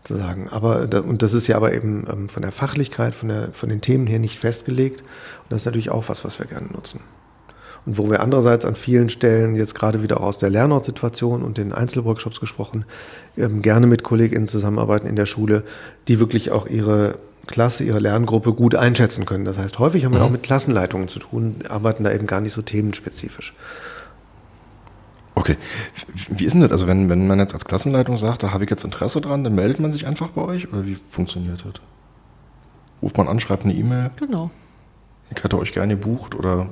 zu 0.07 0.17
sagen. 0.17 0.49
Aber, 0.51 0.89
und 1.05 1.23
das 1.23 1.35
ist 1.35 1.47
ja 1.47 1.57
aber 1.57 1.75
eben 1.75 2.07
ähm, 2.11 2.29
von 2.29 2.43
der 2.43 2.53
Fachlichkeit, 2.53 3.15
von, 3.15 3.29
der, 3.29 3.49
von 3.53 3.69
den 3.69 3.81
Themen 3.81 4.07
her 4.07 4.19
nicht 4.19 4.39
festgelegt. 4.39 5.01
Und 5.01 5.51
das 5.51 5.63
ist 5.63 5.67
natürlich 5.67 5.91
auch 5.91 6.09
was, 6.09 6.25
was 6.25 6.39
wir 6.39 6.47
gerne 6.47 6.69
nutzen. 6.69 7.01
Und 7.85 7.99
wo 7.99 8.11
wir 8.11 8.21
andererseits 8.21 8.65
an 8.65 8.75
vielen 8.75 9.09
Stellen, 9.09 9.55
jetzt 9.55 9.75
gerade 9.75 10.03
wieder 10.03 10.21
auch 10.21 10.27
aus 10.27 10.39
der 10.39 10.51
Lernortsituation 10.51 11.43
und 11.43 11.57
den 11.57 11.73
Einzelworkshops 11.73 12.41
gesprochen, 12.41 12.85
ähm, 13.37 13.63
gerne 13.63 13.87
mit 13.87 14.03
KollegInnen 14.03 14.49
zusammenarbeiten 14.49 15.07
in 15.07 15.17
der 15.17 15.27
Schule, 15.27 15.63
die 16.09 16.19
wirklich 16.19 16.51
auch 16.51 16.67
ihre 16.67 17.19
Klasse, 17.47 17.85
ihre 17.85 18.01
Lerngruppe 18.01 18.53
gut 18.53 18.75
einschätzen 18.75 19.25
können. 19.25 19.45
Das 19.45 19.57
heißt, 19.57 19.79
häufig 19.79 20.05
haben 20.05 20.13
wir 20.13 20.19
mhm. 20.19 20.27
auch 20.27 20.31
mit 20.31 20.43
Klassenleitungen 20.43 21.09
zu 21.09 21.21
tun, 21.21 21.57
arbeiten 21.69 22.03
da 22.03 22.13
eben 22.13 22.27
gar 22.27 22.41
nicht 22.41 22.53
so 22.53 22.63
themenspezifisch. 22.63 23.55
Okay. 25.37 25.57
Wie 26.29 26.47
ist 26.47 26.55
denn 26.55 26.63
das? 26.63 26.73
Also 26.73 26.87
wenn, 26.87 27.11
wenn 27.11 27.27
man 27.27 27.39
jetzt 27.39 27.53
als 27.53 27.67
Klassenleitung 27.67 28.17
sagt, 28.17 28.43
da 28.43 28.53
habe 28.53 28.65
ich 28.65 28.71
jetzt 28.71 28.85
Interesse 28.85 29.21
dran, 29.21 29.45
dann 29.45 29.55
meldet 29.55 29.79
man 29.79 29.93
sich 29.93 30.07
einfach 30.07 30.31
bei 30.31 30.43
euch 30.43 30.73
oder 30.73 30.85
wie 30.87 30.95
funktioniert 30.95 31.61
das? 31.65 31.75
Ruft 33.03 33.19
man 33.19 33.29
an, 33.29 33.39
schreibt 33.39 33.65
eine 33.65 33.75
E-Mail? 33.75 34.11
Genau. 34.17 34.51
Ich 35.31 35.45
hätte 35.45 35.59
euch 35.59 35.75
gerne 35.75 35.95
gebucht 35.97 36.35
oder 36.35 36.71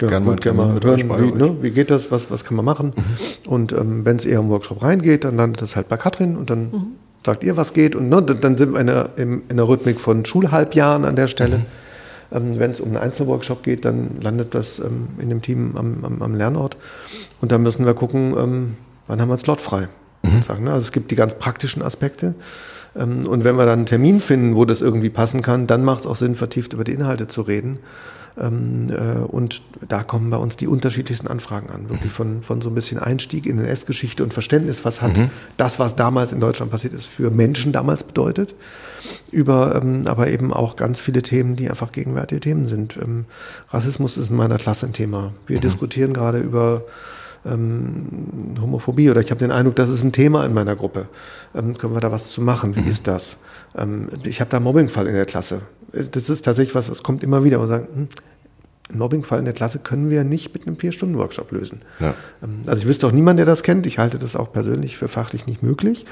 ja, 0.00 0.08
gerne 0.08 0.24
mal, 0.24 0.36
gerne 0.36 0.58
mal 0.58 0.82
hören, 0.82 0.98
wie, 0.98 1.38
ne, 1.38 1.56
wie 1.60 1.70
geht 1.70 1.90
das, 1.90 2.10
was, 2.10 2.30
was 2.30 2.44
kann 2.44 2.56
man 2.56 2.64
machen? 2.64 2.92
Mhm. 2.96 3.50
Und 3.50 3.72
ähm, 3.72 4.06
wenn 4.06 4.16
es 4.16 4.24
eher 4.24 4.38
im 4.38 4.48
Workshop 4.48 4.82
reingeht, 4.82 5.24
dann 5.24 5.36
landet 5.36 5.60
das 5.60 5.76
halt 5.76 5.88
bei 5.88 5.98
Katrin 5.98 6.36
und 6.36 6.48
dann 6.48 6.70
mhm. 6.70 6.86
sagt 7.26 7.44
ihr, 7.44 7.58
was 7.58 7.74
geht. 7.74 7.94
Und 7.94 8.08
ne, 8.08 8.22
dann 8.22 8.56
sind 8.56 8.72
wir 8.72 8.80
in 8.80 8.86
der, 8.86 9.10
in 9.16 9.42
der 9.50 9.68
Rhythmik 9.68 10.00
von 10.00 10.24
Schulhalbjahren 10.24 11.04
an 11.04 11.14
der 11.14 11.26
Stelle. 11.26 11.58
Mhm. 11.58 11.66
Ähm, 12.36 12.58
Wenn 12.58 12.70
es 12.70 12.80
um 12.80 12.88
einen 12.88 12.98
Einzelworkshop 12.98 13.62
geht, 13.62 13.84
dann 13.84 14.20
landet 14.20 14.54
das 14.54 14.78
ähm, 14.78 15.08
in 15.18 15.28
dem 15.28 15.42
Team 15.42 15.76
am, 15.76 16.04
am, 16.04 16.22
am, 16.22 16.34
Lernort. 16.34 16.76
Und 17.40 17.52
dann 17.52 17.62
müssen 17.62 17.86
wir 17.86 17.94
gucken, 17.94 18.36
ähm, 18.36 18.76
wann 19.06 19.20
haben 19.20 19.28
wir 19.28 19.34
einen 19.34 19.38
Slot 19.38 19.60
frei. 19.60 19.88
Mhm. 20.22 20.42
Sagen, 20.42 20.64
ne? 20.64 20.72
Also 20.72 20.84
es 20.84 20.92
gibt 20.92 21.10
die 21.10 21.16
ganz 21.16 21.34
praktischen 21.34 21.82
Aspekte. 21.82 22.34
Ähm, 22.94 23.26
und 23.26 23.44
wenn 23.44 23.56
wir 23.56 23.66
dann 23.66 23.80
einen 23.80 23.86
Termin 23.86 24.20
finden, 24.20 24.56
wo 24.56 24.64
das 24.64 24.82
irgendwie 24.82 25.10
passen 25.10 25.42
kann, 25.42 25.66
dann 25.66 25.84
macht 25.84 26.00
es 26.00 26.06
auch 26.06 26.16
Sinn, 26.16 26.34
vertieft 26.34 26.72
über 26.72 26.84
die 26.84 26.92
Inhalte 26.92 27.26
zu 27.28 27.42
reden. 27.42 27.78
Ähm, 28.38 28.90
äh, 28.90 29.18
und 29.18 29.62
da 29.88 30.02
kommen 30.02 30.30
bei 30.30 30.36
uns 30.36 30.56
die 30.56 30.66
unterschiedlichsten 30.66 31.26
Anfragen 31.26 31.70
an. 31.70 31.88
Wirklich 31.88 32.12
von, 32.12 32.42
von 32.42 32.60
so 32.60 32.68
ein 32.68 32.74
bisschen 32.74 32.98
Einstieg 32.98 33.46
in 33.46 33.58
NS-Geschichte 33.58 34.22
und 34.22 34.34
Verständnis, 34.34 34.84
was 34.84 35.00
hat 35.00 35.16
mhm. 35.16 35.30
das, 35.56 35.78
was 35.78 35.96
damals 35.96 36.32
in 36.32 36.40
Deutschland 36.40 36.70
passiert 36.70 36.92
ist, 36.92 37.06
für 37.06 37.30
Menschen 37.30 37.72
damals 37.72 38.04
bedeutet. 38.04 38.54
Über 39.30 39.80
ähm, 39.80 40.06
aber 40.06 40.28
eben 40.28 40.52
auch 40.52 40.76
ganz 40.76 41.00
viele 41.00 41.22
Themen, 41.22 41.56
die 41.56 41.70
einfach 41.70 41.92
gegenwärtige 41.92 42.40
Themen 42.40 42.66
sind. 42.66 42.96
Ähm, 42.96 43.24
Rassismus 43.70 44.16
ist 44.16 44.30
in 44.30 44.36
meiner 44.36 44.58
Klasse 44.58 44.86
ein 44.86 44.92
Thema. 44.92 45.32
Wir 45.46 45.58
mhm. 45.58 45.62
diskutieren 45.62 46.12
gerade 46.12 46.38
über 46.38 46.82
ähm, 47.46 48.54
Homophobie 48.60 49.10
oder 49.10 49.20
ich 49.20 49.30
habe 49.30 49.38
den 49.38 49.50
Eindruck, 49.50 49.76
das 49.76 49.88
ist 49.88 50.02
ein 50.02 50.12
Thema 50.12 50.44
in 50.44 50.52
meiner 50.52 50.76
Gruppe. 50.76 51.08
Ähm, 51.54 51.78
können 51.78 51.94
wir 51.94 52.00
da 52.00 52.10
was 52.10 52.30
zu 52.30 52.42
machen? 52.42 52.76
Wie 52.76 52.80
mhm. 52.80 52.88
ist 52.88 53.06
das? 53.06 53.38
Ähm, 53.76 54.08
ich 54.24 54.40
habe 54.40 54.50
da 54.50 54.58
einen 54.58 54.64
Mobbingfall 54.64 55.06
in 55.06 55.14
der 55.14 55.26
Klasse 55.26 55.62
das 55.92 56.30
ist 56.30 56.42
tatsächlich 56.42 56.74
was, 56.74 56.90
was 56.90 57.02
kommt 57.02 57.22
immer 57.22 57.44
wieder. 57.44 57.60
Und 57.60 57.68
sagen, 57.68 57.88
hm, 57.94 58.08
Mobbingfall 58.92 59.40
in 59.40 59.44
der 59.44 59.54
Klasse 59.54 59.80
können 59.80 60.10
wir 60.10 60.22
nicht 60.22 60.54
mit 60.54 60.66
einem 60.66 60.76
Vier-Stunden-Workshop 60.76 61.50
lösen. 61.50 61.82
Ja. 61.98 62.14
Ähm, 62.42 62.62
also 62.66 62.82
ich 62.82 62.88
wüsste 62.88 63.06
auch 63.06 63.12
niemand, 63.12 63.38
der 63.38 63.46
das 63.46 63.62
kennt. 63.62 63.86
Ich 63.86 63.98
halte 63.98 64.18
das 64.18 64.36
auch 64.36 64.52
persönlich 64.52 64.96
für 64.96 65.08
fachlich 65.08 65.46
nicht 65.46 65.62
möglich. 65.62 66.06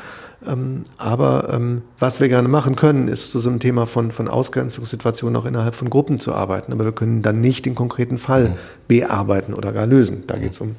Ähm, 0.47 0.83
aber 0.99 1.51
ähm, 1.53 1.83
was 1.99 2.21
wir 2.21 2.29
gerne 2.29 2.49
machen 2.49 2.75
können, 2.75 3.09
ist 3.09 3.31
zu 3.31 3.39
so 3.39 3.49
einem 3.49 3.61
Thema 3.61 3.87
von, 3.87 4.11
von 4.11 4.29
Ausgrenzungssituationen 4.29 5.41
auch 5.41 5.45
innerhalb 5.45 5.75
von 5.75 5.89
Gruppen 5.89 6.19
zu 6.19 6.35
arbeiten. 6.35 6.73
Aber 6.73 6.85
wir 6.85 6.93
können 6.93 7.23
dann 7.23 7.41
nicht 7.41 7.65
den 7.65 7.77
konkreten 7.77 8.19
Fall 8.19 8.51
mhm. 8.51 8.55
bearbeiten 8.89 9.55
oder 9.55 9.73
gar 9.73 9.87
lösen. 9.87 10.25
Da 10.27 10.37
geht 10.37 10.53
es 10.53 10.61
um, 10.61 10.75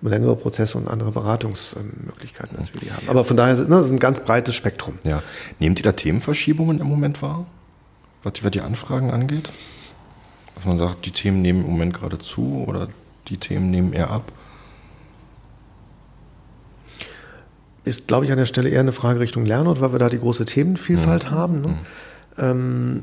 um 0.00 0.08
längere 0.08 0.36
Prozesse 0.36 0.78
und 0.78 0.86
andere 0.86 1.10
Beratungsmöglichkeiten, 1.10 2.58
als 2.58 2.72
wir 2.72 2.80
die 2.80 2.92
haben. 2.92 3.08
Aber 3.08 3.24
von 3.24 3.36
daher 3.36 3.56
ne, 3.56 3.66
das 3.68 3.86
ist 3.86 3.92
ein 3.92 3.98
ganz 3.98 4.20
breites 4.20 4.54
Spektrum. 4.54 4.98
Ja. 5.02 5.20
Nehmt 5.58 5.80
ihr 5.80 5.84
da 5.84 5.92
Themenverschiebungen 5.92 6.78
im 6.78 6.86
Moment 6.86 7.22
wahr? 7.22 7.46
Was 8.22 8.32
die, 8.34 8.44
was 8.44 8.50
die 8.50 8.60
Anfragen 8.60 9.10
angeht? 9.10 9.50
Dass 10.54 10.64
man 10.64 10.78
sagt, 10.78 11.06
die 11.06 11.10
Themen 11.10 11.40
nehmen 11.42 11.64
im 11.64 11.70
Moment 11.70 11.94
gerade 11.94 12.18
zu 12.18 12.64
oder 12.66 12.88
die 13.28 13.38
Themen 13.38 13.70
nehmen 13.70 13.92
eher 13.92 14.10
ab? 14.10 14.32
Ist, 17.84 18.08
glaube 18.08 18.26
ich, 18.26 18.32
an 18.32 18.38
der 18.38 18.46
Stelle 18.46 18.68
eher 18.68 18.80
eine 18.80 18.92
Frage 18.92 19.20
Richtung 19.20 19.46
Lernort, 19.46 19.80
weil 19.80 19.92
wir 19.92 19.98
da 19.98 20.08
die 20.08 20.18
große 20.18 20.44
Themenvielfalt 20.44 21.26
mhm. 21.26 21.30
haben. 21.30 21.60
Ne? 21.62 21.68
Mhm. 21.68 21.78
Ähm, 22.36 23.00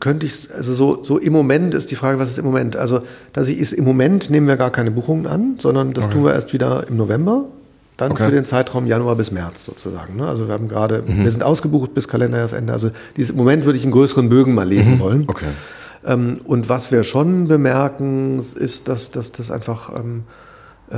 könnte 0.00 0.24
ich, 0.24 0.52
also 0.54 0.74
so, 0.74 1.02
so 1.02 1.18
im 1.18 1.32
Moment 1.32 1.74
ist 1.74 1.90
die 1.90 1.96
Frage, 1.96 2.18
was 2.18 2.30
ist 2.30 2.38
im 2.38 2.46
Moment? 2.46 2.76
Also, 2.76 3.02
dass 3.32 3.48
ich 3.48 3.58
ist 3.58 3.72
im 3.72 3.84
Moment 3.84 4.30
nehmen 4.30 4.46
wir 4.46 4.56
gar 4.56 4.70
keine 4.70 4.90
Buchungen 4.90 5.26
an, 5.26 5.56
sondern 5.58 5.92
das 5.92 6.04
okay. 6.04 6.14
tun 6.14 6.24
wir 6.24 6.32
erst 6.32 6.52
wieder 6.52 6.86
im 6.88 6.96
November. 6.96 7.44
Dann 7.98 8.12
okay. 8.12 8.26
für 8.26 8.30
den 8.30 8.44
Zeitraum 8.44 8.86
Januar 8.86 9.16
bis 9.16 9.32
März 9.32 9.64
sozusagen. 9.64 10.16
Ne? 10.16 10.26
Also 10.26 10.46
wir 10.46 10.54
haben 10.54 10.68
gerade, 10.68 11.02
mhm. 11.06 11.24
wir 11.24 11.30
sind 11.32 11.42
ausgebucht 11.42 11.94
bis 11.94 12.06
Kalenderjahresende. 12.06 12.72
Also 12.72 12.90
dieses 13.16 13.34
Moment 13.34 13.66
würde 13.66 13.76
ich 13.76 13.84
in 13.84 13.90
größeren 13.90 14.28
Bögen 14.28 14.54
mal 14.54 14.66
lesen 14.66 14.94
mhm. 14.94 14.98
wollen. 15.00 15.24
Okay. 15.26 15.48
Ähm, 16.06 16.34
und 16.44 16.68
was 16.68 16.92
wir 16.92 17.02
schon 17.02 17.48
bemerken, 17.48 18.38
ist, 18.38 18.88
dass, 18.88 19.10
dass 19.10 19.32
das 19.32 19.50
einfach 19.50 19.92
ähm, 19.94 20.22
äh, 20.90 20.94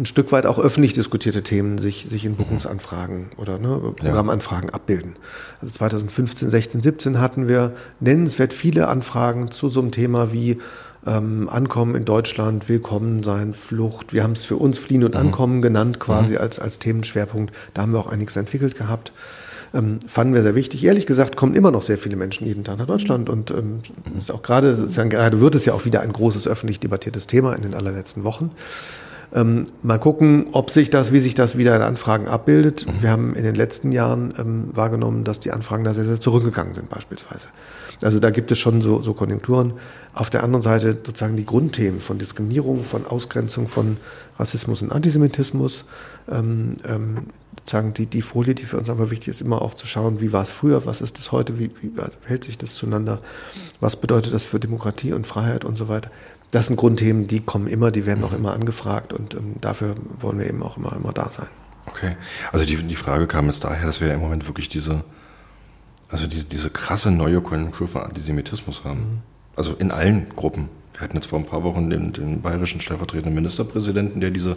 ein 0.00 0.04
Stück 0.04 0.32
weit 0.32 0.46
auch 0.46 0.58
öffentlich 0.58 0.94
diskutierte 0.94 1.44
Themen 1.44 1.78
sich, 1.78 2.06
sich 2.08 2.24
in 2.24 2.34
Buchungsanfragen 2.34 3.28
oder 3.36 3.58
ne, 3.58 3.80
Programmanfragen 3.96 4.70
ja. 4.70 4.74
abbilden. 4.74 5.14
Also 5.60 5.74
2015, 5.74 6.50
16, 6.50 6.80
17 6.82 7.20
hatten 7.20 7.46
wir 7.46 7.72
nennenswert 8.00 8.52
viele 8.52 8.88
Anfragen 8.88 9.52
zu 9.52 9.68
so 9.68 9.80
einem 9.80 9.92
Thema 9.92 10.32
wie 10.32 10.58
ähm, 11.06 11.48
Ankommen 11.48 11.94
in 11.94 12.04
Deutschland, 12.04 12.68
Willkommen 12.68 13.22
sein, 13.22 13.54
Flucht. 13.54 14.12
Wir 14.12 14.22
haben 14.22 14.32
es 14.32 14.44
für 14.44 14.56
uns 14.56 14.78
Fliehen 14.78 15.04
und 15.04 15.14
mhm. 15.14 15.20
Ankommen 15.20 15.62
genannt, 15.62 16.00
quasi 16.00 16.32
mhm. 16.32 16.40
als, 16.40 16.58
als 16.58 16.78
Themenschwerpunkt. 16.78 17.54
Da 17.74 17.82
haben 17.82 17.92
wir 17.92 18.00
auch 18.00 18.06
einiges 18.08 18.36
entwickelt 18.36 18.76
gehabt. 18.76 19.12
Ähm, 19.74 19.98
fanden 20.06 20.34
wir 20.34 20.42
sehr 20.42 20.54
wichtig. 20.54 20.84
Ehrlich 20.84 21.06
gesagt 21.06 21.36
kommen 21.36 21.54
immer 21.54 21.70
noch 21.70 21.82
sehr 21.82 21.98
viele 21.98 22.16
Menschen 22.16 22.46
jeden 22.46 22.64
Tag 22.64 22.78
nach 22.78 22.86
Deutschland 22.86 23.28
und 23.28 23.50
ähm, 23.50 23.80
ist 24.18 24.30
auch 24.30 24.42
gerade, 24.42 24.88
gerade 24.88 25.40
wird 25.40 25.54
es 25.54 25.64
ja 25.64 25.74
auch 25.74 25.84
wieder 25.84 26.00
ein 26.00 26.12
großes 26.12 26.46
öffentlich 26.48 26.80
debattiertes 26.80 27.26
Thema 27.26 27.54
in 27.54 27.62
den 27.62 27.74
allerletzten 27.74 28.24
Wochen. 28.24 28.50
Ähm, 29.36 29.66
mal 29.82 29.98
gucken, 29.98 30.46
ob 30.52 30.70
sich 30.70 30.88
das, 30.88 31.12
wie 31.12 31.20
sich 31.20 31.34
das 31.34 31.58
wieder 31.58 31.76
in 31.76 31.82
Anfragen 31.82 32.26
abbildet. 32.26 32.86
Wir 33.00 33.10
haben 33.10 33.34
in 33.34 33.44
den 33.44 33.54
letzten 33.54 33.92
Jahren 33.92 34.32
ähm, 34.38 34.70
wahrgenommen, 34.72 35.24
dass 35.24 35.40
die 35.40 35.52
Anfragen 35.52 35.84
da 35.84 35.92
sehr, 35.92 36.06
sehr 36.06 36.18
zurückgegangen 36.18 36.72
sind 36.72 36.88
beispielsweise. 36.88 37.48
Also 38.02 38.18
da 38.18 38.30
gibt 38.30 38.50
es 38.50 38.58
schon 38.58 38.80
so, 38.80 39.02
so 39.02 39.12
Konjunkturen. 39.12 39.74
Auf 40.14 40.30
der 40.30 40.42
anderen 40.42 40.62
Seite 40.62 40.98
sozusagen 41.04 41.36
die 41.36 41.44
Grundthemen 41.44 42.00
von 42.00 42.18
Diskriminierung, 42.18 42.82
von 42.82 43.06
Ausgrenzung, 43.06 43.68
von 43.68 43.98
Rassismus 44.38 44.80
und 44.80 44.90
Antisemitismus. 44.90 45.84
Ähm, 46.30 46.78
ähm, 46.88 47.26
sozusagen 47.58 47.94
die, 47.94 48.06
die 48.06 48.22
Folie, 48.22 48.54
die 48.54 48.64
für 48.64 48.78
uns 48.78 48.88
aber 48.88 49.10
wichtig 49.10 49.28
ist, 49.28 49.40
immer 49.40 49.60
auch 49.60 49.74
zu 49.74 49.86
schauen, 49.86 50.20
wie 50.20 50.32
war 50.32 50.42
es 50.42 50.50
früher, 50.50 50.86
was 50.86 51.00
ist 51.00 51.18
es 51.18 51.32
heute, 51.32 51.58
wie, 51.58 51.70
wie 51.80 51.90
hält 52.24 52.44
sich 52.44 52.56
das 52.56 52.74
zueinander, 52.74 53.20
was 53.80 53.96
bedeutet 53.96 54.32
das 54.32 54.44
für 54.44 54.60
Demokratie 54.60 55.12
und 55.12 55.26
Freiheit 55.26 55.64
und 55.64 55.76
so 55.76 55.88
weiter. 55.88 56.10
Das 56.50 56.66
sind 56.66 56.76
Grundthemen, 56.76 57.26
die 57.26 57.40
kommen 57.40 57.66
immer, 57.66 57.90
die 57.90 58.06
werden 58.06 58.24
auch 58.24 58.32
immer 58.32 58.52
angefragt 58.52 59.12
und 59.12 59.34
ähm, 59.34 59.56
dafür 59.60 59.94
wollen 60.20 60.38
wir 60.38 60.46
eben 60.46 60.62
auch 60.62 60.76
immer, 60.76 60.92
immer 60.94 61.12
da 61.12 61.28
sein. 61.30 61.48
Okay, 61.86 62.16
also 62.52 62.64
die, 62.64 62.76
die 62.76 62.96
Frage 62.96 63.26
kam 63.26 63.46
jetzt 63.46 63.64
daher, 63.64 63.86
dass 63.86 64.00
wir 64.00 64.12
im 64.12 64.20
Moment 64.20 64.46
wirklich 64.46 64.68
diese, 64.68 65.04
also 66.08 66.26
diese, 66.26 66.44
diese 66.44 66.70
krasse 66.70 67.10
neue 67.10 67.40
Konjunktur 67.40 67.88
von 67.88 68.02
Antisemitismus 68.02 68.84
haben. 68.84 69.00
Mhm. 69.00 69.18
Also 69.56 69.74
in 69.74 69.90
allen 69.90 70.28
Gruppen. 70.36 70.68
Wir 70.92 71.00
hatten 71.02 71.16
jetzt 71.16 71.26
vor 71.26 71.38
ein 71.38 71.46
paar 71.46 71.62
Wochen 71.62 71.90
den, 71.90 72.12
den 72.12 72.40
bayerischen 72.42 72.80
stellvertretenden 72.80 73.34
Ministerpräsidenten, 73.34 74.20
der 74.20 74.30
diese 74.30 74.56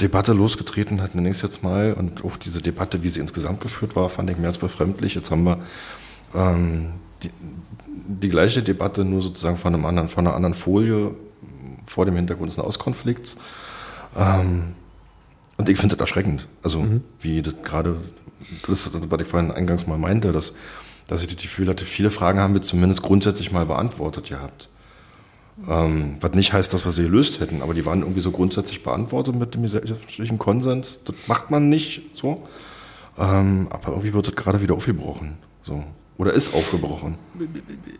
Debatte 0.00 0.32
losgetreten 0.32 1.00
hat, 1.00 1.14
nenne 1.14 1.30
ich 1.30 1.36
es 1.36 1.42
jetzt 1.42 1.62
mal. 1.62 1.94
Und 1.94 2.24
auch 2.24 2.36
diese 2.36 2.60
Debatte, 2.60 3.02
wie 3.02 3.08
sie 3.08 3.20
insgesamt 3.20 3.60
geführt 3.60 3.96
war, 3.96 4.08
fand 4.08 4.30
ich 4.30 4.36
mehr 4.36 4.48
als 4.48 4.58
befremdlich. 4.58 5.14
Jetzt 5.14 5.30
haben 5.30 5.44
wir 5.44 5.60
ähm, 6.34 6.92
die, 7.22 7.30
die, 8.18 8.28
gleiche 8.28 8.62
Debatte, 8.62 9.04
nur 9.04 9.22
sozusagen 9.22 9.56
von, 9.56 9.74
einem 9.74 9.86
anderen, 9.86 10.08
von 10.08 10.26
einer 10.26 10.36
anderen 10.36 10.54
Folie 10.54 11.14
vor 11.86 12.04
dem 12.04 12.16
Hintergrund 12.16 12.50
des 12.50 12.56
Nahostkonflikts. 12.58 13.38
Ähm, 14.16 14.74
und 15.56 15.68
ich 15.68 15.78
finde 15.78 15.96
das 15.96 16.00
erschreckend. 16.00 16.46
Also, 16.62 16.80
mhm. 16.80 17.02
wie 17.20 17.42
das 17.42 17.54
gerade, 17.62 17.96
das, 18.66 18.90
was 18.94 19.20
ich 19.20 19.28
vorhin 19.28 19.50
eingangs 19.50 19.86
mal 19.86 19.98
meinte, 19.98 20.32
dass, 20.32 20.54
dass 21.06 21.22
ich 21.22 21.28
das 21.28 21.36
Gefühl 21.36 21.68
hatte, 21.68 21.84
viele 21.84 22.10
Fragen 22.10 22.40
haben 22.40 22.54
wir 22.54 22.62
zumindest 22.62 23.02
grundsätzlich 23.02 23.52
mal 23.52 23.66
beantwortet 23.66 24.28
gehabt. 24.28 24.68
Ähm, 25.68 26.16
was 26.20 26.32
nicht 26.32 26.52
heißt, 26.52 26.72
dass 26.72 26.84
wir 26.84 26.92
sie 26.92 27.02
gelöst 27.02 27.40
hätten, 27.40 27.60
aber 27.62 27.74
die 27.74 27.84
waren 27.84 28.00
irgendwie 28.00 28.20
so 28.20 28.30
grundsätzlich 28.30 28.82
beantwortet 28.82 29.34
mit 29.34 29.54
dem 29.54 29.62
gesellschaftlichen 29.62 30.38
Konsens. 30.38 31.04
Das 31.04 31.14
macht 31.26 31.50
man 31.50 31.68
nicht 31.68 32.16
so. 32.16 32.46
Ähm, 33.18 33.66
aber 33.70 33.88
irgendwie 33.88 34.14
wird 34.14 34.28
das 34.28 34.36
gerade 34.36 34.62
wieder 34.62 34.74
aufgebrochen. 34.74 35.36
So. 35.62 35.84
Oder 36.20 36.34
ist 36.34 36.52
aufgebrochen. 36.52 37.14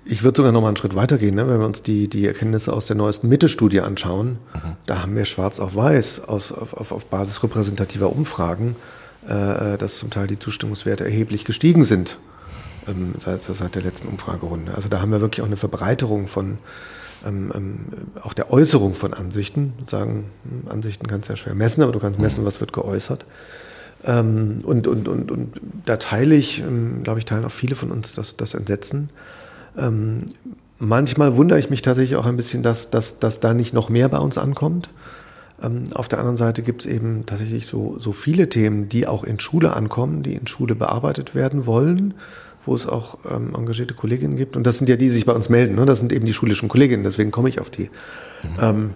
Ich 0.04 0.22
würde 0.22 0.36
sogar 0.36 0.52
noch 0.52 0.60
mal 0.60 0.68
einen 0.68 0.76
Schritt 0.76 0.94
weitergehen, 0.94 1.36
ne? 1.36 1.48
wenn 1.48 1.58
wir 1.58 1.64
uns 1.64 1.82
die, 1.82 2.06
die 2.06 2.26
Erkenntnisse 2.26 2.70
aus 2.70 2.84
der 2.84 2.94
neuesten 2.94 3.30
Mitte-Studie 3.30 3.80
anschauen. 3.80 4.36
Mhm. 4.52 4.76
Da 4.84 5.00
haben 5.00 5.16
wir 5.16 5.24
schwarz 5.24 5.58
auf 5.58 5.74
weiß 5.74 6.28
aus, 6.28 6.52
auf, 6.52 6.74
auf, 6.74 6.92
auf 6.92 7.06
Basis 7.06 7.42
repräsentativer 7.42 8.12
Umfragen, 8.12 8.76
äh, 9.26 9.78
dass 9.78 9.96
zum 9.96 10.10
Teil 10.10 10.26
die 10.26 10.38
Zustimmungswerte 10.38 11.02
erheblich 11.02 11.46
gestiegen 11.46 11.84
sind 11.84 12.18
ähm, 12.86 13.14
seit, 13.18 13.40
seit 13.40 13.74
der 13.74 13.80
letzten 13.80 14.08
Umfragerunde. 14.08 14.74
Also 14.74 14.90
da 14.90 15.00
haben 15.00 15.12
wir 15.12 15.22
wirklich 15.22 15.40
auch 15.40 15.46
eine 15.46 15.56
Verbreiterung 15.56 16.28
von 16.28 16.58
ähm, 17.26 17.50
ähm, 17.54 17.86
auch 18.22 18.34
der 18.34 18.52
Äußerung 18.52 18.92
von 18.92 19.14
Ansichten. 19.14 19.72
Sagen, 19.90 20.26
hm, 20.42 20.70
Ansichten 20.70 21.06
kannst 21.06 21.30
du 21.30 21.32
ja 21.32 21.36
schwer 21.38 21.54
messen, 21.54 21.82
aber 21.82 21.92
du 21.92 21.98
kannst 21.98 22.18
messen, 22.18 22.44
was 22.44 22.60
wird 22.60 22.74
geäußert. 22.74 23.24
Ähm, 24.04 24.58
und, 24.64 24.86
und, 24.86 25.08
und, 25.08 25.30
und 25.30 25.60
da 25.84 25.96
teile 25.96 26.34
ich, 26.34 26.60
ähm, 26.60 27.02
glaube 27.02 27.18
ich, 27.18 27.24
teilen 27.24 27.44
auch 27.44 27.50
viele 27.50 27.74
von 27.74 27.90
uns 27.90 28.14
das, 28.14 28.36
das 28.36 28.54
Entsetzen. 28.54 29.10
Ähm, 29.76 30.26
manchmal 30.78 31.36
wundere 31.36 31.58
ich 31.58 31.70
mich 31.70 31.82
tatsächlich 31.82 32.16
auch 32.16 32.26
ein 32.26 32.36
bisschen, 32.36 32.62
dass, 32.62 32.90
dass, 32.90 33.18
dass 33.18 33.40
da 33.40 33.54
nicht 33.54 33.74
noch 33.74 33.88
mehr 33.88 34.08
bei 34.08 34.18
uns 34.18 34.38
ankommt. 34.38 34.90
Auf 35.92 36.08
der 36.08 36.20
anderen 36.20 36.38
Seite 36.38 36.62
gibt 36.62 36.80
es 36.80 36.86
eben 36.86 37.26
tatsächlich 37.26 37.66
so, 37.66 37.98
so 37.98 38.12
viele 38.12 38.48
Themen, 38.48 38.88
die 38.88 39.06
auch 39.06 39.24
in 39.24 39.38
Schule 39.40 39.76
ankommen, 39.76 40.22
die 40.22 40.32
in 40.32 40.46
Schule 40.46 40.74
bearbeitet 40.74 41.34
werden 41.34 41.66
wollen 41.66 42.14
wo 42.66 42.74
es 42.74 42.86
auch 42.86 43.18
ähm, 43.30 43.54
engagierte 43.54 43.94
Kolleginnen 43.94 44.36
gibt. 44.36 44.56
Und 44.56 44.64
das 44.66 44.78
sind 44.78 44.88
ja 44.88 44.96
die, 44.96 45.06
die 45.06 45.10
sich 45.10 45.26
bei 45.26 45.32
uns 45.32 45.48
melden. 45.48 45.74
Ne? 45.76 45.86
Das 45.86 45.98
sind 45.98 46.12
eben 46.12 46.26
die 46.26 46.34
schulischen 46.34 46.68
Kolleginnen, 46.68 47.04
deswegen 47.04 47.30
komme 47.30 47.48
ich 47.48 47.60
auf 47.60 47.70
die. 47.70 47.84
Mhm. 48.42 48.58
Ähm, 48.60 48.90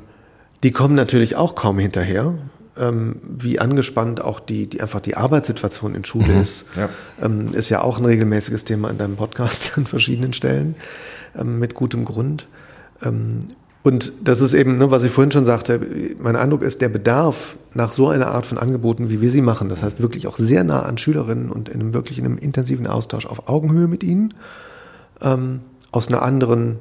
die 0.63 0.71
kommen 0.71 0.95
natürlich 0.95 1.37
auch 1.37 1.55
kaum 1.55 1.79
hinterher, 1.79 2.35
ähm, 2.79 3.17
wie 3.23 3.61
angespannt 3.61 4.21
auch 4.21 4.41
die, 4.41 4.67
die 4.67 4.81
einfach 4.81 5.01
die 5.01 5.17
Arbeitssituation 5.17 5.95
in 5.95 6.05
Schule 6.05 6.35
mhm. 6.35 6.41
ist. 6.41 6.65
Ja. 6.77 6.89
Ähm, 7.23 7.53
ist 7.53 7.71
ja 7.71 7.83
auch 7.83 7.99
ein 7.99 8.05
regelmäßiges 8.05 8.65
Thema 8.65 8.91
in 8.91 8.99
deinem 8.99 9.17
Podcast 9.17 9.73
an 9.77 9.87
verschiedenen 9.87 10.33
Stellen, 10.33 10.77
ähm, 11.39 11.59
mit 11.59 11.75
gutem 11.75 12.05
Grund. 12.05 12.49
Ähm, 13.03 13.41
und 13.83 14.13
das 14.23 14.41
ist 14.41 14.55
eben, 14.55 14.79
ne, 14.79 14.91
was 14.91 15.05
ich 15.05 15.11
vorhin 15.11 15.31
schon 15.31 15.45
sagte, 15.45 15.79
mein 16.19 16.37
Eindruck 16.37 16.63
ist, 16.63 16.81
der 16.81 16.89
Bedarf 16.89 17.57
nach 17.75 17.93
so 17.93 18.09
einer 18.09 18.29
Art 18.29 18.47
von 18.47 18.57
Angeboten, 18.57 19.11
wie 19.11 19.21
wir 19.21 19.31
sie 19.31 19.43
machen, 19.43 19.69
das 19.69 19.83
heißt 19.83 20.01
wirklich 20.01 20.27
auch 20.27 20.39
sehr 20.39 20.65
nah 20.65 20.81
an 20.85 20.97
Schülerinnen 20.97 21.51
und 21.51 21.69
in 21.69 21.81
einem 21.81 21.95
wirklich 21.95 22.19
in 22.19 22.25
einem 22.25 22.39
intensiven 22.39 22.87
Austausch 22.87 23.27
auf 23.27 23.47
Augenhöhe 23.47 23.87
mit 23.87 24.03
ihnen, 24.03 24.33
ähm, 25.21 25.61
aus 25.93 26.09
einer 26.09 26.23
anderen 26.23 26.79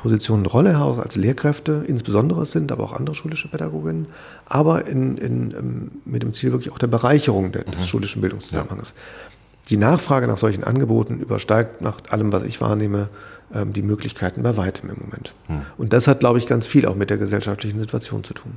Position 0.00 0.40
und 0.40 0.46
Rolle 0.46 0.72
heraus 0.72 0.98
als 0.98 1.16
Lehrkräfte, 1.16 1.84
insbesondere 1.86 2.46
sind 2.46 2.72
aber 2.72 2.84
auch 2.84 2.94
andere 2.94 3.14
schulische 3.14 3.48
Pädagoginnen, 3.48 4.06
aber 4.46 4.86
in, 4.86 5.18
in, 5.18 5.50
ähm, 5.52 5.90
mit 6.06 6.22
dem 6.22 6.32
Ziel 6.32 6.52
wirklich 6.52 6.72
auch 6.72 6.78
der 6.78 6.86
Bereicherung 6.86 7.52
des 7.52 7.66
mhm. 7.66 7.80
schulischen 7.80 8.22
Bildungszusammenhangs. 8.22 8.94
Ja. 8.96 9.02
Die 9.68 9.76
Nachfrage 9.76 10.26
nach 10.26 10.38
solchen 10.38 10.64
Angeboten 10.64 11.20
übersteigt 11.20 11.82
nach 11.82 11.98
allem, 12.08 12.32
was 12.32 12.44
ich 12.44 12.62
wahrnehme, 12.62 13.10
ähm, 13.52 13.74
die 13.74 13.82
Möglichkeiten 13.82 14.42
bei 14.42 14.56
weitem 14.56 14.88
im 14.88 14.96
Moment. 15.00 15.34
Hm. 15.46 15.62
Und 15.76 15.92
das 15.92 16.08
hat, 16.08 16.20
glaube 16.20 16.38
ich, 16.38 16.46
ganz 16.46 16.66
viel 16.66 16.86
auch 16.86 16.96
mit 16.96 17.10
der 17.10 17.18
gesellschaftlichen 17.18 17.78
Situation 17.78 18.24
zu 18.24 18.32
tun. 18.32 18.56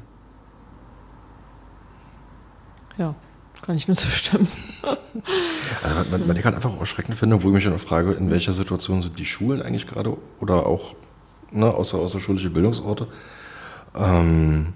Ja, 2.97 3.15
kann 3.61 3.75
ich 3.75 3.87
nur 3.87 3.97
zustimmen. 3.97 4.47
also, 5.83 6.09
man, 6.09 6.25
man, 6.25 6.37
ich 6.37 6.45
halt 6.45 6.55
einfach 6.55 6.71
auch 6.71 6.79
erschreckend 6.79 7.17
finde, 7.17 7.43
wo 7.43 7.49
ich 7.49 7.53
mich 7.53 7.63
dann 7.65 7.77
frage, 7.79 8.13
in 8.13 8.31
welcher 8.31 8.53
Situation 8.53 9.01
sind 9.01 9.19
die 9.19 9.25
Schulen 9.25 9.61
eigentlich 9.61 9.87
gerade 9.87 10.15
oder 10.39 10.65
auch 10.65 10.95
ne, 11.53 11.73
außer, 11.73 11.97
außerschulische 11.97 12.49
Bildungsorte. 12.49 13.07
Ähm, 13.95 14.73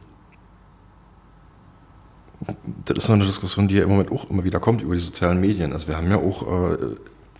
das 2.85 2.97
ist 2.97 3.09
eine 3.09 3.25
Diskussion, 3.25 3.67
die 3.67 3.75
ja 3.75 3.83
im 3.83 3.89
Moment 3.89 4.11
auch 4.11 4.29
immer 4.29 4.43
wieder 4.43 4.59
kommt 4.59 4.81
über 4.81 4.95
die 4.95 5.01
sozialen 5.01 5.41
Medien. 5.41 5.73
Also 5.73 5.87
wir 5.87 5.97
haben 5.97 6.09
ja 6.09 6.17
auch 6.17 6.43
äh, 6.71 6.77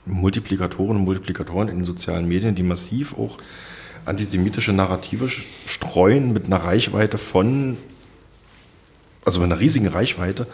Multiplikatoren 0.06 0.98
und 0.98 1.04
Multiplikatoren 1.04 1.68
in 1.70 1.78
den 1.78 1.86
sozialen 1.86 2.28
Medien, 2.28 2.56
die 2.56 2.64
massiv 2.64 3.14
auch 3.18 3.38
antisemitische 4.06 4.74
Narrative 4.74 5.30
streuen 5.68 6.34
mit 6.34 6.46
einer 6.46 6.58
Reichweite 6.58 7.18
von, 7.18 7.78
also 9.26 9.42
mit 9.42 9.52
einer 9.52 9.60
riesigen 9.60 9.88
Reichweite, 9.88 10.48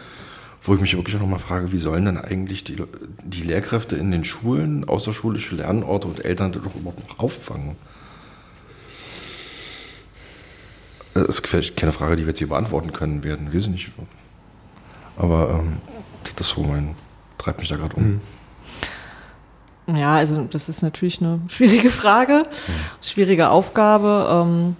wo 0.62 0.74
ich 0.74 0.80
mich 0.80 0.96
wirklich 0.96 1.16
auch 1.16 1.20
nochmal 1.20 1.38
frage, 1.38 1.72
wie 1.72 1.78
sollen 1.78 2.04
denn 2.04 2.18
eigentlich 2.18 2.64
die, 2.64 2.82
die 3.22 3.42
Lehrkräfte 3.42 3.96
in 3.96 4.10
den 4.10 4.24
Schulen, 4.24 4.88
außerschulische 4.88 5.54
Lernorte 5.56 6.08
und 6.08 6.24
Eltern 6.24 6.52
das 6.52 6.62
doch 6.62 6.74
überhaupt 6.74 7.08
noch 7.08 7.18
auffangen? 7.18 7.76
Das 11.14 11.24
ist 11.24 11.46
vielleicht 11.46 11.76
keine 11.76 11.92
Frage, 11.92 12.16
die 12.16 12.22
wir 12.22 12.28
jetzt 12.28 12.38
hier 12.38 12.48
beantworten 12.48 12.92
können 12.92 13.22
werden, 13.22 13.54
weiß 13.54 13.64
ich 13.64 13.68
nicht. 13.68 13.90
Aber 15.16 15.60
ähm, 15.60 15.78
das 16.36 16.48
so 16.48 16.62
mein, 16.62 16.96
treibt 17.38 17.60
mich 17.60 17.68
da 17.68 17.76
gerade 17.76 17.94
um. 17.96 18.20
Mhm. 19.86 19.96
Ja, 19.96 20.16
also 20.16 20.44
das 20.44 20.68
ist 20.68 20.82
natürlich 20.82 21.20
eine 21.20 21.40
schwierige 21.48 21.90
Frage, 21.90 22.44
schwierige 23.00 23.50
Aufgabe. 23.50 24.28
Ähm, 24.30 24.76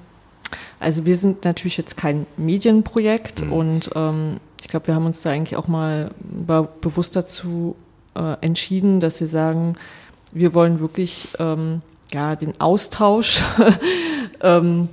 also 0.80 1.06
wir 1.06 1.16
sind 1.16 1.44
natürlich 1.44 1.76
jetzt 1.76 1.96
kein 1.96 2.26
Medienprojekt 2.36 3.44
mhm. 3.44 3.52
und 3.52 3.90
ähm, 3.94 4.36
ich 4.60 4.68
glaube, 4.68 4.88
wir 4.88 4.94
haben 4.94 5.06
uns 5.06 5.22
da 5.22 5.30
eigentlich 5.30 5.56
auch 5.56 5.68
mal 5.68 6.10
bewusst 6.80 7.16
dazu 7.16 7.76
äh, 8.14 8.36
entschieden, 8.40 9.00
dass 9.00 9.20
wir 9.20 9.28
sagen, 9.28 9.76
wir 10.32 10.54
wollen 10.54 10.80
wirklich 10.80 11.28
ähm, 11.38 11.82
ja, 12.12 12.34
den 12.34 12.60
Austausch 12.60 13.44
ähm, 14.40 14.78
mhm. 14.80 14.88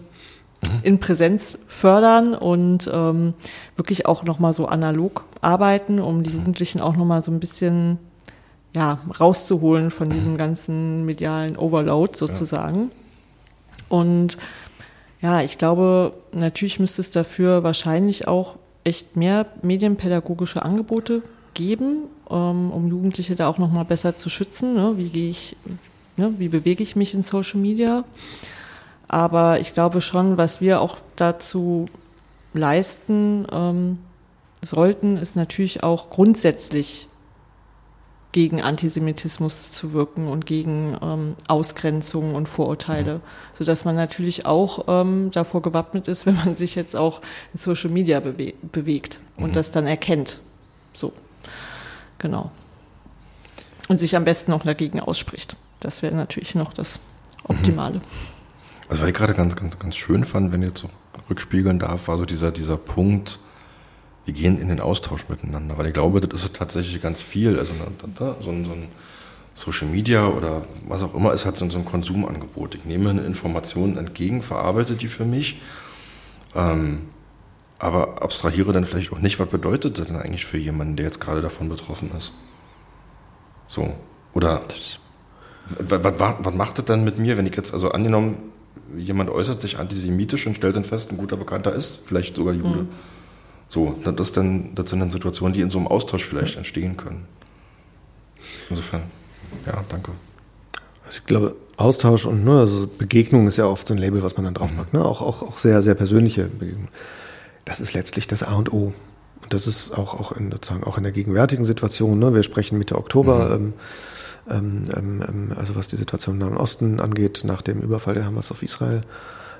In 0.83 0.99
Präsenz 0.99 1.57
fördern 1.67 2.33
und 2.33 2.89
ähm, 2.93 3.33
wirklich 3.75 4.05
auch 4.05 4.23
nochmal 4.23 4.53
so 4.53 4.67
analog 4.67 5.23
arbeiten, 5.41 5.99
um 5.99 6.23
die 6.23 6.31
Jugendlichen 6.31 6.81
auch 6.81 6.95
nochmal 6.95 7.21
so 7.21 7.31
ein 7.31 7.39
bisschen 7.39 7.97
ja, 8.75 8.99
rauszuholen 9.19 9.91
von 9.91 10.09
diesem 10.09 10.37
ganzen 10.37 11.05
medialen 11.05 11.57
Overload 11.57 12.17
sozusagen. 12.17 12.83
Ja. 12.83 13.85
Und 13.89 14.37
ja, 15.21 15.41
ich 15.41 15.57
glaube, 15.57 16.13
natürlich 16.31 16.79
müsste 16.79 17.01
es 17.01 17.11
dafür 17.11 17.63
wahrscheinlich 17.63 18.27
auch 18.27 18.55
echt 18.83 19.15
mehr 19.15 19.45
medienpädagogische 19.61 20.63
Angebote 20.63 21.21
geben, 21.53 22.03
ähm, 22.29 22.71
um 22.71 22.87
Jugendliche 22.87 23.35
da 23.35 23.47
auch 23.47 23.57
nochmal 23.57 23.85
besser 23.85 24.15
zu 24.15 24.29
schützen. 24.29 24.73
Ne? 24.73 24.93
Wie 24.97 25.09
gehe 25.09 25.29
ich, 25.29 25.55
ne? 26.17 26.33
wie 26.37 26.47
bewege 26.47 26.81
ich 26.81 26.95
mich 26.95 27.13
in 27.13 27.23
Social 27.23 27.59
Media? 27.59 28.03
Aber 29.11 29.59
ich 29.59 29.73
glaube 29.73 29.99
schon, 29.99 30.37
was 30.37 30.61
wir 30.61 30.79
auch 30.79 30.95
dazu 31.17 31.85
leisten 32.53 33.45
ähm, 33.51 33.99
sollten, 34.61 35.17
ist 35.17 35.35
natürlich 35.35 35.83
auch 35.83 36.09
grundsätzlich 36.09 37.09
gegen 38.31 38.61
Antisemitismus 38.61 39.73
zu 39.73 39.91
wirken 39.91 40.29
und 40.29 40.45
gegen 40.45 40.97
ähm, 41.01 41.35
Ausgrenzung 41.49 42.35
und 42.35 42.47
Vorurteile, 42.47 43.15
mhm. 43.15 43.21
so 43.59 43.65
dass 43.65 43.83
man 43.83 43.97
natürlich 43.97 44.45
auch 44.45 44.85
ähm, 44.87 45.29
davor 45.31 45.61
gewappnet 45.61 46.07
ist, 46.07 46.25
wenn 46.25 46.37
man 46.37 46.55
sich 46.55 46.75
jetzt 46.75 46.95
auch 46.95 47.19
in 47.51 47.59
Social 47.59 47.89
Media 47.89 48.21
bewe 48.21 48.53
bewegt 48.71 49.19
und 49.35 49.49
mhm. 49.49 49.53
das 49.53 49.71
dann 49.71 49.87
erkennt. 49.87 50.39
So, 50.93 51.11
genau. 52.17 52.49
Und 53.89 53.97
sich 53.97 54.15
am 54.15 54.23
besten 54.23 54.53
auch 54.53 54.63
dagegen 54.63 55.01
ausspricht. 55.01 55.57
Das 55.81 56.01
wäre 56.01 56.15
natürlich 56.15 56.55
noch 56.55 56.71
das 56.71 57.01
Optimale. 57.43 57.97
Mhm. 57.97 58.30
Also 58.91 59.03
was 59.03 59.09
ich 59.09 59.15
gerade 59.15 59.33
ganz, 59.33 59.55
ganz, 59.55 59.79
ganz 59.79 59.95
schön 59.95 60.25
fand, 60.25 60.51
wenn 60.51 60.63
ich 60.63 60.67
jetzt 60.67 60.81
so 60.81 60.89
rückspiegeln 61.29 61.79
darf, 61.79 62.09
war 62.09 62.17
so 62.17 62.25
dieser, 62.25 62.51
dieser 62.51 62.75
Punkt, 62.75 63.39
wir 64.25 64.33
gehen 64.33 64.59
in 64.59 64.67
den 64.67 64.81
Austausch 64.81 65.29
miteinander, 65.29 65.77
weil 65.77 65.87
ich 65.87 65.93
glaube, 65.93 66.19
das 66.19 66.43
ist 66.43 66.57
tatsächlich 66.57 67.01
ganz 67.01 67.21
viel. 67.21 67.57
Also 67.57 67.71
so 68.41 68.49
ein, 68.49 68.65
so 68.65 68.73
ein 68.73 68.89
Social 69.55 69.87
Media 69.87 70.27
oder 70.27 70.63
was 70.89 71.03
auch 71.03 71.15
immer 71.15 71.31
ist 71.31 71.45
halt 71.45 71.55
so 71.55 71.63
ein 71.63 71.85
Konsumangebot. 71.85 72.75
Ich 72.75 72.83
nehme 72.83 73.11
eine 73.11 73.21
Information 73.21 73.97
entgegen, 73.97 74.41
verarbeite 74.41 74.95
die 74.95 75.07
für 75.07 75.23
mich, 75.23 75.61
ähm, 76.53 77.03
aber 77.79 78.21
abstrahiere 78.21 78.73
dann 78.73 78.83
vielleicht 78.83 79.13
auch 79.13 79.19
nicht, 79.19 79.39
was 79.39 79.47
bedeutet 79.47 79.99
das 79.99 80.07
denn 80.07 80.17
eigentlich 80.17 80.45
für 80.45 80.57
jemanden, 80.57 80.97
der 80.97 81.05
jetzt 81.05 81.21
gerade 81.21 81.39
davon 81.39 81.69
betroffen 81.69 82.11
ist. 82.17 82.33
So. 83.67 83.95
Oder 84.33 84.61
was, 85.79 86.13
was 86.19 86.53
macht 86.53 86.77
das 86.77 86.83
dann 86.83 87.05
mit 87.05 87.19
mir, 87.19 87.37
wenn 87.37 87.45
ich 87.45 87.55
jetzt, 87.55 87.73
also 87.73 87.91
angenommen, 87.91 88.50
jemand 88.97 89.29
äußert 89.29 89.61
sich 89.61 89.77
antisemitisch 89.77 90.47
und 90.47 90.55
stellt 90.55 90.75
dann 90.75 90.83
fest, 90.83 91.11
ein 91.11 91.17
guter 91.17 91.37
Bekannter 91.37 91.73
ist, 91.73 91.99
vielleicht 92.05 92.35
sogar 92.35 92.53
Jude. 92.53 92.81
Mhm. 92.81 92.87
So, 93.67 93.95
das, 94.03 94.33
dann, 94.33 94.75
das 94.75 94.89
sind 94.89 94.99
dann 94.99 95.11
Situationen, 95.11 95.53
die 95.53 95.61
in 95.61 95.69
so 95.69 95.77
einem 95.77 95.87
Austausch 95.87 96.25
vielleicht 96.25 96.57
entstehen 96.57 96.97
können. 96.97 97.25
Insofern, 98.69 99.03
ja, 99.65 99.83
danke. 99.89 100.11
Also 101.05 101.19
ich 101.19 101.25
glaube, 101.25 101.55
Austausch 101.77 102.25
und 102.25 102.43
ne, 102.43 102.59
also 102.59 102.87
Begegnung 102.87 103.47
ist 103.47 103.57
ja 103.57 103.65
oft 103.65 103.87
so 103.87 103.93
ein 103.93 103.97
Label, 103.97 104.23
was 104.23 104.35
man 104.35 104.45
dann 104.45 104.53
drauf 104.53 104.73
macht. 104.73 104.93
Mhm. 104.93 104.99
Ne? 104.99 105.05
Auch, 105.05 105.21
auch, 105.21 105.41
auch 105.41 105.57
sehr, 105.57 105.81
sehr 105.81 105.95
persönliche 105.95 106.45
Begegnungen. 106.45 106.89
Das 107.65 107.79
ist 107.79 107.93
letztlich 107.93 108.27
das 108.27 108.43
A 108.43 108.55
und 108.55 108.73
O. 108.73 108.93
Und 109.41 109.53
das 109.53 109.67
ist 109.67 109.97
auch, 109.97 110.13
auch, 110.19 110.31
in, 110.33 110.51
sozusagen 110.51 110.83
auch 110.83 110.97
in 110.97 111.03
der 111.03 111.11
gegenwärtigen 111.11 111.63
Situation. 111.63 112.19
Ne? 112.19 112.33
Wir 112.33 112.43
sprechen 112.43 112.77
Mitte 112.77 112.97
Oktober. 112.97 113.57
Mhm. 113.57 113.65
Ähm, 113.65 113.73
also 114.47 115.75
was 115.75 115.87
die 115.87 115.97
Situation 115.97 116.35
im 116.35 116.39
Nahen 116.39 116.57
Osten 116.57 116.99
angeht, 116.99 117.43
nach 117.45 117.61
dem 117.61 117.79
Überfall 117.81 118.15
der 118.15 118.25
Hamas 118.25 118.51
auf 118.51 118.63
Israel. 118.63 119.01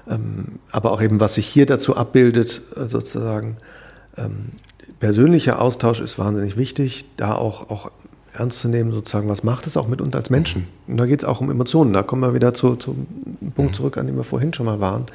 Ähm, 0.10 0.60
aber 0.72 0.91
auch 0.91 1.02
eben, 1.02 1.20
was 1.20 1.36
sich 1.36 1.48
hier 1.48 1.66
dazu 1.66 1.95
abbildet, 1.95 2.62
äh, 2.76 2.88
sozusagen 2.88 3.58
ähm, 4.18 4.49
persönlicher 4.99 5.62
Austausch 5.62 5.99
ist 5.99 6.18
wahnsinnig 6.18 6.58
wichtig, 6.58 7.06
da 7.18 7.36
auch, 7.36 7.70
auch 7.70 7.91
ernst 8.34 8.60
zu 8.60 8.70
nehmen, 8.70 8.91
sozusagen, 8.91 9.30
was 9.30 9.44
macht 9.44 9.68
es 9.68 9.78
auch 9.78 9.88
mit 9.88 10.02
uns 10.02 10.16
als 10.16 10.30
Menschen? 10.30 10.68
Und 10.88 10.98
da 10.98 11.06
geht 11.06 11.22
es 11.22 11.28
auch 11.28 11.41
um 11.41 11.52
Emotionen. 11.52 11.94
Da 11.94 12.03
kommen 12.03 12.22
wir 12.22 12.34
wieder 12.34 12.53
zu, 12.53 12.76
zum 12.76 13.08
Punkt 13.56 13.72
mhm. 13.72 13.76
zurück, 13.76 13.98
an 13.98 14.08
dem 14.08 14.16
wir 14.16 14.24
vorhin 14.24 14.53
schon 14.53 14.66
mal 14.66 14.80
waren. 14.80 15.06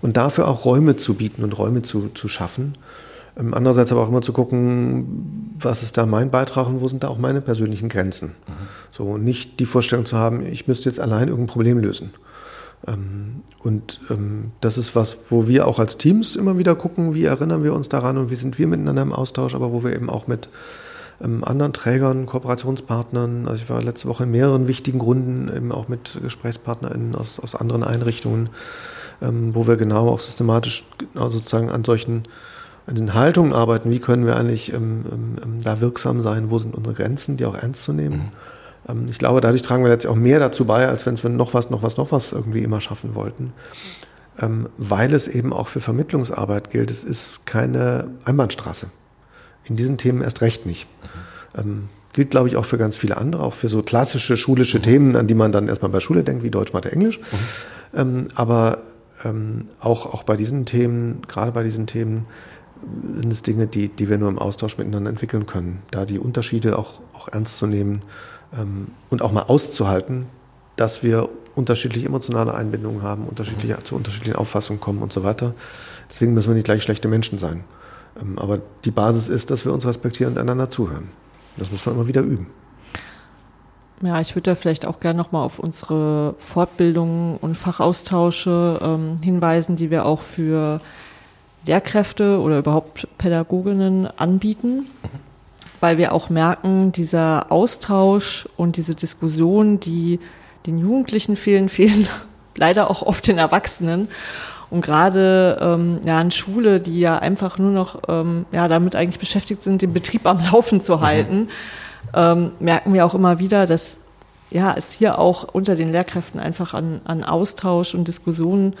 Und 0.00 0.16
dafür 0.16 0.48
auch 0.48 0.64
Räume 0.64 0.96
zu 0.96 1.14
bieten 1.14 1.42
und 1.42 1.58
Räume 1.58 1.82
zu, 1.82 2.08
zu 2.14 2.28
schaffen. 2.28 2.74
Ähm, 3.38 3.54
andererseits 3.54 3.92
aber 3.92 4.02
auch 4.02 4.08
immer 4.08 4.22
zu 4.22 4.32
gucken, 4.32 5.54
was 5.60 5.82
ist 5.82 5.96
da 5.96 6.06
mein 6.06 6.30
Beitrag 6.30 6.66
und 6.66 6.80
wo 6.80 6.88
sind 6.88 7.02
da 7.02 7.08
auch 7.08 7.18
meine 7.18 7.40
persönlichen 7.40 7.88
Grenzen. 7.88 8.28
Mhm. 8.46 8.52
So 8.90 9.18
nicht 9.18 9.60
die 9.60 9.66
Vorstellung 9.66 10.06
zu 10.06 10.16
haben, 10.16 10.44
ich 10.44 10.66
müsste 10.66 10.88
jetzt 10.88 11.00
allein 11.00 11.28
irgendein 11.28 11.52
Problem 11.52 11.78
lösen. 11.78 12.10
Ähm, 12.86 13.42
und 13.60 14.00
ähm, 14.10 14.52
das 14.60 14.78
ist 14.78 14.94
was, 14.94 15.16
wo 15.28 15.48
wir 15.48 15.66
auch 15.66 15.78
als 15.78 15.98
Teams 15.98 16.36
immer 16.36 16.58
wieder 16.58 16.74
gucken, 16.74 17.14
wie 17.14 17.24
erinnern 17.24 17.64
wir 17.64 17.74
uns 17.74 17.88
daran 17.88 18.18
und 18.18 18.30
wie 18.30 18.36
sind 18.36 18.58
wir 18.58 18.66
miteinander 18.66 19.02
im 19.02 19.12
Austausch, 19.12 19.54
aber 19.54 19.72
wo 19.72 19.84
wir 19.84 19.94
eben 19.94 20.10
auch 20.10 20.26
mit 20.26 20.48
anderen 21.20 21.72
Trägern, 21.72 22.26
Kooperationspartnern, 22.26 23.48
also 23.48 23.60
ich 23.60 23.68
war 23.68 23.82
letzte 23.82 24.06
Woche 24.06 24.22
in 24.22 24.30
mehreren 24.30 24.68
wichtigen 24.68 25.00
Runden, 25.00 25.50
eben 25.52 25.72
auch 25.72 25.88
mit 25.88 26.16
GesprächspartnerInnen 26.22 27.16
aus, 27.16 27.40
aus 27.40 27.56
anderen 27.56 27.82
Einrichtungen, 27.82 28.50
wo 29.20 29.66
wir 29.66 29.76
genau 29.76 30.10
auch 30.10 30.20
systematisch 30.20 30.84
genau 31.12 31.28
sozusagen 31.28 31.70
an 31.70 31.82
solchen 31.82 32.22
an 32.88 32.94
den 32.94 33.14
Haltungen 33.14 33.52
arbeiten, 33.52 33.90
wie 33.90 33.98
können 33.98 34.24
wir 34.24 34.36
eigentlich 34.36 34.72
ähm, 34.72 35.04
ähm, 35.12 35.60
da 35.62 35.80
wirksam 35.80 36.22
sein, 36.22 36.50
wo 36.50 36.58
sind 36.58 36.74
unsere 36.74 36.94
Grenzen, 36.94 37.36
die 37.36 37.44
auch 37.44 37.54
ernst 37.54 37.82
zu 37.82 37.92
nehmen. 37.92 38.16
Mhm. 38.16 38.32
Ähm, 38.88 39.06
ich 39.10 39.18
glaube, 39.18 39.42
dadurch 39.42 39.60
tragen 39.60 39.84
wir 39.84 39.90
jetzt 39.90 40.06
auch 40.06 40.16
mehr 40.16 40.38
dazu 40.38 40.64
bei, 40.64 40.88
als 40.88 41.04
wenn 41.04 41.22
wir 41.22 41.28
noch 41.28 41.52
was, 41.52 41.68
noch 41.68 41.82
was, 41.82 41.98
noch 41.98 42.12
was 42.12 42.32
irgendwie 42.32 42.62
immer 42.62 42.80
schaffen 42.80 43.14
wollten. 43.14 43.52
Ähm, 44.40 44.68
weil 44.78 45.12
es 45.12 45.28
eben 45.28 45.52
auch 45.52 45.68
für 45.68 45.80
Vermittlungsarbeit 45.80 46.70
gilt. 46.70 46.90
Es 46.90 47.04
ist 47.04 47.44
keine 47.44 48.08
Einbahnstraße. 48.24 48.86
In 49.64 49.76
diesen 49.76 49.98
Themen 49.98 50.22
erst 50.22 50.40
recht 50.40 50.64
nicht. 50.64 50.86
Mhm. 51.54 51.88
gilt, 52.14 52.30
glaube 52.30 52.48
ich, 52.48 52.56
auch 52.56 52.64
für 52.64 52.78
ganz 52.78 52.96
viele 52.96 53.18
andere, 53.18 53.42
auch 53.42 53.52
für 53.52 53.68
so 53.68 53.82
klassische 53.82 54.38
schulische 54.38 54.78
mhm. 54.78 54.82
Themen, 54.82 55.16
an 55.16 55.26
die 55.26 55.34
man 55.34 55.52
dann 55.52 55.68
erstmal 55.68 55.90
bei 55.90 56.00
Schule 56.00 56.24
denkt, 56.24 56.42
wie 56.42 56.50
Deutsch, 56.50 56.72
Mathe, 56.72 56.90
Englisch. 56.90 57.20
Mhm. 57.92 58.28
aber 58.34 58.78
auch, 59.80 60.06
auch 60.06 60.22
bei 60.22 60.36
diesen 60.36 60.64
Themen, 60.64 61.22
gerade 61.26 61.50
bei 61.50 61.64
diesen 61.64 61.88
Themen, 61.88 62.26
sind 63.20 63.32
es 63.32 63.42
Dinge, 63.42 63.66
die, 63.66 63.88
die 63.88 64.08
wir 64.08 64.18
nur 64.18 64.28
im 64.28 64.38
Austausch 64.38 64.78
miteinander 64.78 65.10
entwickeln 65.10 65.46
können. 65.46 65.82
Da 65.90 66.04
die 66.04 66.18
Unterschiede 66.18 66.78
auch, 66.78 67.00
auch 67.12 67.28
ernst 67.28 67.56
zu 67.56 67.66
nehmen 67.66 68.02
ähm, 68.56 68.88
und 69.10 69.22
auch 69.22 69.32
mal 69.32 69.42
auszuhalten, 69.42 70.26
dass 70.76 71.02
wir 71.02 71.28
unterschiedliche 71.54 72.06
emotionale 72.06 72.54
Einbindungen 72.54 73.02
haben, 73.02 73.26
unterschiedliche, 73.26 73.82
zu 73.82 73.96
unterschiedlichen 73.96 74.36
Auffassungen 74.36 74.80
kommen 74.80 75.02
und 75.02 75.12
so 75.12 75.24
weiter. 75.24 75.54
Deswegen 76.08 76.32
müssen 76.32 76.48
wir 76.48 76.54
nicht 76.54 76.64
gleich 76.64 76.82
schlechte 76.82 77.08
Menschen 77.08 77.38
sein. 77.38 77.64
Ähm, 78.20 78.38
aber 78.38 78.60
die 78.84 78.90
Basis 78.90 79.28
ist, 79.28 79.50
dass 79.50 79.64
wir 79.64 79.72
uns 79.72 79.86
respektieren 79.86 80.34
und 80.34 80.38
einander 80.38 80.70
zuhören. 80.70 81.08
Das 81.56 81.70
muss 81.70 81.84
man 81.84 81.96
immer 81.96 82.06
wieder 82.06 82.22
üben. 82.22 82.46
Ja, 84.00 84.20
ich 84.20 84.36
würde 84.36 84.50
da 84.50 84.54
vielleicht 84.54 84.86
auch 84.86 85.00
gerne 85.00 85.18
nochmal 85.18 85.44
auf 85.44 85.58
unsere 85.58 86.36
Fortbildungen 86.38 87.36
und 87.36 87.58
Fachaustausche 87.58 88.78
ähm, 88.80 89.16
hinweisen, 89.22 89.74
die 89.74 89.90
wir 89.90 90.06
auch 90.06 90.22
für 90.22 90.80
Lehrkräfte 91.68 92.40
oder 92.40 92.58
überhaupt 92.58 93.06
Pädagoginnen 93.18 94.08
anbieten 94.18 94.86
weil 95.80 95.98
wir 95.98 96.12
auch 96.12 96.28
merken, 96.28 96.92
dieser 96.92 97.50
Austausch 97.50 98.48
und 98.56 98.76
diese 98.76 98.94
Diskussion, 98.94 99.80
die 99.80 100.20
den 100.66 100.78
Jugendlichen 100.78 101.36
fehlen, 101.36 101.68
fehlen 101.68 102.08
leider 102.56 102.90
auch 102.90 103.02
oft 103.02 103.26
den 103.26 103.38
Erwachsenen. 103.38 104.08
Und 104.70 104.82
gerade 104.82 105.58
ähm, 105.62 106.00
ja, 106.04 106.18
an 106.18 106.30
Schule, 106.30 106.80
die 106.80 107.00
ja 107.00 107.18
einfach 107.18 107.56
nur 107.56 107.70
noch 107.70 108.02
ähm, 108.08 108.44
ja, 108.52 108.68
damit 108.68 108.96
eigentlich 108.96 109.18
beschäftigt 109.18 109.62
sind, 109.62 109.80
den 109.80 109.94
Betrieb 109.94 110.26
am 110.26 110.40
Laufen 110.52 110.80
zu 110.80 111.00
halten, 111.00 111.48
ähm, 112.14 112.52
merken 112.60 112.92
wir 112.92 113.06
auch 113.06 113.14
immer 113.14 113.38
wieder, 113.38 113.66
dass 113.66 114.00
ja, 114.50 114.74
es 114.76 114.92
hier 114.92 115.18
auch 115.18 115.44
unter 115.44 115.74
den 115.74 115.90
Lehrkräften 115.90 116.38
einfach 116.38 116.74
an, 116.74 117.00
an 117.04 117.24
Austausch 117.24 117.94
und 117.94 118.08
Diskussionen 118.08 118.76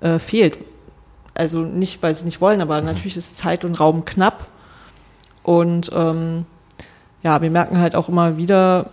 äh, 0.00 0.18
fehlt. 0.18 0.58
Also 1.34 1.60
nicht, 1.60 2.02
weil 2.02 2.14
sie 2.14 2.24
nicht 2.24 2.40
wollen, 2.40 2.60
aber 2.60 2.80
mhm. 2.80 2.86
natürlich 2.86 3.16
ist 3.16 3.38
Zeit 3.38 3.64
und 3.64 3.80
Raum 3.80 4.04
knapp. 4.04 4.46
Und 5.42 5.90
ähm, 5.94 6.46
ja, 7.22 7.40
wir 7.40 7.50
merken 7.50 7.78
halt 7.78 7.94
auch 7.94 8.08
immer 8.08 8.36
wieder, 8.36 8.90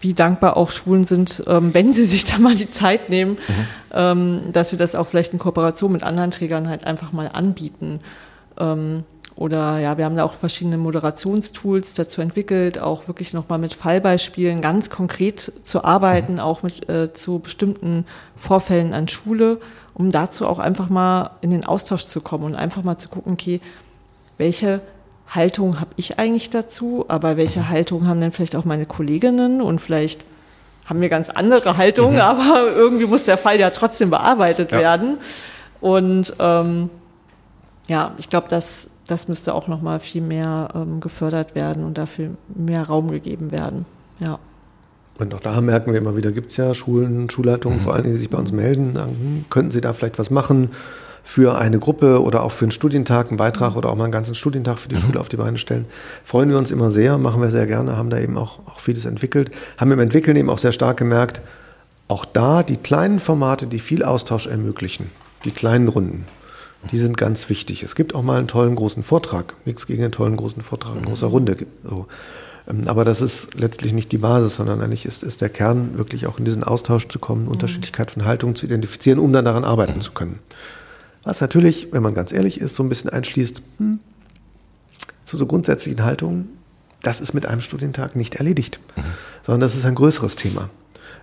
wie 0.00 0.14
dankbar 0.14 0.56
auch 0.56 0.70
Schulen 0.70 1.04
sind, 1.04 1.42
ähm, 1.46 1.74
wenn 1.74 1.92
sie 1.92 2.04
sich 2.04 2.24
da 2.26 2.38
mal 2.38 2.54
die 2.54 2.68
Zeit 2.68 3.08
nehmen, 3.08 3.32
mhm. 3.32 3.66
ähm, 3.92 4.40
dass 4.52 4.72
wir 4.72 4.78
das 4.78 4.94
auch 4.94 5.06
vielleicht 5.06 5.32
in 5.32 5.38
Kooperation 5.38 5.92
mit 5.92 6.02
anderen 6.02 6.30
Trägern 6.30 6.68
halt 6.68 6.86
einfach 6.86 7.12
mal 7.12 7.28
anbieten. 7.32 8.00
Ähm, 8.58 9.04
oder 9.34 9.78
ja, 9.78 9.96
wir 9.96 10.04
haben 10.04 10.16
da 10.16 10.24
auch 10.24 10.34
verschiedene 10.34 10.76
Moderationstools 10.76 11.94
dazu 11.94 12.20
entwickelt, 12.20 12.78
auch 12.78 13.08
wirklich 13.08 13.32
nochmal 13.32 13.58
mit 13.58 13.72
Fallbeispielen 13.72 14.60
ganz 14.60 14.90
konkret 14.90 15.52
zu 15.64 15.84
arbeiten, 15.84 16.34
mhm. 16.34 16.40
auch 16.40 16.62
mit 16.62 16.88
äh, 16.88 17.12
zu 17.14 17.38
bestimmten 17.38 18.04
Vorfällen 18.36 18.92
an 18.92 19.08
Schule, 19.08 19.58
um 19.94 20.10
dazu 20.10 20.46
auch 20.46 20.58
einfach 20.58 20.88
mal 20.88 21.30
in 21.40 21.50
den 21.50 21.64
Austausch 21.64 22.06
zu 22.06 22.20
kommen 22.20 22.44
und 22.44 22.56
einfach 22.56 22.82
mal 22.82 22.96
zu 22.96 23.08
gucken, 23.08 23.32
okay, 23.34 23.60
welche 24.38 24.80
Haltung 25.28 25.80
habe 25.80 25.90
ich 25.96 26.18
eigentlich 26.18 26.50
dazu, 26.50 27.06
aber 27.08 27.36
welche 27.36 27.68
Haltung 27.68 28.06
haben 28.06 28.20
denn 28.20 28.32
vielleicht 28.32 28.56
auch 28.56 28.64
meine 28.64 28.86
Kolleginnen 28.86 29.62
und 29.62 29.80
vielleicht 29.80 30.24
haben 30.86 31.00
wir 31.00 31.08
ganz 31.08 31.30
andere 31.30 31.76
Haltungen, 31.76 32.14
mhm. 32.14 32.20
aber 32.20 32.66
irgendwie 32.74 33.06
muss 33.06 33.24
der 33.24 33.38
Fall 33.38 33.58
ja 33.58 33.70
trotzdem 33.70 34.10
bearbeitet 34.10 34.72
ja. 34.72 34.78
werden. 34.78 35.18
Und 35.80 36.34
ähm, 36.38 36.90
ja, 37.88 38.12
ich 38.18 38.30
glaube, 38.30 38.48
das, 38.48 38.90
das 39.06 39.28
müsste 39.28 39.54
auch 39.54 39.68
noch 39.68 39.82
mal 39.82 40.00
viel 40.00 40.22
mehr 40.22 40.68
ähm, 40.74 41.00
gefördert 41.00 41.54
werden 41.54 41.84
und 41.84 41.98
dafür 41.98 42.30
mehr 42.48 42.86
Raum 42.86 43.10
gegeben 43.10 43.50
werden. 43.50 43.86
Ja. 44.20 44.38
Und 45.18 45.34
auch 45.34 45.40
da 45.40 45.60
merken 45.60 45.92
wir 45.92 45.98
immer 45.98 46.16
wieder, 46.16 46.32
gibt 46.32 46.50
es 46.50 46.56
ja 46.56 46.74
Schulen, 46.74 47.30
Schulleitungen, 47.30 47.78
mhm. 47.78 47.82
vor 47.82 47.94
allen 47.94 48.04
Dingen, 48.04 48.14
die 48.14 48.20
sich 48.20 48.30
bei 48.30 48.38
uns 48.38 48.52
melden, 48.52 48.94
sagen, 48.94 49.10
hm, 49.10 49.44
könnten 49.50 49.70
Sie 49.70 49.80
da 49.80 49.92
vielleicht 49.92 50.18
was 50.18 50.30
machen? 50.30 50.70
für 51.24 51.56
eine 51.56 51.78
Gruppe 51.78 52.22
oder 52.22 52.42
auch 52.42 52.52
für 52.52 52.64
einen 52.64 52.72
Studientag 52.72 53.28
einen 53.28 53.36
Beitrag 53.36 53.76
oder 53.76 53.90
auch 53.90 53.96
mal 53.96 54.04
einen 54.04 54.12
ganzen 54.12 54.34
Studientag 54.34 54.78
für 54.78 54.88
die 54.88 54.96
mhm. 54.96 55.00
Schule 55.00 55.20
auf 55.20 55.28
die 55.28 55.36
Beine 55.36 55.58
stellen. 55.58 55.86
Freuen 56.24 56.50
wir 56.50 56.58
uns 56.58 56.70
immer 56.70 56.90
sehr, 56.90 57.18
machen 57.18 57.40
wir 57.40 57.50
sehr 57.50 57.66
gerne, 57.66 57.96
haben 57.96 58.10
da 58.10 58.18
eben 58.18 58.36
auch, 58.36 58.58
auch 58.66 58.80
vieles 58.80 59.04
entwickelt, 59.04 59.50
haben 59.78 59.92
im 59.92 60.00
Entwickeln 60.00 60.36
eben 60.36 60.50
auch 60.50 60.58
sehr 60.58 60.72
stark 60.72 60.96
gemerkt, 60.96 61.40
auch 62.08 62.24
da 62.24 62.62
die 62.62 62.76
kleinen 62.76 63.20
Formate, 63.20 63.66
die 63.66 63.78
viel 63.78 64.02
Austausch 64.02 64.46
ermöglichen, 64.46 65.06
die 65.44 65.52
kleinen 65.52 65.88
Runden, 65.88 66.26
die 66.90 66.98
sind 66.98 67.16
ganz 67.16 67.48
wichtig. 67.48 67.84
Es 67.84 67.94
gibt 67.94 68.14
auch 68.14 68.22
mal 68.22 68.38
einen 68.38 68.48
tollen 68.48 68.74
großen 68.74 69.02
Vortrag, 69.04 69.54
nichts 69.64 69.86
gegen 69.86 70.02
einen 70.02 70.12
tollen 70.12 70.36
großen 70.36 70.62
Vortrag, 70.62 70.96
eine 70.96 71.06
große 71.06 71.26
Runde. 71.26 71.56
So. 71.84 72.06
Ähm, 72.68 72.82
aber 72.86 73.04
das 73.04 73.20
ist 73.20 73.54
letztlich 73.54 73.92
nicht 73.92 74.12
die 74.12 74.18
Basis, 74.18 74.56
sondern 74.56 74.80
eigentlich 74.80 75.06
ist, 75.06 75.22
ist 75.22 75.40
der 75.40 75.48
Kern, 75.48 75.98
wirklich 75.98 76.26
auch 76.26 76.38
in 76.38 76.44
diesen 76.44 76.64
Austausch 76.64 77.08
zu 77.08 77.18
kommen. 77.18 77.48
Unterschiedlichkeit 77.48 78.10
von 78.10 78.24
Haltungen 78.24 78.56
zu 78.56 78.66
identifizieren, 78.66 79.18
um 79.18 79.32
dann 79.32 79.44
daran 79.44 79.64
arbeiten 79.64 80.00
zu 80.00 80.12
können. 80.12 80.38
Was 81.24 81.40
natürlich, 81.40 81.92
wenn 81.92 82.02
man 82.02 82.14
ganz 82.14 82.32
ehrlich 82.32 82.60
ist, 82.60 82.74
so 82.74 82.82
ein 82.82 82.88
bisschen 82.88 83.10
einschließt, 83.10 83.62
hm, 83.78 84.00
zu 85.24 85.36
so 85.36 85.46
grundsätzlichen 85.46 86.04
Haltungen, 86.04 86.48
das 87.02 87.20
ist 87.20 87.32
mit 87.32 87.46
einem 87.46 87.60
Studientag 87.60 88.16
nicht 88.16 88.36
erledigt, 88.36 88.80
mhm. 88.96 89.02
sondern 89.42 89.60
das 89.60 89.74
ist 89.74 89.84
ein 89.84 89.94
größeres 89.94 90.36
Thema. 90.36 90.68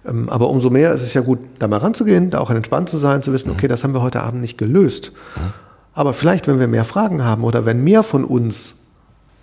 Ähm, 0.06 0.30
aber 0.30 0.50
umso 0.50 0.70
mehr 0.70 0.94
ist 0.94 1.02
es 1.02 1.14
ja 1.14 1.22
gut, 1.22 1.40
da 1.60 1.68
mal 1.68 1.78
ranzugehen, 1.78 2.30
da 2.30 2.40
auch 2.40 2.50
entspannt 2.50 2.90
zu 2.90 2.98
sein, 2.98 3.24
zu 3.24 3.34
wissen, 3.34 3.52
okay, 3.52 3.68
das 3.68 3.84
haben 3.84 3.94
wir 3.94 4.02
heute 4.02 4.24
Abend 4.24 4.42
nicht 4.42 4.58
gelöst. 4.58 5.12
Mhm. 5.36 5.54
Aber 5.94 6.14
vielleicht, 6.14 6.48
wenn 6.48 6.60
wir 6.60 6.68
mehr 6.68 6.86
Fragen 6.86 7.24
haben 7.24 7.44
oder 7.44 7.66
wenn 7.66 7.84
mehr 7.84 8.04
von 8.04 8.24
uns, 8.24 8.79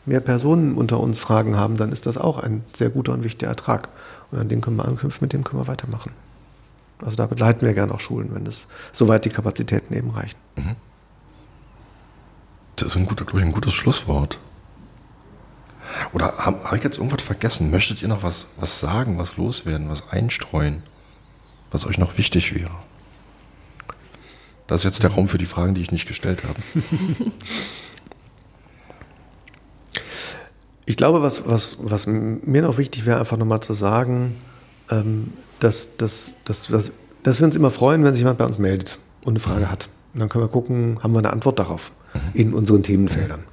mehr 0.06 0.20
Personen 0.20 0.76
unter 0.76 1.00
uns 1.00 1.18
Fragen 1.18 1.56
haben, 1.56 1.76
dann 1.76 1.92
ist 1.92 2.06
das 2.06 2.16
auch 2.16 2.38
ein 2.38 2.64
sehr 2.74 2.90
guter 2.90 3.12
und 3.12 3.24
wichtiger 3.24 3.50
Ertrag. 3.50 3.88
Und 4.30 4.38
an 4.38 4.48
den 4.48 4.60
können 4.60 4.76
wir 4.76 4.86
anknüpfen, 4.86 5.24
mit 5.24 5.32
dem 5.32 5.44
können 5.44 5.60
wir 5.60 5.68
weitermachen. 5.68 6.12
Also 7.02 7.16
da 7.16 7.26
begleiten 7.26 7.66
wir 7.66 7.74
gerne 7.74 7.92
auch 7.92 8.00
Schulen, 8.00 8.34
wenn 8.34 8.46
es 8.46 8.66
soweit 8.92 9.24
die 9.24 9.30
Kapazitäten 9.30 9.94
eben 9.94 10.10
reichen. 10.10 10.38
Mhm. 10.56 10.76
Das 12.76 12.88
ist 12.88 12.96
ein, 12.96 13.06
guter, 13.06 13.26
ich, 13.26 13.42
ein 13.42 13.52
gutes 13.52 13.74
Schlusswort. 13.74 14.38
Oder 16.12 16.36
habe 16.38 16.64
hab 16.64 16.72
ich 16.74 16.84
jetzt 16.84 16.98
irgendwas 16.98 17.22
vergessen? 17.22 17.70
Möchtet 17.70 18.02
ihr 18.02 18.08
noch 18.08 18.22
was, 18.22 18.48
was 18.58 18.80
sagen, 18.80 19.18
was 19.18 19.36
loswerden, 19.36 19.88
was 19.88 20.10
einstreuen, 20.10 20.82
was 21.70 21.86
euch 21.86 21.98
noch 21.98 22.18
wichtig 22.18 22.54
wäre? 22.54 22.70
Das 24.66 24.80
ist 24.80 24.84
jetzt 24.84 25.02
der 25.02 25.12
Raum 25.12 25.28
für 25.28 25.38
die 25.38 25.46
Fragen, 25.46 25.74
die 25.74 25.80
ich 25.80 25.92
nicht 25.92 26.08
gestellt 26.08 26.42
habe. 26.42 26.58
Ich 30.86 30.96
glaube, 30.96 31.20
was, 31.20 31.48
was, 31.48 31.78
was 31.80 32.06
mir 32.06 32.62
noch 32.62 32.78
wichtig 32.78 33.06
wäre, 33.06 33.18
einfach 33.18 33.36
nochmal 33.36 33.60
zu 33.60 33.74
sagen, 33.74 34.36
ähm, 34.90 35.32
dass, 35.58 35.96
dass, 35.96 36.34
dass, 36.44 36.68
dass, 36.68 36.92
dass 37.24 37.40
wir 37.40 37.46
uns 37.46 37.56
immer 37.56 37.72
freuen, 37.72 38.04
wenn 38.04 38.14
sich 38.14 38.20
jemand 38.20 38.38
bei 38.38 38.46
uns 38.46 38.58
meldet 38.58 38.98
und 39.22 39.32
eine 39.32 39.40
Frage 39.40 39.70
hat. 39.70 39.88
Und 40.14 40.20
dann 40.20 40.28
können 40.28 40.44
wir 40.44 40.48
gucken, 40.48 40.98
haben 41.02 41.12
wir 41.12 41.18
eine 41.18 41.30
Antwort 41.30 41.58
darauf 41.58 41.90
mhm. 42.14 42.20
in 42.34 42.54
unseren 42.54 42.84
Themenfeldern. 42.84 43.44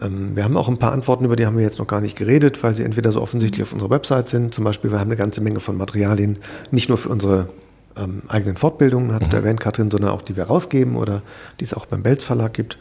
Ähm, 0.00 0.34
wir 0.34 0.44
haben 0.44 0.56
auch 0.56 0.68
ein 0.68 0.78
paar 0.78 0.92
Antworten, 0.92 1.26
über 1.26 1.36
die 1.36 1.44
haben 1.44 1.56
wir 1.56 1.64
jetzt 1.64 1.78
noch 1.78 1.86
gar 1.86 2.00
nicht 2.00 2.16
geredet, 2.16 2.62
weil 2.62 2.74
sie 2.74 2.82
entweder 2.82 3.12
so 3.12 3.20
offensichtlich 3.20 3.62
auf 3.62 3.72
unserer 3.72 3.90
Website 3.90 4.28
sind. 4.28 4.54
Zum 4.54 4.64
Beispiel, 4.64 4.90
wir 4.90 4.98
haben 4.98 5.08
eine 5.08 5.16
ganze 5.16 5.42
Menge 5.42 5.60
von 5.60 5.76
Materialien, 5.76 6.38
nicht 6.70 6.88
nur 6.88 6.96
für 6.96 7.10
unsere 7.10 7.48
ähm, 7.96 8.22
eigenen 8.28 8.56
Fortbildungen, 8.56 9.12
hast 9.12 9.26
mhm. 9.26 9.30
du 9.30 9.36
erwähnt, 9.36 9.60
Katrin, 9.60 9.90
sondern 9.90 10.10
auch 10.10 10.22
die 10.22 10.36
wir 10.36 10.44
rausgeben 10.44 10.96
oder 10.96 11.22
die 11.60 11.64
es 11.64 11.74
auch 11.74 11.86
beim 11.86 12.02
Belz 12.02 12.24
Verlag 12.24 12.54
gibt. 12.54 12.78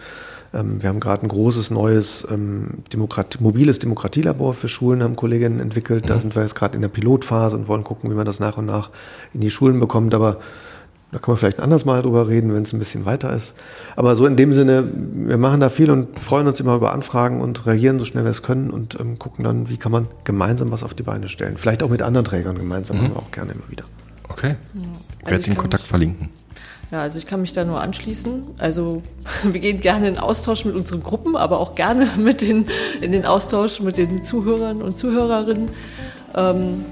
Ähm, 0.54 0.82
wir 0.82 0.90
haben 0.90 1.00
gerade 1.00 1.24
ein 1.24 1.30
großes 1.30 1.72
neues 1.72 2.28
ähm, 2.32 2.84
Demokratie, 2.92 3.38
mobiles 3.42 3.80
Demokratielabor 3.80 4.54
für 4.54 4.68
Schulen, 4.68 5.04
haben 5.04 5.16
Kolleginnen 5.16 5.60
entwickelt. 5.60 6.06
Mhm. 6.06 6.08
Da 6.08 6.20
sind 6.20 6.36
wir 6.36 6.44
jetzt 6.44 6.56
gerade 6.56 6.76
in 6.76 6.82
der 6.82 6.90
Pilotphase 6.90 7.58
und 7.58 7.68
wollen 7.68 7.84
gucken, 7.84 8.10
wie 8.12 8.16
man 8.16 8.26
das 8.26 8.40
nach 8.40 8.58
und 8.58 8.66
nach 8.66 8.90
in 9.34 9.42
die 9.42 9.52
Schulen 9.52 9.80
bekommt. 9.80 10.14
Aber 10.14 10.40
da 11.12 11.20
kann 11.20 11.34
man 11.34 11.38
vielleicht 11.38 11.60
anders 11.60 11.86
mal 11.86 12.02
drüber 12.02 12.28
reden, 12.28 12.54
wenn 12.54 12.64
es 12.64 12.74
ein 12.74 12.80
bisschen 12.80 13.06
weiter 13.06 13.32
ist. 13.34 13.56
Aber 13.96 14.16
so 14.16 14.26
in 14.26 14.36
dem 14.36 14.52
Sinne, 14.54 14.84
wir 14.94 15.38
machen 15.38 15.60
da 15.60 15.70
viel 15.70 15.92
und 15.92 16.20
freuen 16.20 16.48
uns 16.48 16.60
immer 16.60 16.76
über 16.76 16.92
Anfragen 16.92 17.40
und 17.40 17.66
reagieren 17.68 18.00
so 18.00 18.06
schnell 18.06 18.24
wir 18.24 18.32
es 18.32 18.42
können 18.42 18.72
und 18.72 19.00
ähm, 19.00 19.20
gucken 19.20 19.44
dann, 19.44 19.70
wie 19.70 19.78
kann 19.78 19.92
man 19.92 20.08
gemeinsam 20.24 20.72
was 20.72 20.84
auf 20.84 20.96
die 20.96 21.04
Beine 21.04 21.30
stellen. 21.30 21.58
Vielleicht 21.58 21.84
auch 21.84 21.90
mit 21.90 22.02
anderen 22.02 22.26
Trägern 22.26 22.58
gemeinsam, 22.58 22.98
mhm. 22.98 23.10
wir 23.10 23.18
auch 23.18 23.32
gerne 23.32 23.52
immer 23.52 23.70
wieder. 23.70 23.84
Okay. 24.28 24.56
Ja. 24.74 24.82
Ich 25.20 25.26
werde 25.26 25.36
also 25.36 25.52
den 25.52 25.58
Kontakt 25.58 25.84
verlinken. 25.84 26.30
Ja, 26.94 27.00
also 27.00 27.18
ich 27.18 27.26
kann 27.26 27.42
mich 27.42 27.54
da 27.54 27.66
nur 27.66 27.82
anschließen. 27.82 28.44
Also 28.60 29.02
wir 29.44 29.60
gehen 29.60 29.82
gerne 29.82 30.08
in 30.08 30.20
Austausch 30.20 30.64
mit 30.64 30.76
unseren 30.76 31.02
Gruppen, 31.02 31.36
aber 31.36 31.60
auch 31.60 31.74
gerne 31.74 32.08
mit 32.18 32.42
den, 32.42 32.68
in 33.02 33.12
den 33.12 33.26
Austausch 33.26 33.80
mit 33.80 33.98
den 33.98 34.24
Zuhörern 34.24 34.82
und 34.82 34.98
Zuhörerinnen. 34.98 35.70
Ähm, 36.36 36.86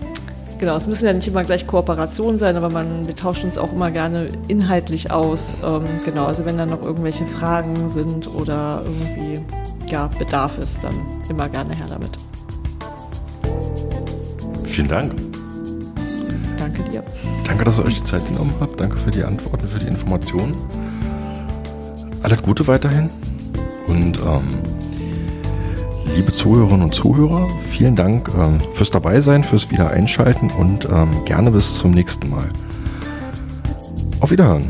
Genau, 0.59 0.75
es 0.75 0.85
müssen 0.85 1.07
ja 1.07 1.13
nicht 1.13 1.27
immer 1.27 1.43
gleich 1.43 1.65
Kooperationen 1.65 2.37
sein, 2.37 2.55
aber 2.55 2.69
man, 2.69 3.07
wir 3.07 3.15
tauschen 3.15 3.45
uns 3.45 3.57
auch 3.57 3.73
immer 3.73 3.89
gerne 3.89 4.27
inhaltlich 4.47 5.09
aus. 5.09 5.55
Ähm, 5.65 5.85
genau, 6.05 6.25
also 6.25 6.45
wenn 6.45 6.55
da 6.55 6.67
noch 6.67 6.83
irgendwelche 6.83 7.25
Fragen 7.25 7.89
sind 7.89 8.27
oder 8.27 8.83
irgendwie 8.85 9.43
ja, 9.87 10.05
Bedarf 10.19 10.59
ist, 10.59 10.83
dann 10.83 10.93
immer 11.29 11.49
gerne 11.49 11.73
her 11.73 11.87
damit. 11.89 12.11
Vielen 14.65 14.87
Dank. 14.87 15.30
Danke 16.61 16.83
dir. 16.83 17.03
Danke, 17.47 17.63
dass 17.63 17.79
ihr 17.79 17.85
euch 17.85 17.97
die 17.97 18.03
Zeit 18.03 18.25
genommen 18.25 18.53
habt. 18.59 18.79
Danke 18.79 18.97
für 18.97 19.09
die 19.09 19.23
Antworten, 19.23 19.67
für 19.67 19.79
die 19.79 19.87
Informationen. 19.87 20.53
Alles 22.21 22.41
Gute 22.43 22.67
weiterhin 22.67 23.09
und 23.87 24.19
ähm, 24.19 24.47
Liebe 26.15 26.33
Zuhörerinnen 26.33 26.83
und 26.83 26.93
Zuhörer, 26.93 27.47
vielen 27.69 27.95
Dank 27.95 28.29
ähm, 28.35 28.59
fürs 28.73 28.89
Dabeisein, 28.89 29.45
fürs 29.45 29.71
Wiedereinschalten 29.71 30.51
und 30.51 30.85
ähm, 30.85 31.23
gerne 31.23 31.51
bis 31.51 31.77
zum 31.77 31.91
nächsten 31.91 32.29
Mal. 32.29 32.49
Auf 34.19 34.29
Wiederhören. 34.29 34.69